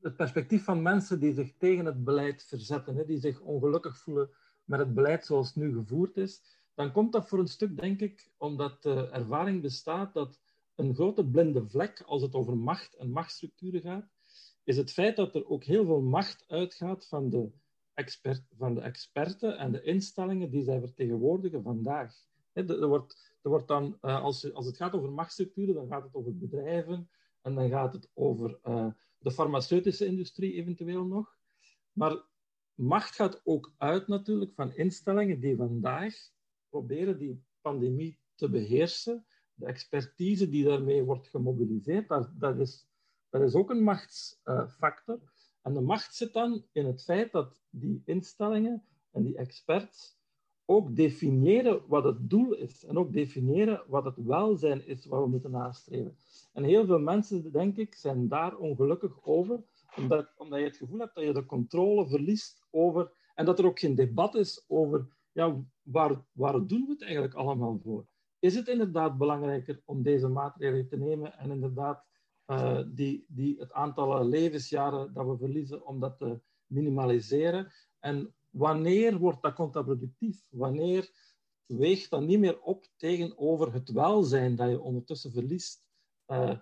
het 0.00 0.16
perspectief 0.16 0.64
van 0.64 0.82
mensen 0.82 1.20
die 1.20 1.34
zich 1.34 1.52
tegen 1.58 1.84
het 1.84 2.04
beleid 2.04 2.44
verzetten, 2.44 2.96
hè, 2.96 3.04
die 3.04 3.20
zich 3.20 3.40
ongelukkig 3.40 3.98
voelen 3.98 4.30
met 4.64 4.78
het 4.78 4.94
beleid 4.94 5.26
zoals 5.26 5.46
het 5.46 5.56
nu 5.56 5.74
gevoerd 5.74 6.16
is. 6.16 6.42
Dan 6.74 6.92
komt 6.92 7.12
dat 7.12 7.28
voor 7.28 7.38
een 7.38 7.48
stuk, 7.48 7.76
denk 7.76 8.00
ik, 8.00 8.30
omdat 8.36 8.82
de 8.82 9.08
ervaring 9.08 9.62
bestaat 9.62 10.14
dat 10.14 10.40
een 10.74 10.94
grote 10.94 11.26
blinde 11.26 11.68
vlek, 11.68 12.02
als 12.06 12.22
het 12.22 12.34
over 12.34 12.56
macht 12.56 12.94
en 12.94 13.10
machtsstructuren 13.10 13.80
gaat, 13.80 14.08
is 14.64 14.76
het 14.76 14.92
feit 14.92 15.16
dat 15.16 15.34
er 15.34 15.48
ook 15.48 15.64
heel 15.64 15.84
veel 15.84 16.00
macht 16.00 16.44
uitgaat 16.48 17.06
van 17.06 17.30
de 17.30 17.50
expert, 17.98 18.42
van 18.56 18.74
de 18.74 18.80
experten 18.80 19.58
en 19.58 19.72
de 19.72 19.82
instellingen 19.82 20.50
die 20.50 20.62
zij 20.62 20.80
vertegenwoordigen 20.80 21.62
vandaag. 21.62 22.14
er, 22.52 22.86
wordt, 22.86 23.36
er 23.42 23.50
wordt 23.50 23.68
dan, 23.68 23.98
uh, 24.02 24.22
als, 24.22 24.52
als 24.52 24.66
het 24.66 24.76
gaat 24.76 24.92
over 24.92 25.10
machtsstructuren, 25.10 25.74
dan 25.74 25.88
gaat 25.88 26.02
het 26.02 26.14
over 26.14 26.38
bedrijven 26.38 27.10
en 27.42 27.54
dan 27.54 27.68
gaat 27.68 27.92
het 27.92 28.10
over 28.14 28.58
uh, 28.64 28.86
de 29.18 29.30
farmaceutische 29.30 30.06
industrie 30.06 30.52
eventueel 30.52 31.04
nog. 31.04 31.36
Maar 31.92 32.16
macht 32.74 33.14
gaat 33.14 33.40
ook 33.44 33.74
uit 33.76 34.08
natuurlijk 34.08 34.54
van 34.54 34.74
instellingen 34.74 35.40
die 35.40 35.56
vandaag 35.56 36.14
proberen 36.68 37.18
die 37.18 37.44
pandemie 37.60 38.18
te 38.34 38.50
beheersen. 38.50 39.26
De 39.54 39.66
expertise 39.66 40.48
die 40.48 40.64
daarmee 40.64 41.04
wordt 41.04 41.28
gemobiliseerd, 41.28 42.08
dat, 42.08 42.30
dat, 42.34 42.58
is, 42.58 42.86
dat 43.28 43.42
is 43.42 43.54
ook 43.54 43.70
een 43.70 43.82
machtsfactor. 43.82 45.20
En 45.62 45.74
de 45.74 45.80
macht 45.80 46.14
zit 46.14 46.32
dan 46.32 46.64
in 46.72 46.86
het 46.86 47.04
feit 47.04 47.32
dat 47.32 47.60
die 47.70 48.02
instellingen 48.04 48.84
en 49.10 49.22
die 49.22 49.36
experts 49.36 50.18
ook 50.70 50.96
definiëren 50.96 51.82
wat 51.86 52.04
het 52.04 52.30
doel 52.30 52.54
is 52.54 52.84
en 52.84 52.98
ook 52.98 53.12
definiëren 53.12 53.82
wat 53.86 54.04
het 54.04 54.16
welzijn 54.16 54.86
is 54.86 55.06
wat 55.06 55.22
we 55.22 55.28
moeten 55.28 55.50
nastreven. 55.50 56.16
En 56.52 56.64
heel 56.64 56.86
veel 56.86 56.98
mensen, 56.98 57.52
denk 57.52 57.76
ik, 57.76 57.94
zijn 57.94 58.28
daar 58.28 58.56
ongelukkig 58.56 59.24
over, 59.24 59.62
omdat, 59.96 60.32
omdat 60.36 60.58
je 60.58 60.64
het 60.64 60.76
gevoel 60.76 60.98
hebt 60.98 61.14
dat 61.14 61.24
je 61.24 61.32
de 61.32 61.46
controle 61.46 62.08
verliest 62.08 62.66
over, 62.70 63.12
en 63.34 63.44
dat 63.44 63.58
er 63.58 63.66
ook 63.66 63.78
geen 63.78 63.94
debat 63.94 64.34
is 64.34 64.64
over, 64.66 65.08
ja, 65.32 65.64
waar, 65.82 66.24
waar 66.32 66.66
doen 66.66 66.84
we 66.84 66.92
het 66.92 67.02
eigenlijk 67.02 67.34
allemaal 67.34 67.78
voor? 67.82 68.06
Is 68.38 68.54
het 68.54 68.68
inderdaad 68.68 69.18
belangrijker 69.18 69.82
om 69.84 70.02
deze 70.02 70.28
maatregelen 70.28 70.88
te 70.88 70.96
nemen 70.96 71.38
en 71.38 71.50
inderdaad 71.50 72.04
uh, 72.50 72.80
die, 72.86 73.24
die 73.28 73.58
het 73.58 73.72
aantal 73.72 74.24
levensjaren 74.24 75.12
dat 75.12 75.26
we 75.26 75.36
verliezen, 75.36 75.86
om 75.86 76.00
dat 76.00 76.18
te 76.18 76.40
minimaliseren. 76.66 77.72
En 78.00 78.34
wanneer 78.50 79.18
wordt 79.18 79.42
dat 79.42 79.54
contraproductief? 79.54 80.46
Wanneer 80.48 81.10
weegt 81.66 82.10
dat 82.10 82.22
niet 82.22 82.38
meer 82.38 82.60
op 82.60 82.86
tegenover 82.96 83.72
het 83.72 83.90
welzijn 83.90 84.56
dat 84.56 84.70
je 84.70 84.80
ondertussen 84.80 85.32
verliest 85.32 85.86
uh, 86.26 86.58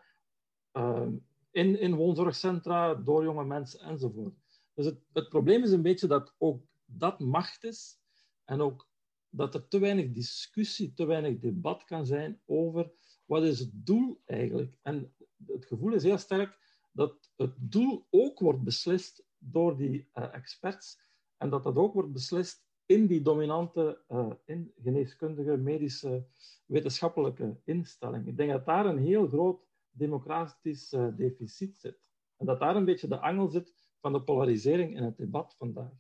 uh, 0.73 1.09
in, 1.51 1.81
in 1.81 1.95
woonzorgcentra, 1.95 2.95
door 2.95 3.25
jonge 3.25 3.45
mensen 3.45 3.81
enzovoort. 3.81 4.35
Dus 4.75 4.85
het, 4.85 4.99
het 5.13 5.29
probleem 5.29 5.63
is 5.63 5.71
een 5.71 5.83
beetje 5.83 6.07
dat 6.07 6.35
ook 6.39 6.63
dat 6.85 7.21
macht 7.21 7.65
is 7.65 7.99
en 8.45 8.61
ook 8.61 8.89
dat 9.29 9.55
er 9.55 9.69
te 9.69 9.79
weinig 9.79 10.11
discussie, 10.11 10.93
te 10.93 11.05
weinig 11.05 11.39
debat 11.39 11.85
kan 11.85 12.07
zijn 12.07 12.41
over 12.45 12.91
wat 13.25 13.43
is 13.43 13.59
het 13.59 13.71
doel 13.73 14.21
eigenlijk. 14.25 14.77
En 14.83 15.15
het 15.47 15.67
gevoel 15.67 15.93
is 15.93 16.03
heel 16.03 16.19
sterk 16.19 16.59
dat 16.93 17.31
het 17.37 17.55
doel 17.57 18.07
ook 18.11 18.39
wordt 18.39 18.63
beslist 18.63 19.25
door 19.39 19.77
die 19.77 20.09
uh, 20.15 20.35
experts 20.35 20.99
en 21.37 21.51
dat 21.51 21.63
dat 21.63 21.77
ook 21.77 21.95
wordt 21.95 22.13
beslist 22.13 22.65
in 22.87 23.07
die 23.07 23.23
dominante 23.23 24.03
uh, 24.09 24.31
in 24.45 24.73
geneeskundige, 24.83 25.57
medische, 25.57 26.27
wetenschappelijke 26.67 27.61
instellingen. 27.65 28.29
Ik 28.29 28.37
denk 28.37 28.51
dat 28.51 28.67
daar 28.67 28.87
een 28.87 28.99
heel 28.99 29.29
groot 29.29 29.67
democratisch 29.91 30.93
uh, 30.93 31.17
deficit 31.17 31.79
zit. 31.79 31.99
En 32.37 32.47
dat 32.47 32.61
daar 32.61 32.77
een 32.77 32.85
beetje 32.85 33.09
de 33.09 33.21
angel 33.21 33.49
zit 33.49 33.73
van 34.01 34.13
de 34.13 34.23
polarisering 34.23 34.97
in 34.97 35.03
het 35.03 35.17
debat 35.17 35.55
vandaag. 35.59 35.93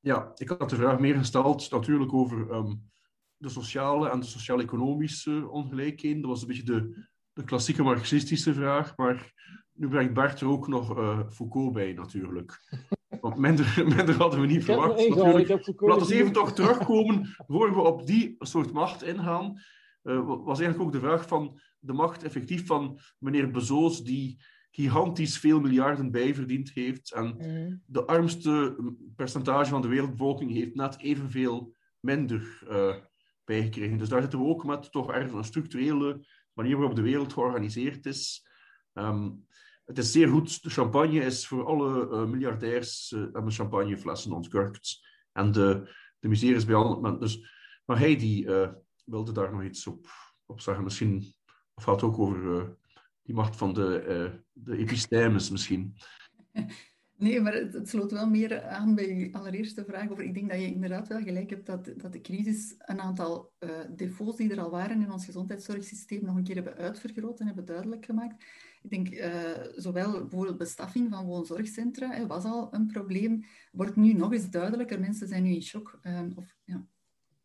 Ja, 0.00 0.32
ik 0.36 0.48
had 0.48 0.70
de 0.70 0.76
vraag 0.76 0.98
meer 0.98 1.16
gesteld 1.16 1.70
natuurlijk 1.70 2.12
over 2.12 2.54
um, 2.54 2.90
de 3.36 3.48
sociale 3.48 4.08
en 4.08 4.20
de 4.20 4.26
sociaal-economische 4.26 5.48
ongelijkheden. 5.48 6.20
Dat 6.20 6.30
was 6.30 6.40
een 6.40 6.48
beetje 6.48 6.62
de, 6.62 7.06
de 7.34 7.44
klassieke 7.44 7.82
marxistische 7.82 8.54
vraag, 8.54 8.96
maar 8.96 9.32
nu 9.72 9.88
brengt 9.88 10.14
Bart 10.14 10.40
er 10.40 10.48
ook 10.48 10.68
nog 10.68 10.98
uh, 10.98 11.20
Foucault 11.30 11.72
bij 11.72 11.92
natuurlijk. 11.92 12.60
Want 13.20 13.36
minder, 13.36 13.84
minder 13.96 14.16
hadden 14.16 14.40
we 14.40 14.46
niet 14.46 14.64
verwacht. 14.64 15.08
Natuurlijk. 15.08 15.80
Laten 15.80 16.06
we 16.06 16.14
even 16.14 16.32
toch 16.32 16.52
terugkomen, 16.52 17.34
voor 17.46 17.74
we 17.74 17.80
op 17.80 18.06
die 18.06 18.36
soort 18.38 18.72
macht 18.72 19.02
ingaan. 19.02 19.60
Uh, 20.02 20.26
was 20.26 20.60
eigenlijk 20.60 20.80
ook 20.80 20.92
de 20.92 21.06
vraag 21.06 21.26
van 21.26 21.60
de 21.78 21.92
macht 21.92 22.22
effectief 22.22 22.66
van 22.66 22.98
meneer 23.18 23.50
Bezos, 23.50 24.02
die 24.02 24.42
gigantisch 24.70 25.38
veel 25.38 25.60
miljarden 25.60 26.10
bijverdiend 26.10 26.70
heeft. 26.70 27.12
En 27.12 27.34
mm. 27.38 27.82
de 27.86 28.04
armste 28.04 28.76
percentage 29.16 29.70
van 29.70 29.82
de 29.82 29.88
wereldbevolking 29.88 30.52
heeft 30.52 30.74
net 30.74 31.00
evenveel 31.00 31.74
minder 32.00 32.62
uh, 32.70 32.94
bijgekregen. 33.44 33.98
Dus 33.98 34.08
daar 34.08 34.20
zitten 34.20 34.38
we 34.38 34.44
ook 34.44 34.64
met 34.64 34.92
toch 34.92 35.12
ergens 35.12 35.32
een 35.32 35.44
structurele 35.44 36.26
manier 36.54 36.76
waarop 36.76 36.96
de 36.96 37.02
wereld 37.02 37.32
georganiseerd 37.32 38.06
is. 38.06 38.46
Um, 38.92 39.46
het 39.84 39.98
is 39.98 40.12
zeer 40.12 40.28
goed. 40.28 40.62
De 40.62 40.70
champagne 40.70 41.20
is 41.20 41.46
voor 41.46 41.66
alle 41.66 42.08
uh, 42.10 42.24
miljardairs 42.24 43.10
uh, 43.10 43.20
hebben 43.32 43.52
champagneflessen 43.52 44.32
ontkurkt. 44.32 45.00
En 45.32 45.52
de, 45.52 45.94
de 46.18 46.28
misère 46.28 46.66
behandeld. 46.66 47.20
Dus, 47.20 47.52
maar 47.84 47.98
hij 47.98 48.16
die, 48.16 48.44
uh, 48.44 48.68
wilde 49.04 49.32
daar 49.32 49.52
nog 49.52 49.62
iets 49.62 49.86
op, 49.86 50.06
op 50.46 50.60
zeggen. 50.60 50.84
Misschien, 50.84 51.34
of 51.74 51.84
gaat 51.84 52.00
het 52.00 52.10
ook 52.10 52.18
over 52.18 52.76
die 53.22 53.34
macht 53.34 53.56
van 53.56 53.74
de, 53.74 54.42
de 54.52 54.76
epistemes 54.76 55.50
misschien. 55.50 55.96
Nee, 57.16 57.40
maar 57.40 57.54
het, 57.54 57.72
het, 57.72 57.88
sloot 57.88 58.10
wel 58.10 58.28
meer 58.28 58.62
aan 58.62 58.94
bij 58.94 59.14
je 59.14 59.32
allereerste 59.32 59.84
vraag 59.84 60.10
over. 60.10 60.24
Ik 60.24 60.34
denk 60.34 60.50
dat 60.50 60.60
je 60.60 60.72
inderdaad 60.74 61.08
wel 61.08 61.22
gelijk 61.22 61.50
hebt 61.50 61.66
dat, 61.66 61.90
dat 61.96 62.12
de 62.12 62.20
crisis 62.20 62.74
een 62.78 63.00
aantal 63.00 63.52
uh, 63.60 63.70
defaults 63.96 64.36
die 64.36 64.50
er 64.50 64.60
al 64.60 64.70
waren 64.70 65.02
in 65.02 65.12
ons 65.12 65.24
gezondheidszorgsysteem 65.24 66.24
nog 66.24 66.36
een 66.36 66.44
keer 66.44 66.54
hebben 66.54 66.76
uitvergroot 66.76 67.40
en 67.40 67.46
hebben 67.46 67.64
duidelijk 67.64 68.04
gemaakt. 68.04 68.44
Ik 68.82 68.90
denk 68.90 69.10
uh, 69.10 69.50
zowel 69.76 70.20
bijvoorbeeld 70.20 70.58
bestaffing 70.58 71.10
van 71.10 71.26
woonzorgcentra 71.26 72.10
hè, 72.10 72.26
was 72.26 72.44
al 72.44 72.74
een 72.74 72.86
probleem, 72.86 73.44
wordt 73.72 73.96
nu 73.96 74.12
nog 74.12 74.32
eens 74.32 74.50
duidelijker. 74.50 75.00
Mensen 75.00 75.28
zijn 75.28 75.42
nu 75.42 75.54
in 75.54 75.62
shock. 75.62 75.98
Um, 76.02 76.32
of, 76.36 76.56
ja, 76.64 76.86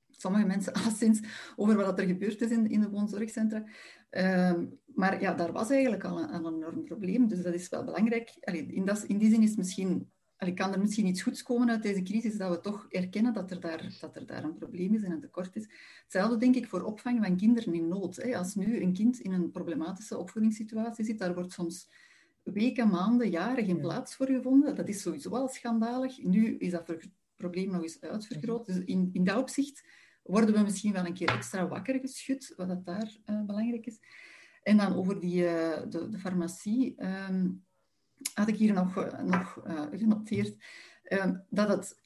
sommige 0.10 0.46
mensen 0.46 0.74
alleszins 0.84 1.20
over 1.56 1.76
wat 1.76 2.00
er 2.00 2.06
gebeurd 2.06 2.42
is 2.42 2.52
in, 2.52 2.70
in 2.70 2.82
de 2.82 2.90
woonzorgcentra. 2.90 3.64
Uh, 4.12 4.54
maar 4.86 5.22
ja, 5.22 5.34
daar 5.34 5.52
was 5.52 5.70
eigenlijk 5.70 6.04
al 6.04 6.20
een, 6.20 6.34
een, 6.34 6.56
enorm 6.56 6.84
probleem, 6.84 7.28
dus 7.28 7.42
dat 7.42 7.54
is 7.54 7.70
wel 7.70 7.84
belangrijk. 7.84 8.34
Allee, 8.42 8.66
in, 8.66 8.86
dat, 8.86 9.04
in 9.04 9.18
die 9.18 9.30
zin 9.30 9.42
is 9.42 9.56
misschien, 9.56 10.10
allee, 10.38 10.54
kan 10.54 10.74
er 10.74 10.80
misschien 10.80 11.06
iets 11.06 11.22
goeds 11.22 11.44
komen 11.44 11.70
uit 11.70 11.84
deze 11.84 12.02
crisis, 12.02 12.38
dat 12.38 12.50
we 12.50 12.60
toch 12.60 12.86
erkennen 12.90 13.34
dat 13.34 13.52
er 13.52 13.60
daar, 13.60 13.98
dat 14.02 14.16
er 14.16 14.26
daar 14.26 14.44
een 14.44 14.58
probleem 14.58 14.96
is 14.96 15.04
en 15.04 15.12
een 15.12 15.20
tekort 15.20 15.56
is. 15.56 15.70
Hetzelfde 16.04 16.38
denk 16.38 16.56
ik 16.56 16.68
voor 16.68 16.82
opvang 16.82 17.26
van 17.26 17.38
kinderen 17.38 17.74
in 17.74 17.88
nood. 17.88 18.16
Hè. 18.16 18.38
Als 18.38 18.56
nu 18.56 18.82
een 18.82 18.94
kind 18.94 19.20
in 19.20 19.32
een 19.32 19.52
problematische 19.52 20.18
opvoedingssituatie 20.18 21.06
zit, 21.06 21.20
daar 21.20 21.34
wordt 21.34 21.54
soms 21.54 21.90
weken, 22.44 22.90
maanden, 22.90 23.30
jaren 23.30 23.66
geen 23.66 23.80
plaats 23.80 24.16
voor 24.16 24.28
gevonden. 24.28 24.76
Dat 24.76 24.88
is 24.88 25.02
sowieso 25.02 25.30
al 25.30 25.48
schandalig. 25.48 26.24
Nu 26.24 26.58
is 26.58 26.72
dat 26.72 26.98
probleem 27.36 27.72
nog 27.72 27.82
eens 27.82 28.02
uitvergroot. 28.02 28.66
Dus 28.66 28.80
in, 28.86 29.10
in 29.14 29.24
dat 29.24 29.38
opzicht 29.38 29.84
worden 30.30 30.56
we 30.56 30.62
misschien 30.62 30.94
wel 30.94 31.06
een 31.06 31.14
keer 31.14 31.30
extra 31.30 31.68
wakker 31.68 32.00
geschud, 32.00 32.54
wat 32.58 32.68
dat 32.68 32.86
daar 32.86 33.18
uh, 33.26 33.42
belangrijk 33.42 33.86
is. 33.86 34.00
En 34.64 34.78
dan 34.78 34.96
over 34.96 35.20
die, 35.20 35.44
uh, 35.44 35.82
de, 35.90 36.10
de, 36.10 36.20
farmacie 36.20 37.04
um, 37.06 37.66
had 38.34 38.48
ik 38.48 38.56
hier 38.56 38.74
nog, 38.74 38.98
uh, 38.98 39.22
nog 39.22 39.62
genoteerd 39.92 40.56
um, 41.10 41.44
dat 41.50 41.68
het, 41.68 42.02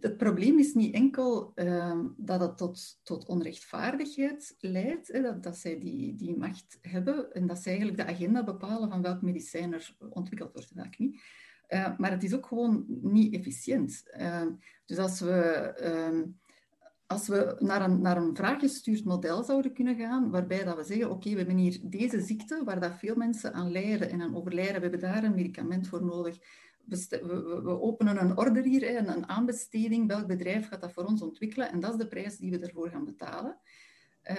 het, 0.00 0.16
probleem 0.16 0.58
is 0.58 0.74
niet 0.74 0.94
enkel 0.94 1.52
um, 1.54 2.14
dat 2.16 2.40
het 2.40 2.56
tot, 2.56 3.00
tot 3.02 3.26
onrechtvaardigheid 3.26 4.54
leidt, 4.58 5.08
hè, 5.08 5.22
dat, 5.22 5.42
dat 5.42 5.56
zij 5.56 5.78
die, 5.78 6.14
die 6.14 6.36
macht 6.36 6.78
hebben 6.80 7.32
en 7.32 7.46
dat 7.46 7.58
zij 7.58 7.72
eigenlijk 7.72 8.08
de 8.08 8.14
agenda 8.14 8.44
bepalen 8.44 8.88
van 8.88 9.02
welk 9.02 9.22
medicijn 9.22 9.72
er 9.72 9.96
ontwikkeld 10.10 10.52
wordt 10.52 10.70
en 10.70 10.76
welk 10.76 10.98
niet. 10.98 11.22
maar 11.98 12.10
het 12.10 12.22
is 12.22 12.34
ook 12.34 12.46
gewoon 12.46 12.84
niet 12.88 13.34
efficiënt. 13.34 14.02
dus 14.84 14.98
als 14.98 15.20
we 15.20 16.32
als 17.14 17.28
we 17.28 17.56
naar 17.58 17.82
een, 17.82 18.00
naar 18.00 18.16
een 18.16 18.36
vraaggestuurd 18.36 19.04
model 19.04 19.42
zouden 19.42 19.72
kunnen 19.72 19.96
gaan, 19.96 20.30
waarbij 20.30 20.64
dat 20.64 20.76
we 20.76 20.84
zeggen, 20.84 21.10
oké, 21.10 21.30
we 21.30 21.36
hebben 21.36 21.56
hier 21.56 21.78
deze 21.82 22.20
ziekte, 22.20 22.62
waar 22.64 22.80
dat 22.80 22.98
veel 22.98 23.14
mensen 23.14 23.52
aan 23.52 23.72
lijden 23.72 24.10
en 24.10 24.22
aan 24.22 24.36
overlijden, 24.36 24.74
we 24.74 24.80
hebben 24.80 25.00
daar 25.00 25.24
een 25.24 25.34
medicament 25.34 25.88
voor 25.88 26.04
nodig. 26.04 26.38
We, 26.84 27.06
we, 27.62 27.80
openen 27.80 28.20
een 28.20 28.36
order 28.36 28.62
hier, 28.62 29.08
een 29.08 29.28
aanbesteding, 29.28 30.08
welk 30.08 30.26
bedrijf 30.26 30.68
gaat 30.68 30.80
dat 30.80 30.92
voor 30.92 31.04
ons 31.04 31.22
ontwikkelen, 31.22 31.70
en 31.72 31.80
dat 31.80 31.90
is 31.90 31.98
de 31.98 32.06
prijs 32.06 32.36
die 32.36 32.50
we 32.50 32.58
ervoor 32.58 32.90
gaan 32.90 33.04
betalen. 33.04 33.58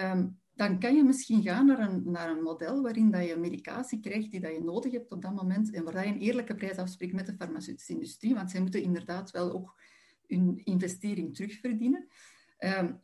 Um, 0.02 0.40
dan 0.54 0.80
kan 0.80 0.96
je 0.96 1.04
misschien 1.04 1.44
gaan 1.44 1.66
naar 1.66 1.80
een, 1.80 2.12
naar 2.12 2.30
een 2.30 2.44
model 2.44 2.82
waarin 2.82 3.12
dat 3.12 3.28
je 3.28 3.36
medicatie 3.36 4.00
krijgt 4.00 4.32
die 4.32 4.40
dat 4.40 4.52
je 4.52 4.64
nodig 4.64 4.92
hebt 4.92 5.12
op 5.12 5.22
dat 5.22 5.36
moment 5.36 5.74
en 5.74 5.84
waar 5.84 5.94
dat 5.94 6.04
je 6.04 6.10
een 6.10 6.20
eerlijke 6.20 6.56
prijs 6.56 6.78
afspreekt 6.78 7.14
met 7.14 7.26
de 7.26 7.36
farmaceutische 7.36 7.94
industrie, 7.94 8.34
want 8.34 8.52
zij 8.52 8.62
moeten 8.62 8.82
inderdaad 8.82 9.32
wel 9.32 9.52
ook 9.52 9.76
hun 10.28 10.62
investering 10.64 11.36
terugverdienen. 11.36 12.08
Um, 12.66 13.04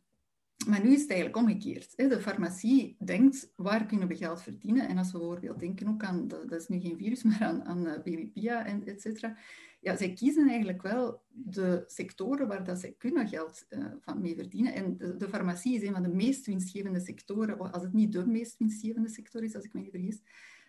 maar 0.66 0.82
nu 0.84 0.92
is 0.92 1.00
het 1.00 1.10
eigenlijk 1.10 1.40
omgekeerd. 1.40 1.96
De 1.96 2.20
farmacie 2.20 2.96
denkt, 3.04 3.52
waar 3.56 3.86
kunnen 3.86 4.08
we 4.08 4.16
geld 4.16 4.42
verdienen? 4.42 4.88
En 4.88 4.98
als 4.98 5.12
we 5.12 5.18
bijvoorbeeld 5.18 5.60
denken 5.60 5.88
ook 5.88 6.02
aan, 6.02 6.28
dat, 6.28 6.52
is 6.52 6.68
nu 6.68 6.80
geen 6.80 6.96
virus, 6.96 7.22
maar 7.28 7.42
aan, 7.42 7.64
aan 7.64 7.86
uh, 7.86 7.98
BBPA 8.02 8.66
en 8.66 8.86
et 8.86 9.00
cetera. 9.00 9.36
Ja, 9.80 9.96
zij 9.96 10.12
kiezen 10.12 10.48
eigenlijk 10.48 10.82
wel 10.82 11.22
de 11.28 11.84
sectoren 11.86 12.48
waar 12.48 12.64
dat 12.64 12.78
zij 12.78 12.94
kunnen 12.98 13.28
geld 13.28 13.66
uh, 13.70 13.86
van 14.00 14.20
mee 14.20 14.34
verdienen. 14.34 14.74
En 14.74 14.96
de, 15.18 15.28
farmacie 15.28 15.74
is 15.74 15.82
een 15.82 15.92
van 15.92 16.02
de 16.02 16.08
meest 16.08 16.46
winstgevende 16.46 17.00
sectoren, 17.00 17.72
als 17.72 17.82
het 17.82 17.92
niet 17.92 18.12
de 18.12 18.26
meest 18.26 18.58
winstgevende 18.58 19.08
sector 19.08 19.42
is, 19.42 19.54
als 19.54 19.64
ik 19.64 19.72
me 19.72 19.80
niet 19.80 19.90
vergis, 19.90 20.20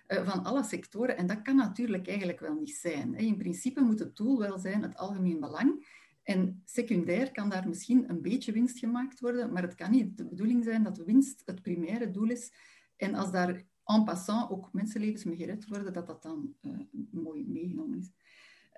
uh, 0.07 0.28
van 0.30 0.44
alle 0.44 0.64
sectoren. 0.64 1.18
En 1.18 1.28
dat 1.28 1.41
kan 1.41 1.56
natuurlijk 1.56 2.07
eigenlijk 2.07 2.40
wel 2.40 2.53
niet 2.53 2.76
zijn. 2.76 3.14
Hè. 3.15 3.22
In 3.22 3.38
principe 3.38 3.82
moet 3.82 3.99
het 3.99 4.15
doel 4.15 4.40
wel 4.40 4.57
zijn 4.57 4.82
het 4.82 4.98
algemeen 4.98 5.40
belang. 5.40 5.86
En 6.23 6.61
secundair 6.65 7.31
kan 7.31 7.49
daar 7.49 7.67
misschien 7.67 8.09
een 8.09 8.21
beetje 8.21 8.51
winst 8.51 8.79
gemaakt 8.79 9.19
worden, 9.19 9.53
maar 9.53 9.63
het 9.63 9.75
kan 9.75 9.91
niet 9.91 10.17
de 10.17 10.25
bedoeling 10.25 10.63
zijn 10.63 10.83
dat 10.83 10.97
winst 10.97 11.41
het 11.45 11.61
primaire 11.61 12.11
doel 12.11 12.29
is. 12.29 12.51
En 12.95 13.15
als 13.15 13.31
daar 13.31 13.63
en 13.85 14.03
passant 14.03 14.49
ook 14.49 14.69
mensenlevens 14.73 15.23
mee 15.23 15.35
gered 15.35 15.67
worden, 15.67 15.93
dat 15.93 16.07
dat 16.07 16.23
dan 16.23 16.55
uh, 16.61 16.77
mooi 17.11 17.47
meegenomen 17.47 17.97
is. 17.97 18.11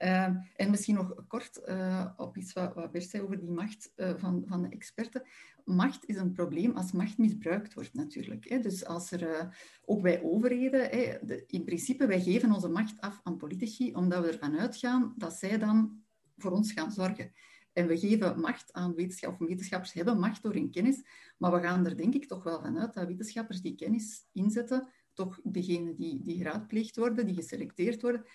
Uh, 0.04 0.24
en 0.56 0.70
misschien 0.70 0.96
nog 0.96 1.26
kort 1.28 1.62
uh, 1.66 2.10
op 2.18 2.38
iets 2.38 2.54
wat, 2.54 2.74
wat 2.74 2.92
Bert 2.92 3.10
zei 3.10 3.24
over 3.24 3.40
die 3.40 3.50
macht 3.50 3.94
van, 3.96 4.44
van 4.48 4.62
de 4.62 4.70
experten. 4.70 5.24
Macht 5.66 6.06
is 6.06 6.16
een 6.16 6.32
probleem 6.32 6.76
als 6.76 6.92
macht 6.92 7.18
misbruikt 7.18 7.74
wordt 7.74 7.94
natuurlijk. 7.94 8.50
Hè. 8.50 8.60
Dus 8.60 8.86
als 8.86 9.12
er, 9.12 9.56
ook 9.86 10.02
bij 10.02 10.24
overheden, 10.24 10.90
hè, 10.90 11.18
in 11.48 11.64
principe, 11.64 12.08
wij 12.08 12.22
geven 12.22 12.52
onze 12.52 12.70
macht 12.70 13.02
af 13.02 13.20
aan 13.24 13.38
politici, 13.38 13.94
omdat 13.94 14.24
we 14.24 14.32
ervan 14.32 14.60
uitgaan 14.60 15.14
dat 15.18 15.34
zij 15.34 15.58
dan 15.58 16.05
voor 16.38 16.52
ons 16.52 16.72
gaan 16.72 16.92
zorgen. 16.92 17.34
En 17.74 17.88
we 17.88 17.98
geven 17.98 18.40
macht 18.40 18.74
aan 18.74 18.94
wetenschappers, 18.94 19.42
of 19.42 19.48
wetenschappers 19.48 19.94
hebben 19.94 20.20
macht 20.20 20.44
door 20.44 20.54
hun 20.54 20.72
kennis, 20.72 21.02
maar 21.38 21.52
we 21.52 21.60
gaan 21.60 21.86
er 21.86 21.98
denk 21.98 22.14
ik 22.14 22.28
toch 22.28 22.44
wel 22.44 22.62
vanuit 22.62 22.94
dat 22.94 23.08
wetenschappers 23.08 23.62
die 23.62 23.76
kennis 23.76 24.26
inzetten, 24.32 24.88
toch 25.14 25.40
degenen 25.44 25.96
die, 25.96 26.22
die 26.22 26.38
geraadpleegd 26.38 26.96
worden, 26.96 27.26
die 27.26 27.36
geselecteerd 27.36 28.02
worden, 28.02 28.26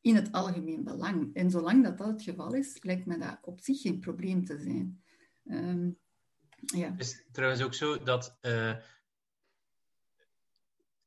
in 0.00 0.14
het 0.14 0.32
algemeen 0.32 0.84
belang. 0.84 1.34
En 1.34 1.50
zolang 1.50 1.84
dat 1.84 1.98
dat 1.98 2.06
het 2.06 2.22
geval 2.22 2.54
is, 2.54 2.82
lijkt 2.82 3.06
me 3.06 3.18
dat 3.18 3.38
op 3.42 3.60
zich 3.60 3.80
geen 3.80 4.00
probleem 4.00 4.44
te 4.44 4.58
zijn. 4.58 5.02
Um, 5.44 5.98
ja. 6.60 6.90
Het 6.90 7.00
is 7.00 7.24
trouwens 7.32 7.62
ook 7.62 7.74
zo 7.74 8.02
dat, 8.02 8.38
uh, 8.42 8.76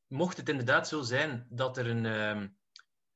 mocht 0.07 0.37
het 0.37 0.49
inderdaad 0.49 0.87
zo 0.87 1.01
zijn 1.01 1.47
dat 1.49 1.77
er 1.77 1.87
een... 1.87 2.03
Uh, 2.03 2.47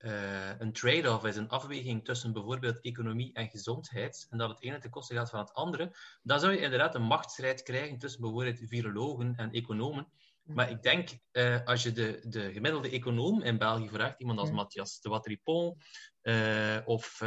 uh, 0.04 0.60
een 0.60 0.74
trade-off 0.74 1.26
is, 1.26 1.36
een 1.36 1.50
afweging 1.50 2.06
tussen 2.06 2.34
bijvoorbeeld 2.34 2.82
economie 2.82 3.34
en 3.34 3.50
gezondheid, 3.50 4.28
en 4.30 4.38
dat 4.38 4.50
het 4.50 4.62
ene 4.62 4.80
ten 4.80 4.90
koste 4.90 5.14
gaat 5.14 5.30
van 5.30 5.40
het 5.40 5.54
andere, 5.54 5.96
dan 6.22 6.40
zou 6.40 6.52
je 6.52 6.60
inderdaad 6.60 6.96
een 6.96 7.02
machtsstrijd 7.02 7.64
krijgen 7.64 7.98
tussen 7.98 8.22
bijvoorbeeld 8.22 8.60
virologen 8.64 9.36
en 9.36 9.52
economen. 9.52 10.08
Maar 10.44 10.70
ik 10.70 10.82
denk, 10.82 11.10
uh, 11.32 11.66
als 11.66 11.84
je 11.84 11.92
de, 11.92 12.26
de 12.28 12.54
gemiddelde 12.54 12.90
econoom 12.90 13.42
in 13.42 13.58
België 13.58 13.90
vraagt, 13.90 14.20
iemand 14.20 14.40
als 14.40 14.52
Matthias 14.52 15.02
de 15.02 15.10
Watripon 15.10 15.78
uh, 16.22 16.78
of, 16.86 17.22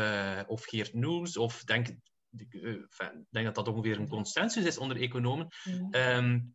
of 0.47 0.65
Geert 0.65 0.95
Noels, 0.95 1.37
of 1.37 1.65
denk, 1.65 1.87
denk 3.31 3.45
dat 3.45 3.55
dat 3.55 3.69
ongeveer 3.69 3.99
een 3.99 4.09
consensus 4.09 4.65
is 4.65 4.79
onder 4.79 5.01
economen, 5.01 5.49
um, 5.91 6.55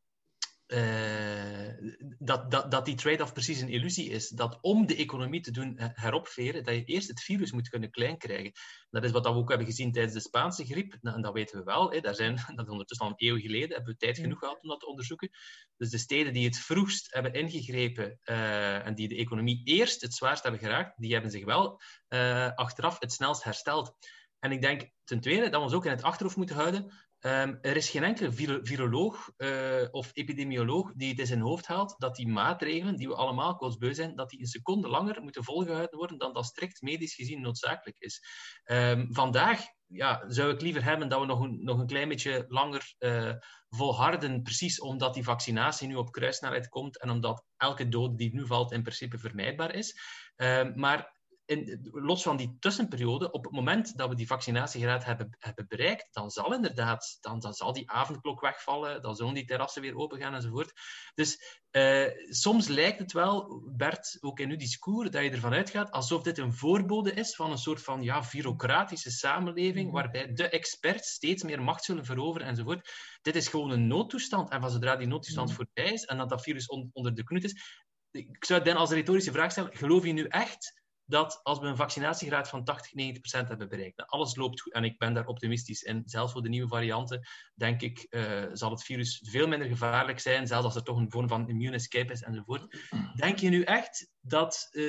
uh, 0.74 1.94
dat, 2.20 2.52
dat, 2.52 2.72
dat 2.72 2.86
die 2.86 2.96
trade-off 2.96 3.34
precies 3.34 3.62
een 3.62 3.70
illusie 3.70 4.10
is. 4.10 4.30
Dat 4.30 4.58
om 4.62 4.86
de 4.86 4.96
economie 4.96 5.42
te 5.42 5.52
doen 5.52 5.74
heropveren, 5.78 6.64
dat 6.64 6.76
je 6.76 6.84
eerst 6.84 7.08
het 7.08 7.22
virus 7.22 7.52
moet 7.52 7.70
kunnen 7.70 7.92
klein 7.92 8.18
krijgen. 8.18 8.52
Dat 8.90 9.04
is 9.04 9.12
wat 9.12 9.24
we 9.24 9.30
ook 9.30 9.50
hebben 9.50 9.68
gezien 9.68 9.92
tijdens 9.92 10.14
de 10.14 10.20
Spaanse 10.20 10.66
griep. 10.66 10.98
Nou, 11.02 11.16
en 11.16 11.22
dat 11.22 11.34
weten 11.34 11.58
we 11.58 11.64
wel. 11.64 11.92
Hè. 11.92 12.00
Daar 12.00 12.16
zijn, 12.16 12.36
dat 12.56 12.66
is 12.66 12.72
ondertussen 12.72 13.06
al 13.06 13.12
een 13.18 13.28
eeuw 13.28 13.40
geleden. 13.40 13.76
Hebben 13.76 13.94
we 13.94 13.98
tijd 13.98 14.18
genoeg 14.18 14.40
gehad 14.40 14.62
om 14.62 14.70
dat 14.70 14.80
te 14.80 14.88
onderzoeken. 14.88 15.30
Dus 15.78 15.90
de 15.90 15.98
steden 15.98 16.34
die 16.34 16.46
het 16.46 16.58
vroegst 16.58 17.14
hebben 17.14 17.34
ingegrepen 17.34 18.20
uh, 18.24 18.86
en 18.86 18.96
die 18.96 19.08
de 19.08 19.16
economie 19.16 19.62
eerst 19.64 20.02
het 20.02 20.14
zwaarst 20.14 20.44
hebben 20.44 20.62
geraakt, 20.62 20.94
die 20.98 21.14
hebben 21.14 21.32
zich 21.32 21.46
wel 21.46 21.82
uh, 22.10 22.52
achteraf 22.56 23.00
het 23.00 23.14
snelst 23.14 23.44
hersteld. 23.44 23.96
En 24.40 24.52
ik 24.52 24.62
denk 24.62 24.90
ten 25.04 25.20
tweede 25.20 25.42
dat 25.42 25.52
we 25.52 25.60
ons 25.60 25.74
ook 25.74 25.86
in 25.86 25.92
het 25.92 26.04
achterhoofd 26.04 26.38
moeten 26.38 26.56
houden 26.56 26.92
Ehm, 27.20 27.56
er 27.62 27.76
is 27.76 27.90
geen 27.90 28.04
enkele 28.04 28.62
viroloog 28.64 29.32
uh, 29.38 29.88
of 29.92 30.10
epidemioloog 30.14 30.94
die 30.94 31.10
het 31.10 31.20
in 31.20 31.26
zijn 31.26 31.40
hoofd 31.40 31.68
haalt 31.68 31.96
dat 31.98 32.16
die 32.16 32.28
maatregelen, 32.28 32.96
die 32.96 33.08
we 33.08 33.16
allemaal 33.16 33.56
kotsbeu 33.56 33.94
zijn, 33.94 34.16
dat 34.16 34.30
die 34.30 34.40
een 34.40 34.46
seconde 34.46 34.88
langer 34.88 35.22
moeten 35.22 35.44
volgehouden 35.44 35.98
worden 35.98 36.18
dan 36.18 36.34
dat 36.34 36.46
strikt 36.46 36.82
medisch 36.82 37.16
gezien 37.16 37.42
noodzakelijk 37.42 38.00
is. 38.00 38.22
Um, 38.66 39.14
vandaag 39.14 39.62
ja, 39.86 40.24
zou 40.28 40.54
ik 40.54 40.62
liever 40.62 40.84
hebben 40.84 41.10
dat 41.10 41.20
we 41.20 41.26
nog 41.26 41.40
een, 41.40 41.64
nog 41.64 41.80
een 41.80 41.88
klein 41.88 42.08
beetje 42.10 42.46
langer 42.48 42.96
uh, 43.00 43.34
volharden, 43.70 44.42
precies 44.42 44.80
omdat 44.82 45.14
die 45.14 45.24
vaccinatie 45.24 45.88
nu 45.88 45.96
op 45.96 46.12
kruissnelheid 46.12 46.70
komt 46.70 47.00
en 47.00 47.10
omdat 47.10 47.46
elke 47.58 47.90
dood 47.90 48.18
die 48.18 48.34
nu 48.34 48.46
valt 48.46 48.72
in 48.72 48.82
principe 48.82 49.18
vermijdbaar 49.18 49.76
is. 49.76 50.00
Uh, 50.38 50.74
maar 50.76 51.19
in, 51.50 51.90
los 51.92 52.24
van 52.24 52.38
die 52.38 52.58
tussenperiode, 52.60 53.32
op 53.32 53.44
het 53.44 53.54
moment 53.54 53.98
dat 53.98 54.10
we 54.10 54.16
die 54.16 54.28
vaccinatiegraad 54.28 55.06
hebben, 55.06 55.36
hebben 55.40 55.66
bereikt, 55.68 56.08
dan 56.12 56.30
zal 56.30 56.54
inderdaad, 56.54 57.18
dan, 57.22 57.40
dan 57.40 57.54
zal 57.54 57.74
die 57.74 57.92
avondklok 57.92 58.42
wegvallen, 58.42 59.02
dan 59.02 59.16
zullen 59.16 59.34
die 59.34 59.46
terrassen 59.46 59.82
weer 59.82 59.96
open 59.96 60.20
gaan 60.20 60.34
enzovoort. 60.34 60.74
Dus 61.14 61.62
uh, 61.72 62.08
soms 62.30 62.68
lijkt 62.68 63.00
het 63.00 63.12
wel, 63.12 63.64
Bert, 63.76 64.18
ook 64.20 64.40
in 64.40 64.50
uw 64.50 64.58
discours, 64.58 65.10
dat 65.10 65.24
je 65.24 65.30
ervan 65.30 65.54
uitgaat 65.54 65.92
alsof 65.92 66.24
dit 66.24 66.38
een 66.38 66.54
voorbode 66.54 67.14
is 67.14 67.36
van 67.36 67.52
een 67.52 67.58
soort 67.58 67.82
van 67.82 68.04
ja, 68.04 68.24
bureaucratische 68.32 69.12
samenleving, 69.12 69.86
mhm. 69.86 69.96
waarbij 69.96 70.34
de 70.34 70.50
experts 70.50 71.10
steeds 71.10 71.44
meer 71.44 71.62
macht 71.62 71.84
zullen 71.84 72.06
veroveren 72.06 72.48
enzovoort. 72.48 72.90
Dit 73.22 73.36
is 73.36 73.48
gewoon 73.48 73.72
een 73.72 73.88
noodtoestand. 73.88 74.50
En 74.50 74.62
van 74.62 74.72
zodra 74.72 74.96
die 74.96 75.08
noodtoestand 75.08 75.48
mhm. 75.48 75.58
voorbij 75.58 75.94
is 75.94 76.06
en 76.06 76.18
dat 76.18 76.30
dat 76.30 76.42
virus 76.42 76.68
onder 76.68 77.16
de 77.16 77.24
knoet 77.24 77.44
is, 77.44 77.80
ik 78.12 78.46
zou 78.46 78.64
dan 78.64 78.76
als 78.76 78.92
retorische 78.92 79.32
vraag 79.32 79.52
stellen, 79.52 79.78
geloof 79.78 80.06
je 80.06 80.14
nu 80.14 80.24
echt 80.24 80.79
dat 81.10 81.40
als 81.44 81.60
we 81.60 81.66
een 81.66 81.76
vaccinatiegraad 81.76 82.50
van 82.50 82.64
80, 82.64 82.94
90 82.94 83.22
procent 83.22 83.48
hebben 83.48 83.70
bereikt, 83.70 84.08
alles 84.08 84.36
loopt 84.36 84.62
goed, 84.62 84.74
en 84.74 84.84
ik 84.84 84.98
ben 84.98 85.14
daar 85.14 85.28
optimistisch 85.28 85.82
in, 85.82 86.02
zelfs 86.06 86.32
voor 86.32 86.42
de 86.42 86.50
nieuwe 86.50 86.68
varianten, 86.68 87.28
denk 87.56 87.82
ik, 87.82 88.08
uh, 88.10 88.44
zal 88.54 88.72
het 88.72 88.84
virus 88.84 89.22
veel 89.26 89.48
minder 89.48 89.68
gevaarlijk 89.68 90.20
zijn, 90.20 90.48
zelfs 90.48 90.66
als 90.66 90.76
er 90.76 90.84
toch 90.84 90.98
een 90.98 91.12
vorm 91.12 91.28
van 91.28 91.50
immune 91.50 91.76
escape 91.76 92.12
is 92.12 92.22
enzovoort. 92.22 92.78
Denk 93.16 93.40
je 93.40 93.50
nu 93.50 93.62
echt 93.62 94.10
dat 94.22 94.68
uh, 94.72 94.84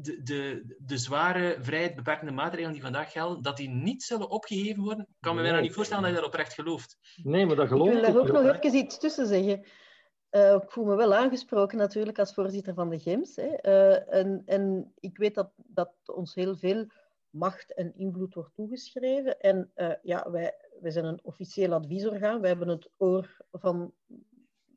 de, 0.00 0.20
de, 0.22 0.74
de 0.78 0.98
zware 0.98 1.58
vrijheid 1.60 2.30
maatregelen 2.30 2.72
die 2.72 2.82
vandaag 2.82 3.12
gelden, 3.12 3.42
dat 3.42 3.56
die 3.56 3.68
niet 3.68 4.02
zullen 4.02 4.30
opgeheven 4.30 4.82
worden? 4.82 5.06
Ik 5.08 5.16
kan 5.20 5.36
me 5.36 5.42
bijna 5.42 5.60
niet 5.60 5.74
voorstellen 5.74 6.02
dat 6.02 6.12
je 6.12 6.18
dat 6.18 6.26
oprecht 6.26 6.54
gelooft. 6.54 6.98
Nee, 7.22 7.46
maar 7.46 7.56
dat 7.56 7.68
geloof 7.68 7.88
ik. 7.88 7.94
Ik 7.94 8.00
wil 8.00 8.12
daar 8.12 8.22
ook 8.22 8.44
nog 8.44 8.56
even 8.60 8.78
iets 8.78 8.98
tussen 8.98 9.26
zeggen. 9.26 9.66
Uh, 10.30 10.54
ik 10.54 10.70
voel 10.70 10.84
me 10.84 10.94
wel 10.94 11.14
aangesproken 11.14 11.78
natuurlijk 11.78 12.18
als 12.18 12.34
voorzitter 12.34 12.74
van 12.74 12.88
de 12.88 12.98
GEMS. 12.98 13.36
Hè. 13.36 13.66
Uh, 13.66 14.14
en, 14.14 14.42
en, 14.46 14.92
ik 15.00 15.16
weet 15.16 15.34
dat, 15.34 15.50
dat 15.56 15.92
ons 16.06 16.34
heel 16.34 16.56
veel 16.56 16.86
macht 17.30 17.74
en 17.74 17.96
invloed 17.96 18.34
wordt 18.34 18.54
toegeschreven. 18.54 19.40
En 19.40 19.70
uh, 19.76 19.92
ja, 20.02 20.30
wij, 20.30 20.54
wij 20.80 20.90
zijn 20.90 21.04
een 21.04 21.20
officieel 21.22 21.72
adviesorgaan. 21.72 22.40
Wij 22.40 22.48
hebben 22.48 22.68
het 22.68 22.90
oor 22.96 23.36
van, 23.52 23.92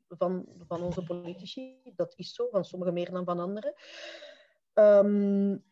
van, 0.08 0.46
van 0.66 0.82
onze 0.82 1.02
politici. 1.02 1.80
Dat 1.96 2.12
is 2.16 2.34
zo, 2.34 2.48
van 2.50 2.64
sommigen 2.64 2.94
meer 2.94 3.10
dan 3.10 3.24
van 3.24 3.40
anderen. 3.40 3.74
Um, 4.74 5.62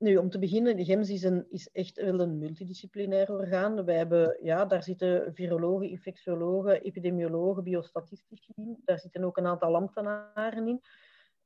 nu, 0.00 0.16
om 0.16 0.30
te 0.30 0.38
beginnen, 0.38 0.84
GEMS 0.84 1.10
is, 1.10 1.22
een, 1.22 1.46
is 1.50 1.70
echt 1.72 2.00
wel 2.00 2.20
een 2.20 2.38
multidisciplinair 2.38 3.32
orgaan. 3.32 3.84
Wij 3.84 3.96
hebben, 3.96 4.38
ja, 4.42 4.64
daar 4.64 4.82
zitten 4.82 5.34
virologen, 5.34 5.88
infectiologen, 5.88 6.82
epidemiologen, 6.82 7.64
biostatistici 7.64 8.52
in. 8.56 8.82
Daar 8.84 8.98
zitten 8.98 9.24
ook 9.24 9.36
een 9.36 9.46
aantal 9.46 9.74
ambtenaren 9.74 10.68
in. 10.68 10.80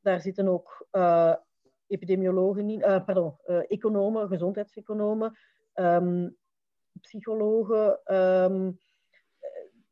Daar 0.00 0.20
zitten 0.20 0.48
ook 0.48 0.86
uh, 0.92 1.34
epidemiologen 1.86 2.70
in, 2.70 2.78
uh, 2.78 3.04
pardon, 3.04 3.36
uh, 3.46 3.70
economen, 3.70 4.28
gezondheidseconomen, 4.28 5.38
um, 5.74 6.36
psychologen, 7.00 8.14
um, 8.14 8.78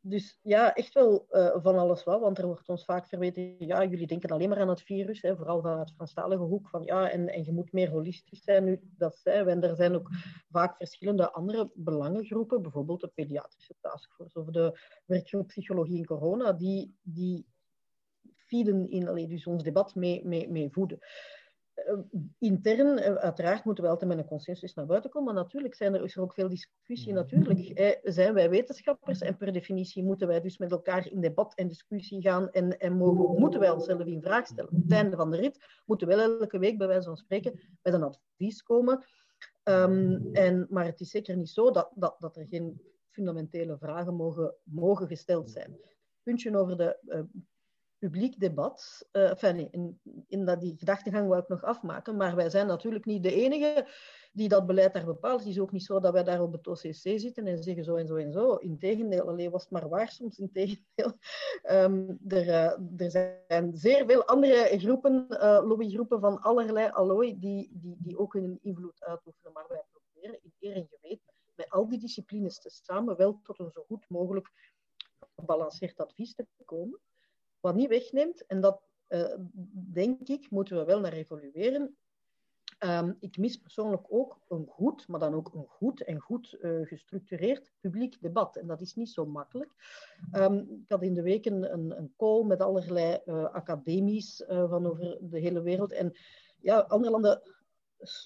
dus 0.05 0.39
ja, 0.43 0.75
echt 0.75 0.95
wel 0.95 1.27
uh, 1.31 1.57
van 1.63 1.79
alles 1.79 2.05
wat. 2.05 2.21
Want 2.21 2.39
er 2.39 2.47
wordt 2.47 2.69
ons 2.69 2.85
vaak 2.85 3.07
verweten, 3.07 3.55
ja, 3.59 3.85
jullie 3.85 4.07
denken 4.07 4.31
alleen 4.31 4.49
maar 4.49 4.61
aan 4.61 4.69
het 4.69 4.83
virus. 4.83 5.23
Hè, 5.23 5.37
vooral 5.37 5.61
vanuit 5.61 5.89
de 5.89 5.95
Franstalige 5.95 6.43
hoek. 6.43 6.69
Van, 6.69 6.83
ja, 6.85 7.11
en, 7.11 7.29
en 7.29 7.45
je 7.45 7.53
moet 7.53 7.73
meer 7.73 7.91
holistisch 7.91 8.43
zijn. 8.43 8.65
Nu, 8.65 8.81
dat 8.83 9.17
zijn. 9.17 9.49
En 9.49 9.63
er 9.63 9.77
zijn 9.77 9.95
ook 9.95 10.11
vaak 10.51 10.77
verschillende 10.77 11.33
andere 11.33 11.71
belangengroepen. 11.75 12.63
Bijvoorbeeld 12.63 13.01
de 13.01 13.11
pediatrische 13.15 13.75
taskforce 13.81 14.39
of 14.39 14.47
de 14.47 14.81
werkgroep 15.07 15.47
psychologie 15.47 15.99
in 15.99 16.07
corona. 16.07 16.53
Die, 16.53 16.95
die 17.03 17.47
feeden 18.37 18.91
in 18.91 19.09
allee, 19.09 19.29
dus 19.29 19.47
ons 19.47 19.63
debat 19.63 19.95
mee, 19.95 20.25
mee, 20.25 20.51
mee 20.51 20.71
voeden. 20.71 20.99
Eh, 21.75 21.99
intern, 22.39 22.99
eh, 22.99 23.15
uiteraard 23.15 23.65
moeten 23.65 23.85
we 23.85 23.91
altijd 23.91 24.11
met 24.11 24.19
een 24.19 24.25
consensus 24.25 24.75
naar 24.75 24.87
buiten 24.87 25.11
komen, 25.11 25.35
maar 25.35 25.43
natuurlijk 25.43 25.75
zijn 25.75 25.95
er, 25.95 26.05
is 26.05 26.17
er 26.17 26.23
ook 26.23 26.35
veel 26.35 26.49
discussie. 26.49 27.13
Natuurlijk 27.13 27.61
eh, 27.61 27.99
zijn 28.03 28.35
wij 28.35 28.51
wetenschappers 28.51 29.21
en 29.21 29.37
per 29.37 29.53
definitie 29.53 30.03
moeten 30.03 30.29
wij 30.29 30.41
dus 30.41 30.59
met 30.59 30.71
elkaar 30.71 31.11
in 31.11 31.21
debat 31.21 31.55
en 31.55 31.69
discussie 31.69 32.23
gaan 32.23 32.51
en, 32.51 32.79
en 32.79 32.97
mogen, 32.97 33.41
moeten 33.41 33.61
wij 33.61 33.71
onszelf 33.71 34.07
in 34.07 34.23
vraag 34.23 34.47
stellen. 34.47 34.71
Op 34.71 34.83
het 34.83 34.93
einde 34.93 35.17
van 35.17 35.31
de 35.31 35.37
rit 35.37 35.65
moeten 35.87 36.09
we 36.09 36.15
elke 36.15 36.59
week 36.59 36.79
bij 36.79 36.87
wijze 36.87 37.07
van 37.07 37.17
spreken 37.17 37.61
met 37.83 37.95
een 37.95 38.03
advies 38.03 38.63
komen. 38.63 39.05
Um, 39.65 40.31
en, 40.33 40.67
maar 40.71 40.85
het 40.85 41.01
is 41.01 41.11
zeker 41.11 41.37
niet 41.37 41.49
zo 41.49 41.71
dat, 41.71 41.91
dat, 41.95 42.17
dat 42.19 42.37
er 42.37 42.47
geen 42.47 42.81
fundamentele 43.11 43.79
vragen 43.79 44.15
mogen, 44.15 44.55
mogen 44.63 45.07
gesteld 45.07 45.51
zijn. 45.51 45.77
Puntje 46.23 46.57
over 46.57 46.77
de 46.77 46.99
uh, 47.07 47.21
publiek 48.03 48.41
debat. 48.41 49.09
Uh, 49.13 49.31
enfin, 49.31 49.73
in, 49.73 50.01
in 50.29 50.45
dat, 50.45 50.61
die 50.61 50.77
gedachtegang 50.79 51.29
wil 51.29 51.39
ik 51.39 51.49
nog 51.49 51.63
afmaken, 51.63 52.17
maar 52.17 52.37
wij 52.37 52.51
zijn 52.51 52.67
natuurlijk 52.67 53.05
niet 53.05 53.23
de 53.23 53.35
enige 53.35 53.87
die 54.33 54.49
dat 54.49 54.67
beleid 54.67 54.95
daar 54.95 55.05
bepaalt. 55.05 55.41
Het 55.41 55.49
is 55.49 55.59
ook 55.59 55.73
niet 55.73 55.85
zo 55.85 56.01
dat 56.01 56.13
wij 56.13 56.25
daar 56.25 56.43
op 56.43 56.53
het 56.53 56.67
OCC 56.67 57.21
zitten 57.21 57.47
en 57.47 57.63
zeggen 57.63 57.85
zo 57.85 57.97
en 57.97 58.07
zo 58.07 58.17
en 58.17 58.33
zo. 58.33 58.55
Integendeel, 58.55 59.29
alleen 59.29 59.51
was 59.51 59.63
het 59.63 59.71
maar 59.71 59.89
waar 59.89 60.09
soms, 60.09 60.39
integendeel. 60.39 61.13
Um, 61.71 62.19
er, 62.29 62.47
uh, 62.47 63.01
er 63.05 63.11
zijn 63.11 63.77
zeer 63.77 64.07
veel 64.07 64.25
andere 64.25 64.79
groepen, 64.79 65.27
uh, 65.31 65.61
lobbygroepen 65.65 66.21
van 66.21 66.41
allerlei 66.41 66.91
allooi, 66.91 67.39
die, 67.39 67.71
die, 67.73 67.97
die 67.99 68.19
ook 68.19 68.33
hun 68.33 68.59
invloed 68.63 69.05
uitoefenen. 69.05 69.53
Maar 69.53 69.67
wij 69.69 69.83
proberen 69.91 70.39
in 70.43 70.53
eer 70.61 70.77
en 70.77 70.89
geweten 70.91 71.33
met 71.55 71.71
al 71.71 71.89
die 71.89 71.99
disciplines 71.99 72.61
te 72.61 72.71
samen 72.71 73.17
wel 73.17 73.41
tot 73.43 73.59
een 73.59 73.71
zo 73.71 73.85
goed 73.87 74.05
mogelijk 74.09 74.51
gebalanceerd 75.37 76.01
advies 76.01 76.35
te 76.35 76.47
komen. 76.65 77.01
Wat 77.63 77.75
niet 77.75 77.89
wegneemt, 77.89 78.47
en 78.47 78.61
dat 78.61 78.83
uh, 79.09 79.35
denk 79.93 80.29
ik, 80.29 80.51
moeten 80.51 80.77
we 80.77 80.85
wel 80.85 81.01
naar 81.01 81.13
evolueren. 81.13 81.97
Um, 82.85 83.17
ik 83.21 83.39
mis 83.39 83.57
persoonlijk 83.57 84.07
ook 84.09 84.41
een 84.49 84.67
goed, 84.67 85.09
maar 85.09 85.21
dan 85.21 85.35
ook 85.35 85.55
een 85.55 85.67
goed 85.69 86.03
en 86.03 86.21
goed 86.21 86.57
uh, 86.61 86.87
gestructureerd 86.87 87.73
publiek 87.81 88.21
debat. 88.21 88.57
En 88.57 88.67
dat 88.67 88.81
is 88.81 88.95
niet 88.95 89.11
zo 89.11 89.27
makkelijk. 89.27 89.73
Um, 90.33 90.59
ik 90.59 90.91
had 90.91 91.03
in 91.03 91.15
de 91.15 91.23
week 91.23 91.47
een, 91.47 91.73
een 91.99 92.15
call 92.17 92.45
met 92.45 92.61
allerlei 92.61 93.21
uh, 93.27 93.45
academies 93.45 94.45
van 94.47 94.87
over 94.87 95.19
de 95.21 95.39
hele 95.39 95.63
wereld. 95.63 95.93
En 95.93 96.13
ja, 96.61 96.79
andere 96.79 97.13
landen 97.13 97.43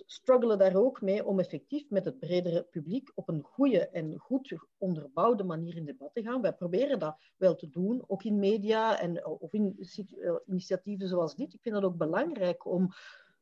struggelen 0.06 0.58
daar 0.58 0.76
ook 0.76 1.00
mee 1.00 1.26
om 1.26 1.38
effectief 1.38 1.90
met 1.90 2.04
het 2.04 2.18
bredere 2.18 2.62
publiek 2.62 3.12
op 3.14 3.28
een 3.28 3.42
goede 3.42 3.88
en 3.88 4.18
goed 4.18 4.54
onderbouwde 4.78 5.44
manier 5.44 5.76
in 5.76 5.84
debat 5.84 6.10
te 6.12 6.22
gaan. 6.22 6.42
Wij 6.42 6.52
proberen 6.52 6.98
dat 6.98 7.16
wel 7.36 7.54
te 7.54 7.68
doen, 7.68 8.04
ook 8.06 8.24
in 8.24 8.38
media 8.38 9.00
en, 9.00 9.26
of 9.26 9.52
in 9.52 9.76
eh, 9.78 10.34
initiatieven 10.46 11.08
zoals 11.08 11.34
dit. 11.34 11.54
Ik 11.54 11.62
vind 11.62 11.74
dat 11.74 11.84
ook 11.84 11.96
belangrijk 11.96 12.66
om, 12.66 12.88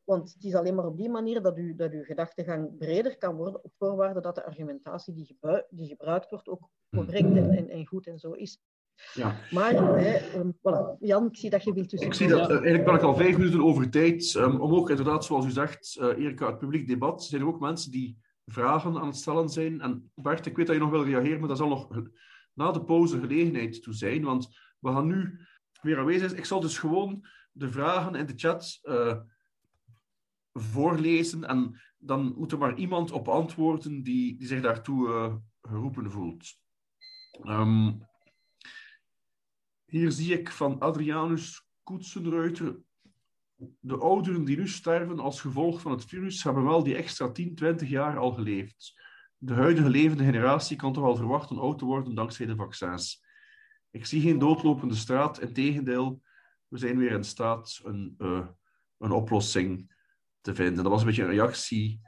want 0.03 0.33
het 0.33 0.43
is 0.43 0.55
alleen 0.55 0.75
maar 0.75 0.85
op 0.85 0.97
die 0.97 1.09
manier 1.09 1.41
dat, 1.41 1.57
u, 1.57 1.75
dat 1.75 1.91
uw 1.91 2.03
gedachtegang 2.03 2.77
breder 2.77 3.17
kan 3.17 3.35
worden, 3.35 3.63
op 3.63 3.73
voorwaarde 3.77 4.21
dat 4.21 4.35
de 4.35 4.45
argumentatie 4.45 5.13
die, 5.13 5.37
die 5.69 5.87
gebruikt 5.87 6.29
wordt 6.29 6.47
ook 6.47 6.69
correct 6.89 7.35
en, 7.35 7.51
en, 7.51 7.69
en 7.69 7.87
goed 7.87 8.07
en 8.07 8.19
zo 8.19 8.31
is. 8.31 8.59
Ja. 9.13 9.35
Maar, 9.51 9.73
hè, 9.73 10.39
um, 10.39 10.57
voilà. 10.57 10.99
Jan, 10.99 11.25
ik 11.25 11.37
zie 11.37 11.49
dat 11.49 11.63
je 11.63 11.73
wilt 11.73 11.89
tussen. 11.89 12.07
Ik 12.07 12.13
zie 12.13 12.27
dat, 12.27 12.39
uh, 12.39 12.55
eigenlijk 12.55 12.85
ben 12.85 12.95
ik 12.95 13.01
al 13.01 13.15
vijf 13.15 13.37
minuten 13.37 13.63
over 13.63 13.89
tijd. 13.89 14.33
Um, 14.33 14.59
om 14.59 14.73
ook 14.73 14.89
inderdaad, 14.89 15.25
zoals 15.25 15.45
u 15.45 15.49
zegt, 15.49 15.97
uh, 16.01 16.07
Erika, 16.07 16.47
het 16.47 16.59
publiek 16.59 16.87
debat, 16.87 17.23
zijn 17.23 17.41
er 17.41 17.47
ook 17.47 17.59
mensen 17.59 17.91
die 17.91 18.17
vragen 18.45 18.97
aan 18.97 19.07
het 19.07 19.15
stellen 19.15 19.49
zijn. 19.49 19.81
En 19.81 20.11
Bart, 20.15 20.45
ik 20.45 20.55
weet 20.55 20.67
dat 20.67 20.75
je 20.75 20.81
nog 20.81 20.91
wil 20.91 21.03
reageren, 21.03 21.39
maar 21.39 21.47
dat 21.47 21.57
zal 21.57 21.67
nog 21.67 22.03
na 22.53 22.71
de 22.71 22.83
pauze 22.83 23.19
gelegenheid 23.19 23.83
toe 23.83 23.93
zijn, 23.93 24.23
want 24.23 24.57
we 24.79 24.91
gaan 24.91 25.07
nu 25.07 25.39
weer 25.81 25.97
aanwezig 25.99 26.27
zijn. 26.27 26.39
Ik 26.39 26.45
zal 26.45 26.59
dus 26.59 26.77
gewoon 26.77 27.25
de 27.51 27.69
vragen 27.69 28.15
in 28.15 28.25
de 28.25 28.33
chat 28.35 28.79
uh, 28.83 29.15
voorlezen 30.53 31.43
en 31.43 31.81
dan 31.97 32.33
moet 32.37 32.51
er 32.51 32.57
maar 32.57 32.75
iemand 32.75 33.11
op 33.11 33.27
antwoorden 33.27 34.03
die, 34.03 34.37
die 34.37 34.47
zich 34.47 34.61
daartoe 34.61 35.41
geroepen 35.61 36.11
voelt. 36.11 36.45
Um, 37.43 38.05
hier 39.97 40.11
zie 40.11 40.39
ik 40.39 40.51
van 40.51 40.79
Adrianus 40.79 41.67
Koetsenreuter. 41.83 42.79
De 43.79 43.97
ouderen 43.97 44.45
die 44.45 44.57
nu 44.57 44.67
sterven 44.67 45.19
als 45.19 45.41
gevolg 45.41 45.81
van 45.81 45.91
het 45.91 46.05
virus 46.05 46.43
hebben 46.43 46.63
wel 46.63 46.83
die 46.83 46.95
extra 46.95 47.31
10, 47.31 47.55
20 47.55 47.89
jaar 47.89 48.17
al 48.17 48.31
geleefd. 48.31 49.01
De 49.37 49.53
huidige 49.53 49.89
levende 49.89 50.23
generatie 50.23 50.77
kan 50.77 50.93
toch 50.93 51.03
al 51.03 51.15
verwachten 51.15 51.57
oud 51.57 51.77
te 51.79 51.85
worden 51.85 52.15
dankzij 52.15 52.45
de 52.45 52.55
vaccins. 52.55 53.23
Ik 53.91 54.05
zie 54.05 54.21
geen 54.21 54.39
doodlopende 54.39 54.95
straat, 54.95 55.41
integendeel, 55.41 56.21
we 56.67 56.77
zijn 56.77 56.97
weer 56.97 57.11
in 57.11 57.23
staat 57.23 57.79
een, 57.83 58.15
uh, 58.17 58.47
een 58.97 59.11
oplossing 59.11 59.95
te 60.41 60.55
vinden. 60.55 60.83
Dat 60.83 60.91
was 60.91 61.01
een 61.01 61.07
beetje 61.07 61.23
een 61.23 61.29
reactie 61.29 62.01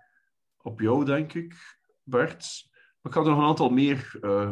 op 0.58 0.80
jou, 0.80 1.06
denk 1.06 1.34
ik, 1.34 1.80
Bert. 2.04 2.68
Maar 3.02 3.12
ik 3.12 3.18
had 3.18 3.26
er 3.26 3.32
nog 3.32 3.40
een 3.40 3.48
aantal 3.48 3.70
meer 3.70 4.18
uh, 4.22 4.52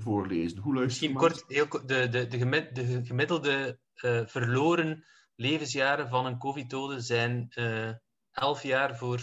voorlezen. 0.00 0.58
Hoe 0.58 0.74
luistert 0.74 1.10
Misschien 1.10 1.14
kort, 1.14 1.44
heel, 1.46 1.86
de, 1.86 2.08
de, 2.08 2.26
de, 2.26 3.04
gemiddelde 3.04 3.78
uh, 4.04 4.26
verloren 4.26 5.04
levensjaren 5.34 6.08
van 6.08 6.26
een 6.26 6.38
COVID-dode 6.38 7.00
zijn 7.00 7.52
uh, 7.54 7.90
11 8.30 8.62
jaar 8.62 8.96
voor 8.96 9.20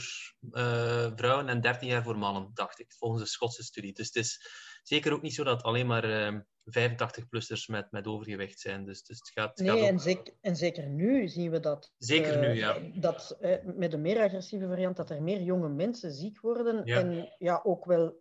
uh, 0.51 1.11
vrouwen 1.15 1.49
en 1.49 1.61
13 1.61 1.87
jaar 1.87 2.03
voor 2.03 2.17
mannen, 2.17 2.51
dacht 2.53 2.79
ik, 2.79 2.93
volgens 2.97 3.21
de 3.21 3.29
Schotse 3.29 3.63
studie. 3.63 3.93
Dus 3.93 4.05
het 4.05 4.15
is 4.15 4.47
zeker 4.83 5.13
ook 5.13 5.21
niet 5.21 5.33
zo 5.33 5.43
dat 5.43 5.63
alleen 5.63 5.87
maar 5.87 6.43
85-plussers 6.67 7.65
met, 7.67 7.91
met 7.91 8.07
overgewicht 8.07 8.59
zijn. 8.59 8.85
Dus, 8.85 9.03
dus 9.03 9.17
het 9.17 9.29
gaat, 9.29 9.57
het 9.57 9.67
nee, 9.67 9.79
gaat 9.79 9.89
en, 9.89 9.99
zeker, 9.99 10.33
en 10.41 10.55
zeker 10.55 10.89
nu 10.89 11.27
zien 11.27 11.51
we 11.51 11.59
dat. 11.59 11.91
Zeker 11.97 12.39
nu, 12.39 12.47
ja. 12.47 12.77
Dat 12.93 13.37
met 13.63 13.93
een 13.93 14.01
meer 14.01 14.21
agressieve 14.21 14.67
variant, 14.67 14.95
dat 14.95 15.09
er 15.09 15.23
meer 15.23 15.41
jonge 15.41 15.69
mensen 15.69 16.11
ziek 16.11 16.41
worden. 16.41 16.83
En 16.83 17.35
ja, 17.37 17.61
ook 17.63 17.85
wel 17.85 18.17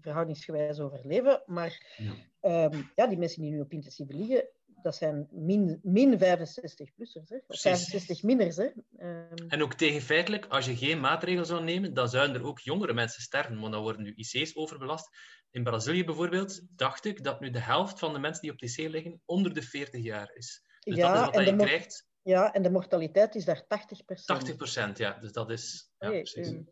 verhoudingsgewijs 0.00 0.78
overleven. 0.78 1.42
Maar 1.46 1.96
ja. 1.96 2.64
Um, 2.64 2.90
ja, 2.94 3.06
die 3.06 3.18
mensen 3.18 3.42
die 3.42 3.50
nu 3.50 3.60
op 3.60 3.72
intensieve 3.72 4.14
liggen, 4.14 4.48
dat 4.82 4.96
zijn 4.96 5.28
min, 5.30 5.80
min 5.82 6.18
65-plussers, 6.18 7.30
of 7.46 7.60
65 7.60 8.22
minners. 8.22 8.56
Hè. 8.56 8.68
Um... 8.98 9.48
En 9.48 9.62
ook 9.62 9.74
tegenfeitelijk, 9.74 10.46
als 10.46 10.66
je 10.66 10.76
geen 10.76 11.00
maatregelen 11.00 11.46
zou 11.46 11.64
nemen, 11.64 11.94
dan 11.94 12.08
zouden 12.08 12.36
er 12.36 12.46
ook 12.46 12.58
jongere 12.58 12.92
mensen 12.92 13.22
sterven, 13.22 13.60
want 13.60 13.72
dan 13.72 13.82
worden 13.82 14.02
nu 14.02 14.12
IC's 14.14 14.56
overbelast. 14.56 15.08
In 15.50 15.62
Brazilië 15.62 16.04
bijvoorbeeld, 16.04 16.62
dacht 16.76 17.04
ik 17.04 17.24
dat 17.24 17.40
nu 17.40 17.50
de 17.50 17.60
helft 17.60 17.98
van 17.98 18.12
de 18.12 18.18
mensen 18.18 18.42
die 18.42 18.52
op 18.52 18.60
IC 18.60 18.76
liggen 18.76 19.20
onder 19.24 19.54
de 19.54 19.62
40 19.62 20.02
jaar 20.02 20.30
is. 20.34 20.62
Dus 20.80 20.96
ja, 20.96 21.14
dat 21.14 21.36
is 21.36 21.44
wat 21.44 21.60
je 21.60 21.66
krijgt. 21.66 22.08
Ja, 22.22 22.52
en 22.52 22.62
de 22.62 22.70
mortaliteit 22.70 23.34
is 23.34 23.44
daar 23.44 23.62
80% 23.62 24.88
80% 24.88 24.92
ja. 24.94 25.18
Dus 25.20 25.32
dat 25.32 25.50
is... 25.50 25.92
Ja, 25.98 26.08
precies. 26.08 26.48
Um... 26.48 26.68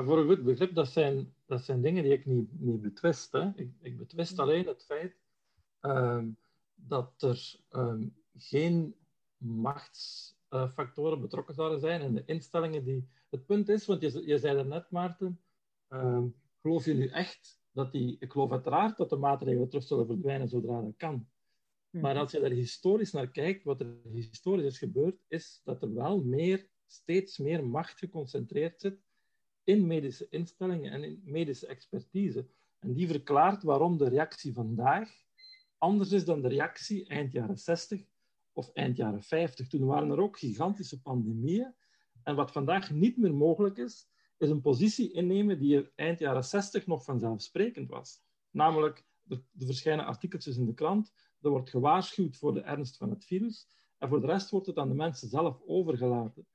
Maar 0.00 0.08
voor 0.08 0.18
een 0.18 0.36
goed 0.36 0.44
begrip, 0.44 0.74
dat 0.74 0.88
zijn, 0.88 1.34
dat 1.46 1.64
zijn 1.64 1.82
dingen 1.82 2.02
die 2.02 2.12
ik 2.12 2.26
niet, 2.26 2.60
niet 2.60 2.80
betwist. 2.80 3.32
Hè. 3.32 3.50
Ik, 3.54 3.70
ik 3.80 3.98
betwist 3.98 4.38
alleen 4.38 4.66
het 4.66 4.84
feit 4.84 5.16
um, 5.80 6.36
dat 6.74 7.22
er 7.22 7.60
um, 7.70 8.14
geen 8.36 8.94
machtsfactoren 9.36 11.20
betrokken 11.20 11.54
zouden 11.54 11.80
zijn 11.80 12.00
in 12.00 12.14
de 12.14 12.22
instellingen 12.26 12.84
die... 12.84 13.08
Het 13.30 13.46
punt 13.46 13.68
is, 13.68 13.86
want 13.86 14.00
je, 14.00 14.26
je 14.26 14.38
zei 14.38 14.58
er 14.58 14.66
net, 14.66 14.90
Maarten, 14.90 15.40
um, 15.88 16.34
geloof 16.60 16.84
je 16.84 16.94
nu 16.94 17.06
echt 17.06 17.60
dat 17.72 17.92
die... 17.92 18.16
Ik 18.20 18.32
geloof 18.32 18.52
uiteraard 18.52 18.96
dat 18.96 19.10
de 19.10 19.16
maatregelen 19.16 19.68
terug 19.68 19.84
zullen 19.84 20.06
verdwijnen 20.06 20.48
zodra 20.48 20.80
dat 20.80 20.96
kan. 20.96 21.28
Maar 21.90 22.16
als 22.16 22.32
je 22.32 22.40
daar 22.40 22.50
historisch 22.50 23.12
naar 23.12 23.30
kijkt, 23.30 23.64
wat 23.64 23.80
er 23.80 23.96
historisch 24.12 24.66
is 24.66 24.78
gebeurd, 24.78 25.20
is 25.28 25.60
dat 25.64 25.82
er 25.82 25.94
wel 25.94 26.22
meer, 26.22 26.68
steeds 26.86 27.38
meer 27.38 27.66
macht 27.66 27.98
geconcentreerd 27.98 28.80
zit 28.80 29.08
in 29.70 29.86
medische 29.86 30.26
instellingen 30.30 30.92
en 30.92 31.04
in 31.04 31.20
medische 31.24 31.66
expertise. 31.66 32.46
En 32.78 32.92
die 32.92 33.06
verklaart 33.06 33.62
waarom 33.62 33.96
de 33.98 34.08
reactie 34.08 34.52
vandaag 34.52 35.08
anders 35.80 36.12
is 36.12 36.24
dan 36.24 36.42
de 36.42 36.48
reactie 36.48 37.06
eind 37.06 37.32
jaren 37.32 37.58
60 37.58 38.08
of 38.52 38.70
eind 38.72 38.96
jaren 38.96 39.22
50. 39.22 39.68
Toen 39.68 39.84
waren 39.84 40.10
er 40.10 40.20
ook 40.20 40.38
gigantische 40.38 41.00
pandemieën. 41.02 41.74
En 42.22 42.34
wat 42.34 42.52
vandaag 42.52 42.90
niet 42.90 43.16
meer 43.16 43.34
mogelijk 43.34 43.76
is, 43.76 44.08
is 44.38 44.48
een 44.48 44.60
positie 44.60 45.12
innemen 45.12 45.58
die 45.58 45.76
er 45.76 45.92
eind 45.94 46.18
jaren 46.18 46.44
60 46.44 46.86
nog 46.86 47.04
vanzelfsprekend 47.04 47.88
was. 47.88 48.22
Namelijk, 48.50 49.04
er 49.28 49.42
verschijnen 49.56 50.04
artikeltjes 50.04 50.56
in 50.56 50.66
de 50.66 50.74
krant, 50.74 51.12
er 51.40 51.50
wordt 51.50 51.70
gewaarschuwd 51.70 52.36
voor 52.36 52.54
de 52.54 52.60
ernst 52.60 52.96
van 52.96 53.10
het 53.10 53.24
virus, 53.24 53.68
en 53.98 54.08
voor 54.08 54.20
de 54.20 54.26
rest 54.26 54.50
wordt 54.50 54.66
het 54.66 54.78
aan 54.78 54.88
de 54.88 54.94
mensen 54.94 55.28
zelf 55.28 55.62
overgelaten. 55.66 56.46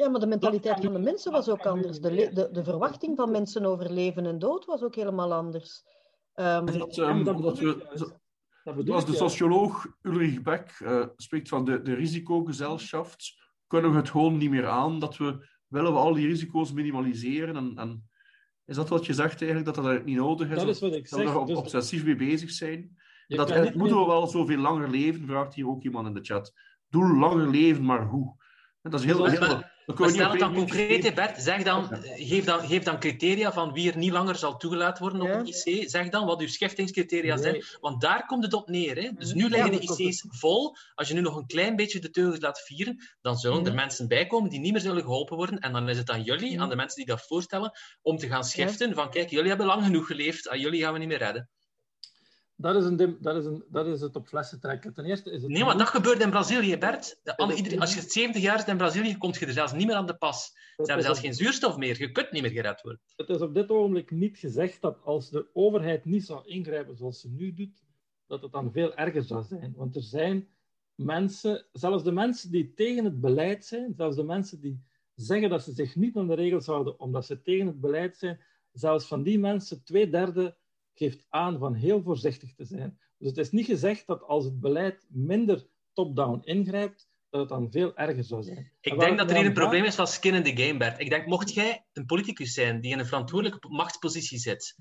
Ja, 0.00 0.08
maar 0.08 0.20
de 0.20 0.26
mentaliteit 0.26 0.80
van 0.84 0.92
de 0.92 0.98
mensen 0.98 1.32
was 1.32 1.48
ook 1.48 1.66
anders. 1.66 2.00
De, 2.00 2.30
de, 2.32 2.48
de 2.52 2.64
verwachting 2.64 3.16
van 3.16 3.30
mensen 3.30 3.64
over 3.64 3.92
leven 3.92 4.26
en 4.26 4.38
dood 4.38 4.64
was 4.64 4.82
ook 4.82 4.94
helemaal 4.94 5.32
anders. 5.32 5.84
Um, 6.34 6.66
dat, 6.66 6.96
um, 6.96 7.24
dat 7.24 7.58
we, 7.58 8.84
Zoals 8.84 9.06
de 9.06 9.14
socioloog 9.14 9.86
Ulrich 10.02 10.42
Beck 10.42 10.80
uh, 10.82 11.06
spreekt 11.16 11.48
van 11.48 11.64
de, 11.64 11.82
de 11.82 11.94
risicogezelschap, 11.94 13.08
kunnen 13.66 13.90
we 13.90 13.96
het 13.96 14.10
gewoon 14.10 14.36
niet 14.36 14.50
meer 14.50 14.66
aan 14.66 14.98
dat 14.98 15.16
we 15.16 15.48
willen 15.66 15.92
we 15.92 15.98
al 15.98 16.14
die 16.14 16.26
risico's 16.26 16.72
minimaliseren. 16.72 17.56
En, 17.56 17.72
en 17.76 18.10
is 18.64 18.76
dat 18.76 18.88
wat 18.88 19.06
je 19.06 19.12
zegt 19.12 19.40
eigenlijk, 19.40 19.64
dat 19.64 19.74
dat 19.74 19.84
eigenlijk 19.84 20.16
niet 20.16 20.26
nodig 20.26 20.50
is? 20.50 20.56
Dat 20.56 20.68
is 20.68 20.80
wat 20.80 20.94
ik 20.94 21.08
zeg. 21.08 21.24
Dat 21.24 21.32
we 21.32 21.40
er 21.40 21.46
dus... 21.46 21.56
obsessief 21.56 22.04
mee 22.04 22.16
bezig 22.16 22.50
zijn. 22.50 22.98
Dat 23.26 23.50
eigenlijk 23.50 23.78
moeten 23.78 23.98
we 23.98 24.06
wel 24.06 24.26
zoveel 24.26 24.58
langer 24.58 24.90
leven, 24.90 25.26
vraagt 25.26 25.54
hier 25.54 25.68
ook 25.68 25.82
iemand 25.82 26.06
in 26.06 26.14
de 26.14 26.24
chat. 26.24 26.52
Doe 26.88 27.16
langer 27.18 27.48
leven, 27.48 27.84
maar 27.84 28.06
hoe? 28.06 28.38
En 28.82 28.90
dat 28.90 29.00
is 29.00 29.06
heel, 29.06 29.24
heel, 29.24 29.62
maar 29.98 30.10
stel 30.10 30.30
het 30.30 30.40
dan 30.40 30.54
concreet, 30.54 31.14
Bert. 31.14 31.42
Zeg 31.42 31.62
dan, 31.62 31.88
geef, 32.02 32.44
dan, 32.44 32.66
geef 32.66 32.82
dan 32.82 32.98
criteria 32.98 33.52
van 33.52 33.72
wie 33.72 33.90
er 33.90 33.98
niet 33.98 34.12
langer 34.12 34.36
zal 34.36 34.56
toegelaten 34.56 35.02
worden 35.02 35.22
op 35.22 35.28
een 35.28 35.46
IC. 35.46 35.90
Zeg 35.90 36.08
dan 36.08 36.26
wat 36.26 36.40
uw 36.40 36.48
schiftingscriteria 36.48 37.36
zijn. 37.36 37.64
Want 37.80 38.00
daar 38.00 38.26
komt 38.26 38.44
het 38.44 38.52
op 38.52 38.68
neer. 38.68 38.96
Hè. 38.96 39.10
Dus 39.12 39.32
nu 39.32 39.48
liggen 39.48 39.70
de 39.70 39.80
IC's 39.80 40.24
vol. 40.28 40.76
Als 40.94 41.08
je 41.08 41.14
nu 41.14 41.20
nog 41.20 41.36
een 41.36 41.46
klein 41.46 41.76
beetje 41.76 41.98
de 41.98 42.10
teugels 42.10 42.40
laat 42.40 42.60
vieren, 42.60 43.08
dan 43.20 43.36
zullen 43.36 43.66
er 43.66 43.74
mensen 43.74 44.08
bijkomen 44.08 44.50
die 44.50 44.60
niet 44.60 44.72
meer 44.72 44.80
zullen 44.80 45.02
geholpen 45.02 45.36
worden. 45.36 45.58
En 45.58 45.72
dan 45.72 45.88
is 45.88 45.98
het 45.98 46.10
aan 46.10 46.22
jullie, 46.22 46.60
aan 46.60 46.68
de 46.68 46.76
mensen 46.76 46.96
die 46.96 47.06
dat 47.06 47.26
voorstellen, 47.26 47.72
om 48.02 48.16
te 48.16 48.28
gaan 48.28 48.44
schiften. 48.44 48.94
Van 48.94 49.10
kijk, 49.10 49.30
jullie 49.30 49.48
hebben 49.48 49.66
lang 49.66 49.84
genoeg 49.84 50.06
geleefd. 50.06 50.48
Aan 50.48 50.60
jullie 50.60 50.80
gaan 50.80 50.92
we 50.92 50.98
niet 50.98 51.08
meer 51.08 51.18
redden 51.18 51.48
dat 52.60 52.76
is, 52.76 52.84
een, 52.84 53.18
dat, 53.20 53.36
is 53.36 53.44
een, 53.44 53.64
dat 53.68 53.86
is 53.86 54.00
het 54.00 54.16
op 54.16 54.28
flessen 54.28 54.60
trekken. 54.60 54.94
Ten 54.94 55.04
eerste 55.04 55.30
is 55.30 55.42
het 55.42 55.50
nee, 55.50 55.64
maar 55.64 55.78
dat 55.78 55.88
gebeurt 55.88 56.20
in 56.20 56.30
Brazilië, 56.30 56.78
Bert. 56.78 57.20
De, 57.22 57.54
iedereen, 57.56 57.80
als 57.80 57.94
je 57.94 58.00
70 58.00 58.42
jaar 58.42 58.58
is 58.58 58.64
in 58.64 58.76
Brazilië, 58.76 59.18
komt 59.18 59.36
je 59.36 59.46
er 59.46 59.52
zelfs 59.52 59.72
niet 59.72 59.86
meer 59.86 59.96
aan 59.96 60.06
de 60.06 60.16
pas. 60.16 60.52
Ze 60.76 60.82
hebben 60.84 61.04
zelfs 61.04 61.20
geen 61.20 61.34
zuurstof 61.34 61.76
meer. 61.76 61.98
Je 61.98 62.12
kunt 62.12 62.32
niet 62.32 62.42
meer 62.42 62.50
gered 62.50 62.80
worden. 62.82 63.00
Het 63.16 63.28
is 63.28 63.40
op 63.40 63.54
dit 63.54 63.70
ogenblik 63.70 64.10
niet 64.10 64.38
gezegd 64.38 64.80
dat 64.80 64.98
als 65.04 65.30
de 65.30 65.46
overheid 65.52 66.04
niet 66.04 66.24
zou 66.24 66.46
ingrijpen 66.46 66.96
zoals 66.96 67.20
ze 67.20 67.28
nu 67.28 67.54
doet, 67.54 67.82
dat 68.26 68.42
het 68.42 68.52
dan 68.52 68.72
veel 68.72 68.94
erger 68.94 69.22
zou 69.22 69.44
zijn. 69.44 69.72
Want 69.76 69.96
er 69.96 70.02
zijn 70.02 70.48
mensen, 70.94 71.66
zelfs 71.72 72.04
de 72.04 72.12
mensen 72.12 72.50
die 72.50 72.74
tegen 72.74 73.04
het 73.04 73.20
beleid 73.20 73.64
zijn, 73.64 73.94
zelfs 73.96 74.16
de 74.16 74.24
mensen 74.24 74.60
die 74.60 74.82
zeggen 75.14 75.50
dat 75.50 75.62
ze 75.62 75.72
zich 75.72 75.96
niet 75.96 76.16
aan 76.16 76.26
de 76.26 76.34
regels 76.34 76.66
houden 76.66 77.00
omdat 77.00 77.26
ze 77.26 77.42
tegen 77.42 77.66
het 77.66 77.80
beleid 77.80 78.16
zijn, 78.16 78.40
zelfs 78.72 79.06
van 79.06 79.22
die 79.22 79.38
mensen, 79.38 79.84
twee 79.84 80.10
derde 80.10 80.56
geeft 81.00 81.26
aan 81.28 81.58
van 81.58 81.74
heel 81.74 82.02
voorzichtig 82.02 82.54
te 82.54 82.64
zijn. 82.64 82.98
Dus 83.18 83.28
het 83.28 83.38
is 83.38 83.50
niet 83.50 83.66
gezegd 83.66 84.06
dat 84.06 84.22
als 84.22 84.44
het 84.44 84.60
beleid 84.60 85.06
minder 85.10 85.66
top-down 85.92 86.40
ingrijpt, 86.44 87.09
dat 87.30 87.40
het 87.40 87.48
dan 87.48 87.70
veel 87.70 87.96
erger 87.96 88.24
zou 88.24 88.42
zijn. 88.42 88.72
Ik 88.80 89.00
denk 89.00 89.18
dat 89.18 89.30
er 89.30 89.36
hier 89.36 89.46
een 89.46 89.52
probleem 89.52 89.84
is 89.84 89.94
van 89.94 90.06
skin 90.06 90.34
in 90.34 90.42
the 90.42 90.62
game, 90.62 90.78
Bert. 90.78 91.00
Ik 91.00 91.10
denk, 91.10 91.26
mocht 91.26 91.54
jij 91.54 91.84
een 91.92 92.06
politicus 92.06 92.52
zijn 92.52 92.80
die 92.80 92.92
in 92.92 92.98
een 92.98 93.06
verantwoordelijke 93.06 93.68
machtspositie 93.68 94.38
zit, 94.38 94.76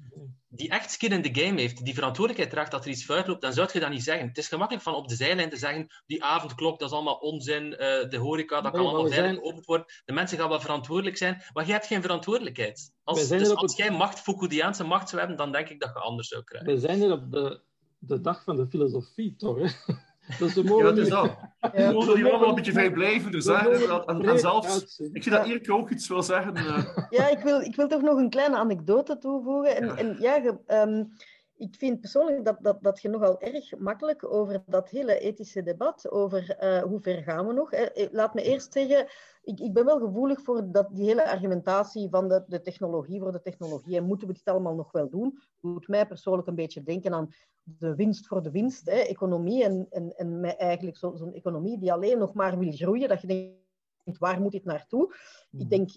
die 0.48 0.70
echt 0.70 0.92
skin 0.92 1.12
in 1.12 1.22
the 1.22 1.42
game 1.42 1.60
heeft, 1.60 1.86
die 1.86 1.94
verantwoordelijkheid 1.94 2.50
draagt 2.54 2.72
dat 2.72 2.86
er 2.86 2.92
iets 2.92 3.06
fout 3.06 3.28
loopt, 3.28 3.42
dan 3.42 3.54
zou 3.54 3.70
je 3.74 3.80
dat 3.80 3.90
niet 3.90 4.04
zeggen. 4.04 4.28
Het 4.28 4.38
is 4.38 4.48
gemakkelijk 4.48 4.84
van 4.84 4.96
op 4.96 5.08
de 5.08 5.16
zijlijn 5.16 5.50
te 5.50 5.58
zeggen, 5.58 5.88
die 6.06 6.24
avondklok, 6.24 6.80
dat 6.80 6.90
is 6.90 6.96
allemaal 6.96 7.18
onzin, 7.18 7.66
uh, 7.66 7.78
de 8.10 8.18
horeca, 8.18 8.62
dat 8.62 8.72
kan 8.72 8.82
allemaal 8.86 9.08
veilig 9.08 9.16
zijn... 9.16 9.36
geopend 9.36 9.66
worden, 9.66 9.86
de 10.06 10.14
mensen 10.14 10.38
gaan 10.38 10.50
wel 10.50 10.62
verantwoordelijk 10.62 11.18
zijn, 11.18 11.42
maar 11.54 11.66
jij 11.66 11.74
hebt 11.74 11.88
geen 11.88 12.02
verantwoordelijkheid. 12.02 12.92
Als, 13.04 13.28
dus 13.28 13.56
als 13.56 13.76
jij 13.76 13.92
macht, 13.92 14.20
Foucauldiaanse 14.20 14.84
macht 14.84 15.10
zou 15.10 15.20
hebben, 15.20 15.38
dan 15.38 15.52
denk 15.52 15.70
ik 15.70 15.80
dat 15.80 15.92
je 15.94 16.00
anders 16.00 16.28
zou 16.28 16.44
krijgen. 16.44 16.74
We 16.74 16.80
zijn 16.80 17.02
er 17.02 17.12
op 17.12 17.32
de, 17.32 17.62
de 17.98 18.22
dag 18.22 18.44
van 18.44 18.56
de 18.56 18.68
filosofie, 18.68 19.36
toch? 19.36 19.58
Hè? 19.58 19.94
Dus 20.38 20.54
we 20.54 20.64
mogen 20.64 20.86
ja, 20.86 20.92
dat 20.92 20.98
is 20.98 21.10
dat. 21.10 21.32
Ja. 21.74 21.94
We 21.94 22.14
hier 22.16 22.30
allemaal 22.30 22.50
een 22.50 22.56
beetje 22.56 22.72
vrijblijvender 22.72 23.42
zeggen. 23.42 24.06
En, 24.08 24.22
en, 24.22 24.40
zelfs, 24.40 25.00
ik 25.14 25.24
zie 25.24 25.32
dat 25.32 25.46
Erik 25.46 25.72
ook 25.72 25.90
iets 25.90 26.08
wil 26.08 26.24
zeggen. 26.24 26.58
Uh... 26.58 26.78
Ja, 27.10 27.30
ik 27.30 27.40
wil, 27.40 27.62
ik 27.62 27.76
wil 27.76 27.88
toch 27.88 28.02
nog 28.02 28.18
een 28.18 28.30
kleine 28.30 28.58
anekdote 28.58 29.18
toevoegen. 29.18 29.76
En 29.76 29.86
ja, 29.86 29.96
en, 29.96 30.18
ja 30.20 30.84
um, 30.84 31.12
ik 31.60 31.76
vind 31.76 32.00
persoonlijk 32.00 32.46
dat, 32.46 32.58
dat, 32.62 32.84
dat 32.84 33.02
je 33.02 33.10
nogal 33.10 33.42
erg 33.42 33.78
makkelijk 33.78 34.34
over 34.34 34.64
dat 34.66 34.90
hele 34.90 35.20
ethische 35.20 35.64
debat, 35.64 36.12
over 36.12 36.58
uh, 36.64 36.82
hoe 36.82 37.00
ver 37.00 37.24
gaan 37.24 37.48
we 37.48 37.54
nog. 37.54 37.72
Eh, 37.72 38.08
laat 38.12 38.34
me 38.34 38.42
eerst 38.42 38.74
zeggen, 38.74 39.08
ik, 39.42 39.60
ik 39.60 39.74
ben 39.74 39.86
wel 39.86 40.00
gevoelig 40.00 40.42
voor 40.42 40.72
dat, 40.72 40.88
die 40.92 41.06
hele 41.06 41.30
argumentatie 41.30 42.10
van 42.10 42.28
de, 42.28 42.44
de 42.48 42.62
technologie 42.62 43.20
voor 43.20 43.32
de 43.32 43.42
technologie. 43.42 43.98
En 43.98 44.04
moeten 44.04 44.28
we 44.28 44.34
dit 44.34 44.46
allemaal 44.46 44.76
nog 44.76 44.92
wel 44.92 45.10
doen? 45.10 45.40
Doet 45.62 45.88
mij 45.88 46.08
persoonlijk 46.08 46.48
een 46.48 46.56
beetje 46.56 46.84
denken 46.84 47.14
aan 47.14 47.30
de 47.64 47.96
winst 47.96 48.28
voor 48.28 48.44
de 48.44 48.52
winst, 48.52 48.86
hè, 48.86 48.98
economie. 48.98 49.64
En, 49.64 49.88
en, 49.90 50.14
en 50.16 50.58
eigenlijk 50.58 50.98
zo'n 50.98 51.18
zo 51.18 51.30
economie 51.30 51.80
die 51.80 51.94
alleen 51.94 52.18
nog 52.18 52.34
maar 52.34 52.60
wil 52.60 52.72
groeien, 52.72 53.10
dat 53.10 53.22
je 53.22 53.28
denkt, 53.28 54.20
waar 54.20 54.42
moet 54.42 54.52
dit 54.52 54.66
naartoe? 54.66 55.14
Ik 55.52 55.60
hmm. 55.60 55.70
denk, 55.70 55.90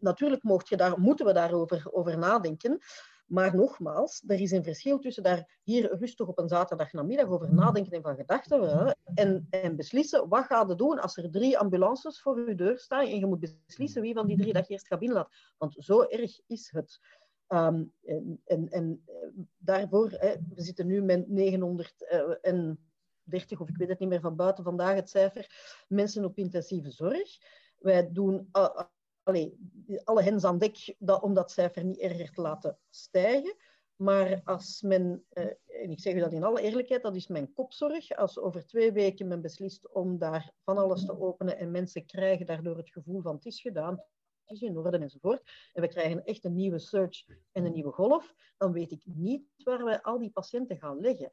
natuurlijk 0.00 0.42
mocht 0.42 0.68
je 0.68 0.76
daar, 0.76 1.00
moeten 1.00 1.26
we 1.26 1.32
daarover 1.32 1.92
over 1.92 2.18
nadenken. 2.18 2.80
Maar 3.24 3.56
nogmaals, 3.56 4.22
er 4.26 4.40
is 4.40 4.50
een 4.50 4.64
verschil 4.64 4.98
tussen 4.98 5.22
daar 5.22 5.58
hier 5.62 5.98
rustig 5.98 6.26
op 6.26 6.38
een 6.38 6.48
zaterdagnamiddag 6.48 7.28
over 7.28 7.54
nadenken 7.54 7.92
en 7.92 8.02
van 8.02 8.16
gedachten 8.16 8.96
en, 9.14 9.46
en 9.50 9.76
beslissen 9.76 10.28
wat 10.28 10.44
ga 10.44 10.64
je 10.68 10.74
doen 10.74 11.00
als 11.00 11.16
er 11.16 11.30
drie 11.30 11.58
ambulances 11.58 12.20
voor 12.20 12.48
je 12.48 12.54
deur 12.54 12.78
staan 12.78 13.06
en 13.06 13.18
je 13.18 13.26
moet 13.26 13.54
beslissen 13.66 14.02
wie 14.02 14.14
van 14.14 14.26
die 14.26 14.36
drie 14.36 14.52
dat 14.52 14.66
je 14.66 14.72
eerst 14.72 14.86
gaat 14.86 14.98
binnenlaten. 14.98 15.32
Want 15.58 15.74
zo 15.78 16.02
erg 16.02 16.40
is 16.46 16.70
het. 16.72 17.00
Um, 17.48 17.92
en, 18.04 18.40
en, 18.44 18.68
en, 18.68 19.02
eh, 19.06 19.14
daarvoor, 19.58 20.10
hè, 20.10 20.34
we 20.54 20.62
zitten 20.62 20.86
nu 20.86 21.02
met 21.02 21.28
930, 21.28 23.60
of 23.60 23.68
ik 23.68 23.76
weet 23.76 23.88
het 23.88 23.98
niet 23.98 24.08
meer 24.08 24.20
van 24.20 24.36
buiten 24.36 24.64
vandaag 24.64 24.94
het 24.94 25.10
cijfer, 25.10 25.46
mensen 25.88 26.24
op 26.24 26.38
intensieve 26.38 26.90
zorg. 26.90 27.38
Wij 27.78 28.12
doen 28.12 28.48
uh, 28.52 28.80
allee, 29.24 29.58
alle 30.04 30.22
hens 30.22 30.44
aan 30.44 30.58
dek 30.58 30.94
dat, 30.98 31.22
om 31.22 31.34
dat 31.34 31.50
cijfer 31.50 31.84
niet 31.84 31.98
erger 31.98 32.30
te 32.30 32.40
laten 32.40 32.78
stijgen. 32.90 33.56
Maar 33.96 34.40
als 34.44 34.82
men, 34.82 35.24
uh, 35.32 35.44
en 35.82 35.90
ik 35.90 36.00
zeg 36.00 36.14
u 36.14 36.18
dat 36.18 36.32
in 36.32 36.44
alle 36.44 36.60
eerlijkheid, 36.60 37.02
dat 37.02 37.16
is 37.16 37.26
mijn 37.26 37.52
kopzorg, 37.52 38.16
als 38.16 38.38
over 38.38 38.66
twee 38.66 38.92
weken 38.92 39.28
men 39.28 39.40
beslist 39.40 39.92
om 39.92 40.18
daar 40.18 40.52
van 40.64 40.78
alles 40.78 41.04
te 41.04 41.20
openen 41.20 41.58
en 41.58 41.70
mensen 41.70 42.06
krijgen 42.06 42.46
daardoor 42.46 42.76
het 42.76 42.90
gevoel 42.90 43.20
van 43.22 43.34
het 43.34 43.44
is 43.44 43.60
gedaan, 43.60 44.02
het 44.44 44.56
is 44.56 44.62
in 44.62 44.78
orde 44.78 44.98
enzovoort, 44.98 45.42
en 45.72 45.82
we 45.82 45.88
krijgen 45.88 46.24
echt 46.24 46.44
een 46.44 46.54
nieuwe 46.54 46.78
search 46.78 47.24
en 47.52 47.64
een 47.64 47.72
nieuwe 47.72 47.92
golf, 47.92 48.34
dan 48.56 48.72
weet 48.72 48.92
ik 48.92 49.02
niet 49.06 49.44
waar 49.56 49.84
we 49.84 50.02
al 50.02 50.18
die 50.18 50.30
patiënten 50.30 50.78
gaan 50.78 51.00
leggen. 51.00 51.32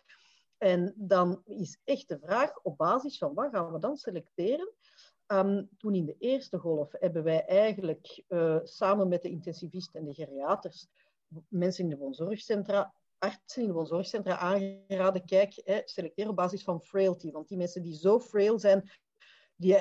En 0.57 0.93
dan 0.97 1.41
is 1.45 1.79
echt 1.83 2.07
de 2.07 2.19
vraag 2.19 2.61
op 2.61 2.77
basis 2.77 3.17
van 3.17 3.33
wat 3.33 3.49
gaan 3.51 3.71
we 3.71 3.79
dan 3.79 3.97
selecteren? 3.97 4.73
Um, 5.31 5.69
toen 5.77 5.95
in 5.95 6.05
de 6.05 6.15
eerste 6.19 6.57
golf 6.57 6.91
hebben 6.99 7.23
wij 7.23 7.45
eigenlijk 7.45 8.23
uh, 8.27 8.59
samen 8.63 9.07
met 9.07 9.21
de 9.21 9.29
intensivisten 9.29 9.99
en 9.99 10.05
de 10.05 10.13
geriaters 10.13 10.87
mensen 11.47 11.83
in 11.83 11.89
de 11.89 11.97
woonzorgcentra, 11.97 12.93
artsen 13.17 13.61
in 13.61 13.67
de 13.67 13.73
woonzorgcentra 13.73 14.37
aangeraden, 14.37 15.25
kijk, 15.25 15.61
hè, 15.63 15.81
selecteer 15.85 16.29
op 16.29 16.35
basis 16.35 16.63
van 16.63 16.81
frailty. 16.81 17.31
Want 17.31 17.47
die 17.47 17.57
mensen 17.57 17.81
die 17.81 17.95
zo 17.95 18.19
frail 18.19 18.59
zijn, 18.59 18.89
die, 19.55 19.75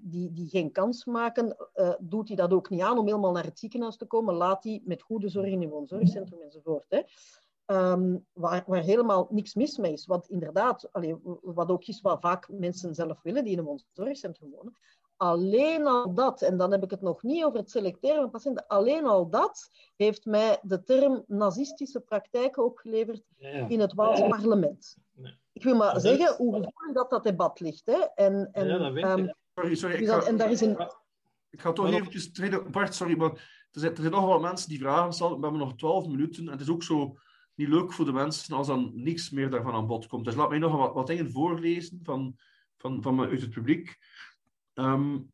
die, 0.00 0.32
die, 0.32 0.48
geen 0.48 0.72
kans 0.72 1.04
maken, 1.04 1.56
uh, 1.74 1.94
doet 2.00 2.28
hij 2.28 2.36
dat 2.36 2.52
ook 2.52 2.70
niet 2.70 2.80
aan 2.80 2.98
om 2.98 3.06
helemaal 3.06 3.32
naar 3.32 3.44
het 3.44 3.58
ziekenhuis 3.58 3.96
te 3.96 4.06
komen. 4.06 4.34
Laat 4.34 4.62
die 4.62 4.82
met 4.84 5.02
goede 5.02 5.28
zorg 5.28 5.46
in 5.46 5.62
een 5.62 5.68
woonzorgcentrum 5.68 6.40
enzovoort. 6.40 6.86
Hè. 6.88 7.02
Um, 7.70 8.26
waar, 8.32 8.64
waar, 8.66 8.82
helemaal 8.82 9.26
niks 9.30 9.54
mis 9.54 9.76
mee 9.76 9.92
is. 9.92 10.06
Want 10.06 10.28
inderdaad, 10.28 10.88
allee, 10.92 11.16
wat 11.42 11.68
ook 11.68 11.84
is 11.84 12.00
wat 12.00 12.20
vaak 12.20 12.48
mensen 12.48 12.94
zelf 12.94 13.22
willen 13.22 13.44
die 13.44 13.52
in 13.52 13.58
een 13.58 13.64
woonzorgcentrum 13.64 14.50
wonen. 14.50 14.76
Alleen 15.16 15.86
al 15.86 16.14
dat, 16.14 16.42
en 16.42 16.56
dan 16.56 16.70
heb 16.70 16.82
ik 16.82 16.90
het 16.90 17.00
nog 17.00 17.22
niet 17.22 17.44
over 17.44 17.58
het 17.58 17.70
selecteren 17.70 18.20
van 18.20 18.30
patiënten, 18.30 18.66
alleen 18.66 19.06
al 19.06 19.30
dat 19.30 19.70
heeft 19.96 20.24
mij 20.24 20.58
de 20.62 20.82
term 20.82 21.24
nazistische 21.26 22.00
praktijken 22.00 22.64
opgeleverd 22.64 23.22
ja, 23.36 23.48
ja. 23.48 23.68
in 23.68 23.80
het 23.80 23.94
Waals 23.94 24.20
parlement. 24.20 24.96
Nee. 25.12 25.38
Ik 25.52 25.62
wil 25.62 25.76
maar 25.76 25.92
dat 25.92 26.02
zeggen 26.02 26.30
is... 26.30 26.36
hoe 26.36 26.54
gevoelig 26.54 26.92
dat 26.92 27.10
dat 27.10 27.22
debat 27.22 27.60
ligt. 27.60 27.86
Hè. 27.86 27.98
En, 28.14 28.48
en, 28.52 28.66
ja, 28.66 28.78
dat 28.78 28.92
weet 28.92 29.04
um, 29.04 29.34
Sorry, 29.54 29.74
sorry. 29.74 29.96
Ik 29.96 30.08
ga, 30.08 30.22
en 30.22 30.36
daar 30.36 30.50
is 30.50 30.60
een... 30.60 30.88
ik 31.50 31.60
ga 31.60 31.72
toch 31.72 31.90
eventjes 31.90 32.32
treden. 32.32 32.70
Bart, 32.70 32.94
sorry, 32.94 33.16
maar 33.16 33.30
er 33.70 33.80
zijn, 33.80 33.92
er 33.92 34.00
zijn 34.00 34.12
nog 34.12 34.26
wel 34.26 34.40
mensen 34.40 34.68
die 34.68 34.78
vragen 34.78 35.12
stellen. 35.12 35.36
We 35.36 35.42
hebben 35.42 35.60
nog 35.60 35.76
twaalf 35.76 36.06
minuten. 36.06 36.46
En 36.46 36.52
het 36.52 36.60
is 36.60 36.70
ook 36.70 36.82
zo 36.82 37.16
niet 37.60 37.68
leuk 37.68 37.92
voor 37.92 38.04
de 38.04 38.12
mensen 38.12 38.56
als 38.56 38.66
dan 38.66 38.90
niks 38.94 39.30
meer 39.30 39.50
daarvan 39.50 39.74
aan 39.74 39.86
bod 39.86 40.06
komt. 40.06 40.24
Dus 40.24 40.34
laat 40.34 40.48
mij 40.48 40.58
nog 40.58 40.76
wat, 40.76 40.94
wat 40.94 41.06
dingen 41.06 41.30
voorlezen 41.30 42.00
van, 42.02 42.36
van, 42.76 43.02
van 43.02 43.20
uit 43.20 43.40
het 43.40 43.50
publiek. 43.50 43.98
Um, 44.74 45.32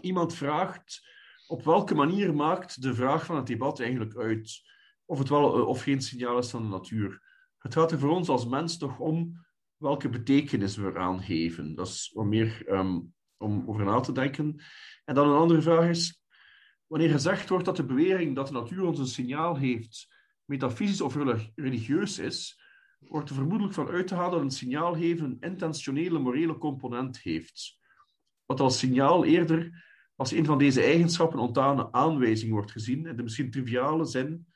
iemand 0.00 0.34
vraagt, 0.34 1.08
op 1.46 1.64
welke 1.64 1.94
manier 1.94 2.34
maakt 2.34 2.82
de 2.82 2.94
vraag 2.94 3.24
van 3.24 3.36
het 3.36 3.46
debat 3.46 3.80
eigenlijk 3.80 4.16
uit 4.16 4.60
of 5.04 5.18
het 5.18 5.28
wel 5.28 5.66
of 5.66 5.82
geen 5.82 6.00
signaal 6.00 6.38
is 6.38 6.50
van 6.50 6.62
de 6.62 6.68
natuur? 6.68 7.22
Het 7.58 7.74
gaat 7.74 7.92
er 7.92 7.98
voor 7.98 8.10
ons 8.10 8.28
als 8.28 8.46
mens 8.46 8.78
toch 8.78 8.98
om 8.98 9.44
welke 9.76 10.08
betekenis 10.08 10.76
we 10.76 10.86
eraan 10.86 11.22
geven. 11.22 11.74
Dat 11.74 11.86
is 11.86 12.10
wat 12.14 12.24
meer 12.24 12.72
um, 12.72 13.14
om 13.36 13.64
over 13.66 13.84
na 13.84 14.00
te 14.00 14.12
denken. 14.12 14.62
En 15.04 15.14
dan 15.14 15.28
een 15.28 15.38
andere 15.38 15.62
vraag 15.62 15.88
is, 15.88 16.22
wanneer 16.86 17.10
gezegd 17.10 17.48
wordt 17.48 17.64
dat 17.64 17.76
de 17.76 17.84
bewering 17.84 18.34
dat 18.34 18.46
de 18.46 18.52
natuur 18.52 18.84
ons 18.84 18.98
een 18.98 19.06
signaal 19.06 19.56
heeft, 19.56 20.14
metafysisch 20.46 21.00
of 21.00 21.16
religieus 21.54 22.18
is, 22.18 22.60
wordt 22.98 23.28
er 23.28 23.34
vermoedelijk 23.34 23.74
van 23.74 23.88
uit 23.88 24.06
te 24.06 24.14
halen 24.14 24.32
dat 24.32 24.40
een 24.40 24.50
signaal 24.50 24.94
geven 24.94 25.24
een 25.24 25.40
intentionele 25.40 26.18
morele 26.18 26.58
component 26.58 27.18
heeft. 27.18 27.78
Wat 28.46 28.60
als 28.60 28.78
signaal 28.78 29.24
eerder 29.24 29.84
als 30.16 30.32
een 30.32 30.44
van 30.44 30.58
deze 30.58 30.82
eigenschappen 30.82 31.38
ontdane 31.38 31.92
aanwijzing 31.92 32.52
wordt 32.52 32.70
gezien 32.70 33.06
in 33.06 33.16
de 33.16 33.22
misschien 33.22 33.50
triviale 33.50 34.04
zin 34.04 34.46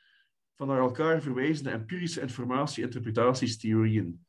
van 0.57 0.67
naar 0.67 0.79
elkaar 0.79 1.23
verwijzende 1.23 1.71
empirische 1.71 2.21
informatie-interpretatiestheorieën. 2.21 4.27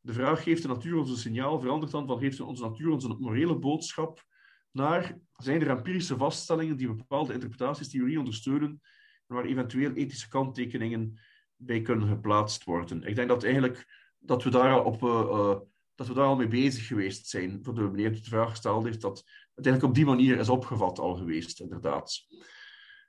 De 0.00 0.12
vraag 0.12 0.42
geeft 0.42 0.62
de 0.62 0.68
natuur 0.68 0.96
ons 0.96 1.10
een 1.10 1.16
signaal, 1.16 1.60
verandert 1.60 1.92
dan 1.92 2.06
van 2.06 2.18
geeft 2.18 2.40
onze 2.40 2.62
natuur 2.62 2.90
ons 2.90 3.04
een 3.04 3.16
morele 3.20 3.58
boodschap 3.58 4.24
naar? 4.70 5.18
Zijn 5.36 5.60
er 5.60 5.68
empirische 5.68 6.16
vaststellingen 6.16 6.76
die 6.76 6.94
bepaalde 6.94 7.32
interpretatiestheorieën 7.32 8.18
ondersteunen? 8.18 8.70
en 8.70 8.80
waar 9.26 9.44
eventueel 9.44 9.92
ethische 9.92 10.28
kanttekeningen 10.28 11.18
bij 11.56 11.82
kunnen 11.82 12.08
geplaatst 12.08 12.64
worden. 12.64 13.02
Ik 13.02 13.16
denk 13.16 13.28
dat 13.28 13.44
eigenlijk 13.44 13.86
dat 14.18 14.42
we 14.42 14.50
daar 14.50 14.84
op 14.84 15.02
uh, 15.02 15.10
uh, 15.10 15.56
dat 15.94 16.06
we 16.06 16.14
daar 16.14 16.26
al 16.26 16.36
mee 16.36 16.48
bezig 16.48 16.86
geweest 16.86 17.28
zijn. 17.28 17.58
Voor 17.62 17.74
de 17.74 17.80
meneer 17.80 18.12
die 18.12 18.22
de 18.22 18.28
vraag 18.28 18.50
gesteld 18.50 18.84
heeft, 18.84 19.00
dat 19.00 19.18
het 19.54 19.66
eigenlijk 19.66 19.82
op 19.82 19.94
die 19.94 20.06
manier 20.06 20.38
is 20.38 20.48
opgevat 20.48 20.98
al 20.98 21.16
geweest, 21.16 21.60
inderdaad. 21.60 22.26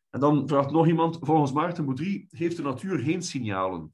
En 0.10 0.20
dan 0.20 0.48
vraagt 0.48 0.72
nog 0.72 0.88
iemand, 0.88 1.18
volgens 1.22 1.52
Maarten 1.52 1.86
Boudry 1.86 2.28
heeft 2.30 2.56
de 2.56 2.62
natuur 2.62 3.00
geen 3.00 3.22
signalen. 3.22 3.92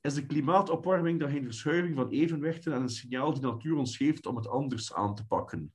Is 0.00 0.14
de 0.14 0.26
klimaatopwarming 0.26 1.20
dan 1.20 1.30
geen 1.30 1.44
verschuiving 1.44 1.96
van 1.96 2.08
evenwichten 2.08 2.72
en 2.72 2.82
een 2.82 2.88
signaal 2.88 3.32
die 3.32 3.40
de 3.40 3.46
natuur 3.46 3.76
ons 3.76 3.96
geeft 3.96 4.26
om 4.26 4.36
het 4.36 4.48
anders 4.48 4.94
aan 4.94 5.14
te 5.14 5.26
pakken? 5.26 5.74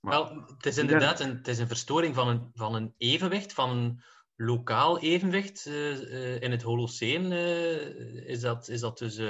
Maar, 0.00 0.12
Wel, 0.12 0.44
het 0.56 0.66
is 0.66 0.78
inderdaad 0.78 1.20
een, 1.20 1.36
het 1.36 1.48
is 1.48 1.58
een 1.58 1.66
verstoring 1.66 2.14
van 2.14 2.28
een, 2.28 2.50
van 2.52 2.74
een 2.74 2.94
evenwicht, 2.96 3.52
van 3.52 3.70
een 3.70 4.02
lokaal 4.40 4.98
evenwicht. 4.98 5.66
Uh, 5.66 6.00
uh, 6.00 6.40
in 6.40 6.50
het 6.50 6.62
Holoceen 6.62 7.32
uh, 7.32 8.28
is, 8.28 8.40
dat, 8.40 8.68
is 8.68 8.80
dat 8.80 8.98
dus 8.98 9.20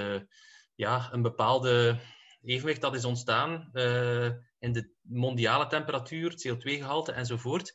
ja, 0.75 1.09
een 1.13 1.23
bepaalde 1.23 1.99
evenwicht 2.43 2.81
dat 2.81 2.95
is 2.95 3.05
ontstaan 3.05 3.71
in 4.59 4.73
de 4.73 4.91
mondiale 5.03 5.67
temperatuur, 5.67 6.31
het 6.31 6.49
CO2-gehalte 6.49 7.13
enzovoort. 7.13 7.73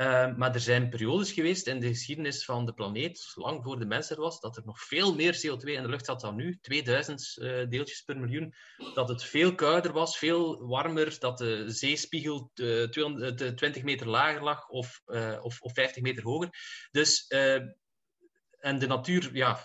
Uh, 0.00 0.36
maar 0.36 0.54
er 0.54 0.60
zijn 0.60 0.88
periodes 0.88 1.32
geweest 1.32 1.66
in 1.66 1.80
de 1.80 1.88
geschiedenis 1.88 2.44
van 2.44 2.66
de 2.66 2.72
planeet, 2.72 3.32
lang 3.34 3.62
voor 3.62 3.78
de 3.78 3.84
mens 3.84 4.10
er 4.10 4.20
was, 4.20 4.40
dat 4.40 4.56
er 4.56 4.62
nog 4.64 4.80
veel 4.80 5.14
meer 5.14 5.34
CO2 5.36 5.64
in 5.64 5.82
de 5.82 5.88
lucht 5.88 6.04
zat 6.04 6.20
dan 6.20 6.36
nu, 6.36 6.58
2000 6.60 7.36
uh, 7.36 7.68
deeltjes 7.68 8.02
per 8.02 8.18
miljoen. 8.18 8.54
Dat 8.94 9.08
het 9.08 9.24
veel 9.24 9.54
kouder 9.54 9.92
was, 9.92 10.18
veel 10.18 10.66
warmer, 10.66 11.16
dat 11.18 11.38
de 11.38 11.64
zeespiegel 11.70 12.50
200, 12.54 13.56
20 13.56 13.82
meter 13.82 14.08
lager 14.08 14.42
lag 14.42 14.68
of, 14.68 15.02
of, 15.40 15.60
of 15.60 15.72
50 15.72 16.02
meter 16.02 16.22
hoger. 16.22 16.48
Dus 16.90 17.26
en 18.58 18.78
de 18.78 18.86
natuur, 18.86 19.30
ja, 19.32 19.62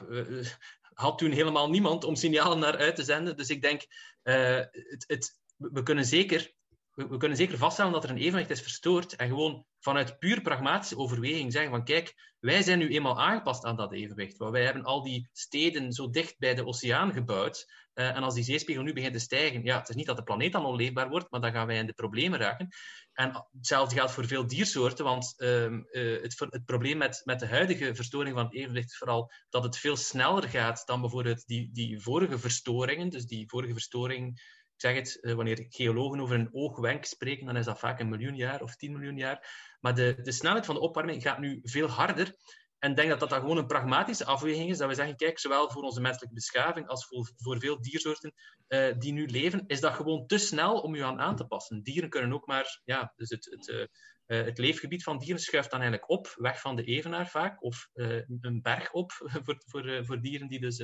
had 0.93 1.17
toen 1.17 1.31
helemaal 1.31 1.69
niemand 1.69 2.03
om 2.03 2.15
signalen 2.15 2.59
naar 2.59 2.77
uit 2.77 2.95
te 2.95 3.03
zenden. 3.03 3.37
Dus 3.37 3.49
ik 3.49 3.61
denk, 3.61 3.81
het, 4.21 5.03
het, 5.07 5.39
we, 5.57 5.83
kunnen 5.83 6.05
zeker, 6.05 6.53
we, 6.95 7.07
we, 7.07 7.17
kunnen 7.17 7.37
zeker 7.37 7.57
vaststellen 7.57 7.91
dat 7.91 8.03
er 8.03 8.09
een 8.09 8.17
evenwicht 8.17 8.49
is 8.49 8.61
verstoord. 8.61 9.15
En 9.15 9.27
gewoon 9.27 9.65
vanuit 9.79 10.19
puur 10.19 10.41
pragmatische 10.41 10.97
overweging 10.97 11.51
zeggen 11.51 11.71
van 11.71 11.83
kijk, 11.83 12.33
wij 12.39 12.63
zijn 12.63 12.79
nu 12.79 12.89
eenmaal 12.89 13.21
aangepast 13.21 13.65
aan 13.65 13.75
dat 13.75 13.93
evenwicht. 13.93 14.37
Want 14.37 14.51
wij 14.51 14.63
hebben 14.63 14.83
al 14.83 15.03
die 15.03 15.29
steden 15.31 15.91
zo 15.91 16.09
dicht 16.09 16.37
bij 16.37 16.55
de 16.55 16.65
oceaan 16.65 17.13
gebouwd. 17.13 17.65
Uh, 17.95 18.15
en 18.15 18.23
als 18.23 18.33
die 18.33 18.43
zeespiegel 18.43 18.83
nu 18.83 18.93
begint 18.93 19.13
te 19.13 19.19
stijgen, 19.19 19.63
ja, 19.63 19.79
het 19.79 19.89
is 19.89 19.95
niet 19.95 20.05
dat 20.05 20.17
de 20.17 20.23
planeet 20.23 20.51
dan 20.51 20.65
onleefbaar 20.65 21.09
wordt, 21.09 21.31
maar 21.31 21.41
dan 21.41 21.51
gaan 21.51 21.67
wij 21.67 21.77
in 21.77 21.85
de 21.85 21.93
problemen 21.93 22.39
raken. 22.39 22.67
En 23.13 23.47
hetzelfde 23.51 23.95
geldt 23.95 24.11
voor 24.11 24.25
veel 24.25 24.47
diersoorten, 24.47 25.05
want 25.05 25.33
uh, 25.37 25.65
uh, 25.65 25.81
het, 26.21 26.39
het, 26.39 26.65
probleem 26.65 26.97
met, 26.97 27.21
met 27.23 27.39
de 27.39 27.47
huidige 27.47 27.95
verstoring 27.95 28.35
van 28.35 28.45
het 28.45 28.53
evenwicht 28.53 28.89
is 28.89 28.97
vooral 28.97 29.31
dat 29.49 29.63
het 29.63 29.77
veel 29.77 29.95
sneller 29.95 30.49
gaat 30.49 30.83
dan 30.85 31.01
bijvoorbeeld 31.01 31.47
die, 31.47 31.69
die 31.71 31.99
vorige 31.99 32.39
verstoringen. 32.39 33.09
Dus 33.09 33.25
die 33.25 33.49
vorige 33.49 33.73
verstoring, 33.73 34.41
zeg 34.75 34.95
het, 34.95 35.17
uh, 35.21 35.33
wanneer 35.33 35.65
geologen 35.69 36.19
over 36.19 36.35
een 36.35 36.53
oogwenk 36.53 37.05
spreken, 37.05 37.45
dan 37.45 37.57
is 37.57 37.65
dat 37.65 37.79
vaak 37.79 37.99
een 37.99 38.09
miljoen 38.09 38.35
jaar 38.35 38.61
of 38.61 38.75
tien 38.75 38.91
miljoen 38.91 39.17
jaar. 39.17 39.47
Maar 39.79 39.95
de, 39.95 40.19
de 40.21 40.31
snelheid 40.31 40.65
van 40.65 40.75
de 40.75 40.81
opwarming 40.81 41.21
gaat 41.21 41.39
nu 41.39 41.59
veel 41.63 41.87
harder. 41.87 42.35
En 42.79 42.91
ik 42.91 42.97
denk 42.97 43.09
dat 43.09 43.19
dat 43.19 43.29
dan 43.29 43.39
gewoon 43.39 43.57
een 43.57 43.67
pragmatische 43.67 44.25
afweging 44.25 44.69
is. 44.69 44.77
Dat 44.77 44.87
we 44.87 44.95
zeggen, 44.95 45.15
kijk, 45.15 45.39
zowel 45.39 45.69
voor 45.69 45.83
onze 45.83 46.01
menselijke 46.01 46.35
beschaving 46.35 46.87
als 46.87 47.07
voor, 47.07 47.31
voor 47.35 47.59
veel 47.59 47.81
diersoorten 47.81 48.33
uh, 48.67 48.93
die 48.97 49.13
nu 49.13 49.25
leven, 49.25 49.63
is 49.67 49.79
dat 49.79 49.93
gewoon 49.93 50.27
te 50.27 50.37
snel 50.37 50.79
om 50.79 50.95
je 50.95 51.03
aan 51.03 51.19
aan 51.19 51.35
te 51.35 51.45
passen. 51.45 51.83
Dieren 51.83 52.09
kunnen 52.09 52.33
ook 52.33 52.47
maar, 52.47 52.81
ja, 52.83 53.13
dus 53.15 53.29
het, 53.29 53.45
het, 53.45 53.67
uh, 53.67 54.45
het 54.45 54.57
leefgebied 54.57 55.03
van 55.03 55.17
dieren 55.17 55.41
schuift 55.41 55.71
dan 55.71 55.79
eigenlijk 55.79 56.09
op, 56.09 56.33
weg 56.35 56.59
van 56.59 56.75
de 56.75 56.83
evenaar 56.83 57.29
vaak, 57.29 57.63
of 57.63 57.89
een 57.93 58.59
berg 58.61 58.91
op 58.91 59.11
voor, 59.43 59.63
voor, 59.65 60.05
voor 60.05 60.21
dieren 60.21 60.47
die 60.47 60.59
dus 60.59 60.81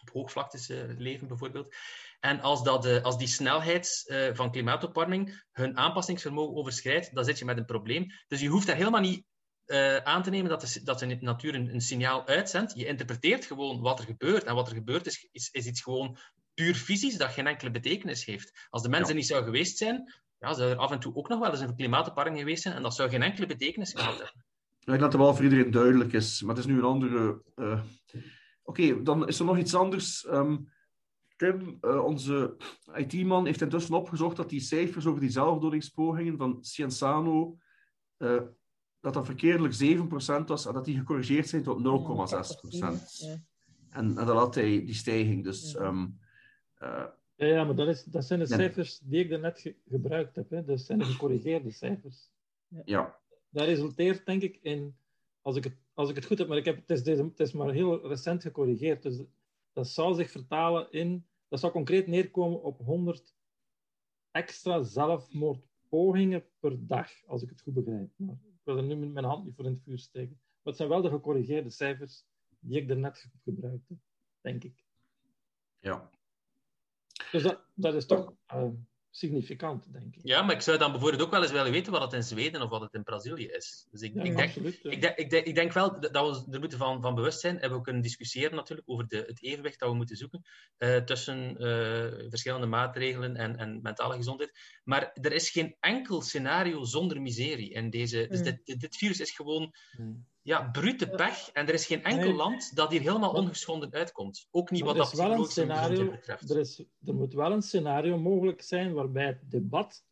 op 0.00 0.10
hoogvlaktes 0.12 0.68
leven 0.96 1.28
bijvoorbeeld. 1.28 1.74
En 2.22 2.40
als, 2.40 2.62
dat, 2.62 3.02
als 3.02 3.18
die 3.18 3.26
snelheid 3.26 4.14
van 4.32 4.50
klimaatopwarming 4.50 5.42
hun 5.52 5.76
aanpassingsvermogen 5.76 6.56
overschrijdt, 6.56 7.14
dan 7.14 7.24
zit 7.24 7.38
je 7.38 7.44
met 7.44 7.58
een 7.58 7.64
probleem. 7.64 8.06
Dus 8.28 8.40
je 8.40 8.48
hoeft 8.48 8.66
daar 8.66 8.76
helemaal 8.76 9.00
niet 9.00 9.24
uh, 9.66 9.96
aan 9.96 10.22
te 10.22 10.30
nemen 10.30 10.50
dat 10.50 10.60
de, 10.60 10.82
dat 10.82 10.98
de 10.98 11.16
natuur 11.20 11.54
een, 11.54 11.74
een, 11.74 11.80
signaal 11.80 12.26
uitzendt. 12.26 12.72
Je 12.74 12.86
interpreteert 12.86 13.44
gewoon 13.44 13.80
wat 13.80 13.98
er 13.98 14.04
gebeurt. 14.04 14.44
En 14.44 14.54
wat 14.54 14.68
er 14.68 14.74
gebeurt 14.74 15.06
is, 15.06 15.28
is, 15.32 15.48
is 15.50 15.66
iets 15.66 15.82
gewoon 15.82 16.18
puur 16.54 16.74
fysisch 16.74 17.16
dat 17.16 17.30
geen 17.30 17.46
enkele 17.46 17.70
betekenis 17.70 18.24
heeft. 18.24 18.66
Als 18.70 18.82
de 18.82 18.88
mensen 18.88 19.12
ja. 19.12 19.14
niet 19.14 19.26
zou 19.26 19.44
geweest 19.44 19.78
zijn, 19.78 20.12
ja, 20.38 20.54
zou 20.54 20.70
er 20.70 20.76
af 20.76 20.90
en 20.90 21.00
toe 21.00 21.14
ook 21.14 21.28
nog 21.28 21.40
wel 21.40 21.50
eens 21.50 21.60
een 21.60 21.76
klimaatopwarming 21.76 22.38
geweest 22.38 22.62
zijn 22.62 22.74
en 22.74 22.82
dat 22.82 22.94
zou 22.94 23.08
geen 23.10 23.22
enkele 23.22 23.46
betekenis 23.46 23.92
gehad 23.92 24.16
hebben. 24.16 24.44
Ik 24.80 24.88
denk 24.88 25.00
dat 25.00 25.12
het 25.12 25.20
wel 25.20 25.34
voor 25.34 25.44
iedereen 25.44 25.70
duidelijk 25.70 26.12
is, 26.12 26.42
maar 26.42 26.54
het 26.54 26.64
is 26.64 26.70
nu 26.70 26.78
een 26.78 26.84
andere... 26.84 27.42
Uh... 27.56 27.82
Oké, 28.64 28.82
okay, 28.82 29.02
dan 29.02 29.28
is 29.28 29.38
er 29.38 29.44
nog 29.44 29.58
iets 29.58 29.74
anders. 29.74 30.26
Um, 30.26 30.72
Tim, 31.50 31.78
uh, 31.80 32.04
onze 32.04 32.56
IT-man, 32.94 33.46
heeft 33.46 33.60
intussen 33.60 33.94
opgezocht 33.94 34.36
dat 34.36 34.48
die 34.50 34.60
cijfers 34.60 35.06
over 35.06 35.20
die 35.20 35.30
zelfdodingspogingen 35.30 36.36
van 36.36 36.64
Cienzano 36.64 37.56
dat 39.00 39.14
dat 39.14 39.26
verkeerdelijk 39.26 39.74
7% 39.74 40.44
was 40.46 40.66
en 40.66 40.72
dat 40.74 40.84
die 40.84 40.98
gecorrigeerd 40.98 41.48
zijn 41.48 41.62
tot 41.62 41.78
0,6%. 41.78 42.78
Ja. 42.78 42.90
En, 43.90 44.18
en 44.18 44.26
dan 44.26 44.36
had 44.36 44.54
hij 44.54 44.84
die 44.84 44.94
stijging. 44.94 45.44
Dus 45.44 45.74
ehm, 45.74 46.06
eh, 46.74 47.04
Ja, 47.34 47.46
ja 47.46 47.64
maar 47.64 47.74
dat, 47.74 47.88
is, 47.88 48.04
dat 48.04 48.24
zijn 48.24 48.38
de 48.40 48.48
Ja. 48.48 48.56
cijfers 48.56 48.98
die 48.98 49.20
ik 49.20 49.30
daarnet 49.30 49.60
ge- 49.60 49.76
gebruikt 49.88 50.36
heb. 50.36 50.50
Hè. 50.50 50.64
Dat 50.64 50.80
zijn 50.80 50.98
de 50.98 51.04
gecorrigeerde 51.04 51.70
cijfers. 51.70 52.30
ja, 52.84 53.18
Dat 53.48 53.64
resulteert, 53.64 54.26
denk 54.26 54.42
ik, 54.42 54.58
in... 54.62 54.96
Als 55.40 55.56
ik 55.56 55.64
het, 55.64 55.76
als 55.94 56.08
ik 56.10 56.16
het 56.16 56.24
goed 56.24 56.38
heb, 56.38 56.48
maar 56.48 56.56
ik 56.56 56.64
heb, 56.64 56.76
het, 56.76 56.90
is 56.90 57.02
deze, 57.02 57.22
het 57.22 57.40
is 57.40 57.52
maar 57.52 57.72
heel 57.72 58.08
recent 58.08 58.42
gecorrigeerd. 58.42 59.02
Dus 59.02 59.22
dat 59.72 59.88
zou 59.88 60.14
zich 60.14 60.30
vertalen 60.30 60.90
in... 60.90 61.26
Dat 61.52 61.60
zou 61.60 61.72
concreet 61.72 62.06
neerkomen 62.06 62.62
op 62.62 62.78
100 62.78 63.36
extra 64.30 64.82
zelfmoordpogingen 64.82 66.44
per 66.58 66.86
dag, 66.86 67.10
als 67.26 67.42
ik 67.42 67.48
het 67.48 67.60
goed 67.60 67.74
begrijp. 67.74 68.10
Maar 68.16 68.34
ik 68.44 68.60
wil 68.62 68.76
er 68.76 68.82
nu 68.82 68.96
mijn 68.96 69.24
hand 69.24 69.44
niet 69.44 69.54
voor 69.54 69.64
in 69.64 69.72
het 69.72 69.82
vuur 69.82 69.98
steken. 69.98 70.36
Maar 70.40 70.60
het 70.62 70.76
zijn 70.76 70.88
wel 70.88 71.02
de 71.02 71.08
gecorrigeerde 71.10 71.70
cijfers 71.70 72.24
die 72.58 72.80
ik 72.80 72.88
daarnet 72.88 73.18
ge- 73.18 73.28
gebruikt 73.42 73.88
heb, 73.88 73.98
denk 74.40 74.64
ik. 74.64 74.84
ja. 75.78 76.10
Dus 77.32 77.42
dat, 77.42 77.60
dat 77.74 77.94
is 77.94 78.06
toch 78.06 78.34
eh, 78.46 78.68
significant, 79.14 79.92
denk 79.92 80.14
ik. 80.16 80.20
Ja, 80.22 80.42
maar 80.42 80.54
ik 80.54 80.60
zou 80.60 80.78
dan 80.78 80.90
bijvoorbeeld 80.90 81.22
ook 81.22 81.30
wel 81.30 81.42
eens 81.42 81.52
willen 81.52 81.72
weten 81.72 81.92
wat 81.92 82.02
het 82.02 82.12
in 82.12 82.22
Zweden 82.22 82.62
of 82.62 82.70
wat 82.70 82.80
het 82.80 82.94
in 82.94 83.02
Brazilië 83.02 83.46
is. 83.46 83.86
Dus 83.90 84.00
ik, 84.00 84.14
Ja, 84.14 84.22
ik, 84.22 84.36
denk, 84.36 84.48
absoluut. 84.48 84.78
ja. 84.82 84.90
ik, 84.90 85.00
denk, 85.00 85.16
ik, 85.16 85.30
denk, 85.30 85.46
ik 85.46 85.54
denk 85.54 85.72
wel 85.72 86.00
dat 86.00 86.44
we 86.46 86.52
er 86.52 86.60
moeten 86.60 86.78
van, 86.78 87.02
van 87.02 87.14
bewust 87.14 87.40
zijn. 87.40 87.60
En 87.60 87.72
we 87.72 87.80
kunnen 87.80 88.02
discussiëren 88.02 88.54
natuurlijk 88.54 88.88
over 88.88 89.08
de, 89.08 89.24
het 89.26 89.42
evenwicht 89.42 89.78
dat 89.78 89.88
we 89.88 89.94
moeten 89.96 90.16
zoeken 90.16 90.42
eh, 90.76 90.96
tussen 90.96 91.56
eh, 91.58 92.28
verschillende 92.28 92.66
maatregelen 92.66 93.36
en, 93.36 93.56
en 93.56 93.82
mentale 93.82 94.16
gezondheid. 94.16 94.80
Maar 94.84 95.10
er 95.12 95.32
is 95.32 95.50
geen 95.50 95.76
enkel 95.80 96.20
scenario 96.22 96.84
zonder 96.84 97.20
miserie 97.20 97.70
in 97.70 97.90
deze. 97.90 98.26
Dus 98.28 98.38
Mm. 98.38 98.44
dit, 98.44 98.80
dit, 98.80 98.96
virus 98.96 99.20
is 99.20 99.30
gewoon 99.30 99.74
Hmm. 99.96 100.26
Ja, 100.42 100.70
brute 100.70 101.08
pech. 101.08 101.50
En 101.52 101.66
er 101.68 101.74
is 101.74 101.86
geen 101.86 102.02
enkel 102.04 102.28
Nee. 102.28 102.36
land 102.36 102.76
dat 102.76 102.90
hier 102.90 103.00
helemaal 103.00 103.32
ongeschonden 103.32 103.92
uitkomt. 103.92 104.48
Ook 104.50 104.70
niet 104.70 104.84
Maar 104.84 104.94
wat 104.94 105.10
dat 105.10 105.18
wel 105.20 105.32
een 105.32 105.44
scenario, 105.44 106.10
betreft. 106.10 106.50
er, 106.50 106.58
is, 106.58 106.84
er 107.04 107.14
moet 107.14 107.32
wel 107.34 107.52
een 107.52 107.62
scenario 107.62 108.18
mogelijk 108.18 108.62
zijn 108.62 108.92
waarbij 108.92 109.26
het 109.26 109.50
debat 109.50 110.04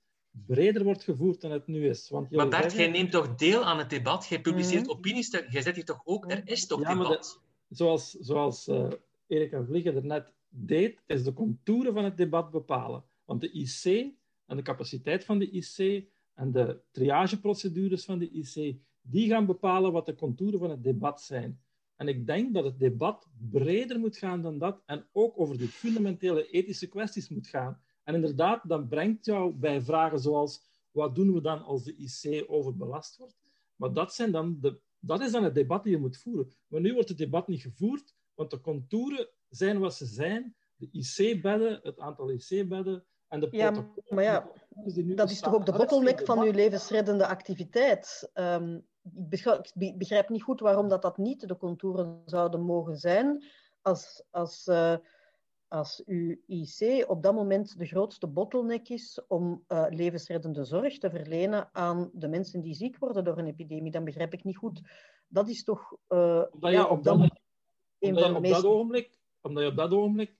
breder 0.46 0.84
wordt 0.84 1.04
gevoerd 1.04 1.40
dan 1.40 1.50
het 1.50 1.66
nu 1.66 1.88
is. 1.88 2.08
Want 2.08 2.30
Maar 2.30 2.48
Bert, 2.48 2.72
jij 2.72 2.88
neemt 2.88 3.10
toch 3.10 3.34
deel 3.34 3.64
aan 3.64 3.78
het 3.78 3.90
debat? 3.90 4.26
Jij 4.26 4.40
publiceert 4.40 4.82
Mhm. 4.86 4.90
opiniestukken. 4.90 5.52
Jij 5.52 5.62
zit 5.62 5.74
hier 5.74 5.84
toch 5.84 6.00
ook... 6.04 6.30
Er 6.30 6.42
is 6.44 6.66
toch 6.66 6.80
Ja, 6.80 6.94
debat? 6.94 7.40
zoals, 7.68 8.10
zoals 8.10 8.68
eh, 8.68 8.88
Erika 9.26 9.64
Vliegen 9.64 9.94
er 9.96 10.04
net 10.06 10.32
deed, 10.48 11.02
is 11.06 11.24
de 11.24 11.32
contouren 11.32 11.92
van 11.94 12.04
het 12.04 12.16
debat 12.16 12.50
bepalen. 12.50 13.04
Want 13.24 13.40
de 13.40 13.50
IC 13.52 13.84
en 14.46 14.56
de 14.56 14.62
capaciteit 14.62 15.24
van 15.24 15.38
de 15.38 15.50
IC 15.50 16.04
en 16.34 16.52
de 16.52 16.80
triageprocedures 16.90 18.04
van 18.04 18.18
de 18.18 18.30
IC, 18.30 18.76
die 19.02 19.28
gaan 19.28 19.46
bepalen 19.46 19.92
wat 19.92 20.06
de 20.06 20.14
contouren 20.14 20.58
van 20.58 20.70
het 20.70 20.82
debat 20.82 21.22
zijn. 21.22 21.60
En 21.96 22.08
ik 22.08 22.26
denk 22.26 22.54
dat 22.54 22.64
het 22.64 22.78
debat 22.78 23.26
breder 23.50 23.98
moet 23.98 24.16
gaan 24.16 24.42
dan 24.42 24.58
dat 24.58 24.82
en 24.86 25.06
ook 25.12 25.38
over 25.40 25.58
de 25.58 25.68
fundamentele 25.68 26.50
ethische 26.50 26.88
kwesties 26.88 27.28
moet 27.28 27.46
gaan. 27.46 27.80
En 28.04 28.14
inderdaad, 28.14 28.68
dat 28.68 28.88
brengt 28.88 29.24
jou 29.24 29.54
bij 29.54 29.80
vragen 29.80 30.20
zoals 30.20 30.62
wat 30.90 31.14
doen 31.14 31.32
we 31.32 31.40
dan 31.40 31.62
als 31.62 31.84
de 31.84 31.96
IC 31.96 32.44
overbelast 32.50 33.16
wordt? 33.16 33.36
Maar 33.76 33.92
dat, 33.92 34.14
zijn 34.14 34.30
dan 34.30 34.58
de, 34.60 34.80
dat 34.98 35.20
is 35.20 35.32
dan 35.32 35.44
het 35.44 35.54
debat 35.54 35.82
die 35.82 35.92
je 35.92 35.98
moet 35.98 36.16
voeren. 36.16 36.52
Maar 36.66 36.80
nu 36.80 36.92
wordt 36.92 37.08
het 37.08 37.18
debat 37.18 37.48
niet 37.48 37.62
gevoerd, 37.62 38.14
want 38.34 38.50
de 38.50 38.60
contouren 38.60 39.28
zijn 39.48 39.78
wat 39.78 39.94
ze 39.94 40.06
zijn. 40.06 40.54
De 40.76 40.88
IC-bedden, 40.92 41.80
het 41.82 41.98
aantal 41.98 42.30
IC-bedden 42.30 43.04
en 43.28 43.40
de 43.40 43.48
Ja, 43.50 43.70
protocollen. 43.70 44.14
maar 44.14 44.24
ja, 44.24 44.50
Dat 45.14 45.30
is 45.30 45.40
toch 45.40 45.54
ook 45.54 45.66
de 45.66 45.72
bottleneck 45.72 46.20
van 46.24 46.42
uw 46.42 46.52
levensreddende 46.52 47.26
activiteit. 47.26 48.30
Ehm, 48.32 48.78
ik 49.02 49.98
begrijp, 49.98 50.28
niet 50.28 50.42
goed 50.42 50.60
waarom 50.60 50.88
dat, 50.88 51.02
dat 51.02 51.18
niet 51.18 51.48
de 51.48 51.56
contouren 51.56 52.22
zouden 52.24 52.60
mogen 52.60 52.96
zijn 52.96 53.44
als, 53.82 54.24
als, 54.30 54.66
eh, 54.66 54.96
als 55.68 56.02
uw 56.06 56.36
IC 56.46 57.04
op 57.08 57.22
dat 57.22 57.34
moment 57.34 57.78
de 57.78 57.86
grootste 57.86 58.26
bottleneck 58.26 58.88
is 58.88 59.20
om 59.28 59.64
eh, 59.66 59.86
levensreddende 59.88 60.64
zorg 60.64 60.98
te 60.98 61.10
verlenen 61.10 61.68
aan 61.72 62.10
de 62.12 62.28
mensen 62.28 62.60
die 62.60 62.74
ziek 62.74 62.98
worden 62.98 63.24
door 63.24 63.38
een 63.38 63.46
epidemie. 63.46 63.90
Dan 63.90 64.04
begrijp 64.04 64.32
ik 64.32 64.44
niet 64.44 64.56
goed. 64.56 64.80
Dat 65.28 65.48
is 65.48 65.64
toch 65.64 65.96
eh, 66.06 66.42
Omdat 66.50 66.70
je 66.70 66.76
ja, 66.76 66.86
op 66.86 67.02
dat 67.04 67.18
dat- 67.18 67.40
Omdat 67.98 68.46
je, 68.46 68.66
ogenblik, 68.66 69.18
omdat 69.40 69.62
je 69.62 69.68
op 69.68 69.76
dat 69.76 69.92
ogenblik 69.92 70.36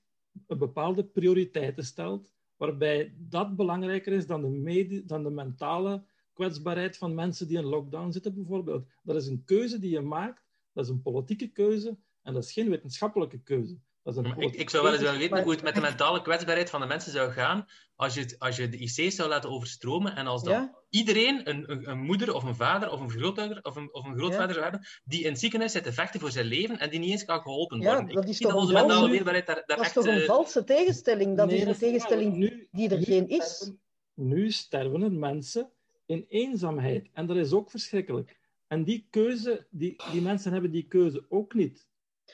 een 0.47 0.59
bepaalde 0.59 1.05
prioriteiten 1.05 1.85
stelt, 1.85 2.33
waarbij 2.57 3.15
dat 3.17 3.57
belangrijker 3.57 4.13
is 4.13 4.27
dan 4.27 4.43
de, 4.43 5.03
dan 5.07 5.23
de 5.23 5.31
mentale 5.31 6.05
kwetsbaarheid 6.45 6.97
van 6.97 7.15
mensen 7.15 7.49
die 7.49 7.59
in 7.59 7.65
lockdown 7.65 8.11
zitten, 8.11 8.35
bijvoorbeeld. 8.35 8.85
Dat 9.03 9.17
is 9.17 9.27
een 9.27 9.43
keuze 9.45 9.79
die 9.79 9.91
je 9.91 10.01
maakt, 10.01 10.43
dat 10.73 10.85
is 10.85 10.91
een 10.91 11.03
politieke 11.03 11.49
keuze 11.49 11.97
en 12.23 12.35
dat 12.35 12.45
is 12.45 12.53
geen 12.53 12.71
wetenschappelijke 12.71 13.39
keuze. 13.43 13.79
Dat 14.03 14.17
is 14.17 14.21
een 14.31 14.39
ik, 14.41 14.55
ik 14.55 14.71
zou 14.71 14.83
wel 14.83 14.93
eens 14.93 15.03
willen 15.03 15.19
weten 15.19 15.43
hoe 15.43 15.53
het 15.53 15.63
met 15.63 15.75
de 15.75 15.81
mentale 15.81 16.23
kwetsbaarheid 16.23 16.71
van 16.71 16.81
de 16.81 16.87
mensen 16.87 17.13
zou 17.13 17.31
gaan 17.31 17.67
als 17.97 18.15
je, 18.15 18.21
het, 18.21 18.39
als 18.39 18.57
je 18.57 18.69
de 18.69 18.77
IC's 18.79 19.15
zou 19.15 19.29
laten 19.29 19.51
overstromen 19.51 20.17
en 20.17 20.27
als 20.27 20.43
dan 20.43 20.53
Ja, 20.53 20.75
iedereen 20.89 21.49
een, 21.51 21.71
een, 21.71 21.91
een 21.91 21.99
moeder 22.01 22.35
of 22.35 22.43
een 22.43 22.55
vader 22.55 22.91
of 22.91 23.01
een 23.01 23.11
grootouder 23.11 23.59
of 23.63 23.77
een, 23.77 23.95
of 23.95 24.05
een 24.05 24.17
grootvader 24.17 24.51
zou 24.55 24.63
hebben 24.63 24.87
die 25.05 25.23
in 25.25 25.31
het 25.31 25.41
ziekenhuis 25.41 25.73
zit 25.73 25.83
te 25.85 25.93
vechten 25.93 26.21
voor 26.21 26.31
zijn 26.31 26.47
leven 26.47 26.79
en 26.79 26.91
die 26.91 26.99
niet 27.01 27.11
eens 27.11 27.25
kan 27.25 27.41
geholpen 27.41 27.81
Ja, 27.81 27.87
worden. 27.95 28.15
dat 28.15 28.25
ik 28.25 28.31
is 28.31 28.39
toch 28.39 28.51
dat 28.53 28.61
onze 28.61 28.73
een 28.73 28.79
mentale 28.79 28.99
valse- 28.99 29.13
weerbaarheid 29.15 29.47
daar, 29.47 29.57
daar 29.67 29.67
dat 29.67 29.79
is 29.79 29.85
echt... 29.85 29.95
toch 29.95 30.07
een 30.07 30.21
eh, 30.21 30.27
valse 30.27 30.65
tegenstelling? 30.65 31.37
Dat 31.37 31.47
Nee, 31.47 31.57
is 31.59 31.67
een 31.67 31.79
tegenstelling 31.79 32.35
nu- 32.37 32.69
die 32.71 32.89
er 32.91 32.99
nu 32.99 33.05
geen 33.05 33.29
is. 33.29 33.45
sterven- 33.45 33.81
Nu 34.15 34.51
sterven 34.51 35.03
er 35.03 35.13
mensen 35.13 35.71
in 36.11 36.25
eenzaamheid. 36.29 37.09
En 37.13 37.27
dat 37.27 37.37
is 37.37 37.53
ook 37.53 37.71
verschrikkelijk. 37.71 38.39
En 38.67 38.85
die 38.85 39.07
keuze, 39.11 39.67
die, 39.71 39.97
die 40.13 40.21
mensen 40.23 40.53
hebben 40.53 40.71
die 40.71 40.87
keuze 40.89 41.25
ook 41.29 41.55
niet. 41.55 41.89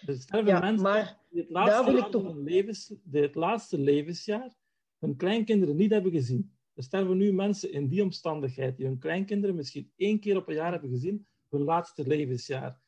Er 0.07 0.15
sterven 0.21 0.53
Ja, 0.53 0.61
mensen 0.61 0.83
maar 0.83 1.21
die 1.31 1.41
het 1.41 1.51
laatste, 1.51 2.09
toch- 2.11 2.35
levens, 2.37 2.95
die 3.05 3.23
het 3.23 3.35
laatste 3.35 3.79
levensjaar 3.79 4.55
hun 4.99 5.17
kleinkinderen 5.17 5.77
niet 5.77 5.91
hebben 5.91 6.13
gezien. 6.13 6.53
Er 6.75 6.83
sterven 6.83 7.17
nu 7.17 7.33
mensen 7.33 7.73
in 7.73 7.89
die 7.89 8.03
omstandigheid 8.03 8.77
die 8.77 8.87
hun 8.87 8.99
kleinkinderen 8.99 9.57
misschien 9.57 9.93
één 9.97 10.21
keer 10.21 10.37
op 10.37 10.49
een 10.49 10.55
jaar 10.55 10.73
hebben 10.73 10.91
gezien, 10.91 11.27
hun 11.51 11.63
laatste 11.63 12.07
levensjaar. 12.07 12.81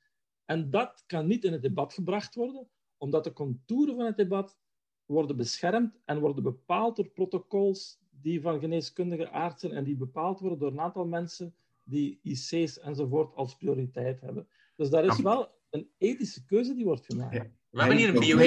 En 0.45 0.71
dat 0.71 1.05
kan 1.07 1.27
niet 1.27 1.45
in 1.45 1.53
het 1.53 1.63
debat 1.63 1.93
gebracht 1.93 2.35
worden, 2.35 2.69
omdat 2.97 3.25
de 3.25 3.33
contouren 3.33 3.95
van 3.97 4.05
het 4.05 4.17
debat 4.17 4.57
worden 5.05 5.37
beschermd 5.37 5.99
en 6.05 6.21
worden 6.21 6.43
bepaald 6.43 6.97
door 6.97 7.09
protocols 7.09 7.99
die 8.23 8.41
van 8.41 8.61
geneeskundige 8.61 9.31
aard 9.31 9.61
zijn 9.61 9.73
en 9.73 9.85
die 9.85 9.97
bepaald 9.97 10.41
worden 10.41 10.59
door 10.59 10.71
een 10.71 10.81
aantal 10.81 11.07
mensen 11.07 11.55
die 11.83 12.21
IC's 12.23 12.79
enzovoort 12.79 13.35
als 13.35 13.57
prioriteit 13.57 14.21
hebben. 14.21 14.49
Dus 14.77 14.91
daar 14.91 15.05
is 15.05 15.21
wel 15.21 15.49
een 15.71 15.91
ethische 15.99 16.45
keuze 16.45 16.75
die 16.75 16.85
wordt 16.85 17.07
gemaakt. 17.07 17.35
Ja. 17.35 17.51
We 17.71 17.79
hebben 17.81 17.97
hier 17.99 18.09
een 18.09 18.39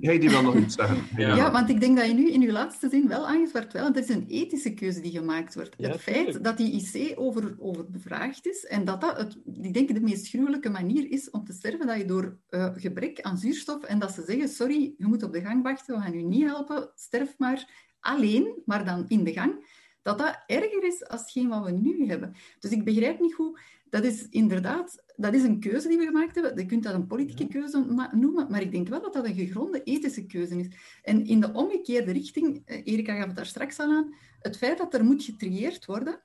Heidi- 0.00 0.28
wil 0.28 0.42
nog 0.42 0.56
iets 0.56 0.74
zeggen. 0.74 0.96
Ja. 1.16 1.36
Ja, 1.36 1.52
want 1.52 1.68
ik 1.68 1.80
denk 1.80 1.96
dat 1.96 2.06
je 2.06 2.12
nu 2.12 2.30
in 2.30 2.40
je 2.40 2.52
laatste 2.52 2.88
zin 2.88 3.08
wel 3.08 3.26
aangesproken 3.26 3.72
wel, 3.72 3.92
dat 3.92 4.02
is 4.02 4.08
een 4.08 4.26
ethische 4.28 4.74
keuze 4.74 5.00
die 5.00 5.10
gemaakt 5.10 5.54
wordt. 5.54 5.74
Ja, 5.78 5.88
het 5.88 6.00
feit 6.00 6.24
tuurlijk. 6.24 6.44
dat 6.44 6.56
die 6.56 6.72
IC 6.72 7.18
over, 7.18 7.54
over 7.58 7.90
bevraagd 7.90 8.46
is 8.46 8.64
en 8.64 8.84
dat 8.84 9.00
dat, 9.00 9.16
het, 9.16 9.38
ik 9.62 9.74
denk, 9.74 9.94
de 9.94 10.00
meest 10.00 10.28
gruwelijke 10.28 10.70
manier 10.70 11.10
is 11.10 11.30
om 11.30 11.44
te 11.44 11.52
sterven, 11.52 11.86
dat 11.86 11.96
je 11.96 12.04
door 12.04 12.38
eh, 12.48 12.70
gebrek 12.74 13.20
aan 13.20 13.38
zuurstof 13.38 13.82
en 13.82 13.98
dat 13.98 14.12
ze 14.12 14.22
zeggen, 14.26 14.48
sorry, 14.48 14.94
je 14.98 15.06
moet 15.06 15.22
op 15.22 15.32
de 15.32 15.40
gang 15.40 15.62
wachten, 15.62 15.94
we 15.94 16.02
gaan 16.02 16.14
u 16.14 16.22
niet 16.22 16.44
helpen, 16.44 16.90
sterf 16.94 17.34
maar 17.38 17.90
alleen, 18.00 18.62
maar 18.64 18.84
dan 18.84 19.04
in 19.08 19.24
de 19.24 19.32
gang, 19.32 19.80
dat 20.02 20.18
dat 20.18 20.42
erger 20.46 20.84
is 20.84 21.08
als 21.08 21.20
hetgeen 21.20 21.48
wat 21.48 21.64
we 21.64 21.70
nu 21.70 22.06
hebben. 22.06 22.34
Dus 22.58 22.70
ik 22.70 22.84
begrijp 22.84 23.20
niet 23.20 23.32
hoe... 23.34 23.58
Dat 23.92 24.04
is 24.04 24.28
inderdaad 24.28 25.04
dat 25.16 25.34
is 25.34 25.42
een 25.42 25.60
keuze 25.60 25.88
die 25.88 25.98
we 25.98 26.04
gemaakt 26.04 26.34
hebben. 26.34 26.56
Je 26.56 26.66
kunt 26.66 26.82
dat 26.82 26.94
een 26.94 27.06
politieke 27.06 27.46
keuze 27.46 28.08
noemen, 28.12 28.46
maar 28.50 28.60
ik 28.60 28.72
denk 28.72 28.88
wel 28.88 29.02
dat 29.02 29.12
dat 29.12 29.24
een 29.24 29.34
gegronde 29.34 29.82
ethische 29.82 30.26
keuze 30.26 30.58
is. 30.58 30.66
En 31.02 31.26
in 31.26 31.40
de 31.40 31.52
omgekeerde 31.52 32.12
richting, 32.12 32.62
eh, 32.64 32.80
Erika 32.84 33.16
gaf 33.16 33.26
het 33.26 33.36
daar 33.36 33.46
straks 33.46 33.78
al 33.78 33.90
aan, 33.90 34.14
het 34.38 34.56
feit 34.56 34.78
dat 34.78 34.94
er 34.94 35.04
moet 35.04 35.24
getrieerd 35.24 35.84
worden, 35.84 36.22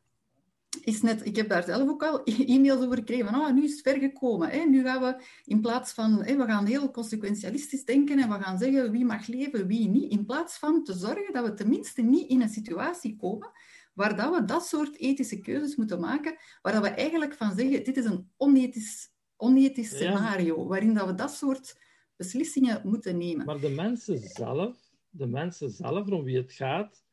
is 0.82 1.02
net, 1.02 1.26
ik 1.26 1.36
heb 1.36 1.50
daar 1.50 1.64
zelf 1.64 1.90
ook 1.90 2.04
al 2.04 2.24
e-mails 2.46 2.86
over 2.86 2.98
gekregen, 2.98 3.26
van 3.26 3.36
oh, 3.36 3.52
nu 3.52 3.64
is 3.64 3.72
het 3.72 3.82
ver 3.82 4.00
gekomen. 4.00 4.50
Hè? 4.50 4.60
Nu 4.60 4.84
gaan 4.84 5.02
we 5.02 5.24
in 5.44 5.62
plaats 5.62 5.92
van, 5.92 6.24
hè, 6.24 6.36
we 6.36 6.46
gaan 6.46 6.66
heel 6.66 6.92
consequentialistisch 6.92 7.86
denken 7.86 8.20
en 8.20 8.30
we 8.30 8.44
gaan 8.44 8.58
zeggen 8.58 8.92
wie 8.92 9.06
mag 9.06 9.28
leven, 9.28 9.68
wie 9.68 9.90
niet, 9.90 10.12
in 10.12 10.26
plaats 10.26 10.58
van 10.58 10.84
te 10.84 10.94
zorgen 10.94 11.34
dat 11.34 11.46
we 11.46 11.54
tenminste 11.54 12.02
niet 12.02 12.30
in 12.30 12.42
een 12.42 12.50
situatie 12.50 13.16
komen 13.16 13.52
waar 13.98 14.16
dat 14.16 14.36
we 14.36 14.46
dat 14.46 14.66
soort 14.66 14.98
ethische 14.98 15.40
keuzes 15.40 15.76
moeten 15.76 16.00
maken, 16.00 16.38
waar 16.62 16.74
dat 16.74 16.82
we 16.82 16.90
eigenlijk 16.90 17.34
van 17.34 17.56
zeggen, 17.56 17.84
dit 17.84 17.98
is 17.98 18.06
een 18.06 18.30
onethisch, 18.38 19.12
onethisch 19.36 19.92
Ja. 19.92 19.96
scenario, 19.98 20.68
waarin 20.68 20.94
dat 20.94 21.08
we 21.08 21.16
dat 21.16 21.32
soort 21.32 21.80
beslissingen 22.16 22.82
moeten 22.84 23.18
nemen. 23.18 23.46
Maar 23.46 23.60
de 23.60 23.70
mensen 23.70 24.20
zelf, 24.20 24.78
de 25.10 25.28
mensen 25.28 25.70
zelf 25.70 26.10
om 26.10 26.24
wie 26.24 26.38
het 26.38 26.52
gaat, 26.52 27.04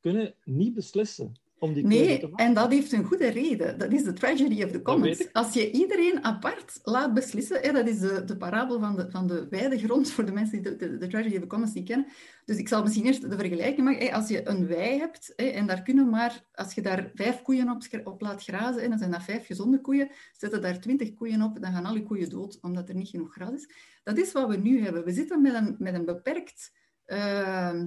kunnen 0.00 0.34
niet 0.44 0.74
beslissen. 0.74 1.34
Om 1.60 1.72
die 1.74 1.86
Nee, 1.86 1.98
keuze 2.06 2.20
te 2.20 2.28
maken? 2.28 2.46
en 2.46 2.54
dat 2.54 2.70
heeft 2.72 2.92
een 2.92 3.04
goede 3.04 3.28
reden. 3.28 3.78
Dat 3.78 3.92
is 3.92 4.04
de 4.04 4.12
tragedy 4.12 4.62
of 4.62 4.70
the 4.70 4.82
commons. 4.82 5.32
Als 5.32 5.54
je 5.54 5.70
iedereen 5.70 6.24
apart 6.24 6.78
laat 6.82 7.14
beslissen, 7.14 7.60
hè, 7.60 7.72
dat 7.72 7.88
is 7.88 7.98
de, 7.98 8.24
de 8.24 8.36
parabel 8.36 8.80
van 8.80 8.96
de, 8.96 9.10
van 9.10 9.26
de 9.26 9.46
weidegrond 9.50 10.10
voor 10.10 10.24
de 10.24 10.32
mensen 10.32 10.62
die 10.62 10.76
de, 10.76 10.76
de, 10.76 10.98
de 10.98 11.06
tragedy 11.06 11.34
of 11.34 11.40
the 11.40 11.46
commons 11.46 11.72
niet 11.74 11.88
kennen. 11.88 12.06
Dus 12.44 12.56
ik 12.56 12.68
zal 12.68 12.82
misschien 12.82 13.04
eerst 13.04 13.30
de 13.30 13.38
vergelijking 13.38 13.86
maken. 13.86 14.06
Hè, 14.06 14.12
als 14.12 14.28
je 14.28 14.48
een 14.48 14.66
wei 14.66 14.98
hebt 14.98 15.32
hè, 15.36 15.44
en 15.44 15.66
daar 15.66 15.82
kunnen 15.82 16.10
maar, 16.10 16.44
als 16.52 16.74
je 16.74 16.82
daar 16.82 17.10
vijf 17.14 17.42
koeien 17.42 17.70
op, 17.70 17.82
op 18.04 18.20
laat 18.20 18.42
grazen, 18.42 18.82
hè, 18.82 18.88
dan 18.88 18.98
zijn 18.98 19.10
dat 19.10 19.22
vijf 19.22 19.46
gezonde 19.46 19.80
koeien. 19.80 20.10
Zetten 20.32 20.62
daar 20.62 20.80
twintig 20.80 21.14
koeien 21.14 21.42
op, 21.42 21.60
dan 21.62 21.72
gaan 21.72 21.84
alle 21.84 22.02
koeien 22.02 22.30
dood 22.30 22.58
omdat 22.60 22.88
er 22.88 22.94
niet 22.94 23.08
genoeg 23.08 23.32
gras 23.32 23.52
is. 23.52 23.70
Dat 24.02 24.18
is 24.18 24.32
wat 24.32 24.48
we 24.48 24.56
nu 24.56 24.82
hebben. 24.82 25.04
We 25.04 25.12
zitten 25.12 25.42
met 25.42 25.54
een, 25.54 25.76
met 25.78 25.94
een 25.94 26.04
beperkt. 26.04 26.72
Uh, 27.06 27.82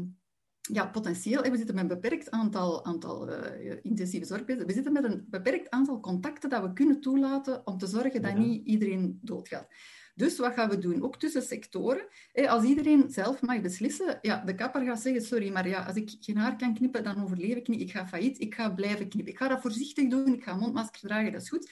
ja, 0.71 0.85
potentieel. 0.85 1.41
We 1.41 1.57
zitten 1.57 1.75
met 1.75 1.83
een 1.83 1.99
beperkt 1.99 2.31
aantal, 2.31 2.85
aantal 2.85 3.29
uh, 3.29 3.75
intensieve 3.81 4.25
zorgbeelden. 4.25 4.67
We 4.67 4.73
zitten 4.73 4.93
met 4.93 5.03
een 5.03 5.25
beperkt 5.29 5.69
aantal 5.69 5.99
contacten 5.99 6.49
dat 6.49 6.61
we 6.61 6.73
kunnen 6.73 7.01
toelaten 7.01 7.67
om 7.67 7.77
te 7.77 7.87
zorgen 7.87 8.21
dat 8.21 8.31
ja. 8.31 8.37
niet 8.37 8.65
iedereen 8.67 9.19
doodgaat. 9.21 9.67
Dus 10.15 10.37
wat 10.37 10.53
gaan 10.53 10.69
we 10.69 10.77
doen? 10.77 11.03
Ook 11.03 11.17
tussen 11.19 11.41
sectoren. 11.41 12.07
Als 12.33 12.63
iedereen 12.63 13.09
zelf 13.09 13.41
mag 13.41 13.61
beslissen, 13.61 14.19
ja, 14.21 14.43
de 14.45 14.55
kapper 14.55 14.81
gaat 14.81 15.01
zeggen, 15.01 15.21
sorry, 15.21 15.51
maar 15.51 15.67
ja, 15.67 15.83
als 15.83 15.95
ik 15.95 16.15
geen 16.19 16.37
haar 16.37 16.55
kan 16.55 16.73
knippen, 16.73 17.03
dan 17.03 17.23
overleef 17.23 17.55
ik 17.55 17.67
niet. 17.67 17.81
Ik 17.81 17.91
ga 17.91 18.07
failliet, 18.07 18.39
ik 18.39 18.55
ga 18.55 18.69
blijven 18.69 19.09
knippen. 19.09 19.33
Ik 19.33 19.39
ga 19.39 19.47
dat 19.47 19.61
voorzichtig 19.61 20.09
doen, 20.09 20.33
ik 20.33 20.43
ga 20.43 20.55
mondmasker 20.55 21.01
dragen, 21.01 21.31
dat 21.31 21.41
is 21.41 21.49
goed. 21.49 21.71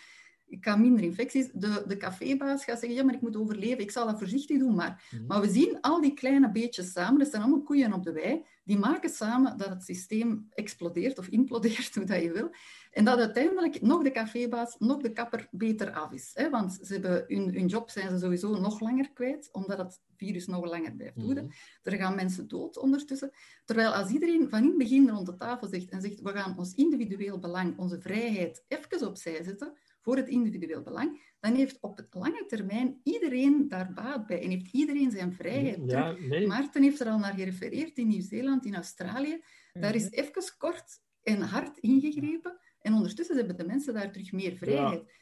Ik 0.52 0.66
ga 0.66 0.76
minder 0.76 1.04
infecties. 1.04 1.50
De, 1.54 1.84
de 1.88 1.98
cafébaas 1.98 2.64
gaat 2.64 2.80
zeggen, 2.80 2.98
ja, 2.98 3.04
maar 3.04 3.14
ik 3.14 3.22
moet 3.22 3.36
overleven. 3.36 3.80
Ik 3.80 3.92
zal 3.92 4.06
dat 4.06 4.18
voorzichtig 4.18 4.60
doen. 4.60 4.76
Maar, 4.76 5.04
mm. 5.12 5.26
maar 5.28 5.42
we 5.42 5.50
zien 5.50 5.78
al 5.82 6.02
die 6.02 6.14
kleine 6.14 6.52
beetjes 6.52 6.92
samen. 6.92 7.20
Dat 7.20 7.30
zijn 7.30 7.42
allemaal 7.42 7.62
koeien 7.62 7.94
op 7.94 8.04
de 8.04 8.12
wei. 8.12 8.44
Die 8.64 8.78
maken 8.78 9.10
samen 9.10 9.58
dat 9.58 9.70
het 9.70 9.84
systeem 9.84 10.48
explodeert 10.50 11.20
of 11.20 11.28
implodeert, 11.28 11.96
hoe 11.96 12.06
dat 12.06 12.22
je 12.22 12.32
wil. 12.32 12.52
En 12.92 13.06
dat 13.06 13.18
uiteindelijk 13.18 13.82
nog 13.82 14.04
de 14.04 14.12
cafébaas, 14.12 14.76
nog 14.80 15.02
de 15.02 15.14
kapper 15.14 15.48
beter 15.52 15.92
af 15.92 16.12
is. 16.12 16.32
Hè? 16.34 16.50
Want 16.50 16.80
ze 16.82 16.94
hebben 16.94 17.24
hun, 17.28 17.54
hun 17.54 17.68
job 17.68 17.90
zijn 17.90 18.10
ze 18.10 18.18
sowieso 18.18 18.60
nog 18.60 18.80
langer 18.80 19.12
kwijt, 19.14 19.50
omdat 19.52 19.78
het 19.78 20.02
virus 20.16 20.48
nog 20.48 20.66
langer 20.66 20.96
blijft 20.96 21.22
woeden. 21.22 21.44
Mm. 21.44 21.52
Er 21.84 21.98
gaan 21.98 22.16
mensen 22.16 22.48
dood 22.48 22.78
ondertussen. 22.78 23.32
Terwijl 23.66 23.92
als 23.92 24.10
iedereen 24.10 24.50
van 24.50 24.60
in 24.60 24.68
het 24.68 24.78
begin 24.78 25.10
rond 25.10 25.26
de 25.26 25.36
tafel 25.36 25.68
zegt 25.68 25.90
en 25.90 26.02
zegt, 26.02 26.22
we 26.22 26.32
gaan 26.32 26.58
ons 26.58 26.74
individueel 26.74 27.40
belang, 27.40 27.78
onze 27.78 28.02
vrijheid 28.02 28.64
even 28.68 29.08
opzij 29.08 29.44
zetten, 29.44 29.74
voor 30.02 30.18
het 30.18 30.28
individueel 30.28 30.82
belang, 30.82 31.36
dan 31.40 31.56
heeft 31.56 31.78
op 31.82 31.98
het 31.98 32.08
lange 32.14 32.46
termijn 32.48 33.00
iedereen 33.04 33.68
daar 33.68 33.94
baat 33.94 34.28
bij 34.28 34.42
en 34.42 34.50
heeft 34.50 34.72
iedereen 34.72 35.12
zijn 35.12 35.34
vrijheid 35.34 35.80
ja, 35.86 36.12
nee. 36.12 36.48
Maarten 36.48 36.84
heeft 36.84 37.00
er 37.00 37.08
al 37.08 37.18
naar 37.18 37.34
gerefereerd 37.34 37.98
in 37.98 38.08
Nieuw-Zeeland, 38.08 38.66
in 38.66 38.76
Australië. 38.76 39.44
Daar 39.74 39.96
is 39.96 40.12
even 40.12 40.58
kort 40.58 41.02
en 41.24 41.42
hard 41.42 41.78
ingegrepen 41.78 42.60
en 42.82 42.94
ondertussen 42.94 43.38
hebben 43.38 43.58
de 43.58 43.66
mensen 43.66 43.94
daar 43.94 44.12
terug 44.12 44.32
meer 44.32 44.56
vrijheid. 44.56 45.04
Ja. 45.06 45.20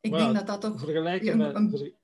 Ik 0.00 0.12
denk 0.12 0.34
dat 0.34 0.46
dat 0.46 0.60
toch 0.60 0.88
een, 0.88 0.96
een, 0.96 1.70
met, 1.70 1.94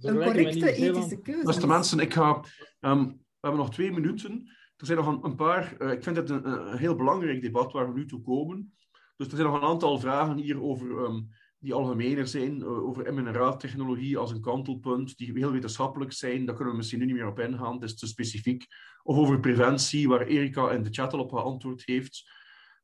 een 0.00 0.14
correcte 0.14 0.72
ethische 0.72 1.20
keuze 1.20 1.44
Beste 1.44 1.60
is. 1.60 1.66
mensen, 1.66 1.98
ik 1.98 2.12
ga, 2.12 2.44
um, 2.80 3.06
we 3.06 3.48
hebben 3.48 3.60
nog 3.60 3.70
twee 3.70 3.92
minuten. 3.92 4.48
Er 4.76 4.86
zijn 4.86 4.98
nog 4.98 5.06
een, 5.06 5.24
een 5.24 5.36
paar, 5.36 5.76
uh, 5.78 5.92
ik 5.92 6.02
vind 6.02 6.16
het 6.16 6.30
een, 6.30 6.46
een, 6.46 6.78
heel 6.78 6.96
belangrijk 6.96 7.42
debat 7.42 7.72
waar 7.72 7.92
we 7.92 7.98
nu 7.98 8.06
toe 8.06 8.20
komen. 8.20 8.74
Dus 9.22 9.30
er 9.30 9.36
zijn 9.36 9.52
nog 9.52 9.62
een 9.62 9.68
aantal 9.68 9.98
vragen 9.98 10.36
hier 10.36 10.62
over, 10.62 11.04
um, 11.04 11.28
die 11.58 11.74
algemener 11.74 12.26
zijn, 12.26 12.60
uh, 12.60 12.84
over 12.84 13.14
mRNA-technologie 13.14 14.18
als 14.18 14.30
een 14.30 14.40
kantelpunt, 14.40 15.16
die 15.16 15.32
heel 15.34 15.52
wetenschappelijk 15.52 16.12
zijn. 16.12 16.44
Daar 16.44 16.54
kunnen 16.54 16.72
we 16.72 16.78
misschien 16.78 16.98
nu 16.98 17.04
niet 17.04 17.14
meer 17.14 17.26
op 17.26 17.38
ingaan, 17.38 17.74
het 17.74 17.82
is 17.82 17.98
te 17.98 18.06
specifiek. 18.06 18.66
Of 19.02 19.16
over 19.16 19.40
preventie, 19.40 20.08
waar 20.08 20.26
Erika 20.26 20.70
in 20.70 20.82
de 20.82 20.90
chat 20.90 21.12
al 21.12 21.18
op 21.20 21.32
geantwoord 21.32 21.82
heeft. 21.84 22.30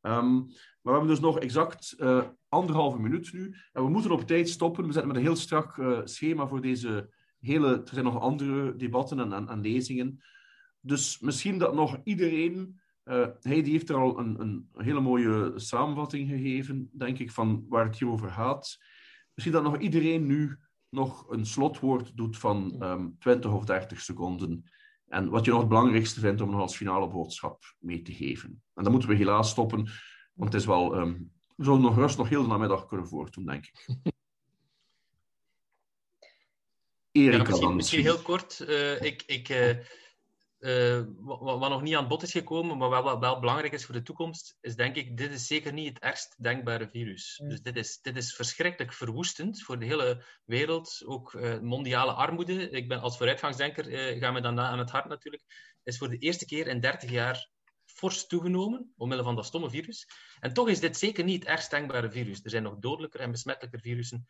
Um, 0.03 0.37
maar 0.83 0.83
we 0.83 0.91
hebben 0.91 1.09
dus 1.09 1.21
nog 1.21 1.39
exact 1.39 1.95
uh, 1.99 2.25
anderhalve 2.49 2.99
minuut 2.99 3.33
nu. 3.33 3.55
En 3.73 3.83
we 3.83 3.91
moeten 3.91 4.11
op 4.11 4.27
tijd 4.27 4.49
stoppen. 4.49 4.87
We 4.87 4.93
zitten 4.93 5.09
met 5.09 5.17
een 5.17 5.27
heel 5.27 5.37
strak 5.37 5.77
uh, 5.77 6.01
schema 6.05 6.47
voor 6.47 6.61
deze 6.61 7.15
hele... 7.39 7.69
Er 7.69 7.93
zijn 7.93 8.05
nog 8.05 8.21
andere 8.21 8.77
debatten 8.77 9.19
en, 9.19 9.33
en, 9.33 9.49
en 9.49 9.61
lezingen. 9.61 10.23
Dus 10.81 11.21
misschien 11.21 11.59
dat 11.59 11.75
nog 11.75 12.01
iedereen... 12.05 12.81
Uh, 13.09 13.27
hij 13.41 13.63
die 13.63 13.73
heeft 13.73 13.89
er 13.89 13.97
al 13.97 14.19
een, 14.19 14.41
een, 14.41 14.69
hele 14.75 15.01
mooie 15.01 15.53
samenvatting 15.57 16.29
gegeven, 16.29 16.91
denk 16.93 17.19
ik, 17.19 17.31
van 17.31 17.65
waar 17.69 17.85
het 17.85 17.99
hier 17.99 18.09
over 18.09 18.31
gaat. 18.31 18.79
Misschien 19.35 19.55
dat 19.55 19.63
nog 19.63 19.79
iedereen 19.79 20.27
nu 20.27 20.59
nog 20.89 21.31
een 21.31 21.47
slotwoord 21.47 22.17
doet 22.17 22.39
van 22.39 22.83
um, 22.83 23.17
20 23.19 23.53
of 23.53 23.65
30 23.65 24.01
seconden. 24.01 24.71
En 25.07 25.29
wat 25.29 25.45
je 25.45 25.51
nog 25.51 25.61
het 25.61 25.69
belangrijkste 25.69 26.21
vindt 26.21 26.41
om 26.41 26.51
nog 26.51 26.61
als 26.61 26.77
finale 26.77 27.09
boodschap 27.09 27.75
mee 27.79 28.03
te 28.03 28.13
geven. 28.13 28.63
En 28.75 28.83
dan 28.83 28.93
moeten 28.93 29.11
we 29.11 29.17
helaas 29.17 29.51
stoppen, 29.51 29.89
want 30.35 30.53
het 30.53 30.61
is 30.61 30.67
wel... 30.67 30.99
Um, 30.99 31.33
we 31.57 31.65
zullen 31.65 31.81
nog 31.81 31.97
rust 31.97 32.19
nog 32.19 32.29
heel 32.29 32.43
de 32.43 32.49
namiddag 32.49 32.87
kunnen 32.87 33.09
voortdoen, 33.09 33.45
denk 33.45 33.67
ik. 33.67 33.87
Erika 37.13 37.37
ja, 37.37 37.43
misschien, 37.43 37.61
dan 37.61 37.77
misschien 37.77 38.03
heel 38.03 38.23
kort. 38.23 38.65
Uh, 38.69 39.03
ik... 39.03 39.23
ik 39.27 39.49
uh... 39.49 39.77
Uh, 40.61 41.03
wat, 41.19 41.41
wat, 41.41 41.71
nog 41.71 41.83
niet 41.83 41.95
aan 41.95 42.09
bod 42.09 42.23
is 42.23 42.33
gekomen, 42.33 42.77
maar 42.77 42.91
wel, 42.91 43.03
wat 43.03 43.19
wel 43.19 43.41
belangrijk 43.41 43.73
is 43.73 43.85
voor 43.85 43.95
de 43.95 44.03
toekomst, 44.03 44.57
is 44.61 44.77
denk 44.77 44.97
ik, 44.97 45.17
dit 45.17 45.33
is 45.33 45.47
zeker 45.47 45.73
niet 45.73 45.89
het 45.89 45.99
ergst 45.99 46.35
denkbare 46.43 46.89
virus. 46.89 47.41
Mm. 47.43 47.49
Dus 47.49 47.63
dit 47.63 47.77
is, 47.77 48.01
dit 48.01 48.17
is 48.17 48.35
verschrikkelijk 48.35 48.93
verwoestend 48.93 49.63
voor 49.63 49.79
de 49.79 49.87
hele 49.87 50.25
wereld, 50.45 51.03
ook 51.07 51.33
uh, 51.33 51.59
mondiale 51.59 52.13
armoede. 52.13 52.71
Ik 52.71 52.89
ben 52.89 53.01
als 53.01 53.17
vooruitgangsdenker, 53.17 53.89
uh, 53.89 54.21
ga 54.21 54.31
me 54.31 54.41
dan 54.41 54.61
aan 54.61 54.79
het 54.79 54.91
hart 54.91 55.09
natuurlijk, 55.09 55.43
is 55.83 55.99
voor 55.99 56.09
de 56.09 56.19
eerste 56.19 56.47
keer 56.47 56.67
in 56.67 56.81
30 56.81 57.11
jaar 57.11 57.51
fors 57.85 58.27
toegenomen, 58.27 58.93
omwille 58.97 59.23
van 59.23 59.37
dat 59.37 59.47
stomme 59.47 59.71
virus. 59.71 60.07
En 60.41 60.53
toch 60.53 60.69
is 60.69 60.81
dit 60.81 60.97
zeker 60.97 61.25
niet 61.25 61.41
het 61.41 61.49
ergst 61.49 61.71
denkbare 61.71 62.11
virus. 62.11 62.41
Er 62.43 62.51
zijn 62.51 62.63
nog 62.63 62.79
dodelijker 62.79 63.21
en 63.21 63.31
besmettelijker 63.31 63.81
virussen 63.81 64.29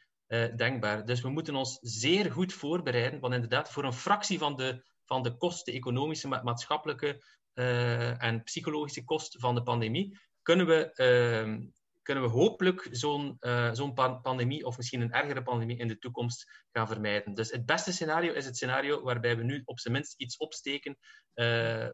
denkbaar. 0.56 1.04
Dus 1.04 1.20
we 1.20 1.28
moeten 1.28 1.54
ons 1.54 1.78
zeer 1.80 2.32
goed 2.32 2.52
voorbereiden, 2.52 3.20
want 3.20 3.34
inderdaad, 3.34 3.70
voor 3.70 3.84
een 3.84 3.92
fractie 3.92 4.38
van 4.38 4.56
de 4.56 4.82
van 5.08 5.22
de 5.22 5.36
kosten, 5.36 5.72
economische, 5.72 6.28
maatschappelijke 6.28 7.24
uh, 7.54 8.22
en 8.22 8.42
psychologische 8.42 9.04
kosten 9.04 9.40
van 9.40 9.54
de 9.54 9.62
pandemie, 9.62 10.18
kunnen 10.42 10.66
we, 10.66 10.90
uh, 10.94 11.66
kunnen 12.02 12.24
we 12.24 12.30
hopelijk 12.30 12.88
zo'n 12.90 13.36
uh, 13.40 13.72
zo'n 13.72 13.94
pan 13.94 14.20
pandemie 14.20 14.64
of 14.64 14.76
misschien 14.76 15.00
een 15.00 15.12
ergere 15.12 15.42
pandemie 15.42 15.78
in 15.78 15.88
de 15.88 15.98
toekomst 15.98 16.64
gaan 16.72 16.86
vermijden. 16.86 17.34
Dus 17.34 17.50
het 17.50 17.66
beste 17.66 17.92
scenario 17.92 18.32
is 18.32 18.44
het 18.44 18.56
scenario 18.56 19.02
waarbij 19.02 19.36
we 19.36 19.42
nu 19.42 19.62
op 19.64 19.80
zijn 19.80 19.94
minst 19.94 20.14
iets 20.16 20.36
opsteken 20.36 20.98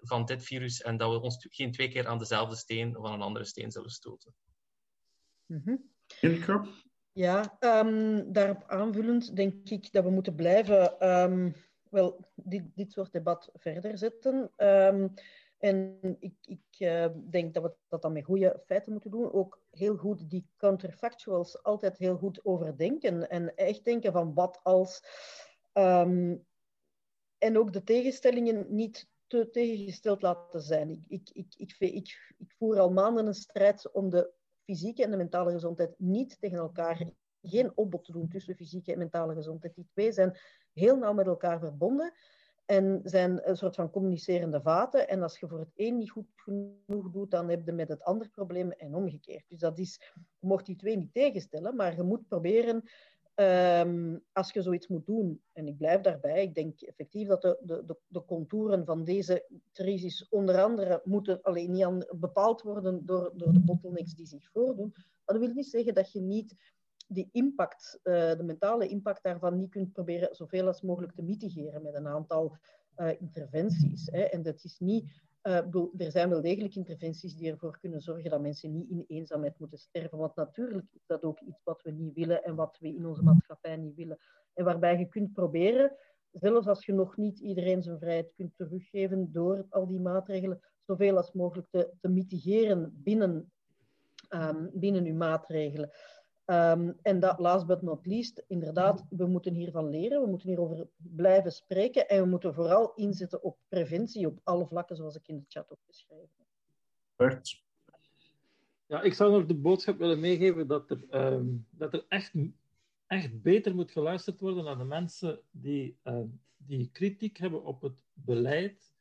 van 0.00 0.24
dit 0.24 0.44
virus 0.44 0.82
en 0.82 0.96
dat 0.96 1.10
we 1.10 1.20
ons 1.20 1.46
geen 1.50 1.72
twee 1.72 1.88
keer 1.88 2.06
aan 2.06 2.18
dezelfde 2.18 2.56
steen 2.56 2.96
of 2.96 3.06
aan 3.06 3.12
een 3.12 3.20
andere 3.20 3.44
steen 3.44 3.70
zullen 3.70 3.90
stoten. 3.90 4.34
Mm 5.46 5.62
-hmm. 5.64 5.90
Ja, 7.12 7.56
um, 7.60 8.32
daarop 8.32 8.64
aanvullend 8.66 9.36
denk 9.36 9.68
ik 9.68 9.92
dat 9.92 10.04
we 10.04 10.10
moeten 10.10 10.34
blijven 10.34 11.08
um, 11.10 11.54
wel 11.94 12.20
dit, 12.34 12.64
dit 12.74 12.92
soort 12.92 13.12
debat 13.12 13.50
verder 13.54 13.98
zetten. 13.98 14.50
Um, 14.56 15.14
en 15.58 15.98
ik, 16.18 16.34
ik 16.44 16.78
uh, 16.78 17.06
denk 17.30 17.54
dat 17.54 17.62
we 17.62 17.74
dat 17.88 18.02
dan 18.02 18.12
met 18.12 18.24
goede 18.24 18.62
feiten 18.66 18.92
moeten 18.92 19.10
doen. 19.10 19.32
Ook 19.32 19.62
heel 19.70 19.96
goed 19.96 20.30
die 20.30 20.46
counterfactuals 20.56 21.62
altijd 21.62 21.98
heel 21.98 22.16
goed 22.16 22.44
overdenken. 22.44 23.30
En 23.30 23.56
echt 23.56 23.84
denken 23.84 24.12
van 24.12 24.34
wat 24.34 24.60
als... 24.62 25.02
Um, 25.72 26.44
en 27.38 27.58
ook 27.58 27.72
de 27.72 27.84
tegenstellingen 27.84 28.66
niet 28.68 29.08
te 29.26 29.50
tegengesteld 29.50 30.22
laten 30.22 30.60
zijn. 30.60 31.04
Ik, 31.08 31.30
ik, 31.32 31.54
ik, 31.56 31.76
ik 32.38 32.54
voer 32.58 32.78
al 32.78 32.92
maanden 32.92 33.26
een 33.26 33.34
strijd 33.34 33.92
om 33.92 34.10
de 34.10 34.30
fysieke 34.64 35.04
en 35.04 35.10
de 35.10 35.16
mentale 35.16 35.52
gezondheid 35.52 35.94
niet 35.98 36.40
tegen 36.40 36.58
elkaar 36.58 37.08
geen 37.42 37.72
opbod 37.74 38.04
te 38.04 38.12
doen 38.12 38.28
tussen 38.28 38.56
fysieke 38.56 38.92
en 38.92 38.98
mentale 38.98 39.34
gezondheid. 39.34 39.74
Die 39.74 39.88
twee 39.90 40.12
zijn 40.12 40.38
heel 40.74 40.96
nauw 40.96 41.12
met 41.12 41.26
elkaar 41.26 41.58
verbonden 41.58 42.12
en 42.64 43.00
zijn 43.04 43.48
een 43.48 43.56
soort 43.56 43.74
van 43.74 43.90
communicerende 43.90 44.60
vaten. 44.60 45.08
En 45.08 45.22
als 45.22 45.38
je 45.38 45.48
voor 45.48 45.58
het 45.58 45.72
een 45.74 45.96
niet 45.96 46.10
goed 46.10 46.26
genoeg 46.36 47.10
doet, 47.10 47.30
dan 47.30 47.48
heb 47.48 47.64
je 47.64 47.72
met 47.72 47.88
het 47.88 48.02
andere 48.02 48.30
probleem 48.30 48.70
en 48.70 48.94
omgekeerd. 48.94 49.44
Dus 49.48 49.58
dat 49.58 49.78
is, 49.78 50.00
je 50.40 50.46
mocht 50.46 50.66
die 50.66 50.76
twee 50.76 50.96
niet 50.96 51.12
tegenstellen, 51.12 51.76
maar 51.76 51.96
je 51.96 52.02
moet 52.02 52.28
proberen, 52.28 52.82
um, 53.34 54.24
als 54.32 54.52
je 54.52 54.62
zoiets 54.62 54.88
moet 54.88 55.06
doen, 55.06 55.42
en 55.52 55.66
ik 55.66 55.76
blijf 55.76 56.00
daarbij, 56.00 56.42
ik 56.42 56.54
denk 56.54 56.80
effectief 56.80 57.28
dat 57.28 57.42
de, 57.42 57.58
de, 57.62 57.96
de 58.06 58.24
contouren 58.24 58.84
van 58.84 59.04
deze 59.04 59.46
crisis 59.72 60.28
onder 60.28 60.62
andere 60.62 61.00
moeten 61.04 61.42
alleen 61.42 61.70
niet 61.70 61.84
aan, 61.84 62.06
bepaald 62.16 62.62
worden 62.62 63.06
door, 63.06 63.32
door 63.34 63.52
de 63.52 63.60
bottlenecks 63.60 64.14
die 64.14 64.26
zich 64.26 64.50
voordoen. 64.52 64.92
Maar 64.94 65.36
dat 65.36 65.46
wil 65.46 65.54
niet 65.54 65.66
zeggen 65.66 65.94
dat 65.94 66.12
je 66.12 66.20
niet 66.20 66.73
die 67.06 67.28
impact, 67.32 68.00
uh, 68.02 68.14
de 68.14 68.42
mentale 68.42 68.88
impact 68.88 69.22
daarvan 69.22 69.56
niet 69.56 69.70
kunt 69.70 69.92
proberen 69.92 70.34
zoveel 70.34 70.66
als 70.66 70.82
mogelijk 70.82 71.14
te 71.14 71.22
mitigeren 71.22 71.82
met 71.82 71.94
een 71.94 72.06
aantal 72.06 72.56
uh, 72.96 73.20
interventies. 73.20 74.08
Hè. 74.10 74.22
En 74.22 74.42
dat 74.42 74.64
is 74.64 74.78
niet, 74.78 75.22
uh, 75.42 75.56
er 75.96 76.10
zijn 76.10 76.28
wel 76.28 76.40
degelijk 76.40 76.74
interventies 76.74 77.36
die 77.36 77.50
ervoor 77.50 77.78
kunnen 77.78 78.00
zorgen 78.00 78.30
dat 78.30 78.40
mensen 78.40 78.72
niet 78.72 78.90
in 78.90 79.04
eenzaamheid 79.06 79.58
moeten 79.58 79.78
sterven. 79.78 80.18
Want 80.18 80.36
natuurlijk 80.36 80.86
is 80.92 81.06
dat 81.06 81.22
ook 81.22 81.40
iets 81.40 81.60
wat 81.64 81.82
we 81.82 81.90
niet 81.90 82.14
willen 82.14 82.44
en 82.44 82.54
wat 82.54 82.78
we 82.80 82.88
in 82.88 83.06
onze 83.06 83.22
maatschappij 83.22 83.76
niet 83.76 83.96
willen. 83.96 84.18
En 84.54 84.64
waarbij 84.64 84.98
je 84.98 85.08
kunt 85.08 85.32
proberen, 85.32 85.96
zelfs 86.32 86.66
als 86.66 86.86
je 86.86 86.92
nog 86.92 87.16
niet 87.16 87.38
iedereen 87.38 87.82
zijn 87.82 87.98
vrijheid 87.98 88.32
kunt 88.34 88.56
teruggeven 88.56 89.32
door 89.32 89.66
al 89.68 89.86
die 89.86 90.00
maatregelen, 90.00 90.60
zoveel 90.86 91.16
als 91.16 91.32
mogelijk 91.32 91.68
te, 91.70 91.90
te 92.00 92.08
mitigeren 92.08 92.92
binnen 93.02 93.52
um, 94.34 94.70
binnen 94.72 95.04
uw 95.04 95.14
maatregelen. 95.14 95.90
Um, 96.46 96.98
en 97.02 97.20
dat, 97.20 97.38
last 97.38 97.66
but 97.66 97.82
not 97.82 98.06
least, 98.06 98.44
inderdaad, 98.46 99.04
we 99.10 99.26
moeten 99.26 99.54
hiervan 99.54 99.88
leren, 99.88 100.22
we 100.22 100.28
moeten 100.28 100.48
hierover 100.48 100.88
blijven 100.96 101.52
spreken 101.52 102.08
en 102.08 102.22
we 102.22 102.28
moeten 102.28 102.54
vooral 102.54 102.94
inzetten 102.94 103.42
op 103.42 103.58
preventie 103.68 104.26
op 104.26 104.40
alle 104.42 104.66
vlakken, 104.66 104.96
zoals 104.96 105.16
ik 105.16 105.28
in 105.28 105.38
de 105.38 105.44
chat 105.48 105.70
ook 105.70 105.78
beschreven 105.86 106.28
heb. 106.36 106.46
Bert? 107.16 107.62
Ja, 108.86 109.02
ik 109.02 109.14
zou 109.14 109.32
nog 109.32 109.46
de 109.46 109.54
boodschap 109.54 109.98
willen 109.98 110.20
meegeven 110.20 110.66
dat 110.66 110.90
er, 110.90 111.32
um, 111.32 111.66
dat 111.70 111.92
er 111.92 112.04
echt, 112.08 112.32
echt 113.06 113.42
beter 113.42 113.74
moet 113.74 113.90
geluisterd 113.90 114.40
worden 114.40 114.64
naar 114.64 114.78
de 114.78 114.84
mensen 114.84 115.40
die, 115.50 115.98
uh, 116.04 116.20
die 116.56 116.90
kritiek 116.92 117.36
hebben 117.36 117.64
op 117.64 117.82
het 117.82 117.96
beleid. 118.12 118.92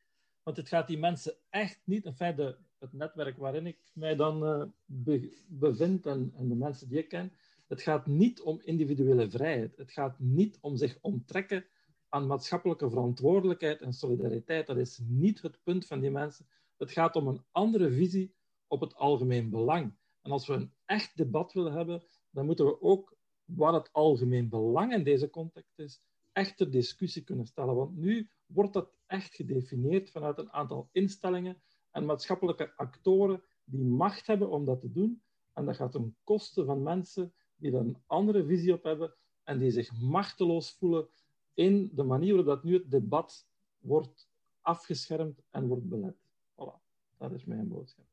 Want 0.44 0.58
het 0.58 0.68
gaat 0.68 0.88
die 0.88 0.98
mensen 0.98 1.36
echt 1.50 1.82
niet, 1.84 2.06
in 2.06 2.16
feite 2.16 2.58
het 2.84 2.94
netwerk 2.94 3.38
waarin 3.38 3.68
ik 3.68 3.78
mij 3.94 4.16
dan 4.16 4.40
be, 4.86 5.44
bevind 5.48 6.06
en, 6.06 6.32
en 6.36 6.48
de 6.50 6.56
mensen 6.56 6.90
die 6.90 6.98
ik 6.98 7.10
ken, 7.10 7.32
het 7.68 7.82
gaat 7.82 8.08
niet 8.08 8.42
om 8.42 8.62
individuele 8.64 9.30
vrijheid. 9.30 9.78
Het 9.78 9.92
gaat 9.92 10.20
niet 10.20 10.58
om 10.62 10.78
zich 10.78 10.98
onttrekken 11.02 11.66
aan 12.10 12.28
maatschappelijke 12.28 12.90
verantwoordelijkheid 12.90 13.82
en 13.82 13.94
solidariteit. 13.94 14.68
Dat 14.68 14.78
is 14.78 15.00
niet 15.04 15.42
het 15.42 15.64
punt 15.64 15.88
van 15.88 16.00
die 16.00 16.12
mensen. 16.12 16.48
Het 16.78 16.92
gaat 16.92 17.16
om 17.16 17.28
een 17.28 17.44
andere 17.52 17.92
visie 17.92 18.36
op 18.68 18.82
het 18.82 18.96
algemeen 18.96 19.50
belang. 19.50 19.96
En 20.22 20.32
als 20.32 20.48
we 20.48 20.54
een 20.54 20.74
echt 20.86 21.18
debat 21.18 21.54
willen 21.54 21.74
hebben, 21.74 22.04
dan 22.30 22.46
moeten 22.46 22.66
we 22.66 22.82
ook 22.82 23.16
wat 23.46 23.74
het 23.74 23.94
algemeen 23.94 24.50
belang 24.50 24.94
in 24.94 25.04
deze 25.04 25.30
context 25.30 25.80
is, 25.80 26.02
echt 26.32 26.58
ter 26.58 26.72
discussie 26.72 27.24
kunnen 27.24 27.46
stellen. 27.46 27.76
Want 27.76 27.98
nu 27.98 28.30
wordt 28.46 28.74
dat 28.74 28.92
echt 29.08 29.36
gedefinieerd 29.36 30.12
vanuit 30.12 30.38
een 30.38 30.52
aantal 30.52 30.90
instellingen 30.92 31.62
en 31.94 32.06
maatschappelijke 32.06 32.74
actoren 32.76 33.44
die 33.64 33.84
macht 33.84 34.28
hebben 34.28 34.50
om 34.50 34.66
dat 34.66 34.82
te 34.82 34.92
doen. 34.92 35.22
En 35.54 35.66
dat 35.66 35.76
gaat 35.76 35.92
ten 35.92 36.16
koste 36.24 36.66
van 36.66 36.84
mensen 36.84 37.34
die 37.56 37.72
daar 37.72 37.82
een 37.82 38.04
andere 38.06 38.46
visie 38.46 38.74
op 38.74 38.84
hebben 38.84 39.14
en 39.44 39.60
die 39.60 39.72
zich 39.72 40.02
machteloos 40.02 40.72
voelen 40.72 41.08
in 41.54 41.90
de 41.94 42.04
manier 42.04 42.30
waarop 42.36 42.46
dat 42.46 42.64
nu 42.64 42.74
het 42.74 42.92
debat 42.92 43.48
wordt 43.80 44.30
afgeschermd 44.62 45.42
en 45.50 45.68
wordt 45.68 45.90
belet. 45.90 46.16
Voilà, 46.52 46.82
dat 47.18 47.32
is 47.32 47.46
mijn 47.46 47.68
boodschap. 47.68 48.06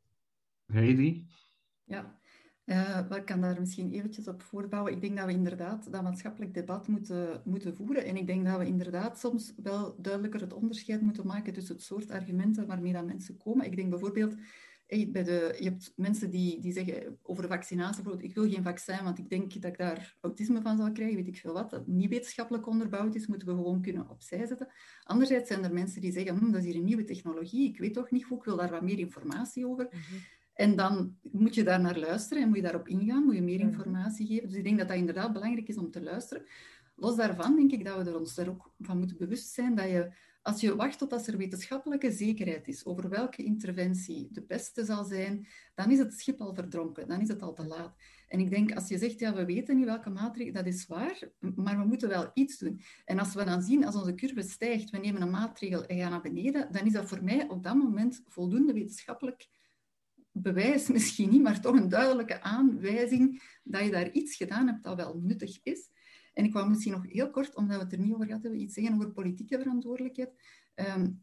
Heidi? 0.67 1.27
Ja, 1.85 2.20
uh, 2.71 3.17
ik 3.17 3.25
kan 3.25 3.41
daar 3.41 3.61
misschien 3.61 3.93
eventjes 3.93 4.29
op 4.29 4.43
voorbouwen. 4.43 4.93
Ik 4.93 5.01
denk 5.01 5.17
dat 5.17 5.27
we 5.27 5.33
inderdaad 5.33 5.93
dat 5.93 6.03
maatschappelijk 6.03 6.55
debat 6.55 6.89
moeten, 6.89 7.43
moeten 7.45 7.77
voeren. 7.77 8.05
En 8.05 8.17
ik 8.17 8.27
denk 8.27 8.47
dat 8.47 8.59
we 8.59 8.67
inderdaad 8.67 9.19
soms 9.19 9.55
wel 9.63 9.97
duidelijker 9.99 10.41
het 10.41 10.53
onderscheid 10.53 11.01
moeten 11.01 11.27
maken 11.27 11.53
tussen 11.53 11.75
het 11.75 11.85
soort 11.85 12.11
argumenten 12.11 12.67
waarmee 12.67 12.93
dat 12.93 13.07
mensen 13.07 13.37
komen. 13.37 13.67
Ik 13.67 13.77
denk 13.77 13.91
bijvoorbeeld, 13.91 14.35
bij 14.87 15.23
de, 15.23 15.57
je 15.59 15.65
hebt 15.69 15.93
mensen 15.97 16.31
die, 16.31 16.61
die 16.61 16.73
zeggen 16.73 17.19
over 17.23 17.43
de 17.43 17.49
vaccinatie, 17.49 18.05
ik 18.19 18.35
wil 18.35 18.51
geen 18.51 18.63
vaccin, 18.63 19.05
want 19.05 19.19
ik 19.19 19.29
denk 19.29 19.63
dat 19.63 19.71
ik 19.71 19.79
daar 19.79 20.17
autisme 20.21 20.61
van 20.61 20.77
zal 20.77 20.93
krijgen, 20.93 21.17
weet 21.17 21.29
ik 21.29 21.37
veel 21.37 21.53
wat. 21.53 21.71
Dat 21.71 21.87
niet 21.87 22.11
wetenschappelijk 22.11 22.67
onderbouwd 22.67 23.15
is, 23.15 23.27
moeten 23.27 23.49
we 23.49 23.55
gewoon 23.55 23.83
kunnen 23.83 24.09
opzij 24.09 24.47
zetten. 24.47 24.69
Anderzijds 25.03 25.49
zijn 25.49 25.65
er 25.65 25.73
mensen 25.73 26.01
die 26.01 26.13
zeggen, 26.13 26.37
hm, 26.37 26.51
dat 26.51 26.61
is 26.61 26.67
hier 26.67 26.77
een 26.77 26.85
nieuwe 26.85 27.05
technologie, 27.05 27.69
ik 27.69 27.79
weet 27.79 27.95
toch 27.95 28.11
niet 28.11 28.25
hoe, 28.25 28.39
ik 28.39 28.45
wil 28.45 28.57
daar 28.57 28.71
wat 28.71 28.83
meer 28.83 28.99
informatie 28.99 29.67
over. 29.67 29.89
-hmm. 29.91 30.21
En 30.61 30.77
dan 30.77 31.17
moet 31.33 31.55
je 31.55 31.65
daar 31.65 31.81
naar 31.81 31.99
luisteren 31.99 32.43
en 32.43 32.49
moet 32.49 32.57
je 32.57 32.63
daarop 32.63 32.89
ingaan, 32.89 33.25
moet 33.25 33.35
je 33.35 33.43
meer 33.43 33.61
informatie 33.61 34.27
geven. 34.27 34.49
Dus 34.49 34.57
ik 34.57 34.65
denk 34.65 34.79
dat 34.79 34.89
dat 34.89 34.97
inderdaad 34.97 35.33
belangrijk 35.33 35.69
is 35.69 35.77
om 35.77 35.91
te 35.91 36.03
luisteren. 36.03 36.45
Los 36.97 37.17
daarvan 37.17 37.57
denk 37.57 37.73
ik 37.73 37.85
dat 37.85 37.97
we 37.97 38.11
er 38.11 38.19
ons 38.19 38.37
er 38.37 38.49
ook 38.49 38.73
van 38.79 38.99
moeten 38.99 39.17
bewust 39.17 39.49
zijn 39.49 39.75
dat 39.75 39.89
je, 39.89 40.13
als 40.43 40.61
je 40.61 40.77
wacht 40.77 40.99
tot 40.99 41.27
er 41.27 41.37
wetenschappelijke 41.37 42.13
zekerheid 42.13 42.69
is 42.69 42.85
over 42.85 43.09
welke 43.09 43.43
interventie 43.43 44.29
de 44.33 44.43
beste 44.43 44.85
zal 44.85 45.05
zijn, 45.05 45.47
dan 45.75 45.91
is 45.91 45.99
het 45.99 46.15
schip 46.15 46.41
al 46.41 46.55
verdronken, 46.55 47.09
dan 47.09 47.21
is 47.21 47.29
het 47.29 47.43
al 47.43 47.55
te 47.55 47.67
laat. 47.67 47.95
En 48.29 48.41
ik 48.41 48.51
denk, 48.51 48.75
als 48.75 48.89
je 48.89 48.99
zegt, 48.99 49.19
ja, 49.19 49.35
we 49.35 49.45
weten 49.45 49.77
niet 49.77 49.85
welke 49.85 50.11
maatregel, 50.11 50.53
dat 50.53 50.67
is 50.67 50.87
waar, 50.87 51.29
maar 51.55 51.79
we 51.79 51.85
moeten 51.85 52.09
wel 52.09 52.31
iets 52.35 52.59
doen. 52.59 52.81
En 53.05 53.19
als 53.19 53.35
we 53.35 53.45
dan 53.45 53.63
zien, 53.63 53.85
als 53.85 53.97
onze 53.97 54.15
curve 54.15 54.43
stijgt, 54.43 54.91
we 54.91 54.99
nemen 54.99 55.23
een 55.23 55.31
maatregel 55.31 55.87
en 55.87 55.99
gaan 55.99 56.11
naar 56.11 56.23
beneden, 56.23 56.73
dan 56.73 56.87
is 56.87 56.93
dat 56.93 57.09
voor 57.09 57.25
mij 57.25 57.49
op 57.49 57.63
dat 57.63 57.75
moment 57.75 58.23
voldoende 58.27 58.73
wetenschappelijk 58.73 59.49
bewijs 60.33 60.89
misschien 60.93 61.31
niet, 61.31 61.43
maar 61.43 61.61
toch 61.61 61.77
een 61.77 61.89
duidelijke 61.89 62.43
aanwijzing 62.43 63.43
dat 63.65 63.85
je 63.85 63.91
daar 63.91 64.11
iets 64.11 64.37
gedaan 64.37 64.67
hebt 64.67 64.85
dat 64.85 64.97
wel 64.97 65.21
nuttig 65.23 65.59
is. 65.63 65.91
En 66.33 66.45
ik 66.45 66.53
wou 66.53 66.69
misschien 66.69 66.93
nog 66.93 67.07
heel 67.07 67.31
kort, 67.31 67.55
omdat 67.55 67.77
we 67.77 67.83
het 67.83 67.93
er 67.93 67.99
niet 67.99 68.13
over 68.13 68.27
gehad 68.27 68.43
hebben, 68.43 68.61
iets 68.61 68.75
zeggen 68.75 68.95
over 68.95 69.11
politieke 69.11 69.59
verantwoordelijkheid. 69.59 70.31
Um, 70.75 71.23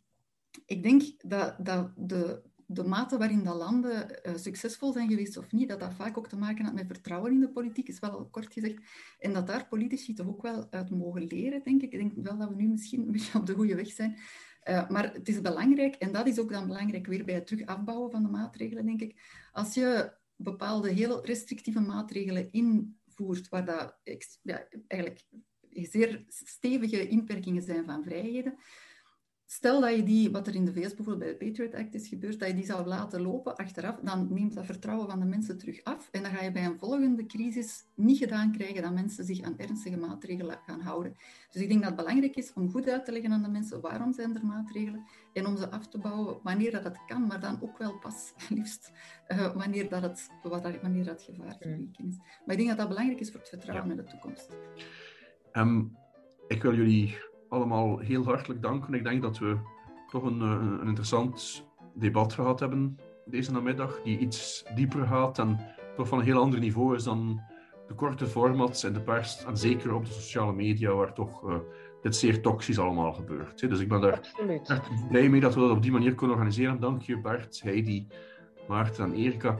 ik 0.65 0.83
denk 0.83 1.03
dat, 1.17 1.55
dat 1.59 1.91
de, 1.95 2.41
de 2.65 2.83
mate 2.83 3.17
waarin 3.17 3.43
dat 3.43 3.55
landen 3.55 4.19
uh, 4.23 4.35
succesvol 4.35 4.91
zijn 4.91 5.09
geweest 5.09 5.37
of 5.37 5.51
niet, 5.51 5.69
dat 5.69 5.79
dat 5.79 5.93
vaak 5.93 6.17
ook 6.17 6.27
te 6.27 6.37
maken 6.37 6.65
had 6.65 6.73
met 6.73 6.85
vertrouwen 6.87 7.31
in 7.31 7.39
de 7.39 7.49
politiek, 7.49 7.87
is 7.87 7.99
wel 7.99 8.09
al 8.09 8.25
kort 8.25 8.53
gezegd. 8.53 8.81
En 9.19 9.33
dat 9.33 9.47
daar 9.47 9.67
politici 9.67 10.13
toch 10.13 10.27
ook 10.27 10.41
wel 10.41 10.67
uit 10.71 10.89
mogen 10.89 11.23
leren, 11.23 11.63
denk 11.63 11.81
ik. 11.81 11.93
Ik 11.93 11.99
denk 11.99 12.13
wel 12.15 12.37
dat 12.37 12.49
we 12.49 12.55
nu 12.55 12.67
misschien 12.67 13.01
een 13.01 13.11
beetje 13.11 13.39
op 13.39 13.45
de 13.45 13.53
goede 13.53 13.75
weg 13.75 13.91
zijn. 13.91 14.17
Uh, 14.69 14.89
maar 14.89 15.13
het 15.13 15.27
is 15.27 15.41
belangrijk, 15.41 15.95
en 15.95 16.11
dat 16.11 16.27
is 16.27 16.39
ook 16.39 16.51
dan 16.51 16.67
belangrijk 16.67 17.07
weer 17.07 17.25
bij 17.25 17.35
het 17.35 17.47
terug 17.47 17.65
afbouwen 17.65 18.11
van 18.11 18.23
de 18.23 18.29
maatregelen, 18.29 18.85
denk 18.85 19.01
ik. 19.01 19.21
Als 19.51 19.73
je 19.73 20.13
bepaalde 20.35 20.89
heel 20.89 21.25
restrictieve 21.25 21.79
maatregelen 21.79 22.51
invoert, 22.51 23.49
waar 23.49 23.65
dat 23.65 23.99
ja, 24.41 24.67
eigenlijk 24.87 25.25
zeer 25.71 26.23
stevige 26.27 27.07
inperkingen 27.07 27.63
zijn 27.63 27.85
van 27.85 28.03
vrijheden, 28.03 28.57
Stel 29.49 29.81
dat 29.81 29.95
je 29.95 30.03
die, 30.03 30.31
wat 30.31 30.47
er 30.47 30.55
in 30.55 30.65
de 30.65 30.73
VS 30.73 30.95
bijvoorbeeld 30.95 31.19
bij 31.19 31.27
de 31.27 31.45
Patriot 31.45 31.73
Act 31.73 31.93
is 31.93 32.07
gebeurd, 32.07 32.39
dat 32.39 32.47
je 32.47 32.53
die 32.53 32.65
zou 32.65 32.87
laten 32.87 33.21
lopen 33.21 33.55
achteraf, 33.55 33.99
dan 33.99 34.27
neemt 34.33 34.53
dat 34.53 34.65
vertrouwen 34.65 35.09
van 35.09 35.19
de 35.19 35.25
mensen 35.25 35.57
terug 35.57 35.83
af. 35.83 36.09
En 36.11 36.21
dan 36.21 36.31
ga 36.31 36.43
je 36.43 36.51
bij 36.51 36.65
een 36.65 36.79
volgende 36.79 37.25
crisis 37.25 37.85
niet 37.95 38.17
gedaan 38.17 38.51
krijgen 38.51 38.81
dat 38.81 38.93
mensen 38.93 39.25
zich 39.25 39.41
aan 39.41 39.57
ernstige 39.57 39.97
maatregelen 39.97 40.59
gaan 40.65 40.81
houden. 40.81 41.15
Dus 41.51 41.61
ik 41.61 41.67
denk 41.67 41.79
dat 41.79 41.89
het 41.89 41.99
belangrijk 41.99 42.35
is 42.35 42.53
om 42.53 42.71
goed 42.71 42.89
uit 42.89 43.05
te 43.05 43.11
leggen 43.11 43.31
aan 43.31 43.41
de 43.41 43.49
mensen 43.49 43.81
waarom 43.81 44.13
zijn 44.13 44.35
er 44.35 44.45
maatregelen 44.45 45.05
en 45.33 45.45
om 45.45 45.57
ze 45.57 45.69
af 45.69 45.87
te 45.87 45.97
bouwen 45.97 46.39
wanneer 46.43 46.71
dat 46.71 46.83
het 46.83 46.99
kan, 47.05 47.27
maar 47.27 47.39
dan 47.39 47.61
ook 47.61 47.77
wel 47.77 47.97
pas 47.99 48.33
liefst 48.49 48.91
uh, 49.27 49.55
wanneer, 49.55 49.89
dat 49.89 50.01
het, 50.01 50.29
wanneer 50.81 51.05
dat 51.05 51.21
gevaar 51.21 51.55
geweken 51.59 52.07
is. 52.07 52.17
Maar 52.17 52.55
ik 52.55 52.57
denk 52.57 52.67
dat 52.67 52.77
dat 52.77 52.87
belangrijk 52.87 53.19
is 53.19 53.31
voor 53.31 53.39
het 53.39 53.49
vertrouwen 53.49 53.85
ja. 53.85 53.91
in 53.91 53.97
de 53.97 54.11
toekomst. 54.11 54.49
Um, 55.53 55.97
ik 56.47 56.61
wil 56.61 56.75
jullie 56.75 57.17
allemaal 57.49 57.97
heel 57.97 58.23
hartelijk 58.23 58.61
danken. 58.61 58.93
Ik 58.93 59.03
denk 59.03 59.21
dat 59.21 59.37
we 59.37 59.57
toch 60.07 60.23
een, 60.23 60.41
eh, 60.41 60.79
een 60.81 60.87
interessant 60.87 61.65
debat 61.93 62.33
gehad 62.33 62.59
hebben 62.59 62.97
deze 63.25 63.51
namiddag, 63.51 64.01
die 64.03 64.17
iets 64.17 64.65
dieper 64.75 65.05
gaat 65.05 65.39
en 65.39 65.59
toch 65.95 66.07
van 66.07 66.19
een 66.19 66.25
heel 66.25 66.41
ander 66.41 66.59
niveau 66.59 66.95
is 66.95 67.03
dan 67.03 67.41
de 67.87 67.93
korte 67.93 68.25
formats 68.25 68.83
en 68.83 68.93
de 68.93 69.01
pers, 69.01 69.45
en 69.45 69.57
zeker 69.57 69.93
op 69.93 70.05
de 70.05 70.11
sociale 70.11 70.53
media, 70.53 70.93
waar 70.93 71.13
toch 71.13 71.49
uh, 71.49 71.55
dit 72.01 72.15
zeer 72.15 72.41
toxisch 72.41 72.79
allemaal 72.79 73.13
gebeurt. 73.13 73.69
Dus 73.69 73.79
ik 73.79 73.87
ben 73.87 74.01
daar 74.01 74.35
echt 74.63 75.07
blij 75.09 75.29
mee 75.29 75.41
dat 75.41 75.53
we 75.53 75.59
dat 75.59 75.71
op 75.71 75.81
die 75.81 75.91
manier 75.91 76.15
kunnen 76.15 76.35
organiseren. 76.35 76.79
Dank 76.79 77.01
je 77.01 77.19
Bart, 77.19 77.61
Heidi, 77.63 78.07
Maarten 78.67 79.05
en 79.05 79.13
Erika. 79.13 79.57